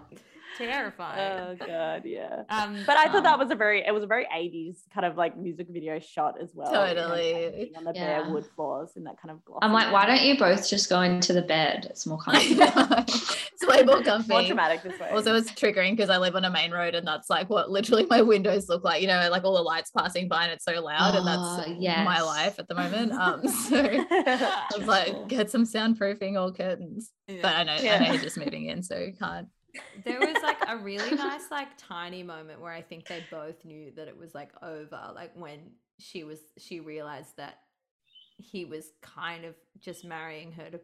Terrifying. 0.70 1.20
Oh 1.60 1.66
god, 1.66 2.02
yeah. 2.04 2.42
Um, 2.48 2.84
But 2.86 2.96
I 2.96 3.08
thought 3.08 3.22
that 3.24 3.34
Um, 3.34 3.40
was 3.40 3.50
a 3.50 3.54
very 3.54 3.84
it 3.86 3.92
was 3.92 4.02
a 4.02 4.06
very 4.06 4.26
80s 4.26 4.84
kind 4.92 5.04
of 5.06 5.16
like 5.16 5.36
music 5.36 5.68
video 5.70 5.98
shot 5.98 6.40
as 6.40 6.54
well. 6.54 6.70
you 6.88 6.94
know, 6.94 7.02
Totally. 7.02 7.32
kind 7.32 7.44
of 7.46 7.54
being 7.54 7.76
on 7.76 7.84
the 7.84 7.92
Yeah. 7.94 8.20
bare 8.22 8.30
wood 8.30 8.46
floors 8.54 8.90
in 8.96 9.04
that 9.04 9.20
kind 9.20 9.30
of 9.32 9.44
glossy. 9.44 9.58
I'm 9.62 9.72
like, 9.72 9.92
why 9.92 10.06
don't 10.06 10.22
you 10.22 10.38
both 10.38 10.68
just 10.68 10.88
go 10.88 11.00
into 11.02 11.32
the 11.32 11.42
bed? 11.42 11.86
It's 11.90 12.06
more 12.06 12.18
I 12.26 12.32
comfortable. 12.40 13.04
it's 13.52 13.66
way 13.66 13.82
more 13.82 14.02
comfy. 14.02 14.32
more 14.32 14.42
dramatic 14.42 14.82
this 14.82 14.98
way. 14.98 15.08
Also, 15.10 15.34
it's 15.34 15.50
triggering 15.52 15.92
because 15.96 16.10
I 16.10 16.18
live 16.18 16.36
on 16.36 16.44
a 16.44 16.50
main 16.50 16.70
road 16.70 16.94
and 16.94 17.06
that's 17.06 17.28
like 17.30 17.48
what 17.50 17.70
literally 17.70 18.06
my 18.08 18.22
windows 18.22 18.68
look 18.68 18.84
like. 18.84 19.02
You 19.02 19.08
know, 19.08 19.28
like 19.30 19.44
all 19.44 19.54
the 19.54 19.62
lights 19.62 19.90
passing 19.90 20.28
by 20.28 20.44
and 20.44 20.52
it's 20.52 20.64
so 20.64 20.72
loud, 20.82 21.14
and 21.14 21.26
Oh, 21.28 21.30
that's 21.64 21.78
my 22.04 22.20
life 22.20 22.58
at 22.58 22.68
the 22.68 22.74
moment. 22.74 23.12
Um, 23.22 23.46
so 23.46 23.76
I 23.76 24.66
was 24.76 24.86
like, 24.88 25.28
get 25.28 25.50
some 25.50 25.64
soundproofing 25.64 26.40
or 26.40 26.52
curtains. 26.52 27.12
But 27.28 27.54
I 27.56 27.62
know, 27.64 27.72
I 27.74 27.80
Yeah. 27.82 27.98
know 27.98 28.12
he's 28.12 28.22
just 28.22 28.36
moving 28.38 28.66
in, 28.66 28.82
so 28.82 28.98
you 28.98 29.12
can't. 29.18 29.48
There 30.04 30.20
was 30.20 30.42
like 30.42 30.58
a 30.68 30.76
really 30.76 31.14
nice 31.16 31.50
like 31.50 31.68
tiny 31.76 32.22
moment 32.22 32.60
where 32.60 32.72
I 32.72 32.82
think 32.82 33.06
they 33.06 33.24
both 33.30 33.64
knew 33.64 33.90
that 33.96 34.08
it 34.08 34.16
was 34.16 34.34
like 34.34 34.50
over 34.62 35.00
like 35.14 35.30
when 35.34 35.60
she 35.98 36.24
was 36.24 36.38
she 36.58 36.80
realized 36.80 37.36
that 37.36 37.58
he 38.38 38.64
was 38.64 38.92
kind 39.00 39.44
of 39.44 39.54
just 39.80 40.04
marrying 40.04 40.52
her 40.52 40.68
to 40.70 40.80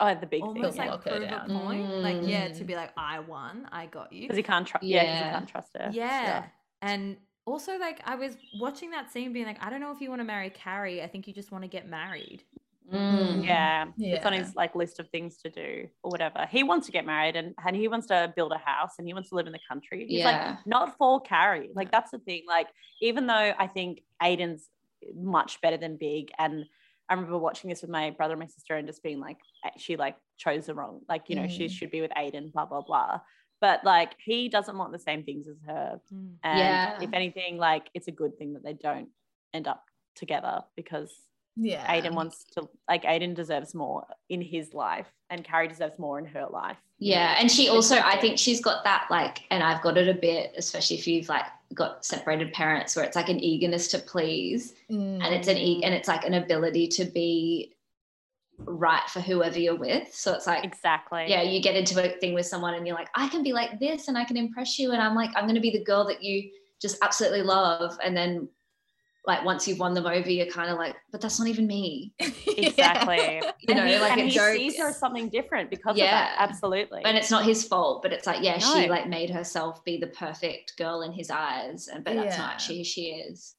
oh, 0.00 0.14
the 0.14 0.26
big 0.26 0.42
almost 0.42 0.76
thing. 0.76 0.86
like 0.86 0.90
lock 0.90 1.04
her 1.04 1.10
prove 1.12 1.22
a 1.22 1.30
down. 1.30 1.50
point 1.50 2.02
like 2.02 2.18
yeah 2.22 2.48
to 2.48 2.64
Mm. 2.64 2.66
be 2.66 2.74
like 2.76 2.92
I 2.96 3.20
won 3.20 3.68
I 3.72 3.86
got 3.86 4.12
you 4.12 4.22
Because 4.22 4.36
he 4.36 4.42
can't 4.42 4.66
trust. 4.66 4.84
Yeah, 4.84 5.04
'cause 5.04 5.12
he 5.18 5.24
Yeah. 5.24 5.32
can't 5.32 5.48
trust 5.48 5.76
her. 5.76 5.90
yeah. 5.92 6.44
And 6.82 7.16
also, 7.44 7.78
like, 7.78 8.00
I 8.04 8.14
was 8.14 8.36
watching 8.52 8.90
that 8.90 9.10
scene 9.10 9.32
being 9.32 9.46
like, 9.46 9.56
I 9.64 9.70
don't 9.70 9.80
know 9.80 9.90
if 9.90 10.02
you 10.02 10.10
want 10.10 10.20
to 10.20 10.24
marry 10.24 10.50
Carrie. 10.50 11.02
I 11.02 11.06
think 11.08 11.26
you 11.26 11.32
just 11.32 11.50
want 11.50 11.64
to 11.64 11.68
get 11.68 11.88
married. 11.88 12.42
Mm. 12.92 13.44
Yeah. 13.44 13.86
It's 13.98 14.24
on 14.26 14.32
his 14.32 14.54
like 14.56 14.74
list 14.74 14.98
of 15.00 15.08
things 15.10 15.36
to 15.38 15.50
do 15.50 15.88
or 16.02 16.10
whatever. 16.10 16.46
He 16.50 16.62
wants 16.62 16.86
to 16.86 16.92
get 16.92 17.04
married 17.04 17.36
and, 17.36 17.54
and 17.66 17.76
he 17.76 17.88
wants 17.88 18.06
to 18.08 18.32
build 18.34 18.52
a 18.52 18.58
house 18.58 18.94
and 18.98 19.06
he 19.06 19.12
wants 19.14 19.28
to 19.30 19.34
live 19.34 19.46
in 19.46 19.52
the 19.52 19.60
country. 19.68 20.06
He's 20.08 20.24
like, 20.24 20.56
not 20.66 20.96
for 20.96 21.20
Carrie. 21.20 21.70
Like 21.74 21.90
that's 21.90 22.10
the 22.10 22.18
thing. 22.18 22.44
Like, 22.46 22.68
even 23.02 23.26
though 23.26 23.52
I 23.58 23.66
think 23.66 24.02
Aidan's 24.22 24.68
much 25.14 25.60
better 25.60 25.76
than 25.76 25.96
Big, 25.96 26.30
and 26.38 26.64
I 27.08 27.14
remember 27.14 27.38
watching 27.38 27.70
this 27.70 27.82
with 27.82 27.90
my 27.90 28.10
brother 28.10 28.34
and 28.34 28.40
my 28.40 28.46
sister 28.46 28.76
and 28.76 28.86
just 28.86 29.02
being 29.02 29.20
like, 29.20 29.38
eh, 29.64 29.70
she 29.78 29.96
like 29.96 30.16
chose 30.36 30.66
the 30.66 30.74
wrong, 30.74 31.00
like, 31.08 31.24
you 31.28 31.36
know, 31.36 31.46
she 31.48 31.66
Mm. 31.66 31.70
should 31.70 31.90
be 31.90 32.00
with 32.00 32.12
Aidan, 32.16 32.50
blah, 32.50 32.66
blah, 32.66 32.82
blah. 32.82 33.20
But 33.60 33.84
like 33.84 34.14
he 34.24 34.48
doesn't 34.48 34.76
want 34.78 34.92
the 34.92 34.98
same 34.98 35.24
things 35.24 35.48
as 35.48 35.56
her. 35.66 36.00
And 36.42 36.58
Yeah. 36.58 36.98
if 37.00 37.12
anything, 37.12 37.56
like 37.58 37.90
it's 37.94 38.08
a 38.08 38.12
good 38.12 38.36
thing 38.38 38.52
that 38.54 38.62
they 38.62 38.74
don't 38.74 39.08
end 39.52 39.66
up 39.66 39.84
together 40.14 40.62
because 40.76 41.12
Yeah. 41.60 41.90
Aidan 41.92 42.14
wants 42.14 42.44
to 42.54 42.68
like 42.88 43.04
Aidan 43.04 43.34
deserves 43.34 43.74
more 43.74 44.06
in 44.28 44.40
his 44.40 44.72
life 44.74 45.06
and 45.28 45.44
Carrie 45.44 45.68
deserves 45.68 45.98
more 45.98 46.18
in 46.18 46.24
her 46.26 46.46
life. 46.48 46.76
Yeah, 47.00 47.36
and 47.38 47.50
she 47.50 47.68
also, 47.68 47.96
I 47.96 48.16
think 48.16 48.38
she's 48.38 48.60
got 48.60 48.82
that 48.84 49.06
like, 49.08 49.44
and 49.50 49.62
I've 49.62 49.82
got 49.82 49.96
it 49.96 50.08
a 50.08 50.14
bit, 50.14 50.52
especially 50.56 50.96
if 50.96 51.06
you've 51.06 51.28
like 51.28 51.44
got 51.74 52.04
separated 52.04 52.52
parents, 52.52 52.96
where 52.96 53.04
it's 53.04 53.14
like 53.14 53.28
an 53.28 53.38
eagerness 53.38 53.88
to 53.88 53.98
please, 53.98 54.74
mm. 54.90 55.22
and 55.22 55.34
it's 55.34 55.46
an 55.48 55.56
e- 55.56 55.82
and 55.84 55.94
it's 55.94 56.08
like 56.08 56.24
an 56.24 56.34
ability 56.34 56.88
to 56.88 57.04
be 57.04 57.76
right 58.58 59.08
for 59.08 59.20
whoever 59.20 59.58
you're 59.58 59.76
with. 59.76 60.12
So 60.12 60.34
it's 60.34 60.46
like, 60.46 60.64
Exactly. 60.64 61.26
yeah, 61.28 61.42
you 61.42 61.62
get 61.62 61.76
into 61.76 62.02
a 62.02 62.18
thing 62.18 62.34
with 62.34 62.46
someone 62.46 62.74
and 62.74 62.86
you're 62.86 62.96
like, 62.96 63.10
I 63.14 63.28
can 63.28 63.42
be 63.42 63.52
like 63.52 63.78
this 63.78 64.08
and 64.08 64.18
I 64.18 64.24
can 64.24 64.36
impress 64.36 64.78
you. 64.78 64.92
And 64.92 65.00
I'm 65.00 65.14
like, 65.14 65.30
I'm 65.36 65.44
going 65.44 65.54
to 65.54 65.60
be 65.60 65.70
the 65.70 65.84
girl 65.84 66.04
that 66.08 66.22
you 66.22 66.50
just 66.80 66.98
absolutely 67.02 67.42
love. 67.42 67.96
And 68.02 68.16
then, 68.16 68.48
like, 69.28 69.44
once 69.44 69.68
you've 69.68 69.78
won 69.78 69.94
them 69.94 70.06
over, 70.06 70.28
you're 70.28 70.46
kind 70.46 70.70
of 70.70 70.76
like, 70.78 70.96
but 71.12 71.20
that's 71.20 71.38
not 71.38 71.46
even 71.46 71.66
me. 71.68 72.12
Exactly. 72.46 73.40
You 73.68 73.74
know, 73.74 73.82
and 73.82 73.90
he, 73.90 73.98
like 74.00 74.12
and 74.12 74.20
he 74.22 74.30
jokes. 74.30 74.56
sees 74.56 74.78
her 74.78 74.88
as 74.88 74.98
something 74.98 75.28
different 75.28 75.70
because 75.70 75.92
of 75.92 75.98
that. 75.98 76.34
Absolutely. 76.38 77.02
And 77.04 77.16
it's 77.16 77.30
not 77.30 77.44
his 77.44 77.62
fault, 77.64 78.02
but 78.02 78.12
it's 78.12 78.26
like, 78.26 78.42
yeah, 78.42 78.58
she 78.58 78.88
like 78.88 79.08
made 79.08 79.30
herself 79.30 79.84
be 79.84 79.98
the 79.98 80.08
perfect 80.08 80.76
girl 80.76 81.02
in 81.02 81.12
his 81.12 81.30
eyes. 81.30 81.86
And 81.88 82.02
but 82.04 82.14
that's 82.16 82.36
Yeah. 82.36 82.42
not 82.42 82.60
she. 82.60 82.82
she 82.82 83.02
is. 83.12 83.54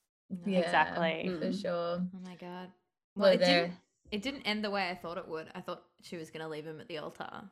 Yeah, 0.46 0.60
Exactly. 0.60 1.30
for 1.40 1.46
Mm. 1.48 1.62
sure. 1.62 2.02
Oh 2.04 2.20
my 2.26 2.36
god. 2.36 2.68
Well, 3.16 3.26
Well, 3.30 3.32
it 3.34 3.40
there- 3.40 3.62
didn't. 3.68 3.74
It 4.12 4.22
didn't 4.24 4.42
end 4.42 4.64
the 4.64 4.72
way 4.72 4.90
I 4.90 4.96
thought 4.96 5.18
it 5.20 5.28
would. 5.28 5.48
I 5.54 5.62
thought 5.62 5.84
she 6.02 6.18
was 6.18 6.32
gonna 6.32 6.50
leave 6.50 6.66
him 6.66 6.80
at 6.82 6.88
the 6.88 6.98
altar. 6.98 7.44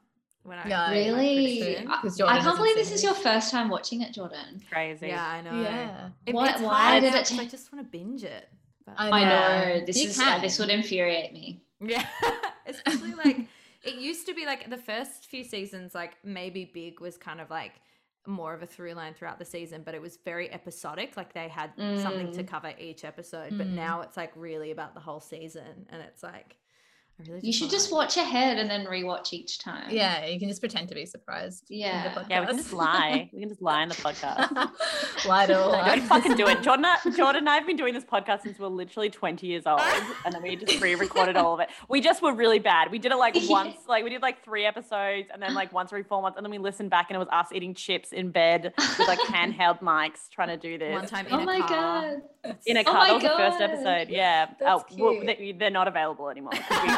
When 0.48 0.58
I 0.60 0.68
Yeah, 0.70 0.92
Really? 0.92 1.62
soon, 1.76 1.88
I, 1.92 2.02
'cause 2.02 2.22
I 2.22 2.40
can't 2.40 2.56
believe 2.58 2.76
this 2.78 2.94
is 2.94 3.04
your 3.04 3.14
first 3.14 3.52
time 3.52 3.68
watching 3.68 4.02
it, 4.02 4.14
Jordan. 4.14 4.64
crazy. 4.72 5.08
Yeah, 5.08 5.28
I 5.28 5.42
know. 5.42 5.62
Yeah. 5.62 6.10
It, 6.26 6.34
Why- 6.34 6.52
it's 6.52 6.62
why 6.62 6.82
hard 6.92 7.02
did 7.04 7.12
now 7.12 7.20
it 7.20 7.28
'cause 7.28 7.40
I 7.40 7.46
just 7.46 7.74
want 7.74 7.84
to 7.86 7.92
binge 7.92 8.24
it. 8.24 8.48
But- 8.86 8.96
I 8.98 9.10
I 9.10 9.24
know. 9.26 9.80
know 9.80 9.86
this 9.86 9.98
You 10.02 10.08
is 10.10 10.18
uh, 10.18 10.40
this 10.40 10.58
would 10.58 10.70
infuriate 10.70 11.34
me. 11.34 11.64
Yeah, 11.82 12.06
especially 12.66 13.14
like 13.14 13.40
it 13.84 13.96
used 13.96 14.26
to 14.28 14.34
be 14.34 14.46
like 14.46 14.70
the 14.70 14.78
first 14.78 15.26
few 15.26 15.44
seasons, 15.44 15.94
like 15.94 16.16
maybe 16.24 16.64
Big 16.74 17.02
was 17.02 17.18
kind 17.18 17.42
of 17.42 17.50
like 17.50 17.74
more 18.26 18.54
of 18.54 18.64
a 18.64 18.68
through 18.68 18.94
line 18.94 19.14
throughout 19.16 19.40
the 19.40 19.46
season, 19.46 19.82
but 19.84 19.96
it 19.96 20.02
was 20.02 20.18
very 20.24 20.50
episodic. 20.54 21.18
Like 21.18 21.34
they 21.34 21.50
had 21.50 21.72
something 21.78 22.32
to 22.32 22.44
Mm. 22.44 22.48
cover 22.48 22.74
each 22.80 23.04
episode, 23.04 23.58
but 23.58 23.68
Mm. 23.68 23.74
now 23.74 24.00
it's 24.02 24.16
like 24.16 24.32
really 24.38 24.72
about 24.72 24.94
the 24.94 25.02
whole 25.02 25.20
season, 25.20 25.86
and 25.90 26.02
it's 26.02 26.24
like 26.24 26.56
I 26.56 26.67
really 27.28 27.40
You 27.44 27.52
should 27.54 27.70
just 27.70 27.92
watch 27.92 28.18
ahead 28.18 28.58
and 28.58 28.70
then 28.70 28.86
rewatch 28.86 29.34
each 29.34 29.60
time. 29.60 29.90
Yeah, 29.90 30.26
you 30.26 30.40
can 30.40 30.48
just 30.50 30.62
pretend 30.62 30.90
to 30.90 30.96
be 30.96 31.06
surprised. 31.06 31.66
Yeah. 31.70 32.14
Yeah, 32.30 32.42
we 32.42 32.48
can 32.48 32.58
just 32.58 32.74
lie. 32.74 33.30
We 33.34 33.40
can 33.42 33.50
just 33.50 33.62
lie 33.62 33.84
in 33.84 33.90
the 33.90 33.96
podcast. 33.96 34.72
Lie 35.26 35.46
to 35.48 35.54
No, 35.54 35.70
lie. 35.70 35.96
don't 35.96 36.06
fucking 36.08 36.36
do 36.36 36.48
it. 36.48 36.62
Jordan, 36.62 36.86
Jordan 37.16 37.38
and 37.44 37.50
I 37.50 37.56
have 37.56 37.66
been 37.68 37.76
doing 37.76 37.94
this 37.94 38.04
podcast 38.06 38.44
since 38.44 38.60
we 38.60 38.64
we're 38.66 38.70
literally 38.72 39.10
20 39.10 39.48
years 39.48 39.64
old. 39.66 39.82
And 40.26 40.34
then 40.34 40.42
we 40.44 40.56
just 40.58 40.80
pre-recorded 40.80 41.38
all 41.38 41.54
of 41.54 41.60
it. 41.62 41.70
We 41.90 42.02
just 42.02 42.22
were 42.22 42.34
really 42.34 42.60
bad. 42.60 42.92
We 42.92 43.00
did 43.00 43.12
it 43.12 43.16
like 43.18 43.36
once, 43.50 43.78
like 43.88 44.04
we 44.04 44.10
did 44.10 44.22
like 44.22 44.44
three 44.44 44.66
episodes 44.66 45.30
and 45.34 45.42
then 45.42 45.54
like 45.54 45.72
once 45.74 45.92
every 45.92 46.04
four 46.04 46.22
months. 46.22 46.38
And 46.38 46.46
then 46.46 46.52
we 46.52 46.58
listened 46.58 46.90
back 46.90 47.08
and 47.10 47.16
it 47.16 47.20
was 47.20 47.28
us 47.32 47.48
eating 47.54 47.74
chips 47.74 48.12
in 48.12 48.32
bed 48.32 48.74
with 48.78 49.08
like 49.08 49.20
handheld 49.20 49.80
mics 49.82 50.30
trying 50.32 50.50
to 50.50 50.58
do 50.58 50.78
this. 50.78 50.92
one 50.94 51.08
time 51.08 51.26
oh 51.32 51.40
in 51.40 51.40
Oh 51.40 51.44
a 51.44 51.46
my 51.46 51.60
car. 51.68 52.18
god. 52.46 52.56
In 52.66 52.78
a 52.78 52.82
Oh 52.82 52.84
car. 52.84 52.94
my 52.94 53.08
that 53.08 53.14
was 53.16 53.24
the 53.24 53.30
first 53.30 53.62
episode. 53.62 54.10
Yeah. 54.10 54.48
That's 54.60 54.84
oh, 54.92 54.96
well, 54.98 55.20
they, 55.26 55.56
they're 55.58 55.70
not 55.70 55.88
available 55.88 56.30
anymore. 56.30 56.52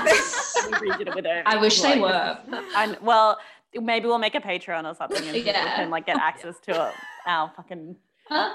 'Cause 0.09 0.65
We, 0.67 0.73
we 0.73 0.91
redid 0.91 1.15
it. 1.25 1.43
I 1.45 1.57
wish 1.57 1.81
they 1.81 1.99
were. 1.99 2.37
And 2.75 2.97
well, 3.01 3.37
maybe 3.73 4.07
we'll 4.07 4.17
make 4.17 4.35
a 4.35 4.41
Patreon 4.41 4.89
or 4.89 4.95
something 4.95 5.21
and 5.23 5.31
people 5.33 5.51
Yeah. 5.51 5.75
can 5.75 5.89
like 5.89 6.05
get 6.05 6.17
access 6.17 6.59
to 6.61 6.93
our 7.25 7.51
fucking 7.55 7.95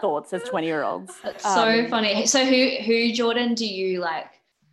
thoughts 0.01 0.33
as 0.33 0.43
20 0.45 0.67
year 0.67 0.83
olds. 0.85 1.15
That's 1.23 1.43
so 1.43 1.87
funny. 1.89 2.27
So 2.27 2.45
who 2.45 2.69
who 2.85 3.13
Jordan 3.13 3.55
do 3.55 3.67
you 3.67 4.01
like 4.01 4.31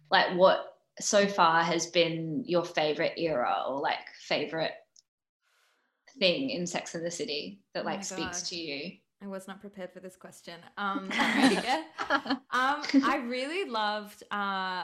like 0.09 0.35
what 0.35 0.77
so 0.99 1.25
far 1.27 1.63
has 1.63 1.87
been 1.87 2.43
your 2.45 2.63
favorite 2.65 3.13
era 3.17 3.63
or 3.67 3.79
like 3.79 3.99
favorite 4.19 4.73
thing 6.19 6.49
in 6.49 6.67
Sex 6.67 6.95
and 6.95 7.05
the 7.05 7.11
City 7.11 7.59
that 7.73 7.83
Oh 7.83 7.85
like 7.85 8.03
speaks 8.03 8.41
God. 8.41 8.49
to 8.49 8.55
you? 8.55 8.97
I 9.23 9.27
was 9.27 9.47
not 9.47 9.61
prepared 9.61 9.93
for 9.93 9.99
this 9.99 10.15
question. 10.15 10.59
Um, 10.77 11.09
um, 12.51 12.81
I 13.03 13.21
really 13.25 13.69
loved 13.69 14.23
uh, 14.31 14.83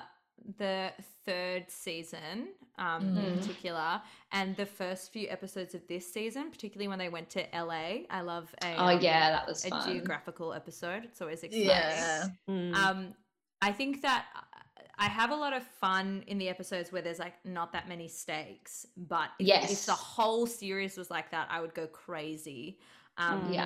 the 0.58 0.92
third 1.26 1.70
season 1.70 2.50
um, 2.78 3.18
in 3.18 3.34
Mm. 3.34 3.40
particular, 3.40 4.02
and 4.32 4.56
the 4.56 4.66
first 4.66 5.12
few 5.12 5.28
episodes 5.30 5.74
of 5.76 5.86
this 5.88 6.12
season, 6.12 6.52
particularly 6.52 6.88
when 6.88 7.00
they 7.00 7.10
went 7.10 7.30
to 7.32 7.42
LA. 7.54 8.06
I 8.10 8.22
love 8.22 8.54
a 8.64 8.76
Oh 8.78 8.86
um, 8.96 9.02
yeah, 9.02 9.32
that 9.32 9.48
was 9.48 9.66
a 9.66 9.70
fun. 9.70 9.90
geographical 9.90 10.54
episode. 10.54 11.04
It's 11.06 11.22
always 11.22 11.44
exciting. 11.44 11.68
yeah. 11.68 12.28
Mm. 12.50 12.74
Um, 12.76 13.14
I 13.62 13.72
think 13.72 14.02
that 14.04 14.26
uh, 14.36 14.42
I 15.00 15.06
have 15.06 15.32
a 15.32 15.36
lot 15.36 15.54
of 15.54 15.64
fun 15.64 16.24
in 16.28 16.38
the 16.38 16.50
episodes 16.50 16.92
where 16.92 17.02
there's 17.02 17.20
like 17.20 17.34
not 17.46 17.72
that 17.74 17.88
many 17.90 18.08
stakes, 18.08 18.86
but 18.96 19.30
if, 19.40 19.72
if 19.72 19.86
the 19.86 19.92
whole 19.94 20.46
series 20.48 20.98
was 20.98 21.10
like 21.12 21.32
that, 21.32 21.48
I 21.52 21.62
would 21.62 21.74
go 21.74 21.88
crazy. 21.88 22.80
Um, 23.20 23.50
Mm. 23.50 23.54
Yeah. 23.54 23.66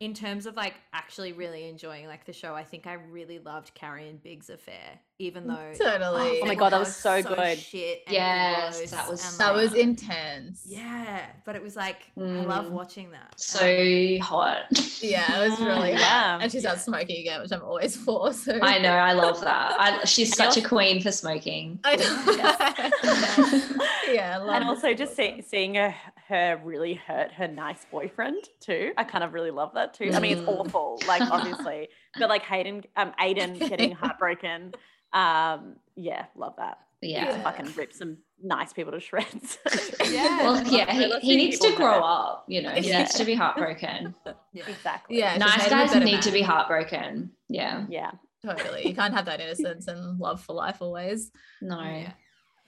in 0.00 0.12
terms 0.12 0.44
of 0.46 0.56
like 0.56 0.74
actually 0.92 1.32
really 1.32 1.68
enjoying 1.68 2.06
like 2.06 2.26
the 2.26 2.32
show, 2.34 2.54
I 2.54 2.64
think 2.64 2.86
I 2.86 2.94
really 2.94 3.38
loved 3.38 3.72
Carrie 3.74 4.08
and 4.10 4.22
Big's 4.22 4.50
affair, 4.50 5.00
even 5.18 5.46
though 5.46 5.72
Totally. 5.74 6.40
Oh 6.42 6.46
my 6.46 6.54
God, 6.54 6.70
that 6.74 6.80
was 6.80 6.88
both 6.88 6.96
so 6.96 7.22
good. 7.34 7.58
Shit, 7.58 8.02
Yes, 8.08 8.76
gross 8.78 8.90
that 8.90 9.08
was 9.10 9.20
and, 9.24 9.32
so 9.32 9.38
That 9.44 9.54
was 9.54 9.72
intense. 9.74 10.64
yeah, 10.66 11.24
but 11.46 11.56
it 11.56 11.62
was 11.62 11.76
like 11.76 12.10
I 12.18 12.20
love 12.20 12.66
Mm. 12.66 12.70
watching 12.72 13.10
that. 13.12 13.22
Um, 13.22 13.38
So 13.38 14.18
hot. 14.22 14.64
Yeah, 15.00 15.40
it 15.44 15.48
was 15.50 15.60
really 15.60 15.90
Mm, 15.92 15.92
yeah. 15.92 15.98
yeah. 16.00 16.38
And 16.42 16.52
she 16.52 16.60
starts 16.60 16.82
smoking 16.84 17.20
again, 17.20 17.40
which 17.40 17.52
I'm 17.52 17.62
always 17.62 17.96
for. 17.96 18.34
So 18.34 18.58
I 18.60 18.78
know, 18.78 18.92
I 18.92 19.12
love 19.14 19.40
that. 19.50 19.76
I, 19.80 20.04
she's 20.04 20.36
such 20.36 20.58
a 20.58 20.62
queen 20.62 21.00
for 21.00 21.10
smoking. 21.10 21.80
I 21.84 21.96
know. 21.96 22.04
yeah, 24.12 24.34
I 24.34 24.36
love 24.38 24.56
and 24.56 24.64
also 24.64 24.92
just 24.94 25.14
smoke. 25.14 25.36
see, 25.36 25.42
seeing 25.42 25.74
her, 25.76 25.94
her 26.30 26.60
really 26.64 26.94
hurt 26.94 27.32
her 27.32 27.46
nice 27.46 27.84
boyfriend 27.92 28.42
too. 28.60 28.92
I 28.96 29.04
kind 29.04 29.22
of 29.22 29.34
really 29.34 29.50
love 29.50 29.72
that 29.74 29.92
too. 29.94 30.10
I 30.14 30.20
mean, 30.20 30.38
it's 30.38 30.40
Mm. 30.48 30.58
awful, 30.60 31.00
like 31.06 31.22
obviously, 31.30 31.88
but 32.18 32.28
like 32.30 32.42
Hayden, 32.42 32.84
um, 32.96 33.12
Aidan 33.20 33.58
getting 33.58 33.92
heartbroken. 33.92 34.72
Um, 35.12 35.76
yeah, 35.96 36.26
love 36.34 36.54
that. 36.56 36.78
Yeah. 37.02 37.26
Just 37.26 37.42
fucking 37.42 37.72
rip 37.76 37.92
some 37.92 38.18
nice 38.42 38.72
people 38.72 38.92
to 38.92 39.00
shreds. 39.00 39.58
Yeah. 40.10 40.42
Well, 40.42 40.66
yeah, 40.66 40.90
he, 40.92 41.18
he 41.20 41.36
needs 41.36 41.58
to 41.60 41.72
grow 41.76 41.92
hurt. 41.92 42.02
up, 42.02 42.44
you 42.48 42.62
know, 42.62 42.70
he 42.70 42.88
Yeah. 42.88 43.00
needs 43.00 43.14
to 43.14 43.24
be 43.24 43.34
heartbroken. 43.34 44.14
Yeah. 44.52 44.64
exactly. 44.68 45.18
Yeah, 45.18 45.36
nice 45.36 45.58
made 45.58 45.66
him 45.66 45.66
a 45.66 45.70
guys 45.82 45.92
better 45.92 46.04
need 46.04 46.22
to 46.22 46.32
be 46.32 46.42
heartbroken. 46.42 47.30
Yeah. 47.48 47.84
Yeah. 47.88 48.10
Totally. 48.44 48.88
You 48.88 48.94
can't 48.94 49.14
have 49.14 49.26
that 49.26 49.40
innocence 49.40 49.86
and 49.86 50.18
love 50.18 50.40
for 50.42 50.54
life 50.54 50.78
always. 50.80 51.30
No. 51.60 51.80
Yeah. 51.80 52.12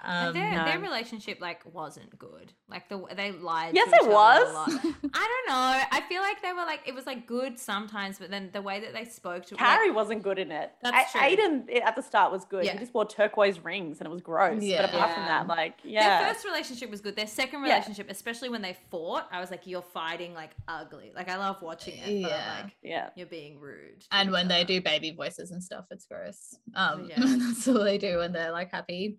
Um, 0.04 0.28
And 0.28 0.36
their, 0.36 0.64
their 0.64 0.78
relationship 0.80 1.38
like 1.40 1.62
wasn't 1.72 2.18
good. 2.18 2.52
Like 2.68 2.88
the 2.88 3.04
they 3.14 3.30
lied. 3.32 3.74
Yes, 3.74 3.88
to 3.90 3.94
each 3.96 4.02
it 4.02 4.08
other 4.08 4.10
a 4.10 4.14
was. 4.14 4.54
lot. 4.54 4.68
I 5.14 5.44
don't 5.46 5.48
know. 5.48 5.82
I 5.92 6.02
feel 6.08 6.22
like 6.22 6.42
they 6.42 6.52
were 6.52 6.64
like 6.64 6.80
it 6.86 6.94
was 6.94 7.06
like 7.06 7.26
good 7.26 7.58
sometimes, 7.58 8.18
but 8.18 8.30
then 8.30 8.50
the 8.52 8.62
way 8.62 8.80
that 8.80 8.92
they 8.92 9.04
spoke 9.04 9.46
to 9.46 9.54
Carrie 9.54 9.88
like, 9.88 9.96
wasn't 9.96 10.22
good 10.22 10.38
in 10.38 10.50
it. 10.50 10.72
That's 10.82 11.14
A- 11.14 11.18
true. 11.18 11.26
Aidan 11.26 11.68
at 11.84 11.94
the 11.96 12.02
start 12.02 12.32
was 12.32 12.44
good. 12.44 12.64
Yeah. 12.64 12.72
He 12.72 12.78
just 12.78 12.92
wore 12.94 13.04
turquoise 13.06 13.60
rings 13.60 13.98
and 14.00 14.06
it 14.06 14.10
was 14.10 14.20
gross. 14.22 14.62
Yeah. 14.62 14.82
But 14.82 14.94
apart 14.94 15.14
from 15.14 15.22
that, 15.24 15.46
like, 15.46 15.74
yeah, 15.84 16.24
their 16.24 16.32
first 16.34 16.44
relationship 16.44 16.90
was 16.90 17.00
good. 17.00 17.14
Their 17.16 17.26
second 17.26 17.60
Yeah. 17.64 17.74
relationship, 17.74 18.10
especially 18.10 18.48
when 18.48 18.62
they 18.62 18.76
fought, 18.90 19.28
I 19.30 19.40
was 19.40 19.50
like, 19.50 19.66
you're 19.66 19.82
fighting 19.82 20.34
like 20.34 20.50
ugly. 20.66 21.12
Like 21.14 21.28
I 21.28 21.36
love 21.36 21.62
watching 21.62 21.94
it, 21.98 22.22
but 22.22 22.30
Yeah. 22.30 22.54
I'm 22.58 22.64
like, 22.64 22.76
yeah. 22.82 23.10
you're 23.14 23.26
being 23.26 23.60
rude. 23.60 24.04
and 24.10 24.28
each 24.28 24.32
when 24.32 24.48
they 24.48 24.64
do 24.64 24.80
baby 24.80 25.12
voices 25.12 25.50
and 25.52 25.62
stuff, 25.62 25.84
it's 25.90 26.06
gross. 26.06 26.56
Um, 26.74 27.06
Yeah. 27.08 27.16
that's 27.20 27.68
all 27.68 27.84
they 27.84 27.98
do 27.98 28.18
when 28.18 28.32
they're 28.32 28.52
like 28.52 28.70
happy. 28.72 29.18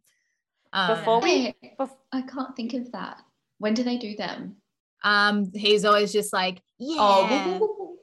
Um, 0.74 0.97
Before 0.97 1.21
we, 1.21 1.55
Wait, 1.61 1.78
bef- 1.80 1.95
I 2.11 2.21
can't 2.24 2.55
think 2.55 2.74
of 2.74 2.91
that. 2.93 3.21
When 3.59 3.74
do 3.74 3.84
they 3.84 3.97
do 3.97 4.15
them? 4.15 4.57
um, 5.05 5.51
he's 5.53 5.84
always 5.86 6.11
just 6.13 6.32
like, 6.34 6.61
yeah, 6.80 6.95
Oh, 6.99 7.28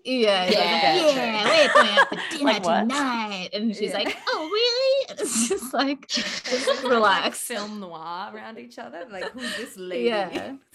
yeah, 0.05 0.45
he's 0.47 0.55
like, 0.55 0.65
Yeah. 0.65 0.95
yeah, 0.95 1.05
we're 1.05 1.15
going 1.15 1.89
out 1.99 2.09
for 2.09 2.15
dinner 2.31 2.45
Like 2.45 2.63
tonight, 2.63 3.49
and 3.55 3.75
she's 3.75 3.91
Yeah. 3.91 3.99
like, 3.99 4.17
oh 4.29 4.49
really? 4.53 5.11
And 5.11 5.21
it's 5.21 5.49
just 5.49 5.75
like, 5.75 6.07
just 6.09 6.67
Like 6.69 6.85
relax. 6.93 7.41
film 7.41 7.81
noir 7.81 8.31
around 8.35 8.59
each 8.59 8.79
other. 8.79 9.07
Like 9.11 9.31
who's 9.33 9.57
this 9.57 9.77
lady? 9.77 10.05
Yeah. 10.09 10.29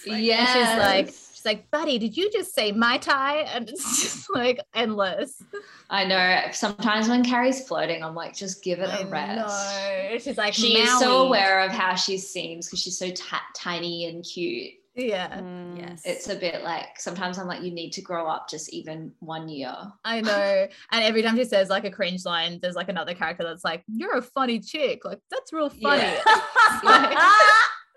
Like, 0.07 0.23
yeah. 0.23 0.45
She's 0.53 0.79
like, 0.79 1.13
she's 1.45 1.53
like, 1.53 1.69
buddy, 1.71 1.97
did 1.99 2.17
you 2.17 2.31
just 2.31 2.53
say 2.55 2.71
my 2.71 2.97
tie? 2.97 3.41
And 3.41 3.69
it's 3.69 4.01
just 4.03 4.27
like 4.33 4.59
endless. 4.73 5.41
I 5.89 6.05
know. 6.05 6.41
Sometimes 6.51 7.07
when 7.07 7.23
Carrie's 7.23 7.67
flirting, 7.67 8.03
I'm 8.03 8.15
like, 8.15 8.35
just 8.35 8.63
give 8.63 8.79
it 8.79 8.89
a 8.89 9.01
I 9.01 9.03
rest. 9.03 10.11
know. 10.11 10.17
She's 10.17 10.37
like, 10.37 10.53
She 10.53 10.77
is 10.79 10.99
so 10.99 11.25
aware 11.27 11.61
of 11.61 11.71
how 11.71 11.95
she 11.95 12.17
seems 12.17 12.67
because 12.67 12.81
she's 12.81 12.97
so 12.97 13.09
ti- 13.09 13.37
tiny 13.55 14.05
and 14.07 14.23
cute. 14.23 14.73
Yeah, 14.97 15.39
Mm. 15.41 15.77
Yes. 15.77 16.03
It's 16.05 16.29
a 16.29 16.35
bit 16.35 16.63
like 16.63 16.97
sometimes 16.99 17.37
I'm 17.37 17.47
like, 17.47 17.61
you 17.61 17.71
need 17.71 17.91
to 17.91 18.01
grow 18.01 18.27
up 18.27 18.49
just 18.49 18.69
even 18.73 19.11
one 19.19 19.49
year. 19.49 19.75
I 20.05 20.21
know. 20.21 20.67
And 20.91 21.03
every 21.03 21.21
time 21.21 21.35
she 21.35 21.43
says 21.43 21.67
like 21.69 21.83
a 21.83 21.91
cringe 21.91 22.23
line, 22.23 22.59
there's 22.61 22.75
like 22.75 22.87
another 22.87 23.13
character 23.13 23.43
that's 23.43 23.65
like, 23.65 23.83
"You're 23.89 24.15
a 24.17 24.21
funny 24.21 24.59
chick." 24.61 25.03
Like 25.03 25.19
that's 25.29 25.51
real 25.51 25.69
funny. 25.69 26.01
Yeah. 26.83 27.09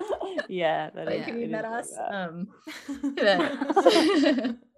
yeah, 0.48 0.90
that 0.94 1.06
like, 1.06 1.20
is- 1.20 1.26
you 1.28 1.38
is 1.40 1.50
met 1.50 1.64
us? 1.64 1.90
that. 1.90 2.14
Um. 2.14 2.48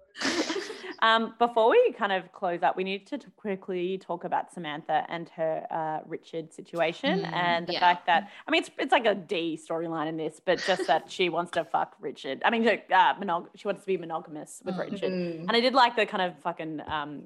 Um, 1.03 1.33
before 1.39 1.71
we 1.71 1.93
kind 1.97 2.11
of 2.11 2.31
close 2.31 2.61
up, 2.61 2.77
we 2.77 2.83
need 2.83 3.07
to 3.07 3.17
t- 3.17 3.25
quickly 3.35 3.97
talk 3.97 4.23
about 4.23 4.53
Samantha 4.53 5.03
and 5.09 5.27
her 5.29 5.65
uh, 5.71 6.07
Richard 6.07 6.53
situation 6.53 7.21
Mm, 7.21 7.33
and 7.33 7.65
the 7.67 7.73
yeah. 7.73 7.79
fact 7.79 8.05
that 8.05 8.29
I 8.47 8.51
mean 8.51 8.61
it's 8.61 8.69
it's 8.77 8.91
like 8.91 9.07
a 9.07 9.15
D 9.15 9.57
storyline 9.59 10.07
in 10.09 10.17
this, 10.17 10.39
but 10.45 10.59
just 10.59 10.85
that 10.85 11.09
she 11.09 11.29
wants 11.29 11.49
to 11.53 11.63
fuck 11.63 11.95
Richard. 11.99 12.43
I 12.45 12.51
mean, 12.51 12.67
uh, 12.67 13.15
monog- 13.15 13.47
she 13.55 13.67
wants 13.67 13.81
to 13.81 13.87
be 13.87 13.97
monogamous 13.97 14.61
with 14.63 14.75
Mm. 14.75 14.91
Richard, 14.91 15.11
and 15.11 15.49
I 15.51 15.59
did 15.59 15.73
like 15.73 15.95
the 15.95 16.05
kind 16.05 16.21
of 16.21 16.37
fucking 16.43 16.81
um, 16.85 17.23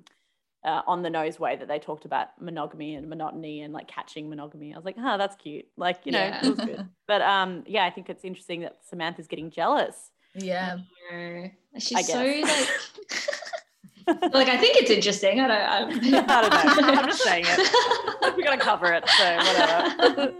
uh, 0.65 0.81
on 0.87 1.01
the 1.03 1.09
nose 1.09 1.39
way 1.39 1.55
that 1.55 1.67
they 1.67 1.79
talked 1.79 2.03
about 2.05 2.29
monogamy 2.41 2.95
and 2.95 3.07
monotony 3.07 3.61
and 3.61 3.73
like 3.73 3.87
catching 3.87 4.27
monogamy. 4.29 4.73
I 4.73 4.77
was 4.77 4.83
like, 4.85 4.97
huh, 4.97 5.15
that's 5.17 5.35
cute. 5.35 5.65
Like, 5.77 5.99
you 6.03 6.11
know, 6.11 6.19
Yeah. 6.19 6.45
it 6.45 6.49
was 6.49 6.59
good. 6.59 6.87
But 7.07 7.21
um, 7.21 7.63
yeah, 7.67 7.85
I 7.85 7.89
think 7.91 8.09
it's 8.09 8.25
interesting 8.25 8.61
that 8.61 8.77
Samantha's 8.89 9.27
getting 9.27 9.51
jealous. 9.51 10.11
Yeah. 10.33 10.77
She's 11.77 12.07
so 12.07 12.17
like 12.23 12.67
like 14.33 14.47
I 14.49 14.57
think 14.57 14.77
it's 14.77 14.91
interesting. 14.91 15.39
I 15.39 15.47
don't 15.47 15.61
I, 15.61 15.77
I 16.37 16.41
don't 16.41 16.81
know. 16.81 16.93
I'm 16.93 17.05
just 17.07 17.21
saying 17.23 17.45
it. 17.47 18.35
We're 18.37 18.43
gonna 18.43 18.57
cover 18.59 18.91
it, 18.93 19.07
so 19.07 19.37
whatever. 19.37 20.33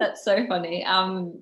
That's 0.00 0.24
so 0.24 0.44
funny. 0.48 0.84
Um, 0.84 1.40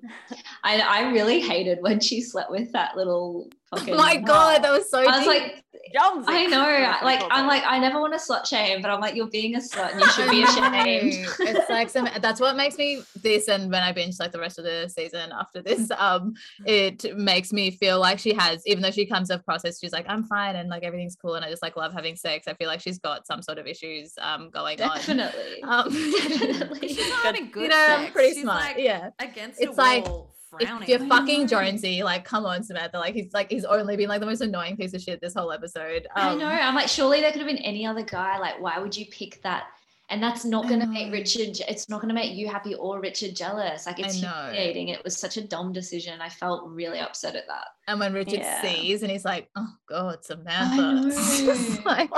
I 0.63 0.79
I 0.79 1.09
really 1.11 1.39
hated 1.39 1.79
when 1.81 1.99
she 1.99 2.21
slept 2.21 2.51
with 2.51 2.71
that 2.73 2.95
little 2.95 3.49
fucking. 3.77 3.93
Oh 3.93 3.97
my 3.97 4.17
god, 4.17 4.63
that 4.63 4.71
was 4.71 4.89
so 4.89 4.99
I 4.99 5.05
was 5.05 5.19
deep. 5.19 5.27
like, 5.27 5.63
Jonesy. 5.93 6.25
I 6.27 6.45
know. 6.47 6.95
Like 7.05 7.23
I'm 7.29 7.45
like 7.45 7.63
I 7.65 7.77
never 7.77 7.99
want 7.99 8.13
to 8.13 8.19
slut 8.19 8.45
shame, 8.47 8.81
but 8.81 8.89
I'm 8.89 8.99
like 8.99 9.15
you're 9.15 9.27
being 9.29 9.55
a 9.55 9.59
slut 9.59 9.91
and 9.91 10.01
you 10.01 10.09
should 10.09 10.29
be 10.29 10.41
ashamed. 10.43 11.27
it's 11.39 11.69
like 11.69 11.89
some 11.89 12.07
that's 12.21 12.39
what 12.39 12.55
makes 12.55 12.77
me 12.77 13.03
this 13.21 13.47
and 13.47 13.71
when 13.71 13.83
I 13.83 13.91
binge 13.91 14.15
like 14.19 14.31
the 14.31 14.39
rest 14.39 14.57
of 14.57 14.65
the 14.65 14.87
season 14.89 15.31
after 15.31 15.61
this, 15.61 15.91
um, 15.97 16.33
it 16.65 17.15
makes 17.17 17.53
me 17.53 17.69
feel 17.69 17.99
like 17.99 18.17
she 18.17 18.33
has, 18.33 18.65
even 18.65 18.81
though 18.81 18.91
she 18.91 19.05
comes 19.05 19.29
across 19.29 19.65
as 19.65 19.77
she's 19.79 19.91
like, 19.93 20.05
I'm 20.07 20.23
fine 20.23 20.55
and 20.55 20.67
like 20.69 20.83
everything's 20.83 21.15
cool 21.15 21.35
and 21.35 21.45
I 21.45 21.49
just 21.49 21.61
like 21.61 21.75
love 21.75 21.93
having 21.93 22.15
sex. 22.15 22.47
I 22.47 22.55
feel 22.55 22.67
like 22.67 22.81
she's 22.81 22.97
got 22.97 23.27
some 23.27 23.41
sort 23.43 23.59
of 23.59 23.67
issues 23.67 24.13
um 24.19 24.49
going 24.49 24.77
Definitely. 24.77 25.61
on. 25.63 25.87
Um, 25.87 25.93
Definitely. 25.93 26.87
She's 26.87 27.09
not 27.09 27.23
having 27.25 27.51
good 27.51 27.63
you 27.63 27.69
know, 27.69 27.75
I'm 27.89 28.01
sex. 28.03 28.13
pretty 28.13 28.33
She's, 28.33 28.41
smart. 28.41 28.61
like, 28.63 28.77
yeah. 28.79 29.09
Against 29.19 29.61
It's 29.61 29.77
a 29.77 29.81
like, 29.81 30.05
wall, 30.05 30.32
If 30.61 30.67
frowning. 30.69 30.89
you're 30.89 30.99
fucking. 30.99 31.47
Jonesy, 31.47 32.03
like 32.03 32.25
come 32.25 32.45
on, 32.45 32.63
Samantha. 32.63 32.97
Like 32.99 33.13
he's 33.15 33.33
like 33.33 33.49
he's 33.51 33.65
only 33.65 33.95
been 33.97 34.09
like 34.09 34.19
the 34.19 34.25
most 34.25 34.41
annoying 34.41 34.77
piece 34.77 34.93
of 34.93 35.01
shit 35.01 35.19
this 35.21 35.33
whole 35.33 35.51
episode. 35.51 36.07
I 36.15 36.29
Um, 36.29 36.39
know. 36.39 36.47
I'm 36.47 36.75
like, 36.75 36.87
surely 36.89 37.21
there 37.21 37.31
could 37.31 37.41
have 37.41 37.47
been 37.47 37.57
any 37.57 37.85
other 37.85 38.03
guy. 38.03 38.37
Like, 38.39 38.59
why 38.61 38.79
would 38.79 38.95
you 38.95 39.05
pick 39.07 39.41
that? 39.43 39.65
And 40.13 40.21
that's 40.21 40.45
not 40.45 40.67
going 40.67 40.79
to 40.79 40.85
make. 40.85 41.11
Richard. 41.11 41.57
It's 41.67 41.89
not 41.89 41.99
going 41.99 42.09
to 42.09 42.13
make 42.13 42.35
you 42.35 42.47
happy 42.47 42.75
or 42.75 42.99
Richard 42.99 43.35
jealous. 43.35 43.87
Like, 43.87 43.97
it's 43.97 44.21
know. 44.21 44.29
humiliating. 44.29 44.89
It 44.89 45.03
was 45.03 45.17
such 45.17 45.37
a 45.37 45.41
dumb 45.41 45.73
decision. 45.73 46.21
I 46.21 46.29
felt 46.29 46.69
really 46.69 46.99
upset 46.99 47.35
at 47.35 47.47
that. 47.47 47.65
And 47.87 47.99
when 47.99 48.13
Richard 48.13 48.39
Yeah. 48.39 48.61
sees 48.61 49.01
and 49.01 49.11
he's 49.11 49.25
like, 49.25 49.49
oh 49.55 49.67
god, 49.89 50.23
Samantha. 50.23 51.07
It's 51.07 51.41
just 51.41 51.83
know. 51.83 51.91
like 51.91 52.09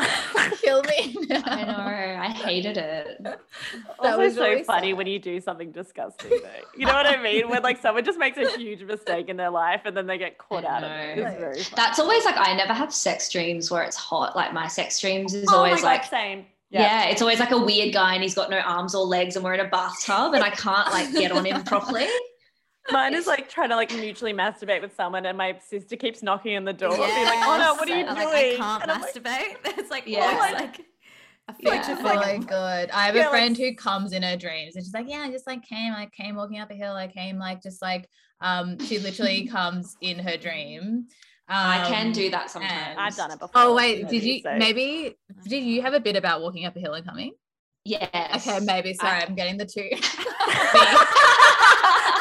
kill 0.61 0.83
me. 0.83 1.15
now." 1.29 1.41
I 1.45 1.63
know. 1.63 2.21
I 2.21 2.27
hated 2.31 2.75
it. 2.77 3.23
That 3.23 3.39
also 3.97 4.17
was 4.19 4.35
so 4.35 4.41
really 4.43 4.63
funny 4.63 4.91
sad. 4.91 4.97
when 4.97 5.07
you 5.07 5.17
do 5.17 5.39
something 5.39 5.71
disgusting 5.71 6.31
though. 6.31 6.49
You 6.77 6.85
know 6.85 6.93
what 6.93 7.07
I 7.07 7.21
mean? 7.23 7.49
When 7.49 7.63
like 7.63 7.81
someone 7.81 8.03
just 8.03 8.19
makes 8.19 8.37
a 8.37 8.57
huge 8.57 8.83
mistake 8.83 9.29
in 9.29 9.37
their 9.37 9.49
life 9.51 9.81
and 9.85 9.95
then 9.95 10.05
they 10.05 10.17
get 10.17 10.37
caught 10.37 10.65
out 10.65 10.83
of 10.83 10.91
it. 10.91 11.17
know. 11.17 11.23
It's 11.27 11.39
very 11.39 11.63
funny. 11.63 11.75
That's 11.77 11.99
always 11.99 12.25
like 12.25 12.35
I 12.37 12.53
never 12.55 12.73
have 12.73 12.93
sex 12.93 13.29
dreams 13.31 13.71
where 13.71 13.83
it's 13.83 13.95
hot. 13.95 14.35
Like 14.35 14.53
my 14.53 14.67
sex 14.67 14.99
dreams 14.99 15.33
is 15.33 15.47
oh 15.49 15.57
always 15.59 15.81
my 15.81 15.93
like 15.93 16.03
same. 16.03 16.45
Yeah. 16.81 17.05
it's 17.05 17.21
always 17.21 17.39
like 17.39 17.51
a 17.51 17.57
weird 17.57 17.93
guy 17.93 18.13
and 18.13 18.23
he's 18.23 18.35
got 18.35 18.49
no 18.49 18.59
arms 18.59 18.93
or 18.95 19.03
legs 19.05 19.35
and 19.35 19.43
we're 19.45 19.53
in 19.53 19.59
a 19.59 19.69
bathtub 19.69 20.33
and 20.33 20.43
I 20.43 20.49
can't 20.49 20.91
like 20.91 21.11
get 21.13 21.31
on 21.31 21.45
him 21.45 21.63
properly. 21.63 22.07
Mine 22.91 23.15
is 23.15 23.25
like 23.25 23.49
trying 23.49 23.69
to 23.69 23.75
like 23.75 23.91
mutually 23.95 24.31
masturbate 24.33 24.81
with 24.81 24.95
someone 24.95 25.25
and 25.25 25.37
my 25.37 25.57
sister 25.67 25.95
keeps 25.95 26.21
knocking 26.21 26.55
on 26.55 26.65
the 26.65 26.73
door 26.73 26.91
being 26.95 27.01
like, 27.25 27.39
oh 27.41 27.57
no, 27.59 27.73
what 27.75 27.89
are 27.89 27.97
you 27.97 28.05
I'm 28.05 28.13
doing? 28.15 28.27
Like, 28.27 28.35
I 28.35 28.55
can't 28.57 28.83
And 28.83 28.91
I'm 28.91 29.01
like, 29.01 29.13
masturbate. 29.13 29.55
It's 29.79 29.89
like 29.89 30.03
Yeah. 30.05 30.31
yeah, 30.31 30.37
like 30.59 30.79
a 30.79 31.53
Yeah. 31.59 31.81
future 31.83 31.99
Oh 32.01 32.15
my 32.15 32.37
god. 32.37 32.89
I 32.93 33.05
have 33.07 33.15
Yeah, 33.15 33.21
a 33.21 33.23
like- 33.23 33.29
friend 33.31 33.57
who 33.57 33.73
comes 33.75 34.13
in 34.13 34.21
her 34.23 34.37
dreams 34.37 34.75
and 34.75 34.85
she's 34.85 34.93
like, 34.93 35.07
Yeah, 35.09 35.19
I 35.21 35.31
just 35.31 35.47
like 35.47 35.63
came, 35.63 35.93
I 35.93 36.07
came 36.15 36.35
walking 36.35 36.59
up 36.59 36.69
a 36.69 36.75
hill, 36.75 36.93
I 36.93 37.07
came 37.07 37.37
like 37.39 37.61
just 37.63 37.81
like 37.81 38.07
um 38.41 38.77
she 38.85 38.99
literally 38.99 39.47
comes 39.51 39.95
in 40.01 40.19
her 40.19 40.37
dream. 40.37 41.07
I 41.47 41.85
can 41.87 42.07
Um, 42.07 42.13
do 42.13 42.29
that 42.31 42.49
sometimes. 42.49 42.95
I've 42.97 43.15
done 43.15 43.31
it 43.31 43.39
before. 43.39 43.51
Oh 43.61 43.75
wait, 43.75 44.01
so 44.03 44.07
did 44.09 44.23
you 44.23 44.41
so- 44.41 44.55
maybe 44.57 45.15
did 45.47 45.63
you 45.63 45.81
have 45.83 45.93
a 45.93 45.99
bit 45.99 46.15
about 46.15 46.41
walking 46.41 46.65
up 46.65 46.75
a 46.75 46.79
hill 46.79 46.93
and 46.93 47.05
coming? 47.05 47.33
Yes. 47.83 48.47
Okay, 48.47 48.59
maybe. 48.65 48.93
Sorry, 48.95 49.21
I- 49.21 49.25
I'm 49.27 49.35
getting 49.35 49.57
the 49.57 49.65
two. 49.65 49.87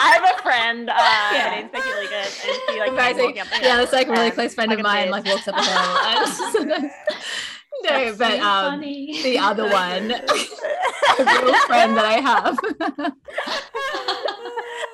I 0.06 0.10
have 0.20 0.38
a 0.38 0.42
friend, 0.42 0.90
uh, 0.90 0.94
Yeah. 0.96 1.48
her 1.48 1.56
name's 1.56 1.72
Becky 1.72 1.88
Liggett, 1.94 2.12
and 2.12 2.32
she 2.34 2.78
like 2.78 2.88
came 2.90 2.94
Amazing. 2.98 3.24
walking 3.24 3.40
up 3.40 3.48
the 3.48 3.54
yeah, 3.56 3.68
hill, 3.68 3.76
that's 3.78 3.92
like 3.94 4.08
a 4.08 4.10
really 4.12 4.30
close 4.30 4.52
friend 4.54 4.72
of 4.72 4.80
mine, 4.80 5.08
like 5.10 5.24
walks 5.24 5.48
up 5.48 5.54
a 5.56 5.62
hill. 5.62 6.60
no, 6.66 6.90
That's 7.82 8.18
but 8.18 8.30
so 8.38 8.42
um 8.42 8.72
funny. 8.72 9.22
the 9.22 9.38
other 9.38 9.64
one, 9.70 10.10
a 10.10 11.42
real 11.42 11.54
friend 11.66 11.96
that 11.96 12.04
I 12.04 12.20
have. 12.20 12.58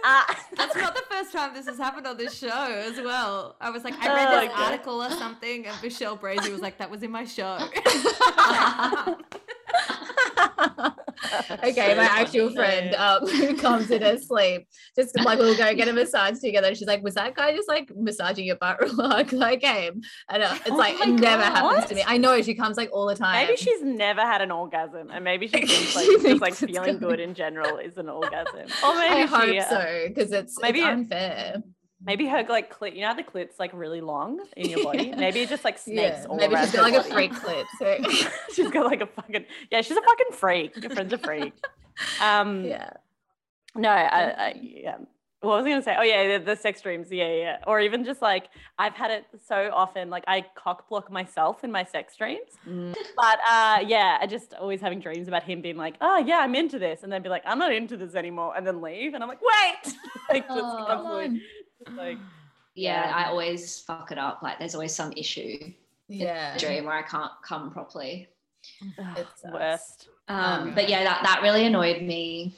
Uh, 0.04 0.22
That's 0.56 0.76
not 0.76 0.94
the 0.94 1.02
first 1.10 1.32
time 1.32 1.54
this 1.54 1.66
has 1.66 1.78
happened 1.78 2.06
on 2.06 2.16
this 2.16 2.34
show 2.34 2.48
as 2.48 2.96
well. 2.98 3.56
I 3.60 3.70
was 3.70 3.84
like, 3.84 3.94
I 4.00 4.14
read 4.14 4.28
Oh, 4.28 4.40
this 4.40 4.50
okay. 4.52 4.62
article 4.64 5.02
or 5.02 5.10
something, 5.10 5.66
and 5.66 5.76
Michelle 5.82 6.16
Brasier 6.16 6.50
was 6.52 6.60
like, 6.60 6.78
that 6.78 6.90
was 6.90 7.02
in 7.02 7.10
my 7.10 7.24
show. 7.24 7.58
okay, 11.64 11.94
my 11.94 12.04
actual 12.04 12.50
friend 12.50 12.94
um, 12.94 13.26
who 13.26 13.56
comes 13.66 13.90
in 13.90 14.02
her 14.02 14.18
sleep, 14.18 14.66
just 14.96 15.18
like 15.20 15.38
we'll 15.38 15.56
go 15.56 15.74
get 15.74 15.88
a 15.88 15.92
massage 16.00 16.38
together. 16.38 16.74
She's 16.74 16.86
like, 16.88 17.02
"Was 17.02 17.14
that 17.14 17.34
guy 17.34 17.54
just 17.54 17.68
like 17.68 17.90
massaging 17.94 18.46
your 18.46 18.56
butt 18.56 18.80
real 18.80 18.94
hard?" 18.96 19.32
I 19.34 19.56
came, 19.56 20.00
and 20.28 20.42
uh, 20.42 20.54
it's 20.60 20.70
Oh 20.70 20.76
like 20.76 20.94
it 21.00 21.08
never 21.08 21.42
God. 21.42 21.52
happens 21.52 21.86
to 21.90 21.94
me. 21.94 22.04
I 22.06 22.16
know 22.18 22.40
she 22.42 22.54
comes 22.54 22.76
like 22.76 22.90
all 22.92 23.06
the 23.06 23.14
time. 23.14 23.46
maybe 23.46 23.56
she's 23.56 23.82
never 23.82 24.22
had 24.22 24.40
an 24.42 24.50
orgasm, 24.50 25.10
and 25.10 25.24
maybe 25.24 25.46
she 25.48 25.66
thinks 25.66 25.94
like 25.96 26.04
She 26.06 26.14
just 26.16 26.40
like 26.40 26.54
thinks 26.54 26.62
it's 26.62 26.72
feeling 26.72 26.98
good 26.98 27.20
in 27.20 27.34
general 27.34 27.78
is 27.78 27.96
an 27.96 28.08
orgasm. 28.08 28.66
Or 28.84 28.94
maybe 28.94 29.22
I 29.22 29.26
hope 29.26 29.44
she, 29.48 29.58
uh, 29.58 29.68
so 29.68 30.04
because 30.08 30.32
it's 30.32 30.60
maybe 30.60 30.80
it's 30.80 30.86
it- 30.88 30.92
unfair. 30.92 31.62
Maybe 32.02 32.26
her 32.26 32.44
like 32.48 32.74
clit, 32.74 32.94
you 32.94 33.02
know, 33.02 33.08
how 33.08 33.14
the 33.14 33.22
clit's 33.22 33.58
like 33.58 33.72
really 33.74 34.00
long 34.00 34.40
in 34.56 34.70
your 34.70 34.84
body. 34.84 35.08
Yeah. 35.08 35.16
Maybe 35.18 35.40
it 35.40 35.50
just 35.50 35.64
like 35.64 35.78
snakes 35.78 36.20
Yeah, 36.22 36.26
all 36.28 36.36
maybe 36.36 36.54
around 36.54 36.64
she's 36.66 36.74
got 36.74 36.90
like 36.90 36.94
a 36.94 37.04
freak 37.04 37.32
clit. 37.32 37.64
So 37.78 38.30
she's 38.54 38.70
got 38.70 38.86
like 38.86 39.02
a 39.02 39.06
fucking 39.06 39.44
yeah. 39.70 39.82
She's 39.82 39.96
a 39.96 40.02
fucking 40.02 40.32
freak. 40.32 40.76
Your 40.82 40.90
friend's 40.90 41.12
a 41.12 41.18
freak. 41.18 41.52
Um, 42.22 42.64
yeah, 42.64 42.90
No, 43.74 43.90
I, 43.90 44.22
I 44.30 44.60
yeah. 44.62 44.96
What 45.42 45.56
was 45.56 45.66
I 45.66 45.70
gonna 45.70 45.82
say? 45.82 45.96
Oh 45.98 46.02
yeah, 46.02 46.38
the, 46.38 46.44
the 46.44 46.56
sex 46.56 46.82
dreams. 46.82 47.08
Yeah, 47.10 47.32
yeah. 47.32 47.56
Or 47.66 47.80
even 47.80 48.04
just 48.04 48.20
like 48.20 48.48
I've 48.78 48.94
had 48.94 49.10
it 49.10 49.24
so 49.46 49.70
often. 49.72 50.10
Like 50.10 50.24
I 50.26 50.44
cock 50.54 50.88
block 50.88 51.10
myself 51.10 51.64
in 51.64 51.72
my 51.72 51.84
sex 51.84 52.14
dreams. 52.16 52.50
Mm. 52.68 52.94
But 53.16 53.38
uh, 53.48 53.78
yeah, 53.86 54.18
I 54.20 54.26
just 54.26 54.52
always 54.54 54.82
having 54.82 55.00
dreams 55.00 55.28
about 55.28 55.42
him 55.42 55.62
being 55.62 55.76
like, 55.78 55.94
oh 56.02 56.18
yeah, 56.18 56.38
I'm 56.38 56.54
into 56.54 56.78
this, 56.78 57.02
and 57.02 57.12
then 57.12 57.22
be 57.22 57.30
like, 57.30 57.42
I'm 57.46 57.58
not 57.58 57.72
into 57.72 57.96
this 57.96 58.14
anymore, 58.14 58.54
and 58.54 58.66
then 58.66 58.82
leave, 58.82 59.14
and 59.14 59.22
I'm 59.22 59.28
like, 59.30 59.40
wait, 59.40 59.94
like 60.30 60.44
Oh, 60.50 61.30
come 61.86 61.96
constantly, 61.96 62.12
on. 62.12 62.16
just 62.16 62.18
like 62.18 62.18
yeah, 62.74 63.06
Yeah. 63.08 63.16
I 63.16 63.24
always 63.28 63.80
fuck 63.80 64.12
it 64.12 64.18
up. 64.18 64.42
Like 64.42 64.58
there's 64.58 64.74
always 64.74 64.94
some 64.94 65.12
issue 65.16 65.58
in 65.62 65.74
yeah. 66.08 66.54
the 66.54 66.60
dream 66.60 66.84
where 66.84 66.94
I 66.94 67.02
can't 67.02 67.32
come 67.46 67.70
properly. 67.70 68.28
It's 69.16 69.44
It 69.44 69.52
worst. 69.52 70.08
Um, 70.28 70.38
Um, 70.68 70.74
but 70.74 70.88
yeah, 70.88 71.02
that, 71.04 71.20
that 71.24 71.40
really 71.42 71.66
annoyed 71.66 72.02
me. 72.02 72.54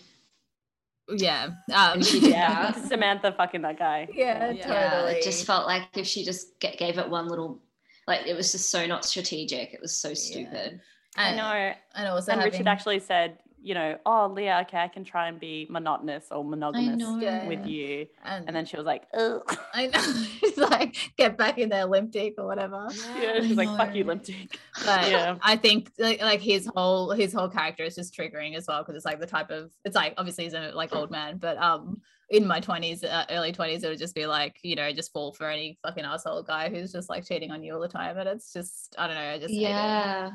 Yeah. 1.15 1.45
Um, 1.73 1.95
And 1.95 2.07
she 2.07 2.21
did 2.21 2.31
Yeah. 2.31 2.73
Samantha 2.89 3.33
fucking 3.33 3.63
that 3.63 3.79
guy. 3.79 4.09
yeah, 4.15 4.51
Yeah, 4.51 4.63
totally. 4.63 5.13
Yeah, 5.13 5.19
it 5.19 5.23
just 5.25 5.47
felt 5.47 5.67
like 5.67 5.83
if 5.97 6.07
she 6.07 6.25
just 6.25 6.59
g- 6.61 6.75
gave 6.79 6.99
it 6.99 7.09
one 7.09 7.29
little, 7.29 7.61
like 8.07 8.27
it 8.27 8.35
was 8.37 8.53
just 8.53 8.71
so 8.71 8.87
not 8.87 9.05
strategic. 9.05 9.75
It 9.75 9.81
was 9.81 9.97
so 9.97 10.15
stupid. 10.15 10.81
I 11.17 11.29
and, 11.29 11.37
know. 11.37 11.73
and 11.95 12.09
also 12.09 12.33
And 12.33 12.41
having, 12.41 12.53
Richard 12.53 12.69
actually 12.69 13.01
said, 13.01 13.39
you 13.63 13.75
know, 13.75 13.97
oh 14.05 14.27
Leah, 14.35 14.65
okay, 14.67 14.79
I 14.79 14.89
can 14.89 15.05
try 15.05 15.29
and 15.29 15.39
be 15.39 15.67
monotonous 15.71 16.27
or 16.31 16.45
monogamous 16.45 17.01
with 17.47 17.67
you. 17.67 18.07
and, 18.25 18.47
And 18.47 18.57
then 18.57 18.67
she 18.67 18.77
was 18.77 18.85
like, 18.85 19.05
Ugh. 19.15 19.43
I 19.73 19.87
know 19.87 20.01
she's 20.41 20.59
like 20.59 20.97
get 21.17 21.39
back 21.39 21.59
in 21.59 21.69
their 21.69 21.85
limp 21.87 22.11
dick 22.11 22.35
or 22.39 22.47
whatever. 22.47 22.89
yeah, 23.21 23.35
I 23.37 23.41
she's 23.41 23.57
like, 23.57 23.69
fuck 23.77 23.95
you, 23.95 24.05
know. 24.05 24.09
limp 24.09 24.25
dick. 24.25 24.59
But 24.85 25.11
Yeah. 25.11 25.37
I 25.43 25.57
think 25.57 25.93
like, 25.99 26.21
like 26.21 26.41
his 26.41 26.69
whole 26.75 27.13
his 27.13 27.33
whole 27.33 27.49
character 27.49 27.85
is 27.85 27.95
just 27.95 28.15
triggering 28.17 28.57
as 28.57 28.67
well 28.67 28.83
because 28.83 28.97
it's 28.97 29.05
like 29.05 29.21
the 29.21 29.27
type 29.27 29.51
of 29.51 29.71
it's 29.85 29.95
like 29.97 30.15
obviously 30.19 30.45
he's 30.45 30.55
a 30.55 30.73
like 30.75 30.95
old 30.95 31.11
man, 31.11 31.39
but 31.39 31.57
um 31.59 32.01
in 32.31 32.47
my 32.47 32.61
twenties, 32.61 33.05
uh, 33.05 33.27
early 33.31 33.53
twenties, 33.53 33.85
it 33.85 33.89
would 33.91 33.99
just 33.99 34.15
be 34.15 34.27
like 34.27 34.57
you 34.63 34.75
know 34.75 34.91
just 34.93 35.13
fall 35.13 35.33
for 35.33 35.49
any 35.51 35.79
fucking 35.85 36.05
asshole 36.05 36.43
guy 36.43 36.71
who's 36.71 36.91
just 36.91 37.09
like 37.11 37.27
cheating 37.27 37.51
on 37.51 37.63
you 37.63 37.75
all 37.75 37.81
the 37.81 37.89
time, 37.89 38.17
and 38.19 38.29
it's 38.29 38.53
just 38.53 38.95
I 38.99 39.07
don't 39.07 39.17
know, 39.17 39.23
I 39.23 39.39
just 39.39 39.53
hate 39.53 39.59
it. 39.61 39.69
Yeah. 39.69 40.31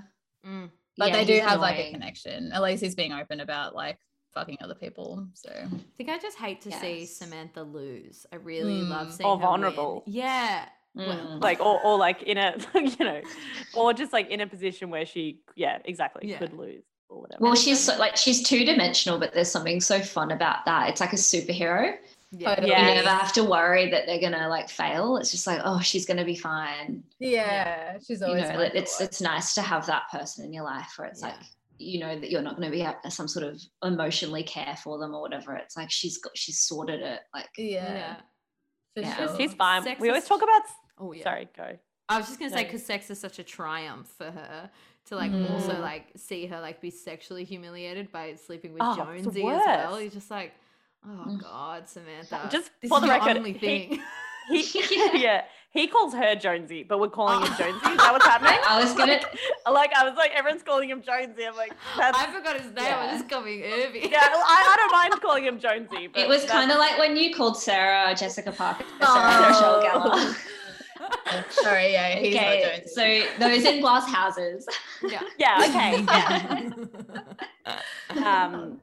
Mm. 0.45 0.69
But 0.97 1.09
Yeah, 1.09 1.17
they 1.17 1.25
do 1.25 1.33
he's 1.33 1.41
have 1.43 1.59
like 1.59 1.77
a 1.77 1.91
connection. 1.91 2.51
At 2.51 2.61
least 2.63 2.83
he's 2.83 2.95
being 2.95 3.13
open 3.13 3.39
about 3.39 3.75
like 3.75 3.99
fucking 4.33 4.57
other 4.61 4.75
people. 4.75 5.27
So 5.33 5.49
I 5.51 5.67
think 5.97 6.09
I 6.09 6.17
just 6.17 6.37
hate 6.37 6.61
to 6.61 6.71
see 6.71 7.05
Samantha 7.05 7.61
lose. 7.63 8.25
I 8.31 8.37
really 8.37 8.81
love 8.81 9.07
Mm. 9.09 9.11
seeing 9.13 9.27
Or 9.29 9.35
her 9.35 9.37
win. 9.37 9.45
vulnerable. 9.47 10.03
Yeah. 10.07 10.65
Mm. 10.97 11.41
Like 11.41 11.59
or, 11.59 11.79
or 11.83 11.97
like 11.97 12.23
in 12.23 12.37
a 12.37 12.55
you 12.75 13.05
know, 13.05 13.21
or 13.75 13.93
just 13.93 14.11
like 14.13 14.29
in 14.29 14.41
a 14.41 14.47
position 14.47 14.89
where 14.89 15.05
she 15.05 15.41
yeah, 15.55 15.77
exactly, 15.85 16.27
Yeah. 16.29 16.39
could 16.39 16.53
lose 16.53 16.83
or 17.09 17.21
whatever. 17.21 17.43
Well, 17.43 17.55
she's 17.55 17.79
so, 17.79 17.95
like 17.97 18.17
she's 18.17 18.41
two 18.47 18.65
dimensional, 18.65 19.19
but 19.19 19.33
there's 19.33 19.51
something 19.51 19.79
so 19.79 19.99
fun 19.99 20.31
about 20.31 20.65
that. 20.65 20.89
It's 20.89 20.99
like 20.99 21.13
a 21.13 21.17
superhero. 21.17 21.95
Yeah. 22.31 22.49
Totally. 22.55 22.69
Yeah. 22.71 22.89
You 22.89 22.95
never 22.95 23.09
have 23.09 23.31
to 23.33 23.43
worry 23.43 23.89
that 23.91 24.05
they're 24.05 24.19
gonna 24.19 24.49
like 24.49 24.69
fail. 24.69 25.17
It's 25.17 25.31
just 25.31 25.47
like, 25.47 25.61
oh, 25.63 25.79
she's 25.79 26.05
gonna 26.05 26.25
be 26.25 26.35
fine. 26.35 27.03
yeah, 27.19 27.97
she's 28.05 28.21
always. 28.21 28.43
You 28.43 28.49
know, 28.49 28.55
fun 28.59 28.71
it's 28.73 28.99
it's 28.99 29.21
nice 29.21 29.53
to 29.55 29.61
have 29.61 29.85
that 29.87 30.03
person 30.11 30.43
in 30.45 30.51
your 30.53 30.63
life 30.65 30.91
where 30.97 31.07
it's 31.07 31.21
Yeah. 31.21 31.29
like 31.29 31.37
you 31.79 31.99
know 31.99 32.19
that 32.19 32.31
you're 32.31 32.41
not 32.41 32.55
going 32.57 32.67
to 32.67 32.75
be 32.75 32.81
a, 32.81 32.95
some 33.11 33.27
sort 33.27 33.45
of 33.45 33.61
emotionally 33.83 34.41
care 34.41 34.75
for 34.83 34.97
them 34.97 35.13
or 35.13 35.21
whatever. 35.21 35.55
It's 35.55 35.77
like 35.77 35.91
she's 35.91 36.17
got 36.17 36.35
she's 36.35 36.59
sorted 36.59 37.01
it. 37.01 37.19
Like 37.35 37.47
yeah, 37.57 37.93
Yeah. 37.93 38.15
for 38.95 39.01
Yeah. 39.01 39.15
sure. 39.15 39.27
She's, 39.27 39.37
she's 39.37 39.53
fine. 39.53 39.83
Sex 39.83 40.01
we 40.01 40.09
always 40.09 40.25
talk 40.25 40.41
about 40.41 40.63
Oh 40.97 41.11
yeah. 41.13 41.23
sorry, 41.23 41.47
go. 41.55 41.77
I 42.09 42.17
was 42.17 42.25
just 42.27 42.39
gonna 42.39 42.51
say 42.51 42.63
because 42.63 42.83
sex 42.85 43.09
is 43.11 43.19
such 43.19 43.37
a 43.37 43.43
triumph 43.43 44.07
for 44.17 44.31
her 44.31 44.71
to 45.05 45.15
like 45.15 45.31
also 45.31 45.73
Mm. 45.75 45.81
like 45.81 46.07
see 46.17 46.47
her 46.47 46.59
like 46.59 46.81
be 46.81 46.89
sexually 46.89 47.43
humiliated 47.43 48.11
by 48.11 48.33
sleeping 48.35 48.73
with 48.73 48.81
Oh, 48.83 48.95
Jonesy 48.95 49.27
as 49.29 49.35
well. 49.43 49.91
worst. 49.91 50.01
You're 50.01 50.11
just 50.11 50.31
like, 50.31 50.53
oh 51.07 51.29
Mm. 51.29 51.41
god, 51.41 51.87
Samantha. 51.89 52.49
Just 52.51 52.71
this 52.81 52.89
for 52.89 52.97
is 52.97 53.01
the 53.01 53.07
your 53.07 53.15
record, 53.19 53.37
only 53.37 53.53
he- 53.53 53.59
thing. 53.59 54.03
He, 54.49 54.63
yeah, 55.23 55.43
he 55.71 55.87
calls 55.87 56.13
her 56.13 56.33
Jonesy, 56.35 56.83
but 56.83 56.99
we're 57.01 57.09
calling 57.09 57.45
him 57.45 57.53
Jonesy. 57.57 57.89
Is 57.91 57.97
that 57.97 58.09
what's 58.13 58.25
happening? 58.25 58.57
I 58.67 58.81
was 58.81 58.93
gonna. 58.93 59.19
Like 59.69 59.91
I 59.93 60.07
was 60.07 60.15
like, 60.15 60.31
everyone's 60.33 60.63
calling 60.63 60.89
him 60.89 61.01
Jonesy. 61.01 61.45
I'm 61.45 61.55
like, 61.57 61.73
that's, 61.97 62.17
I 62.17 62.27
forgot 62.31 62.55
his 62.55 62.67
name. 62.67 62.85
Yeah. 62.85 63.09
I 63.11 63.13
was 63.13 63.23
coming 63.23 63.61
Irby. 63.61 64.07
yeah, 64.09 64.19
I, 64.23 64.73
I 64.73 64.75
don't 64.77 64.91
mind 64.93 65.21
calling 65.21 65.43
him 65.43 65.59
Jonesy. 65.59 66.07
But 66.07 66.21
It 66.21 66.27
was 66.29 66.45
kind 66.45 66.71
of 66.71 66.77
like 66.77 66.97
when 66.97 67.17
you 67.17 67.35
called 67.35 67.57
Sarah 67.57 68.15
Jessica 68.15 68.53
Parker. 68.53 68.85
Sarah 69.01 69.11
Oh. 69.11 69.49
Michelle 69.49 69.83
Gellar. 69.83 70.35
Sorry, 71.51 71.91
yeah, 71.91 72.15
he's 72.19 72.33
not 72.35 72.43
Okay, 72.45 72.81
Jonesy. 72.87 72.93
so 73.35 73.39
those 73.39 73.63
in 73.65 73.81
glass 73.81 74.07
houses. 74.09 74.65
yeah. 75.03 75.21
Yeah. 75.37 75.65
Okay. 75.67 76.05
Yeah. 78.15 78.45
Um. 78.45 78.79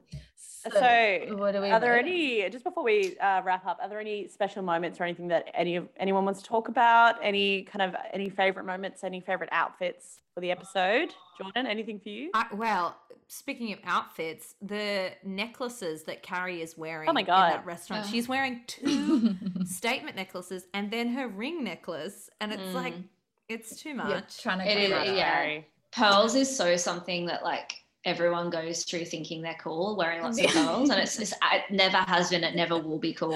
So, 0.73 1.35
what 1.37 1.51
do 1.53 1.61
we 1.61 1.69
are 1.69 1.79
there 1.79 1.93
rate? 1.93 2.05
any 2.43 2.49
just 2.49 2.63
before 2.63 2.83
we 2.83 3.17
uh, 3.19 3.41
wrap 3.43 3.65
up? 3.65 3.77
Are 3.81 3.87
there 3.89 3.99
any 3.99 4.27
special 4.27 4.63
moments 4.63 4.99
or 4.99 5.03
anything 5.03 5.27
that 5.29 5.49
any 5.53 5.75
of 5.75 5.87
anyone 5.97 6.25
wants 6.25 6.41
to 6.41 6.47
talk 6.47 6.67
about? 6.67 7.15
Any 7.23 7.63
kind 7.63 7.81
of 7.93 7.99
any 8.13 8.29
favorite 8.29 8.65
moments? 8.65 9.03
Any 9.03 9.19
favorite 9.21 9.49
outfits 9.51 10.21
for 10.33 10.41
the 10.41 10.51
episode? 10.51 11.13
Jordan, 11.37 11.67
anything 11.67 11.99
for 11.99 12.09
you? 12.09 12.31
I, 12.33 12.47
well, 12.53 12.95
speaking 13.27 13.73
of 13.73 13.79
outfits, 13.85 14.55
the 14.61 15.11
necklaces 15.23 16.03
that 16.03 16.23
Carrie 16.23 16.61
is 16.61 16.77
wearing 16.77 17.09
Oh 17.09 17.13
my 17.13 17.23
god 17.23 17.45
in 17.45 17.51
God. 17.51 17.59
that 17.59 17.65
restaurant, 17.65 18.05
Oh. 18.07 18.11
she's 18.11 18.27
wearing 18.27 18.61
two 18.67 19.35
statement 19.65 20.15
necklaces 20.15 20.65
and 20.73 20.89
then 20.91 21.09
her 21.09 21.27
ring 21.27 21.63
necklace, 21.63 22.29
and 22.41 22.51
it's 22.51 22.61
Mm. 22.61 22.73
like 22.73 22.93
it's 23.47 23.79
too 23.79 23.93
much 23.93 24.09
Yeah, 24.09 24.15
much. 24.15 24.41
trying 24.41 24.59
to 24.59 24.65
It 24.65 24.75
get 24.75 24.83
is- 24.83 24.89
that 24.89 25.15
yeah. 25.15 25.59
Pearls 25.91 26.35
is 26.35 26.53
so 26.55 26.75
something 26.75 27.27
that 27.27 27.43
like 27.43 27.83
everyone 28.05 28.49
goes 28.49 28.83
through 28.83 29.05
thinking 29.05 29.41
they're 29.41 29.57
cool, 29.61 29.95
wearing 29.97 30.21
lots 30.21 30.37
of 30.37 30.45
Yeah. 30.45 30.51
pearls, 30.51 30.89
and 30.89 30.99
it's, 31.01 31.19
it's 31.19 31.31
it 31.33 31.63
never 31.71 31.97
has 31.97 32.29
been. 32.29 32.43
It 32.43 32.55
never 32.55 32.77
will 32.79 32.99
be 32.99 33.13
cool. 33.13 33.31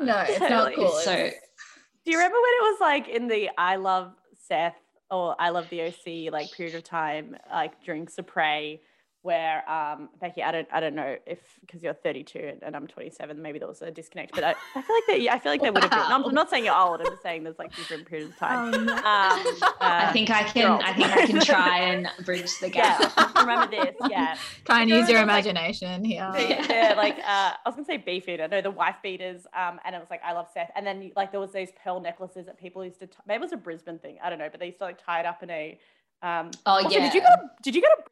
No, 0.00 0.18
it's 0.26 0.40
not 0.50 0.74
cool. 0.74 0.88
So 0.88 1.14
Do 1.14 2.10
you 2.10 2.16
remember 2.18 2.36
when 2.36 2.52
it 2.54 2.62
was 2.72 2.80
like 2.80 3.08
in 3.08 3.28
the 3.28 3.50
I 3.58 3.76
love 3.76 4.12
Seth 4.48 4.76
or 5.10 5.36
I 5.38 5.50
love 5.50 5.68
the 5.70 5.82
OC 5.82 6.32
like 6.32 6.50
period 6.52 6.74
of 6.74 6.82
time, 6.82 7.36
like 7.50 7.82
during 7.84 8.06
Supre, 8.06 8.80
where 9.26 9.68
um 9.68 10.08
Becky, 10.20 10.42
I 10.42 10.52
don't 10.52 10.68
I 10.72 10.78
don't 10.80 10.94
know 10.94 11.16
if 11.26 11.38
because 11.60 11.82
you're 11.82 11.92
32 11.94 12.38
and, 12.38 12.62
and 12.62 12.76
I'm 12.76 12.86
27, 12.86 13.42
maybe 13.42 13.58
there 13.58 13.66
was 13.68 13.82
a 13.82 13.90
disconnect, 13.90 14.34
but 14.34 14.44
I, 14.44 14.54
I 14.74 14.82
feel 14.82 14.96
like 14.96 15.06
that 15.08 15.20
yeah, 15.20 15.34
I 15.34 15.38
feel 15.40 15.50
like 15.52 15.60
there 15.60 15.72
would 15.72 15.82
have 15.82 15.90
been. 15.90 15.98
no, 15.98 16.14
I'm, 16.14 16.24
I'm 16.24 16.34
not 16.34 16.48
saying 16.48 16.64
you're 16.64 16.76
old. 16.76 17.00
I'm 17.00 17.06
just 17.08 17.22
saying 17.22 17.42
there's 17.42 17.58
like 17.58 17.74
different 17.74 18.06
periods 18.06 18.30
of 18.30 18.38
time. 18.38 18.86
No. 18.86 18.92
Um, 18.94 19.00
I 19.04 20.06
uh, 20.08 20.12
think 20.12 20.30
I 20.30 20.44
can. 20.44 20.80
I 20.80 20.92
think 20.92 21.08
I 21.10 21.26
can 21.26 21.40
try 21.40 21.78
and 21.90 22.08
bridge 22.24 22.50
the 22.60 22.70
yeah, 22.70 22.98
gap. 23.16 23.36
remember 23.40 23.66
this? 23.76 23.94
Yeah, 24.10 24.36
Try 24.64 24.82
and 24.82 24.90
There 24.90 24.98
use 25.00 25.08
your 25.08 25.18
was, 25.20 25.26
like- 25.28 25.44
imagination 25.46 26.04
here. 26.04 26.30
the, 26.32 26.46
the, 26.68 26.94
like 26.96 27.18
uh, 27.18 27.52
I 27.54 27.56
was 27.66 27.74
gonna 27.74 27.84
say 27.84 27.96
beef 27.96 28.28
eater, 28.28 28.46
no, 28.48 28.60
the 28.62 28.70
wife 28.70 28.96
beaters, 29.02 29.46
um, 29.54 29.80
and 29.84 29.94
it 29.94 29.98
was 29.98 30.10
like 30.10 30.22
I 30.24 30.32
love 30.32 30.46
Seth, 30.54 30.70
and 30.76 30.86
then 30.86 31.10
like 31.16 31.32
there 31.32 31.40
was 31.40 31.52
those 31.52 31.68
pearl 31.82 32.00
necklaces 32.00 32.46
that 32.46 32.58
people 32.58 32.84
used 32.84 33.00
to. 33.00 33.06
T- 33.08 33.16
maybe 33.26 33.38
it 33.38 33.40
was 33.42 33.52
a 33.52 33.56
Brisbane 33.56 33.98
thing, 33.98 34.18
I 34.22 34.30
don't 34.30 34.38
know, 34.38 34.48
but 34.50 34.60
they 34.60 34.66
used 34.66 34.78
to 34.78 34.84
like 34.84 35.04
tie 35.04 35.20
it 35.20 35.26
up 35.26 35.42
in 35.42 35.50
a. 35.50 35.78
Um, 36.22 36.50
Oh 36.64 36.72
also, 36.82 36.88
yeah. 36.90 37.00
Did 37.00 37.14
you 37.14 37.20
go 37.20 37.26
to 37.26 37.48
Did 37.62 37.74
you 37.74 37.82
go 37.82 37.88
to 37.88 38.02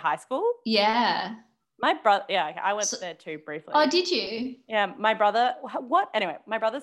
high 0.00 0.16
school? 0.16 0.42
Yeah. 0.64 1.34
My 1.80 1.94
brother, 1.94 2.24
yeah, 2.28 2.52
I 2.62 2.72
went 2.74 2.88
So- 2.88 2.98
there 2.98 3.14
too 3.14 3.38
briefly. 3.38 3.72
Oh, 3.74 3.88
did 3.88 4.10
you? 4.10 4.56
yeah, 4.68 4.92
my 4.98 5.14
brother. 5.14 5.54
What? 5.80 6.10
Anyway, 6.14 6.36
my 6.46 6.58
brother. 6.58 6.82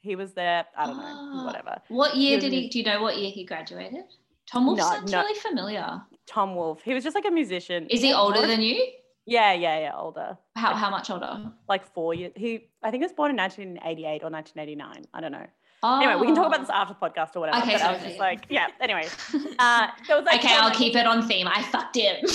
He 0.00 0.16
was 0.16 0.34
there. 0.34 0.66
I 0.76 0.86
don't 0.86 0.96
know. 0.98 1.02
Ah. 1.06 1.46
Whatever. 1.46 1.80
What 1.88 2.14
year 2.16 2.34
He 2.36 2.40
did 2.40 2.52
in 2.52 2.62
he? 2.64 2.68
Do 2.68 2.78
you 2.78 2.84
know 2.84 3.00
what 3.02 3.16
year 3.18 3.30
he 3.30 3.44
graduated? 3.44 4.04
Tom 4.50 4.66
Wolf 4.66 4.78
No, 4.78 4.84
sounds 4.84 5.10
no. 5.10 5.20
really 5.22 5.38
familiar. 5.40 6.02
Tom 6.26 6.54
Wolf. 6.54 6.82
He 6.82 6.92
was 6.92 7.02
just 7.02 7.14
like 7.14 7.24
a 7.24 7.30
musician. 7.30 7.86
Is 7.88 8.02
he 8.02 8.12
older 8.12 8.46
than 8.46 8.60
you? 8.60 8.86
Yeah, 9.26 9.54
yeah, 9.54 9.78
yeah, 9.78 9.92
older. 9.96 10.36
How 10.56 10.74
how 10.74 10.90
much 10.90 11.08
older? 11.08 11.50
Like 11.68 11.86
four 11.94 12.12
years. 12.12 12.32
He, 12.36 12.68
I 12.82 12.90
think, 12.90 13.02
he 13.02 13.06
was 13.06 13.12
born 13.14 13.30
in 13.30 13.36
1988 13.38 14.22
or 14.22 14.30
1989. 14.30 15.04
I 15.14 15.20
don't 15.22 15.32
know. 15.32 15.46
Oh. 15.86 15.98
Anyway, 16.00 16.18
we 16.18 16.26
can 16.28 16.34
talk 16.34 16.46
about 16.46 16.60
this 16.60 16.70
after 16.70 16.94
podcast 16.94 17.36
or 17.36 17.40
whatever. 17.40 17.58
Okay, 17.62 17.72
but 17.74 17.82
I 17.82 17.92
was 17.92 18.02
just 18.02 18.18
like, 18.18 18.46
yeah. 18.48 18.68
Anyway, 18.80 19.06
uh, 19.58 19.88
there 20.08 20.16
was 20.16 20.24
like, 20.24 20.38
okay, 20.40 20.48
there 20.48 20.60
I'll 20.62 20.70
was, 20.70 20.78
keep 20.78 20.96
it 20.96 21.06
on 21.06 21.28
theme. 21.28 21.46
I 21.46 21.62
fucked 21.64 21.96
him. 21.96 22.16
no, 22.22 22.28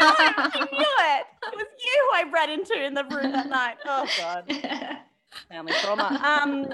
I 0.00 0.68
knew 0.70 0.78
it. 0.80 1.26
It 1.44 1.56
was 1.56 1.66
you 1.84 2.08
who 2.10 2.16
I 2.16 2.30
read 2.32 2.50
into 2.50 2.84
in 2.84 2.94
the 2.94 3.02
room 3.04 3.32
that 3.32 3.48
night. 3.48 3.76
Oh 3.84 4.06
god, 4.16 5.00
family 5.48 5.72
trauma. 5.82 6.20
Um, 6.22 6.66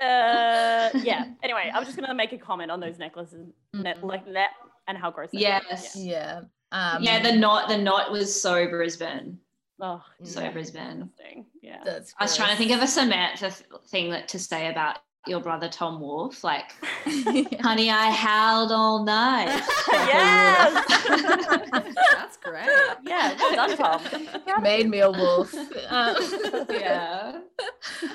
uh, 0.00 0.88
yeah. 1.02 1.26
Anyway, 1.42 1.70
I 1.72 1.78
was 1.78 1.86
just 1.86 1.98
gonna 1.98 2.14
make 2.14 2.32
a 2.32 2.38
comment 2.38 2.70
on 2.70 2.80
those 2.80 2.98
necklaces, 2.98 3.46
net, 3.74 4.00
Mhm. 4.00 4.04
like 4.08 4.26
net, 4.26 4.50
and 4.88 4.96
how 4.96 5.10
gross. 5.10 5.30
they 5.32 5.38
were. 5.38 5.42
yes. 5.42 5.94
yeah. 5.96 6.40
Um, 6.72 7.02
yeah, 7.02 7.22
the 7.22 7.32
knot. 7.32 7.68
The 7.68 7.78
knot 7.78 8.10
was 8.10 8.40
so 8.40 8.66
Brisbane. 8.68 9.38
Oh, 9.80 10.02
So 10.24 10.40
yeah. 10.40 10.50
Brisbane. 10.52 11.10
Yeah. 11.62 11.82
that's 11.84 12.14
I 12.18 12.24
was 12.24 12.34
trying 12.36 12.50
to 12.52 12.56
think 12.56 12.70
of 12.70 12.80
a 12.80 12.86
Samantha 12.86 13.50
th- 13.50 13.64
thing 13.88 14.10
that 14.10 14.28
to 14.28 14.38
say 14.38 14.68
about 14.70 14.98
your 15.26 15.40
brother 15.40 15.68
Tom 15.68 16.00
Wolf, 16.00 16.42
Like, 16.44 16.72
honey, 17.60 17.90
I 17.90 18.10
howled 18.10 18.72
all 18.72 19.04
night. 19.04 19.62
yes. 19.92 20.84
That's 22.12 22.36
great. 22.38 22.66
yeah. 23.04 23.36
Well 23.38 23.54
done, 23.54 23.76
Tom. 23.76 24.62
Made 24.62 24.88
me 24.88 25.00
a 25.00 25.10
wolf. 25.10 25.52
Um, 25.88 26.16
yeah. 26.70 27.40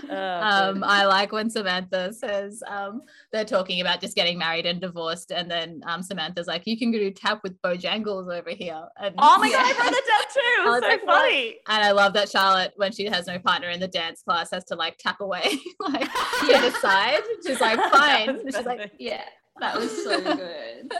Oh, 0.09 0.15
um. 0.15 0.83
I 0.83 1.05
like 1.05 1.31
when 1.31 1.49
Samantha 1.49 2.13
says 2.13 2.61
um, 2.67 3.01
they're 3.31 3.45
talking 3.45 3.81
about 3.81 4.01
just 4.01 4.15
getting 4.15 4.37
married 4.37 4.65
and 4.65 4.79
divorced, 4.81 5.31
and 5.31 5.49
then 5.49 5.81
um, 5.85 6.03
Samantha's 6.03 6.47
like, 6.47 6.63
"You 6.67 6.77
can 6.77 6.91
go 6.91 6.97
do 6.99 7.11
tap 7.11 7.41
with 7.43 7.59
Bojangles 7.61 8.31
over 8.33 8.49
here." 8.51 8.81
And, 9.01 9.15
oh 9.17 9.37
my 9.39 9.49
god, 9.49 9.65
I 9.65 9.69
Yeah. 9.69 9.83
wrote 9.83 9.91
that 9.91 10.07
down 10.07 10.33
too. 10.33 10.39
It 10.39 10.65
was 10.65 10.73
was 10.75 10.81
so 10.83 10.87
like, 10.89 11.05
what? 11.05 11.21
funny. 11.21 11.55
And 11.67 11.83
I 11.83 11.91
love 11.91 12.13
that 12.13 12.29
Charlotte, 12.29 12.73
when 12.75 12.91
she 12.91 13.05
has 13.05 13.27
no 13.27 13.39
partner 13.39 13.69
in 13.69 13.79
the 13.79 13.87
dance 13.87 14.21
class, 14.21 14.51
has 14.51 14.63
to 14.65 14.75
like 14.75 14.97
tap 14.97 15.21
away, 15.21 15.43
like 15.79 16.11
to 16.11 16.47
the 16.47 16.71
side. 16.81 17.00
She's 17.45 17.61
like, 17.61 17.79
fine. 17.91 18.27
was 18.33 18.41
And 18.43 18.53
she's 18.55 18.65
like. 18.65 18.91
Yeah. 18.99 19.23
That 19.59 19.75
was 19.77 20.03
so 20.03 20.19
good. 20.35 20.91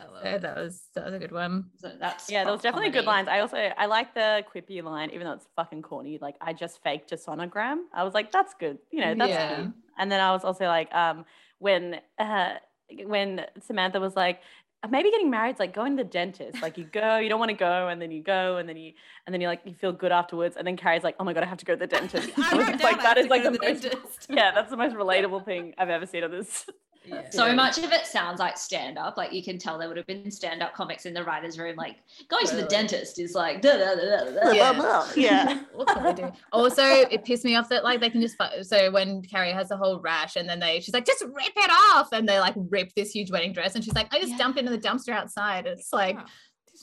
I 0.00 0.30
love 0.32 0.42
that 0.42 0.56
was 0.56 0.88
that 0.94 1.06
was 1.06 1.14
a 1.14 1.18
good 1.18 1.32
one. 1.32 1.64
So 1.78 1.90
that's 1.98 2.30
Yeah, 2.30 2.44
there 2.44 2.52
was 2.52 2.60
pop 2.60 2.72
definitely 2.74 2.90
good 2.90 3.06
lines. 3.06 3.28
I 3.28 3.40
also 3.40 3.56
I 3.56 3.86
like 3.86 4.14
the 4.14 4.44
quippy 4.54 4.82
line, 4.84 5.10
even 5.10 5.26
though 5.26 5.32
it's 5.32 5.48
fucking 5.56 5.82
corny. 5.82 6.18
Like 6.20 6.36
I 6.40 6.52
just 6.52 6.82
faked 6.82 7.10
a 7.12 7.16
sonogram. 7.16 7.78
I 7.94 8.04
was 8.04 8.12
like, 8.14 8.30
that's 8.30 8.54
good. 8.54 8.78
You 8.92 9.00
know, 9.00 9.14
that's 9.14 9.30
Yeah. 9.30 9.56
cute. 9.62 9.72
And 9.98 10.12
then 10.12 10.20
I 10.20 10.32
was 10.32 10.44
also 10.44 10.66
like, 10.66 10.94
um, 10.94 11.24
when 11.58 11.98
uh 12.18 12.54
when 13.06 13.46
Samantha 13.60 13.98
was 14.00 14.14
like, 14.14 14.40
Uh, 14.84 14.88
maybe 14.90 15.10
getting 15.10 15.30
married 15.30 15.54
is 15.54 15.58
like 15.58 15.72
going 15.72 15.96
to 15.96 16.04
the 16.04 16.08
dentist. 16.08 16.60
Like 16.60 16.76
you 16.76 16.84
go, 16.84 17.16
you 17.16 17.30
don't 17.30 17.38
want 17.38 17.48
to 17.48 17.56
go, 17.56 17.88
and 17.88 18.02
then 18.02 18.10
you 18.10 18.22
go, 18.22 18.58
and 18.58 18.68
then 18.68 18.76
you 18.76 18.92
and 19.26 19.32
then 19.32 19.40
you 19.40 19.48
like 19.48 19.62
you 19.64 19.72
feel 19.72 19.92
good 19.92 20.12
afterwards. 20.12 20.56
And 20.58 20.66
then 20.66 20.76
Carrie's 20.76 21.02
like, 21.02 21.16
oh 21.18 21.24
my 21.24 21.32
god, 21.32 21.42
I 21.42 21.46
have 21.46 21.58
to 21.58 21.64
go 21.64 21.74
to 21.74 21.78
the 21.78 21.86
dentist. 21.86 22.30
I 22.36 22.40
I 22.52 22.54
was 22.54 22.68
wrote 22.68 22.82
like, 22.82 23.00
have 23.00 23.16
is 23.16 23.28
like 23.28 23.44
go 23.44 23.50
the 23.50 23.58
most 23.62 23.82
dentist. 23.82 24.26
yeah, 24.28 24.50
that's 24.54 24.70
the 24.70 24.76
most 24.76 24.94
relatable 24.94 25.44
thing 25.46 25.72
I've 25.78 25.88
ever 25.88 26.06
seen 26.06 26.22
on 26.22 26.30
this. 26.30 26.66
Yeah. 27.06 27.28
So 27.30 27.46
Yeah. 27.46 27.54
much 27.54 27.78
of 27.78 27.92
it 27.92 28.06
sounds 28.06 28.40
like 28.40 28.56
stand 28.56 28.96
up. 28.98 29.16
Like 29.16 29.32
you 29.32 29.42
can 29.42 29.58
tell 29.58 29.78
there 29.78 29.88
would 29.88 29.96
have 29.96 30.06
been 30.06 30.30
stand 30.30 30.62
up 30.62 30.74
comics 30.74 31.04
in 31.06 31.12
the 31.14 31.22
writer's 31.22 31.58
room. 31.58 31.76
Like 31.76 31.96
going 32.28 32.46
to 32.46 32.56
the 32.56 32.62
dentist 32.62 33.18
is 33.20 33.34
like, 33.34 33.60
da, 33.60 33.76
da, 33.76 33.94
da, 33.94 34.24
da, 34.24 34.42
da. 34.42 34.50
Yeah. 34.52 35.06
yeah. 35.16 35.60
What 35.74 35.88
can 35.88 36.02
they 36.04 36.12
do? 36.22 36.32
Also, 36.52 36.82
it 36.84 37.24
pissed 37.24 37.44
me 37.44 37.56
off 37.56 37.68
that 37.68 37.84
like 37.84 38.00
they 38.00 38.10
can 38.10 38.20
just 38.20 38.36
so 38.62 38.90
when 38.90 39.22
Carrie 39.22 39.52
has 39.52 39.70
a 39.70 39.76
whole 39.76 40.00
rash 40.00 40.36
and 40.36 40.48
then 40.48 40.60
they 40.60 40.80
she's 40.80 40.94
like 40.94 41.04
just 41.06 41.22
rip 41.22 41.52
it 41.56 41.70
off 41.94 42.08
and 42.12 42.28
they 42.28 42.38
like 42.40 42.54
rip 42.56 42.92
this 42.94 43.10
huge 43.10 43.30
wedding 43.30 43.52
dress 43.52 43.74
and 43.74 43.84
she's 43.84 43.94
like 43.94 44.12
I 44.14 44.18
just 44.18 44.32
Yeah. 44.32 44.38
dumped 44.38 44.58
it 44.58 44.64
in 44.64 44.72
the 44.72 44.78
dumpster 44.78 45.10
outside. 45.12 45.66
It's 45.66 45.92
like 45.92 46.18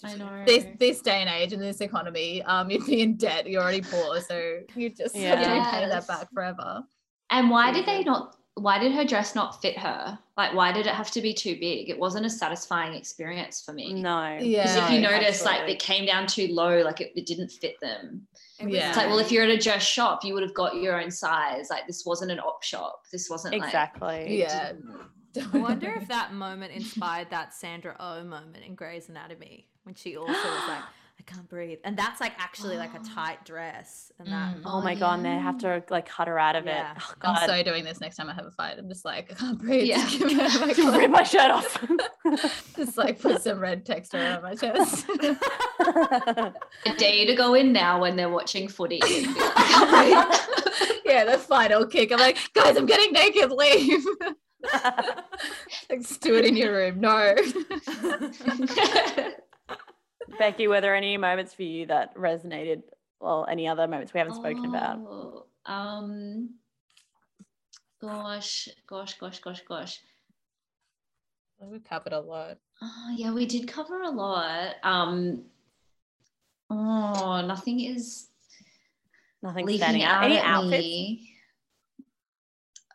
I 0.04 0.16
know. 0.16 0.44
this 0.46 0.66
this 0.80 1.02
day 1.02 1.22
and 1.22 1.30
age 1.30 1.52
in 1.54 1.60
this 1.60 1.82
economy, 1.82 2.42
um, 2.44 2.70
you'd 2.70 2.86
be 2.86 3.02
in 3.02 3.18
debt. 3.18 3.48
You're 3.50 3.62
already 3.62 3.82
poor, 3.82 4.22
so 4.22 4.60
you 4.76 4.90
just 4.90 5.16
Yeah. 5.16 5.36
have 5.36 5.64
to 5.66 5.72
pay 5.80 5.88
that 5.88 6.08
back 6.08 6.28
forever. 6.34 6.84
And 7.30 7.50
why 7.50 7.72
did 7.72 7.86
they 7.86 8.04
not? 8.04 8.36
Why 8.56 8.80
did 8.80 8.92
her 8.92 9.06
dress 9.06 9.34
not 9.34 9.62
fit 9.62 9.78
her? 9.78 10.20
Like, 10.38 10.54
why 10.54 10.72
did 10.72 10.86
it 10.86 10.94
have 10.94 11.10
to 11.12 11.22
be 11.22 11.34
too 11.34 11.56
big? 11.60 11.90
It 11.90 11.98
wasn't 11.98 12.26
a 12.26 12.30
satisfying 12.30 12.94
experience 12.94 13.62
for 13.62 13.74
me. 13.74 13.94
No. 13.94 14.38
Yeah. 14.40 14.64
Because 14.64 14.76
if 14.76 14.92
you 14.92 15.02
No, 15.02 15.10
notice, 15.10 15.46
like 15.46 15.70
it 15.70 15.80
came 15.80 16.06
down 16.06 16.28
too 16.28 16.48
low, 16.52 16.82
like 16.82 17.00
it, 17.00 17.14
it 17.16 17.26
didn't 17.26 17.50
fit 17.50 17.80
them. 17.80 18.28
It 18.60 18.70
Yeah. 18.70 18.90
It's 18.90 18.98
like, 18.98 19.08
well, 19.08 19.20
if 19.20 19.32
you're 19.32 19.44
at 19.44 19.50
a 19.50 19.58
dress 19.58 19.84
shop, 19.84 20.24
you 20.24 20.34
would 20.34 20.44
have 20.44 20.54
got 20.54 20.76
your 20.76 21.02
own 21.02 21.12
size. 21.12 21.70
Like 21.70 21.88
this 21.88 22.06
wasn't 22.06 22.32
an 22.32 22.40
op 22.40 22.62
shop. 22.64 23.04
This 23.12 23.30
wasn't 23.30 23.56
like 23.56 23.64
Exactly. 23.64 24.40
Yeah. 24.40 24.74
I 25.54 25.58
wonder 25.58 25.90
if 25.94 26.10
that 26.10 26.34
moment 26.34 26.74
inspired 26.74 27.30
that 27.30 27.54
Sandra 27.54 27.96
Oh 28.00 28.24
moment 28.24 28.66
in 28.66 28.76
Grey's 28.76 29.08
Anatomy 29.08 29.68
when 29.84 29.96
she 29.96 30.18
also 30.18 30.32
was 30.32 30.68
like, 30.68 30.84
I 31.22 31.32
can't 31.34 31.48
breathe. 31.48 31.78
And 31.84 31.96
that's 31.96 32.20
like 32.20 32.32
actually 32.40 32.78
like 32.78 32.96
a 32.96 33.00
tight 33.00 33.46
dress. 33.46 34.12
And 34.18 34.28
that 34.30 34.56
Mm. 34.58 34.62
Oh 34.66 34.82
my 34.82 34.96
god, 34.96 35.18
and 35.18 35.26
they 35.26 35.30
have 35.38 35.60
to 35.60 35.84
like 35.92 36.08
cut 36.10 36.28
her 36.28 36.40
out 36.40 36.56
of 36.56 36.66
Yeah. 36.66 36.94
it. 36.94 36.98
Oh, 37.00 37.14
I'm 37.22 37.36
god. 37.36 37.46
so 37.48 37.64
doing 37.64 37.84
this 37.84 38.02
next 38.02 38.16
time 38.16 38.28
I 38.28 38.34
have 38.34 38.46
a 38.46 38.52
fight. 38.52 38.76
I'm 38.80 38.90
just 38.90 39.06
like 39.06 39.32
I 39.32 39.36
can't 39.36 39.60
breathe. 39.60 39.84
Yeah. 39.84 39.98
Just 40.08 40.18
give 40.20 40.28
me 40.28 40.36
my 40.38 40.74
Just 40.74 40.98
rip 40.98 41.12
my 41.12 41.24
shirt 41.24 41.52
off. 41.52 41.86
Just 42.76 42.98
like 42.98 43.20
put 43.22 43.42
some 43.44 43.60
red 43.60 43.86
texture 43.86 44.18
on 44.18 44.42
my 44.42 44.56
chest. 44.56 45.06
a 45.80 46.54
day 46.98 47.26
to 47.26 47.36
go 47.36 47.54
in 47.54 47.72
now 47.72 48.02
when 48.02 48.16
they're 48.16 48.30
watching 48.30 48.68
footy. 48.68 49.00
and 49.02 49.10
be 49.12 49.40
like, 49.40 49.54
"I 49.56 49.64
can't 49.68 50.80
breathe." 50.80 51.02
yeah, 51.06 51.26
the 51.26 51.38
final 51.38 51.86
kick. 51.86 52.12
I'm 52.12 52.20
like, 52.20 52.38
guys, 52.54 52.78
I'm 52.78 52.86
getting 52.88 53.12
naked. 53.14 53.52
Leave. 53.52 54.04
like, 54.74 56.02
just 56.02 56.22
do 56.22 56.36
it 56.36 56.46
in 56.46 56.56
your 56.56 56.74
room. 56.74 57.00
No. 57.00 57.36
Becky, 60.38 60.68
were 60.68 60.82
there 60.82 60.96
any 60.96 61.18
moments 61.18 61.54
for 61.54 61.64
you 61.64 61.86
that 61.88 62.16
resonated? 62.16 62.84
Well, 63.20 63.46
any 63.50 63.68
other 63.68 63.88
moments 63.88 64.14
we 64.14 64.18
haven't 64.20 64.36
spoken 64.36 64.66
about? 64.66 64.98
Oh, 65.00 65.46
Um, 65.66 66.56
gosh, 68.02 68.68
gosh, 68.88 69.18
gosh, 69.20 69.40
gosh, 69.40 69.62
gosh. 69.68 70.00
we 71.60 71.80
covered 71.80 72.14
a 72.14 72.20
lot. 72.20 72.58
Oh, 72.82 73.14
yeah, 73.16 73.32
we 73.32 73.46
did 73.46 73.68
cover 73.68 74.02
a 74.02 74.10
lot. 74.10 74.76
Um, 74.84 75.44
oh, 76.72 77.42
nothing 77.46 77.82
is 77.82 78.28
Nothing 79.44 79.66
leaping 79.68 80.04
out. 80.04 80.18
out 80.18 80.24
Any 80.24 80.38
at 80.38 80.46
outfits? 80.46 80.84
me. 80.84 81.28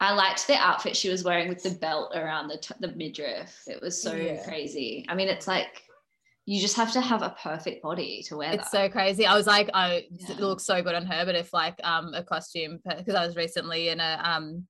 I 0.01 0.13
liked 0.13 0.47
the 0.47 0.55
outfit 0.57 0.97
she 0.97 1.09
was 1.09 1.25
wearing 1.25 1.49
with 1.49 1.63
the 1.63 1.71
belt 1.71 2.13
around 2.15 2.49
the 2.49 2.59
t- 2.59 2.75
the 2.81 2.89
midriff. 2.89 3.63
It 3.67 3.81
was 3.81 4.01
so 4.01 4.15
Yeah. 4.15 4.45
crazy. 4.45 5.07
I 5.09 5.15
mean, 5.15 5.29
it's 5.29 5.47
like 5.47 5.85
you 6.47 6.61
just 6.61 6.77
have 6.77 6.93
to 6.93 7.01
have 7.01 7.23
a 7.23 7.35
perfect 7.43 7.83
body 7.83 8.23
to 8.29 8.37
wear 8.37 8.53
It's 8.53 8.71
that. 8.71 8.85
so 8.85 8.89
crazy. 8.89 9.27
I 9.27 9.35
was 9.37 9.47
like, 9.49 9.69
oh, 9.75 9.99
it 10.01 10.39
looks 10.39 10.65
so 10.65 10.81
good 10.81 10.95
on 10.95 11.05
her. 11.05 11.25
But 11.27 11.35
if 11.35 11.53
like 11.53 11.79
um 11.83 12.15
a 12.15 12.23
costume, 12.23 12.81
because 12.87 13.15
I 13.17 13.27
was 13.27 13.37
recently 13.37 13.89
in 13.89 13.99
a 14.01 14.21
um 14.23 14.65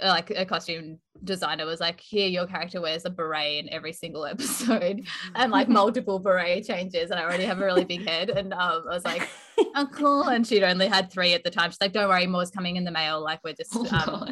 like 0.00 0.30
a 0.30 0.44
costume 0.46 0.98
designer 1.24 1.66
was 1.66 1.80
like, 1.80 2.00
here 2.00 2.26
your 2.26 2.46
character 2.46 2.80
wears 2.80 3.04
a 3.04 3.10
beret 3.10 3.62
in 3.64 3.72
every 3.72 3.92
single 3.92 4.24
episode, 4.34 5.02
and 5.34 5.52
like 5.52 5.68
multiple 5.80 6.18
beret 6.18 6.64
changes, 6.66 7.10
and 7.10 7.20
I 7.20 7.24
already 7.24 7.44
have 7.44 7.60
a 7.60 7.64
really 7.64 7.84
big 7.84 8.06
head, 8.06 8.30
and 8.30 8.52
um 8.52 8.84
I 8.90 8.94
was 8.94 9.04
like, 9.04 9.28
oh 9.76 9.86
cool, 9.92 10.24
and 10.24 10.46
she'd 10.46 10.62
only 10.62 10.88
had 10.88 11.12
three 11.12 11.34
at 11.34 11.44
the 11.44 11.50
time. 11.50 11.70
She's 11.70 11.80
like, 11.80 11.92
don't 11.92 12.08
worry, 12.08 12.26
more's 12.26 12.50
coming 12.50 12.76
in 12.76 12.84
the 12.84 12.90
mail. 12.90 13.20
Like 13.22 13.40
we're 13.44 13.52
just 13.54 13.72
Oh, 13.76 14.26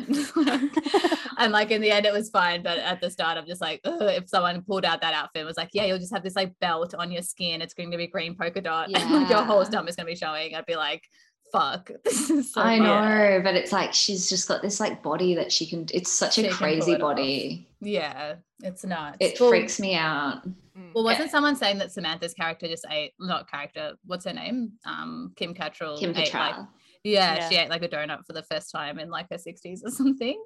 um, 0.46 0.70
and 1.38 1.52
like 1.52 1.70
in 1.70 1.80
the 1.80 1.90
end 1.90 2.04
it 2.06 2.12
was 2.12 2.28
fine 2.30 2.62
but 2.62 2.78
at 2.78 3.00
the 3.00 3.10
start 3.10 3.38
i'm 3.38 3.46
just 3.46 3.60
like 3.60 3.80
if 3.84 4.28
someone 4.28 4.62
pulled 4.62 4.84
out 4.84 5.00
that 5.00 5.14
outfit 5.14 5.40
and 5.40 5.46
was 5.46 5.56
like 5.56 5.70
yeah 5.72 5.84
you'll 5.84 5.98
just 5.98 6.12
have 6.12 6.22
this 6.22 6.36
like 6.36 6.52
belt 6.60 6.94
on 6.94 7.10
your 7.10 7.22
skin. 7.22 7.62
It's 7.62 7.72
going 7.74 7.90
to 7.90 7.96
be 7.96 8.06
green 8.06 8.34
polka 8.36 8.60
dot. 8.60 8.90
And 8.94 9.10
like 9.10 9.30
your 9.30 9.42
whole 9.44 9.58
Yeah. 9.62 9.68
stomach 9.68 9.90
is 9.90 9.96
going 9.96 10.06
to 10.06 10.12
be 10.12 10.16
showing. 10.16 10.54
I'd 10.54 10.66
be 10.66 10.76
like 10.76 11.02
fuck 11.52 11.90
this 12.04 12.30
is 12.30 12.52
so 12.52 12.60
I 12.60 12.78
fun. 12.78 12.84
know, 12.86 13.40
but 13.42 13.54
it's 13.54 13.72
like 13.72 13.92
she's 13.94 14.28
just 14.28 14.46
got 14.48 14.62
this 14.62 14.80
like 14.80 15.02
body 15.02 15.34
that 15.34 15.50
she 15.52 15.66
can. 15.66 15.86
It's 15.92 16.10
such 16.10 16.34
She 16.34 16.46
a 16.46 16.50
crazy 16.50 16.92
it 16.92 17.02
off. 17.02 17.16
body. 17.16 17.68
yeah 17.80 18.34
it's 18.62 18.84
nuts 18.84 19.16
It 19.20 19.40
well, 19.40 19.48
freaks 19.50 19.80
me 19.80 19.94
out. 19.94 20.42
Mm. 20.78 20.92
well 20.94 21.02
wasn't 21.04 21.30
someone 21.30 21.56
saying 21.56 21.78
that 21.78 21.90
samantha's 21.92 22.34
character 22.34 22.66
just 22.68 22.86
ate 22.90 23.12
not 23.18 23.50
character 23.50 23.94
what's 24.06 24.24
her 24.26 24.32
name 24.32 24.72
um 24.84 25.32
kim 25.36 25.52
cattrall 25.54 25.98
Kim 25.98 26.10
ate, 26.10 26.32
like, 26.32 26.54
Cattrall. 26.54 26.68
yeah, 27.04 27.34
Yeah. 27.36 27.48
she 27.48 27.56
ate 27.56 27.70
like 27.70 27.82
a 27.82 27.88
donut 27.88 28.24
for 28.26 28.34
the 28.34 28.42
first 28.44 28.70
time 28.70 28.98
in 28.98 29.10
like 29.10 29.26
her 29.30 29.36
60s 29.38 29.80
or 29.84 29.90
something 30.00 30.36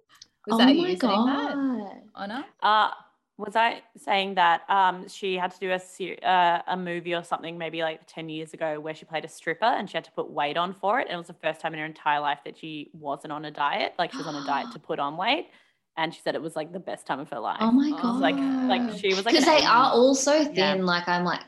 was 0.46 0.54
oh 0.54 0.58
that 0.58 0.66
my 0.66 0.72
you 0.72 0.96
saying 0.96 0.98
that 1.00 1.54
god! 1.54 2.22
Anna? 2.22 2.46
Uh, 2.62 2.90
was 3.36 3.56
I 3.56 3.82
saying 3.96 4.36
that 4.36 4.62
um, 4.70 5.08
she 5.08 5.36
had 5.36 5.50
to 5.50 5.58
do 5.58 5.72
a 5.72 5.80
ser- 5.80 6.18
uh, 6.22 6.60
a 6.68 6.76
movie 6.76 7.14
or 7.14 7.24
something 7.24 7.58
maybe 7.58 7.82
like 7.82 8.02
10 8.06 8.28
years 8.28 8.54
ago 8.54 8.78
where 8.78 8.94
she 8.94 9.04
played 9.04 9.24
a 9.24 9.28
stripper 9.28 9.64
and 9.64 9.90
she 9.90 9.96
had 9.96 10.04
to 10.04 10.12
put 10.12 10.30
weight 10.30 10.56
on 10.56 10.72
for 10.72 11.00
it. 11.00 11.08
And 11.08 11.14
it 11.14 11.18
was 11.18 11.26
the 11.26 11.34
first 11.34 11.60
time 11.60 11.72
in 11.72 11.80
her 11.80 11.86
entire 11.86 12.20
life 12.20 12.38
that 12.44 12.56
she 12.56 12.90
wasn't 12.92 13.32
on 13.32 13.44
a 13.44 13.50
diet. 13.50 13.94
Like 13.98 14.12
she 14.12 14.18
was 14.18 14.26
on 14.28 14.36
a 14.36 14.46
diet 14.46 14.70
to 14.72 14.78
put 14.78 15.00
on 15.00 15.16
weight. 15.16 15.48
And 15.96 16.14
she 16.14 16.20
said 16.22 16.34
it 16.34 16.42
was 16.42 16.56
like 16.56 16.72
the 16.72 16.80
best 16.80 17.06
time 17.06 17.20
of 17.20 17.28
her 17.30 17.38
life. 17.38 17.58
Oh 17.60 17.70
my 17.70 17.90
god! 17.90 18.18
Like, 18.20 18.34
like 18.34 18.98
she 18.98 19.08
was 19.08 19.24
like, 19.24 19.32
because 19.32 19.44
they 19.44 19.64
are 19.64 19.92
80s 19.92 19.94
all 19.94 20.14
so 20.16 20.44
thin. 20.44 20.78
Yeah. 20.78 20.84
Like 20.84 21.06
I'm 21.06 21.24
like, 21.24 21.42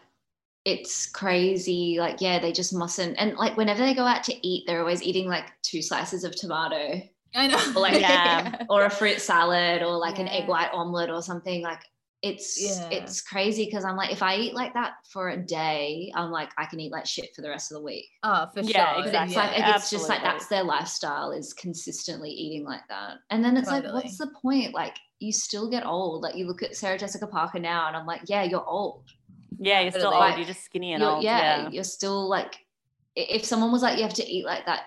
it's 0.64 1.06
crazy. 1.06 1.96
Like 1.98 2.20
yeah, 2.20 2.38
they 2.38 2.52
just 2.52 2.72
mustn't. 2.72 3.16
And 3.18 3.36
like 3.36 3.56
whenever 3.56 3.80
they 3.80 3.92
go 3.92 4.04
out 4.04 4.22
to 4.24 4.46
eat, 4.46 4.64
they're 4.66 4.78
always 4.78 5.02
eating 5.02 5.26
like 5.26 5.46
two 5.62 5.82
slices 5.82 6.22
of 6.22 6.36
tomato 6.36 7.02
i 7.36 7.46
know 7.46 7.58
Or, 7.76 7.80
like, 7.80 8.00
Yeah. 8.00 8.64
or 8.68 8.84
a 8.84 8.90
fruit 8.90 9.20
salad 9.20 9.82
or 9.82 9.96
like 9.96 10.18
an 10.18 10.28
egg 10.28 10.48
white 10.48 10.70
omelet 10.72 11.10
or 11.10 11.22
something. 11.22 11.62
Like 11.62 11.80
it's 12.22 12.60
Yeah. 12.60 12.88
it's 12.90 13.20
crazy 13.20 13.66
because 13.66 13.84
I'm 13.84 13.94
like, 13.96 14.10
if 14.10 14.22
I 14.22 14.36
eat 14.36 14.54
like 14.54 14.72
that 14.74 14.94
for 15.12 15.28
a 15.28 15.36
day, 15.36 16.10
I'm 16.14 16.30
like, 16.30 16.50
I 16.58 16.64
can 16.64 16.80
eat 16.80 16.90
like 16.90 17.06
shit 17.06 17.34
for 17.36 17.42
the 17.42 17.50
rest 17.50 17.70
of 17.70 17.76
the 17.76 17.82
week. 17.84 18.06
oh 18.22 18.46
for 18.54 18.60
Yeah, 18.62 18.94
sure 18.94 19.02
But 19.02 19.06
exactly. 19.08 19.26
it's 19.28 19.36
like 19.36 19.58
Yeah, 19.58 19.76
it's 19.76 19.90
just 19.90 20.08
like 20.08 20.22
that's 20.22 20.46
their 20.48 20.64
lifestyle 20.64 21.30
is 21.30 21.52
consistently 21.52 22.30
eating 22.30 22.64
like 22.64 22.86
that. 22.88 23.18
And 23.30 23.44
then 23.44 23.56
it's 23.56 23.68
like, 23.68 23.84
what's 23.84 24.16
the 24.18 24.30
point? 24.42 24.72
Like 24.74 24.96
you 25.20 25.32
still 25.32 25.68
get 25.70 25.84
old. 25.86 26.22
Like 26.22 26.36
you 26.36 26.46
look 26.46 26.62
at 26.62 26.74
Sarah 26.76 26.98
Jessica 26.98 27.26
Parker 27.26 27.58
now, 27.58 27.86
and 27.88 27.96
I'm 27.96 28.06
like, 28.06 28.22
yeah, 28.26 28.42
you're 28.44 28.64
old. 28.66 29.04
Yeah, 29.58 29.80
you're 29.80 29.90
still 29.92 30.10
Totally. 30.10 30.28
old. 30.30 30.38
You're 30.38 30.46
just 30.46 30.64
skinny 30.64 30.92
and 30.94 31.02
old. 31.02 31.22
yeah, 31.24 31.62
Yeah. 31.62 31.68
you're 31.70 31.84
still 31.84 32.28
like, 32.28 32.56
if 33.14 33.44
someone 33.44 33.72
was 33.72 33.82
like, 33.82 33.96
you 33.96 34.02
have 34.02 34.12
to 34.14 34.26
eat 34.30 34.44
like 34.44 34.66
that, 34.66 34.82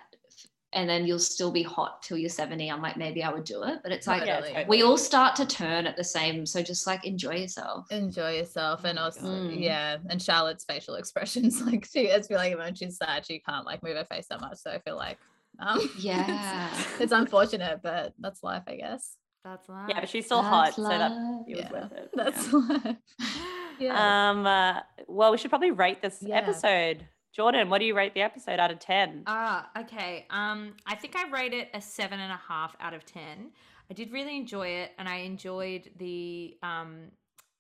and 0.74 0.88
then 0.88 1.06
you'll 1.08 1.18
still 1.18 1.52
be 1.52 1.64
hot 1.64 2.04
till 2.04 2.16
you're 2.18 2.30
70. 2.30 2.70
I'm 2.70 2.82
like, 2.82 2.96
maybe 2.96 3.24
I 3.24 3.32
would 3.34 3.44
do 3.44 3.64
it. 3.64 3.80
But 3.82 3.92
it's 3.92 4.06
like 4.06 4.26
Totally. 4.26 4.50
totally. 4.50 4.66
we 4.68 4.84
all 4.84 4.98
start 4.98 5.36
to 5.38 5.46
turn 5.46 5.88
at 5.88 5.98
the 5.98 6.04
same. 6.04 6.46
So 6.46 6.62
just 6.62 6.86
like 6.86 7.06
enjoy 7.06 7.38
yourself. 7.38 7.92
enjoy 7.92 8.36
yourself 8.38 8.84
and 8.84 8.98
my 8.98 9.04
also 9.06 9.22
God. 9.22 9.30
Mm. 9.32 9.62
yeah 9.64 9.98
and 10.10 10.22
charlotte's 10.22 10.64
facial 10.66 10.96
expressions 11.02 11.62
like 11.62 11.86
she 11.92 12.12
i 12.12 12.22
feel 12.22 12.38
like 12.38 12.56
when 12.58 12.76
she's 12.76 12.98
sad 12.98 13.26
she 13.26 13.40
can't 13.40 13.66
like 13.66 13.82
move 13.84 13.98
her 13.98 14.06
face 14.06 14.28
that 14.30 14.42
much 14.42 14.58
so 14.58 14.70
i 14.72 14.80
feel 14.80 14.96
like 14.96 15.18
um 15.60 15.80
Yeah. 16.00 16.70
it's 17.00 17.12
unfortunate 17.12 17.80
but 17.82 18.14
that's 18.20 18.44
life 18.44 18.64
i 18.68 18.76
guess 18.76 19.16
That's 19.44 19.68
life. 19.70 19.88
Yeah, 19.90 20.02
but 20.02 20.10
she's 20.10 20.26
still 20.26 20.42
hot. 20.44 20.66
That's 20.66 20.76
So 20.76 20.84
that 20.84 21.12
life. 21.12 21.46
it 21.48 21.56
was 21.56 21.66
Yeah, 21.66 21.72
worth 21.72 21.92
it. 21.94 22.10
that's 22.14 22.46
yeah. 22.54 22.60
life 22.60 22.96
yeah 23.80 24.30
Um, 24.30 24.46
uh, 24.46 24.80
well, 25.08 25.32
we 25.32 25.38
should 25.38 25.50
probably 25.50 25.72
rate 25.72 26.02
this 26.02 26.18
Yeah. 26.22 26.36
episode. 26.38 27.08
Jordan, 27.34 27.70
what 27.70 27.80
do 27.80 27.86
you 27.86 27.96
rate 27.96 28.14
the 28.14 28.22
episode 28.22 28.60
out 28.60 28.72
of 28.72 28.80
10? 28.80 29.24
Ah, 29.28 29.70
okay. 29.78 30.26
Um, 30.30 30.74
I 30.86 30.96
think 30.96 31.16
I 31.16 31.30
rate 31.30 31.54
it 31.54 31.70
a 31.74 31.82
seven 31.82 32.20
and 32.20 32.32
a 32.32 32.40
half 32.48 32.76
out 32.80 32.94
of 32.94 33.06
ten. 33.06 33.52
I 33.90 33.94
did 33.94 34.12
really 34.12 34.36
enjoy 34.38 34.68
it, 34.68 34.92
and 34.98 35.08
I 35.08 35.18
enjoyed 35.18 35.90
the 35.98 36.58
um 36.64 37.12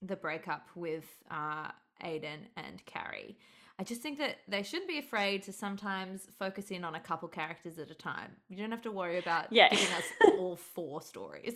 the 0.02 0.16
breakup 0.16 0.68
with 0.76 1.06
uh 1.30 1.70
Aidan 2.04 2.48
and 2.58 2.84
Carrie. 2.86 3.38
I 3.78 3.84
just 3.84 4.02
think 4.02 4.18
that 4.18 4.38
they 4.48 4.62
shouldn't 4.64 4.90
be 4.90 4.98
afraid 4.98 5.44
to 5.44 5.54
sometimes 5.54 6.28
focus 6.38 6.70
in 6.72 6.84
on 6.84 6.96
a 6.96 7.00
couple 7.00 7.30
characters 7.30 7.80
at 7.80 7.90
a 7.90 7.96
time. 7.96 8.32
You 8.50 8.58
don't 8.58 8.72
have 8.72 8.82
to 8.82 8.91
worry 8.91 9.20
about 9.20 9.52
Yeah. 9.52 9.70
giving 9.70 9.94
us 9.94 10.04
all 10.38 10.56
four 10.58 11.02
stories. 11.02 11.56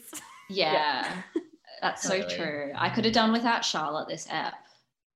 Yeah. 0.50 1.22
That's 1.82 2.02
so 2.04 2.26
true. 2.28 2.72
I 2.78 2.90
could 2.90 3.04
have 3.06 3.14
done 3.14 3.32
without 3.34 3.66
Charlotte 3.66 4.08
this 4.08 4.28
app. 4.30 4.54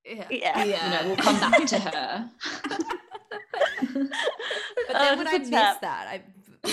Yeah. 0.08 0.26
yeah. 0.30 0.64
You 0.64 0.72
know, 0.72 1.08
we'll 1.08 1.16
come 1.18 1.40
back 1.40 1.66
to 1.68 1.80
her. 1.80 2.30
But 3.80 4.96
Uh, 4.96 5.00
then 5.00 5.18
would 5.18 5.28
I 5.28 5.32
I 5.32 5.36
a 5.36 5.40
miss 5.40 5.50
tap. 5.50 5.82
that? 5.82 6.08
I 6.08 6.24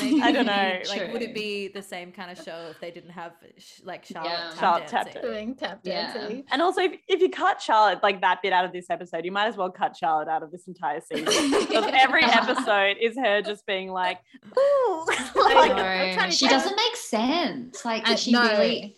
maybe 0.02 0.20
I 0.23 0.32
don't 0.32 0.47
know. 0.47 0.81
Like, 0.89 1.12
would 1.12 1.23
it 1.23 1.35
be 1.35 1.69
the 1.69 1.82
same 1.82 2.11
kind 2.12 2.31
of 2.31 2.43
show 2.43 2.69
if 2.70 2.81
they 2.81 2.90
didn't 2.90 3.11
have 3.11 3.32
sh- 3.59 3.81
like 3.85 4.05
Charlotte 4.05 4.31
Yeah. 4.31 4.51
tap 4.51 4.59
Charlotte 4.61 4.86
tap 4.89 5.05
dancing? 5.06 5.23
doing 5.23 5.55
tap 5.56 5.81
Yeah. 5.82 6.12
dancing 6.15 6.44
And 6.51 6.62
also, 6.62 6.81
if, 6.82 6.93
if 7.09 7.20
you 7.20 7.28
cut 7.31 7.61
Charlotte 7.61 8.02
like 8.02 8.20
that 8.23 8.40
bit 8.43 8.52
out 8.52 8.65
of 8.65 8.73
this 8.73 8.86
episode, 8.90 9.24
you 9.24 9.32
might 9.32 9.47
as 9.47 9.56
well 9.56 9.70
cut 9.70 9.97
Charlotte 9.97 10.28
out 10.28 10.43
of 10.43 10.51
this 10.51 10.66
entire 10.66 11.01
season. 11.01 11.27
Because 11.65 11.90
every 11.93 12.24
episode 12.24 12.97
is 13.01 13.16
her 13.19 13.43
just 13.43 13.66
being 13.66 13.90
like, 13.90 14.19
ooh. 14.59 15.06
Like. 15.36 15.73
I'm 16.19 16.31
she 16.31 16.47
doesn't 16.48 16.77
make 16.77 16.97
sense. 16.97 17.85
Like, 17.85 18.09
And 18.09 18.19
she 18.19 18.32
no. 18.32 18.43
really, 18.43 18.97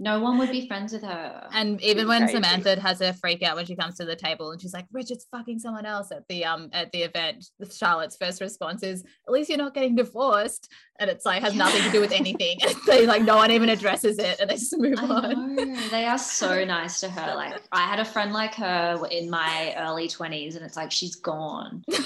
no 0.00 0.20
one 0.20 0.38
would 0.38 0.50
be 0.50 0.66
friends 0.68 0.92
with 0.92 1.02
her. 1.02 1.48
and 1.52 1.80
even 1.82 2.06
when 2.06 2.22
crazy. 2.22 2.34
Samantha 2.34 2.80
has 2.80 3.00
her 3.00 3.12
freak 3.12 3.42
out 3.42 3.56
when 3.56 3.66
she 3.66 3.74
comes 3.74 3.96
to 3.96 4.04
the 4.04 4.14
table 4.14 4.52
and 4.52 4.60
she's 4.60 4.72
like, 4.72 4.86
Richard's 4.92 5.26
fucking 5.32 5.58
someone 5.58 5.86
else 5.86 6.12
at 6.12 6.22
the 6.28 6.44
um 6.44 6.68
at 6.72 6.92
the 6.92 7.02
event, 7.02 7.46
Charlotte's 7.72 8.16
first 8.16 8.40
response 8.40 8.82
is, 8.82 9.02
At 9.26 9.32
least 9.32 9.48
you're 9.48 9.58
not 9.58 9.74
getting 9.74 9.96
divorced. 9.96 10.70
And 11.00 11.08
it's 11.08 11.24
like 11.24 11.42
has 11.42 11.54
nothing 11.54 11.82
to 11.84 11.90
do 11.92 12.00
with 12.00 12.10
anything. 12.12 12.58
they 12.86 13.06
like 13.06 13.22
no 13.22 13.36
one 13.36 13.50
even 13.52 13.68
addresses 13.68 14.18
it 14.18 14.40
and 14.40 14.50
they 14.50 14.54
just 14.54 14.76
move 14.78 14.98
I 14.98 15.02
on. 15.04 15.56
know. 15.56 15.76
They 15.90 16.04
are 16.06 16.18
so 16.18 16.64
nice 16.64 16.98
to 17.00 17.08
her. 17.10 17.34
Like, 17.36 17.62
I 17.70 17.82
had 17.86 18.00
a 18.00 18.04
friend 18.04 18.32
like 18.32 18.54
her 18.56 19.00
in 19.10 19.30
my 19.30 19.74
early 19.78 20.08
20s, 20.08 20.56
and 20.56 20.64
it's 20.64 20.76
like, 20.76 20.90
she's 20.90 21.14
gone. 21.16 21.84
you 21.88 21.98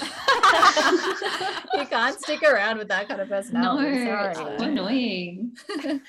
can't 1.89 2.19
stick 2.19 2.43
around 2.43 2.77
with 2.77 2.87
that 2.89 3.07
kind 3.07 3.21
of 3.21 3.29
No, 3.29 3.35
personality. 3.35 3.97
it's 3.97 4.37
Sorry. 4.37 4.57
so 4.57 4.63
annoying. 4.65 5.55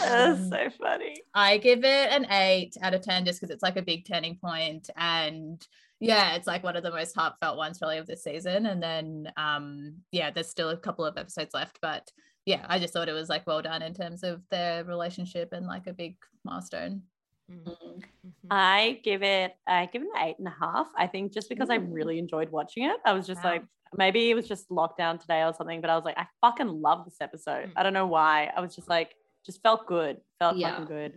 That's 0.00 0.40
Um, 0.40 0.50
so 0.50 0.70
funny. 0.80 1.21
I 1.34 1.58
give 1.58 1.84
it 1.84 2.12
an 2.12 2.26
eight 2.30 2.76
out 2.82 2.94
of 2.94 3.02
10 3.02 3.24
just 3.24 3.40
because 3.40 3.52
it's 3.52 3.62
like 3.62 3.76
a 3.76 3.82
big 3.82 4.06
turning 4.06 4.36
point 4.36 4.88
and 4.96 5.64
yeah, 6.00 6.34
it's 6.34 6.46
like 6.48 6.64
one 6.64 6.76
of 6.76 6.82
the 6.82 6.90
most 6.90 7.14
heartfelt 7.14 7.56
ones 7.56 7.78
probably 7.78 7.98
of 7.98 8.06
this 8.06 8.24
season. 8.24 8.66
And 8.66 8.82
then 8.82 9.32
um 9.36 9.94
yeah, 10.10 10.30
there's 10.30 10.48
still 10.48 10.70
a 10.70 10.76
couple 10.76 11.04
of 11.04 11.16
episodes 11.16 11.54
left, 11.54 11.78
but 11.80 12.10
yeah, 12.44 12.64
I 12.68 12.78
just 12.80 12.92
thought 12.92 13.08
it 13.08 13.12
was 13.12 13.28
like 13.28 13.46
well 13.46 13.62
done 13.62 13.82
in 13.82 13.94
terms 13.94 14.24
of 14.24 14.42
their 14.50 14.84
relationship 14.84 15.52
and 15.52 15.66
like 15.66 15.86
a 15.86 15.92
big 15.92 16.16
milestone. 16.44 17.02
Mm, 17.50 17.64
Mm. 17.64 18.02
mhm. 18.26 18.48
I 18.50 19.00
give 19.04 19.22
it, 19.22 19.54
I 19.66 19.86
give 19.86 20.02
it 20.02 20.08
an 20.14 20.22
eight 20.28 20.36
and 20.38 20.48
a 20.48 20.54
half. 20.58 20.88
I 20.96 21.06
think 21.06 21.32
just 21.32 21.48
because 21.48 21.70
I 21.70 21.76
really 21.76 22.18
enjoyed 22.18 22.50
watching 22.50 22.84
it, 22.84 22.96
I 23.04 23.12
was 23.12 23.26
just 23.26 23.44
Wow. 23.44 23.50
like, 23.50 23.64
maybe 23.96 24.30
it 24.30 24.34
was 24.34 24.48
just 24.48 24.70
lockdown 24.70 25.20
today 25.20 25.42
or 25.42 25.52
something, 25.52 25.80
but 25.80 25.90
I 25.90 25.96
was 25.96 26.04
like, 26.04 26.16
I 26.18 26.26
fucking 26.40 26.68
love 26.68 27.04
this 27.04 27.16
episode. 27.20 27.66
Mm. 27.68 27.72
I 27.76 27.82
don't 27.82 27.92
know 27.92 28.06
why. 28.06 28.50
I 28.56 28.60
was 28.60 28.74
just 28.74 28.88
like, 28.88 29.14
just 29.46 29.62
felt 29.62 29.86
good, 29.86 30.18
felt 30.38 30.56
Yeah. 30.56 30.70
fucking 30.70 30.86
good. 30.86 31.12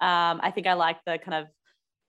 Um, 0.00 0.40
I 0.42 0.50
think 0.54 0.66
I 0.66 0.74
liked 0.74 1.04
the 1.06 1.18
kind 1.18 1.34
of 1.44 1.46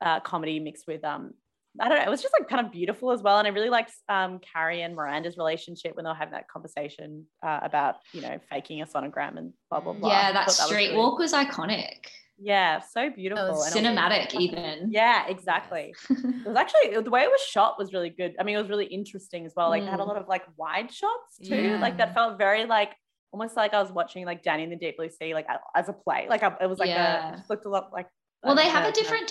uh, 0.06 0.20
comedy 0.22 0.60
mixed 0.60 0.86
with 0.88 1.04
um, 1.04 1.34
I 1.80 1.90
don't 1.90 1.98
know. 2.00 2.06
It 2.06 2.10
was 2.10 2.22
just 2.22 2.34
like 2.40 2.48
kind 2.50 2.66
of 2.66 2.72
beautiful 2.72 3.12
as 3.12 3.22
well, 3.22 3.38
and 3.38 3.46
I 3.48 3.52
really 3.52 3.70
liked 3.70 3.92
um, 4.08 4.40
Carrie 4.40 4.82
and 4.82 4.96
Miranda's 4.96 5.38
relationship 5.38 5.96
when 5.96 6.06
they 6.06 6.10
were 6.10 6.16
having 6.16 6.32
that 6.34 6.48
conversation 6.48 7.26
uh, 7.46 7.60
about 7.64 7.96
you 8.14 8.22
know 8.22 8.40
faking 8.50 8.82
a 8.82 8.86
sonogram 8.86 9.38
and 9.38 9.52
blah 9.70 9.82
blah 9.82 9.94
blah. 9.94 10.10
Yeah, 10.10 10.32
that 10.32 10.48
was 10.48 10.58
street 10.58 10.88
really- 10.88 10.98
walk 10.98 11.20
was 11.20 11.34
iconic. 11.34 12.06
Yeah, 12.38 12.80
so 12.82 13.10
beautiful. 13.10 13.46
was 13.50 13.74
and 13.76 13.86
it 13.86 13.90
was- 13.90 13.98
Cinematic, 13.98 14.36
even. 14.40 14.92
Yeah, 14.92 15.26
exactly. 15.28 15.94
It 16.10 16.46
was 16.48 16.58
actually 16.58 17.02
the 17.02 17.10
way 17.10 17.22
it 17.24 17.30
was 17.32 17.40
shot 17.42 17.78
was 17.80 17.94
really 17.94 18.10
good. 18.10 18.36
I 18.40 18.44
mean, 18.44 18.56
it 18.56 18.60
was 18.60 18.70
really 18.70 18.86
interesting 18.88 19.46
as 19.46 19.54
well. 19.56 19.70
Like, 19.70 19.84
it 19.84 19.90
had 19.90 20.00
a 20.02 20.04
Mm. 20.04 20.08
lot 20.08 20.18
of 20.18 20.28
like 20.28 20.44
wide 20.58 20.92
shots 20.94 21.38
too. 21.44 21.56
Yeah. 21.56 21.80
Like 21.82 21.98
that 21.98 22.14
felt 22.14 22.38
very 22.38 22.66
like 22.66 22.92
almost 23.36 23.58
like 23.58 23.74
I 23.74 23.82
was 23.82 23.92
watching 23.92 24.26
like 24.26 24.44
Danny 24.44 24.64
and 24.64 24.72
the 24.72 24.78
Deep 24.78 24.96
Blue 24.96 25.10
Sea, 25.10 25.34
like 25.34 25.46
as 25.76 25.90
a 25.90 25.94
play. 25.94 26.26
Like 26.30 26.42
I, 26.42 26.56
it 26.62 26.70
was 26.70 26.80
like 26.80 26.88
a 26.88 26.94
Yeah. 26.94 27.34
it 27.34 27.38
just 27.38 27.50
looked 27.50 27.66
a 27.66 27.70
lot 27.70 27.92
like. 27.92 28.08
Well, 28.44 28.56
they 28.56 28.70
have 28.70 28.88
a 28.88 28.92
different, 28.94 29.30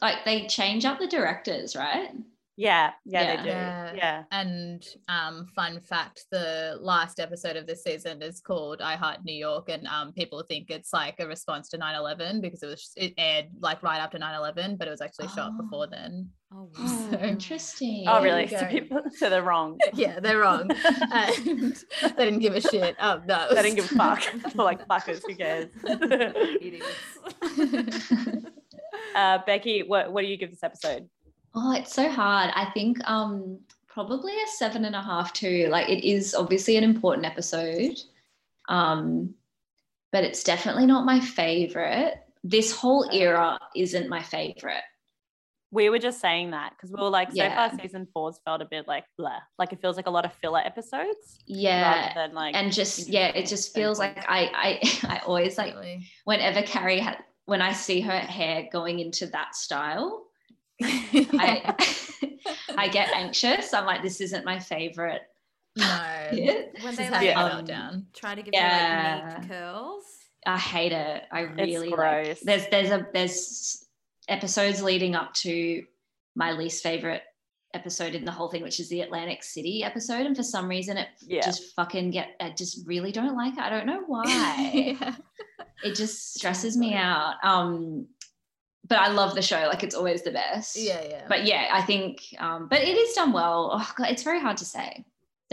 like 0.00 0.24
they 0.24 0.46
change 0.46 0.84
up 0.84 0.98
the 0.98 1.06
directors, 1.06 1.76
right? 1.76 2.10
Yeah, 2.56 2.92
yeah, 3.04 3.22
Yeah. 3.22 3.36
they 3.36 3.42
do. 3.42 3.48
Yeah. 3.48 3.92
Yeah. 3.96 4.22
And 4.30 4.84
um, 5.08 5.46
fun 5.56 5.80
fact: 5.80 6.26
the 6.30 6.76
last 6.80 7.18
episode 7.18 7.56
of 7.56 7.66
this 7.66 7.82
season 7.82 8.22
is 8.22 8.40
called 8.40 8.80
"I 8.80 8.94
Heart 8.94 9.24
New 9.24 9.34
York," 9.34 9.68
and 9.68 9.86
um, 9.88 10.12
people 10.12 10.42
think 10.48 10.70
it's 10.70 10.92
like 10.92 11.16
a 11.18 11.26
response 11.26 11.68
to 11.70 11.78
9/11 11.78 12.40
because 12.40 12.62
it 12.62 12.66
was 12.68 12.92
it 12.96 13.12
aired 13.18 13.46
like 13.60 13.82
right 13.82 13.98
after 13.98 14.18
9/11, 14.18 14.78
but 14.78 14.86
it 14.86 14.90
was 14.92 15.00
actually 15.00 15.28
shot 15.28 15.50
Oh. 15.58 15.62
before 15.62 15.88
then. 15.88 16.28
Oh, 16.52 16.70
Oh, 16.78 17.08
So- 17.10 17.18
interesting. 17.18 18.04
Oh, 18.06 18.22
really? 18.22 18.46
So 18.46 18.64
people, 18.66 19.02
so 19.16 19.28
they're 19.28 19.42
wrong. 19.42 19.76
yeah, 19.94 20.20
they're 20.20 20.38
wrong, 20.38 20.70
and 21.10 21.74
they 22.16 22.24
didn't 22.24 22.38
give 22.38 22.54
a 22.54 22.60
shit. 22.60 22.94
Oh 23.00 23.20
no, 23.26 23.48
They 23.52 23.62
didn't 23.62 23.76
give 23.76 23.90
a 23.90 23.94
fuck. 23.96 24.22
They're 24.32 24.64
like 24.64 24.86
fuckers. 24.86 25.22
Who 25.26 25.34
cares? 25.34 25.70
idiots. 26.60 26.86
uh, 29.16 29.38
Becky, 29.44 29.82
what 29.82 30.12
what 30.12 30.22
do 30.22 30.28
you 30.28 30.36
give 30.36 30.50
this 30.50 30.62
episode? 30.62 31.08
Oh, 31.54 31.72
it's 31.72 31.92
so 31.94 32.08
hard. 32.08 32.50
I 32.54 32.70
think 32.72 32.98
um 33.08 33.60
probably 33.86 34.32
a 34.32 34.46
seven 34.48 34.84
and 34.84 34.96
a 34.96 35.02
half 35.02 35.32
too. 35.32 35.68
Like 35.70 35.88
it 35.88 36.04
is 36.04 36.34
obviously 36.34 36.76
an 36.76 36.84
important 36.84 37.26
episode. 37.26 37.96
Um, 38.68 39.34
but 40.10 40.24
it's 40.24 40.42
definitely 40.44 40.86
not 40.86 41.04
my 41.04 41.20
favorite. 41.20 42.14
This 42.42 42.72
whole 42.72 43.08
era 43.12 43.58
isn't 43.76 44.08
my 44.08 44.22
favorite. 44.22 44.82
We 45.70 45.90
were 45.90 45.98
just 45.98 46.20
saying 46.20 46.52
that 46.52 46.70
because 46.76 46.92
we 46.92 47.02
were 47.02 47.08
like, 47.10 47.30
so 47.30 47.36
Yeah. 47.36 47.68
far 47.68 47.78
season 47.80 48.06
four's 48.12 48.38
felt 48.44 48.62
a 48.62 48.64
bit 48.64 48.86
like 48.86 49.04
blah. 49.18 49.40
Like 49.58 49.72
it 49.72 49.80
feels 49.80 49.96
like 49.96 50.06
a 50.06 50.10
lot 50.10 50.24
of 50.24 50.32
filler 50.34 50.60
episodes. 50.60 51.38
Yeah. 51.46 52.08
Rather 52.08 52.14
than 52.28 52.34
like 52.34 52.54
And 52.54 52.72
just 52.72 53.08
yeah, 53.08 53.28
it 53.28 53.46
just 53.46 53.74
feels 53.74 53.98
like 53.98 54.24
I 54.28 54.50
I 54.54 55.14
I 55.16 55.18
always 55.26 55.56
like 55.58 55.74
whenever 56.24 56.62
Carrie 56.62 57.00
had 57.00 57.18
when 57.46 57.60
I 57.60 57.72
see 57.72 58.00
her 58.00 58.18
hair 58.18 58.68
going 58.72 59.00
into 59.00 59.26
that 59.28 59.54
style, 59.54 60.23
I 60.82 61.74
I 62.76 62.88
get 62.88 63.10
anxious. 63.14 63.72
I'm 63.72 63.86
like, 63.86 64.02
this 64.02 64.20
isn't 64.20 64.44
my 64.44 64.58
favorite. 64.58 65.22
no. 65.76 66.00
bit. 66.30 66.74
when 66.82 66.94
they 66.94 67.04
having 67.04 67.10
like 67.12 67.36
a 67.36 67.38
um, 67.38 67.64
meltdown. 67.66 68.02
try 68.14 68.34
to 68.34 68.42
give 68.42 68.54
her 68.54 68.60
Yeah. 68.60 69.22
like 69.28 69.40
neat 69.42 69.48
curls. 69.50 70.04
I 70.46 70.58
hate 70.58 70.92
it. 70.92 71.22
I 71.32 71.40
really 71.40 71.88
like. 71.88 71.94
gross. 71.96 72.40
There's 72.40 72.66
there's 72.68 72.90
a 72.90 73.06
there's 73.14 73.86
episodes 74.28 74.82
leading 74.82 75.14
up 75.14 75.32
to 75.34 75.84
my 76.36 76.52
least 76.52 76.82
favorite 76.82 77.22
episode 77.72 78.14
in 78.14 78.24
the 78.24 78.30
whole 78.30 78.48
thing, 78.50 78.62
which 78.62 78.78
is 78.78 78.88
the 78.88 79.00
Atlantic 79.00 79.42
City 79.42 79.82
episode, 79.82 80.26
and 80.26 80.36
for 80.36 80.42
some 80.42 80.68
reason 80.68 80.96
it 80.96 81.08
Yeah. 81.26 81.40
just 81.42 81.74
fucking 81.74 82.10
get. 82.10 82.28
I 82.40 82.50
just 82.50 82.86
really 82.86 83.10
don't 83.10 83.36
like 83.36 83.54
it. 83.54 83.60
I 83.60 83.70
don't 83.70 83.86
know 83.86 84.02
why. 84.06 84.96
yeah. 85.00 85.14
it 85.82 85.94
just 85.96 86.34
stresses 86.34 86.76
me 86.76 86.94
out. 86.94 87.34
Um, 87.42 88.06
but 88.86 88.98
I 88.98 89.08
love 89.08 89.34
the 89.34 89.42
show. 89.42 89.66
Like 89.68 89.82
it's 89.82 89.94
always 89.94 90.22
the 90.22 90.30
best. 90.30 90.76
yeah, 90.76 91.02
yeah. 91.08 91.24
But 91.28 91.46
yeah, 91.46 91.68
I 91.72 91.82
think. 91.82 92.22
Um, 92.38 92.68
but 92.68 92.82
it 92.82 92.96
is 92.96 93.14
done 93.14 93.32
well. 93.32 93.70
Oh 93.72 93.92
God, 93.96 94.10
it's 94.10 94.22
very 94.22 94.40
hard 94.40 94.56
to 94.58 94.64
say. 94.64 95.04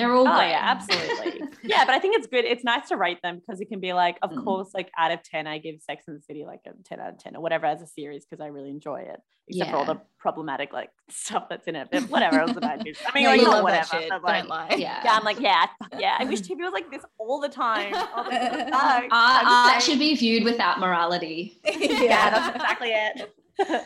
They're 0.01 0.13
all 0.13 0.27
Oh 0.27 0.35
great. 0.37 0.49
yeah, 0.49 0.59
absolutely. 0.63 1.41
yeah, 1.63 1.85
but 1.85 1.93
I 1.93 1.99
think 1.99 2.15
it's 2.17 2.27
good. 2.27 2.43
It's 2.45 2.63
nice 2.63 2.89
to 2.89 2.97
rate 2.97 3.21
them 3.21 3.39
because 3.39 3.61
it 3.61 3.69
can 3.69 3.79
be 3.79 3.93
like, 3.93 4.17
of 4.21 4.31
Mm. 4.31 4.43
course, 4.43 4.69
like 4.73 4.89
out 4.97 5.11
of 5.11 5.21
ten, 5.23 5.45
I 5.47 5.59
give 5.59 5.81
Sex 5.81 6.05
and 6.07 6.17
the 6.17 6.21
City 6.23 6.43
like 6.45 6.61
a 6.67 6.71
ten 6.83 6.99
out 6.99 7.09
of 7.09 7.17
ten 7.19 7.35
or 7.35 7.41
whatever 7.41 7.65
as 7.67 7.81
a 7.81 7.87
series 7.87 8.25
because 8.25 8.41
I 8.41 8.47
really 8.47 8.69
enjoy 8.71 9.01
it. 9.01 9.21
Except 9.47 9.71
for 9.71 9.77
all 9.77 9.85
the 9.85 9.99
problematic 10.17 10.71
like 10.71 10.89
stuff 11.09 11.47
that's 11.49 11.67
in 11.67 11.75
it. 11.75 11.89
But 11.91 12.03
whatever 12.03 12.39
else 12.39 12.55
about 12.55 12.85
it. 12.87 12.97
I 13.05 13.11
mean, 13.13 13.23
No, 13.25 13.29
like 13.31 13.41
not 13.41 13.49
love 13.51 13.63
whatever. 13.63 13.87
that 13.91 14.01
shit. 14.01 14.09
but, 14.09 14.23
like, 14.23 14.41
Don't 14.41 14.49
lie. 14.49 14.67
Yeah. 14.77 15.01
yeah, 15.03 15.13
I'm 15.13 15.23
like, 15.23 15.39
yeah, 15.39 15.65
yeah. 15.99 16.15
I 16.19 16.23
wish 16.25 16.41
TV 16.41 16.57
was 16.59 16.71
like 16.73 16.89
this 16.89 17.03
all 17.17 17.39
the 17.41 17.49
time. 17.49 17.91
What 17.93 18.29
the 18.31 18.31
fuck? 18.31 18.73
Art, 18.73 19.09
I'm 19.11 19.47
art 19.47 19.69
saying- 19.69 19.81
should 19.81 19.99
be 19.99 20.15
viewed 20.15 20.43
without 20.45 20.79
morality. 20.79 21.59
yeah, 21.65 22.29
that's 22.29 22.55
exactly 22.55 22.89
it. 22.91 23.35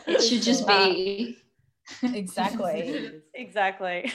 It 0.06 0.20
should 0.22 0.42
just 0.42 0.64
uh, 0.64 0.66
be. 0.86 1.38
Exactly. 2.02 3.10
exactly. 3.34 4.12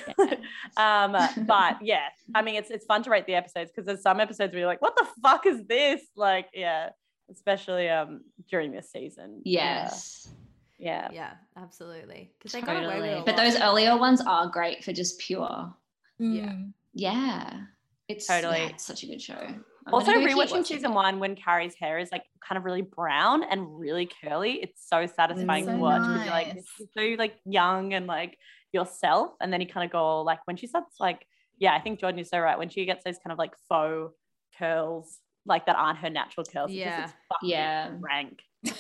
um, 0.78 1.16
but 1.46 1.78
yeah, 1.82 2.08
I 2.36 2.42
mean, 2.42 2.56
it's 2.56 2.70
it's 2.70 2.86
fun 2.86 3.04
to 3.04 3.10
rate 3.10 3.26
the 3.26 3.36
episodes 3.36 3.72
because 3.72 3.86
there's 3.86 4.02
some 4.02 4.20
episodes 4.20 4.54
where 4.54 4.60
you're 4.60 4.68
like, 4.68 4.82
what 4.82 4.96
the 4.96 5.08
fuck 5.22 5.46
is 5.46 5.66
this? 5.68 6.02
Like, 6.16 6.48
yeah, 6.54 6.90
especially 7.32 7.90
um 7.90 8.22
during 8.50 8.72
this 8.72 8.92
season. 8.92 9.42
Yes. 9.44 10.30
Yeah. 10.78 11.10
Yeah, 11.14 11.34
absolutely. 11.58 12.32
Because 12.40 12.54
they 12.54 12.62
got 12.62 12.84
away 12.84 13.00
with 13.00 13.10
Totally. 13.10 13.24
But 13.26 13.38
those 13.38 13.56
earlier 13.60 13.96
ones 13.98 14.20
are 14.22 14.48
great 14.48 14.84
for 14.84 14.92
just 14.92 15.20
pure. 15.20 15.72
Yeah. 16.18 16.46
Mm. 16.46 16.74
Yeah. 16.94 17.62
It's 18.08 18.26
Totally. 18.26 18.58
yeah, 18.58 18.66
it's 18.70 18.86
such 18.86 19.04
a 19.04 19.06
good 19.06 19.22
show. 19.22 19.56
I'm 19.88 19.94
Also, 19.94 20.12
go 20.14 20.20
keep 20.20 20.30
rewatching 20.30 20.66
season 20.66 20.94
one 20.94 21.20
when 21.20 21.36
Carrie's 21.36 21.76
hair 21.76 21.98
is 22.00 22.12
like 22.12 22.24
kind 22.48 22.58
of 22.58 22.66
really 22.66 22.82
brown 22.84 23.44
and 23.44 23.80
really 23.80 24.08
curly, 24.24 24.54
it's 24.62 24.88
so 24.88 25.06
satisfying 25.08 25.66
so 25.66 25.72
to 25.72 25.78
watch 25.78 26.02
because 26.02 26.24
you're 26.26 26.34
like 26.34 26.54
you're 26.96 27.16
so 27.16 27.16
like 27.18 27.36
young 27.46 27.94
and 27.94 28.06
like 28.08 28.38
yourself, 28.74 29.32
and 29.42 29.52
then 29.52 29.60
you 29.62 29.68
kind 29.68 29.86
of 29.86 29.92
go 29.92 30.22
like 30.22 30.40
when 30.46 30.56
she 30.58 30.68
starts 30.68 30.96
like 31.00 31.26
yeah, 31.58 31.74
I 31.76 31.80
think 31.82 32.00
Jordan 32.00 32.20
is 32.20 32.30
so 32.30 32.40
right 32.40 32.58
when 32.58 32.70
she 32.70 32.86
gets 32.86 33.04
those 33.04 33.18
kind 33.24 33.32
of 33.32 33.38
like 33.38 33.54
faux 33.70 34.14
curls 34.58 35.20
like 35.46 35.66
that 35.66 35.76
aren't 35.76 35.98
her 36.00 36.10
natural 36.10 36.44
curls. 36.46 36.72
Yeah. 36.72 37.04
it's 37.06 37.14
fucking 37.30 37.50
Yeah. 37.50 37.90
rank. 38.00 38.42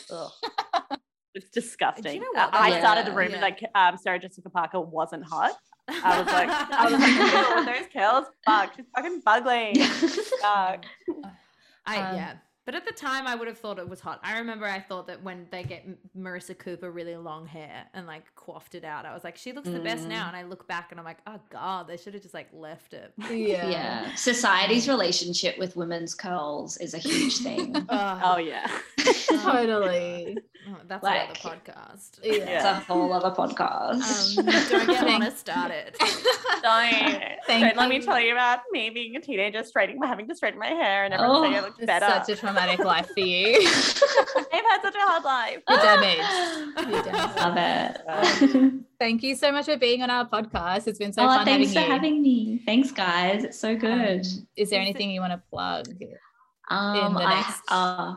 It's 1.34 1.50
disgusting. 1.50 2.20
know 2.22 2.28
I- 2.36 2.70
Yeah. 2.70 2.80
started 2.80 3.06
the 3.06 3.12
rumor 3.16 3.38
Yeah. 3.38 3.52
that 3.52 3.70
um, 3.94 3.98
Sarah 3.98 4.20
Jessica 4.20 4.50
Parker 4.50 4.82
wasn't 4.82 5.24
hot. 5.26 5.54
I 5.88 6.20
was 6.20 6.28
like, 6.28 6.50
I 6.50 6.84
was 6.90 6.94
like, 6.94 7.56
with 7.56 7.66
those 7.66 7.94
curls, 7.94 8.26
fuck, 8.46 8.76
she's 8.76 8.86
fucking 8.96 9.22
bugly. 9.26 9.74
Fuck. 10.42 10.86
I 11.86 11.98
Um, 11.98 12.16
yeah. 12.16 12.34
But 12.64 12.76
at 12.76 12.86
the 12.86 12.92
time, 12.92 13.26
I 13.26 13.34
would 13.34 13.48
have 13.48 13.58
thought 13.58 13.80
it 13.80 13.90
was 13.90 14.00
hot. 14.00 14.20
I 14.24 14.38
remember 14.38 14.66
I 14.68 14.80
thought 14.80 15.08
that 15.08 15.24
when 15.24 15.48
they 15.50 15.64
get 15.64 15.84
Marissa 16.16 16.56
Cooper 16.58 16.92
really 16.92 17.18
long 17.18 17.48
hair 17.48 17.88
and 17.96 18.06
like 18.06 18.24
coiffed 18.36 18.76
it 18.76 18.84
out, 18.84 19.04
I 19.06 19.16
was 19.16 19.24
like, 19.24 19.36
she 19.36 19.52
looks 19.52 19.68
the 19.68 19.80
best 19.80 20.08
now. 20.08 20.26
Mm. 20.26 20.28
And 20.28 20.38
I 20.38 20.44
look 20.44 20.68
back 20.68 20.92
and 20.92 21.00
I'm 21.00 21.06
like, 21.06 21.18
oh 21.26 21.40
god, 21.50 21.88
they 21.88 21.98
should 21.98 22.14
have 22.14 22.22
just 22.22 22.36
like 22.36 22.50
left 22.54 22.94
it. 22.94 23.14
Yeah. 23.32 23.68
yeah. 23.70 24.16
Society's 24.16 24.88
relationship 24.88 25.58
with 25.58 25.76
women's 25.76 26.14
curls 26.14 26.78
is 26.78 26.94
a 26.94 27.00
huge 27.00 27.40
thing. 27.40 27.76
Ugh. 27.90 28.22
Oh 28.24 28.38
yeah. 28.38 28.68
Totally. 29.42 30.38
Oh, 30.70 30.78
that's 30.88 31.04
Like- 31.04 31.40
another 31.44 31.58
podcast. 31.58 32.20
Yeah. 32.22 32.34
It's 32.56 32.66
a 32.66 32.74
whole 32.76 33.12
other 33.14 33.32
podcast. 33.32 34.38
Um, 34.38 34.46
Don't 34.46 34.54
get 34.70 34.86
Thank- 34.86 35.02
Lana 35.22 35.32
started. 35.36 35.96
Don't. 36.00 36.94
Thank 37.48 37.64
Don't 37.66 37.78
let 37.78 37.90
me 37.90 38.00
tell 38.00 38.20
you 38.20 38.34
about 38.34 38.60
me 38.72 38.92
being 38.92 39.16
a 39.16 39.22
teenager, 39.22 39.64
straightening, 39.64 40.02
having 40.04 40.28
to 40.28 40.36
straighten 40.36 40.60
my 40.60 40.68
hair, 40.68 41.04
and 41.06 41.14
everyone 41.16 41.42
saying 41.44 41.56
I 41.56 41.60
Oh, 41.60 41.64
look 41.64 41.86
better. 41.86 42.06
such 42.06 42.30
a 42.30 42.40
traumatic 42.40 42.80
life 42.86 43.08
for 43.14 43.22
you. 43.22 43.58
I've 43.58 44.66
had 44.66 44.82
such 44.84 44.96
a 44.96 45.00
hard 45.00 45.24
life. 45.24 45.60
You're 45.68 45.80
damaged. 45.80 46.90
You're 46.92 47.04
damaged. 47.12 48.00
Love 48.06 48.72
it. 48.72 48.74
Thank 49.00 49.24
you 49.24 49.36
so 49.36 49.52
much 49.52 49.66
for 49.66 49.78
being 49.78 50.04
on 50.04 50.12
our 50.12 50.28
podcast. 50.28 50.88
It's 50.88 51.00
been 51.00 51.12
so 51.14 51.24
oh, 51.24 51.28
fun 51.28 51.46
thanks 51.46 51.74
having 51.74 51.74
for 51.74 51.80
you. 51.80 51.86
For 51.86 51.92
having 51.92 52.22
me. 52.22 52.62
Thanks, 52.68 52.92
guys. 52.92 53.44
It's 53.44 53.60
so 53.60 53.76
good. 53.76 54.26
Um, 54.28 54.48
is 54.56 54.70
there 54.70 54.80
anything 54.80 55.10
you 55.10 55.22
want 55.22 55.34
to 55.34 55.42
plug? 55.50 55.88
Um, 56.70 57.16
the 57.16 57.22
I, 57.22 57.36
next- 57.42 57.62
uh, 57.68 58.16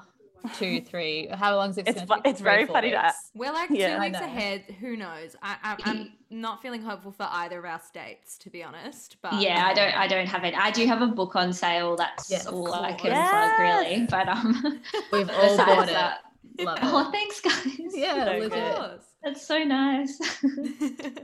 Two, 0.58 0.80
three. 0.82 1.26
How 1.28 1.56
long 1.56 1.70
is 1.70 1.78
it? 1.78 1.88
It's 1.88 2.00
fu- 2.02 2.06
take? 2.06 2.26
it's 2.26 2.40
Three, 2.40 2.44
very 2.44 2.66
funny 2.66 2.90
to- 2.90 2.96
weeks? 3.02 3.30
We're 3.34 3.52
like 3.52 3.70
Yeah. 3.70 3.96
two 3.96 4.00
weeks 4.02 4.18
ahead. 4.20 4.62
Who 4.80 4.96
knows? 4.96 5.34
I, 5.42 5.56
I, 5.62 5.76
I'm 5.84 6.12
not 6.30 6.60
feeling 6.60 6.82
hopeful 6.82 7.12
for 7.12 7.26
either 7.30 7.58
of 7.58 7.64
our 7.64 7.80
states, 7.80 8.36
to 8.38 8.50
be 8.50 8.62
honest. 8.62 9.16
But 9.22 9.40
yeah, 9.40 9.66
I 9.66 9.72
don't. 9.74 9.94
I 9.96 10.06
don't 10.06 10.26
have 10.26 10.44
it. 10.44 10.54
I 10.54 10.70
do 10.70 10.86
have 10.86 11.00
a 11.02 11.06
book 11.06 11.34
on 11.36 11.52
sale. 11.52 11.96
That's 11.96 12.30
Yes, 12.30 12.46
all 12.46 12.72
I 12.72 12.90
course. 12.90 13.02
can 13.02 13.10
plug, 13.12 13.58
really. 13.58 14.06
But 14.06 14.28
um, 14.28 14.82
We've 15.12 15.30
all 15.30 15.40
besides 15.40 15.56
bought 15.66 15.86
that, 15.86 16.18
it. 16.58 16.64
Love 16.66 16.78
oh, 16.82 17.08
it. 17.08 17.12
thanks, 17.12 17.40
guys. 17.40 17.66
Yeah, 17.94 18.24
So 18.26 18.42
of 18.42 18.52
course. 18.52 19.04
That's 19.22 19.46
so 19.46 19.58
nice. 19.64 20.18
That's 20.18 21.20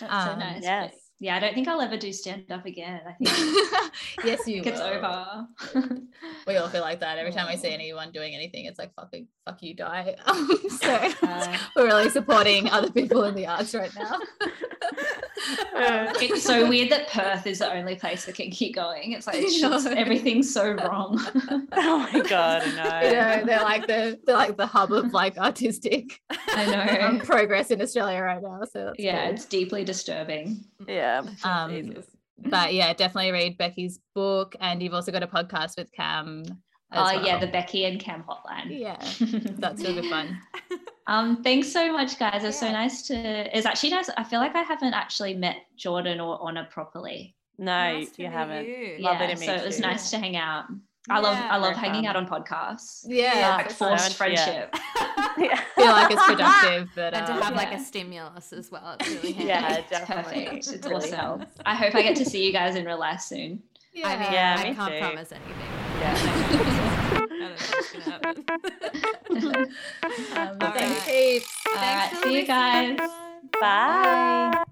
so 0.00 0.06
Um, 0.08 0.38
nice. 0.38 0.62
Yes. 0.62 0.94
But 1.20 1.26
yeah, 1.26 1.36
I 1.36 1.40
don't 1.40 1.54
think 1.54 1.68
I'll 1.68 1.80
ever 1.80 1.96
do 1.96 2.12
stand 2.12 2.50
up 2.50 2.66
again. 2.66 3.00
I 3.06 3.12
think, 3.12 3.92
yes, 4.24 4.46
you. 4.48 4.62
think 4.62 4.66
it's 4.66 4.80
will. 4.80 4.88
over. 4.88 5.96
We 6.46 6.56
all 6.56 6.68
feel 6.68 6.80
like 6.82 7.00
that 7.00 7.18
every 7.18 7.32
time 7.32 7.46
we 7.48 7.56
see 7.56 7.72
anyone 7.72 8.10
doing 8.12 8.34
anything. 8.34 8.64
It's 8.66 8.78
like 8.78 8.92
fucking 8.94 9.28
fuck 9.46 9.62
you, 9.62 9.74
die. 9.74 10.16
Um, 10.26 10.48
so 10.70 11.10
Uh, 11.22 11.58
we're 11.76 11.86
really 11.86 12.10
supporting 12.10 12.68
other 12.70 12.90
people 12.90 13.24
in 13.24 13.34
the 13.34 13.46
arts 13.46 13.74
right 13.74 13.94
now. 13.94 14.18
it's 16.20 16.42
so 16.42 16.68
weird 16.68 16.90
that 16.90 17.08
Perth 17.08 17.46
is 17.46 17.58
the 17.58 17.72
only 17.72 17.96
place 17.96 18.24
that 18.24 18.34
can 18.34 18.50
keep 18.50 18.74
going. 18.74 19.12
It's 19.12 19.26
like 19.26 19.36
it's 19.36 19.60
just, 19.60 19.86
everything's 19.86 20.52
so 20.52 20.72
wrong. 20.72 21.18
Oh 21.72 22.08
my 22.12 22.20
god, 22.28 22.62
I 22.62 23.04
you 23.06 23.12
know. 23.12 23.36
know, 23.36 23.44
they're 23.46 23.62
like 23.62 23.86
the 23.86 24.18
they're 24.24 24.36
like 24.36 24.56
the 24.56 24.66
hub 24.66 24.92
of 24.92 25.12
like 25.12 25.36
artistic 25.38 26.20
I 26.30 26.98
um, 27.00 27.18
know. 27.18 27.24
progress 27.24 27.70
in 27.70 27.80
Australia 27.82 28.20
right 28.22 28.42
now. 28.42 28.62
So 28.72 28.86
that's 28.86 28.98
Yeah, 28.98 29.24
cool. 29.26 29.34
it's 29.34 29.44
deeply 29.44 29.84
disturbing. 29.84 30.64
Yeah. 30.88 31.03
Um, 31.44 31.70
Jesus. 31.70 32.06
but 32.38 32.72
yeah, 32.78 32.92
definitely 32.94 33.32
read 33.32 33.58
Becky's 33.58 34.00
book, 34.14 34.54
and 34.60 34.82
you've 34.82 34.94
also 34.94 35.12
got 35.12 35.22
a 35.22 35.26
podcast 35.26 35.76
with 35.78 35.90
Cam. 35.92 36.42
as 36.92 37.08
Oh 37.08 37.10
yeah, 37.22 37.32
well. 37.32 37.40
the 37.40 37.46
Becky 37.48 37.84
and 37.84 37.98
Cam 38.00 38.24
hotline. 38.28 38.68
yeah, 38.78 38.96
that's 39.58 39.82
gonna 39.82 40.02
fun. 40.08 40.38
Um, 41.06 41.42
thanks 41.42 41.70
so 41.70 41.92
much, 41.92 42.18
guys. 42.18 42.44
It's 42.44 42.58
so 42.60 42.70
nice 42.72 43.02
to. 43.08 43.14
It's 43.56 43.66
actually 43.66 43.90
nice. 43.90 44.08
I 44.16 44.24
feel 44.24 44.40
like 44.40 44.54
I 44.56 44.62
haven't 44.62 44.94
actually 44.94 45.34
met 45.34 45.56
Jordan 45.76 46.20
or 46.20 46.38
Honor 46.40 46.66
properly. 46.70 47.36
No, 47.58 47.64
Nice 47.98 48.10
to 48.12 48.22
you 48.22 48.28
haven't. 48.30 48.66
you. 48.66 48.96
Lovely 49.00 49.26
yeah, 49.28 49.34
to 49.34 49.36
so 49.36 49.52
meet 49.52 49.60
it 49.62 49.66
was 49.66 49.76
you. 49.78 49.82
nice 49.86 50.10
to 50.10 50.18
hang 50.18 50.36
out. 50.36 50.64
I 51.10 51.20
love 51.20 51.34
Yeah, 51.36 51.48
I 51.50 51.56
love 51.58 51.76
hanging 51.76 52.04
fun. 52.04 52.16
out 52.16 52.16
on 52.16 52.26
podcasts. 52.26 53.04
Yeah, 53.06 53.38
yeah 53.38 53.56
like 53.56 53.70
for 53.70 53.88
forced 53.88 54.16
fun. 54.16 54.32
Yeah. 54.32 54.44
friendship. 54.44 54.76
Yeah. 55.36 55.60
feel 55.74 55.86
like 55.86 56.12
it's 56.12 56.22
productive, 56.24 56.90
but 56.94 57.12
and 57.14 57.26
to 57.26 57.32
um, 57.34 57.42
have 57.42 57.56
like 57.56 57.72
a 57.72 57.80
stimulus 57.80 58.52
as 58.52 58.70
well. 58.70 58.96
It's 59.00 59.08
really 59.10 59.32
handy. 59.32 59.48
Yeah, 59.48 59.74
It's 59.78 59.90
definitely. 59.98 60.44
perfect. 60.44 60.68
It's 60.68 60.86
Really 60.86 60.96
awesome. 61.06 61.18
helps. 61.18 61.46
I 61.66 61.74
hope 61.74 61.94
I 61.96 62.02
get 62.02 62.16
to 62.16 62.24
see 62.24 62.46
you 62.46 62.52
guys 62.52 62.76
in 62.76 62.84
real 62.86 62.98
life 63.00 63.20
soon. 63.20 63.60
yeah. 63.92 64.08
I 64.08 64.16
mean, 64.18 64.32
Yeah, 64.32 64.56
I 64.60 64.74
can't 64.74 64.92
too. 64.92 64.98
promise 65.00 65.32
anything. 65.32 65.54
Yeah. 66.00 66.14
I 66.16 67.26
don't 67.28 67.40
know 67.40 67.48
what's 67.50 67.92
gonna 67.92 68.04
happen. 68.04 68.44
Um, 70.36 70.56
All 70.60 70.70
thanks, 70.72 71.06
right. 71.06 71.14
heaps. 71.14 71.56
All 71.66 71.74
Thanks 71.74 72.12
right, 72.12 72.22
for 72.22 72.28
see 72.28 72.40
you 72.40 72.46
guys. 72.46 72.90
everyone. 72.92 73.50
Bye. 73.60 74.64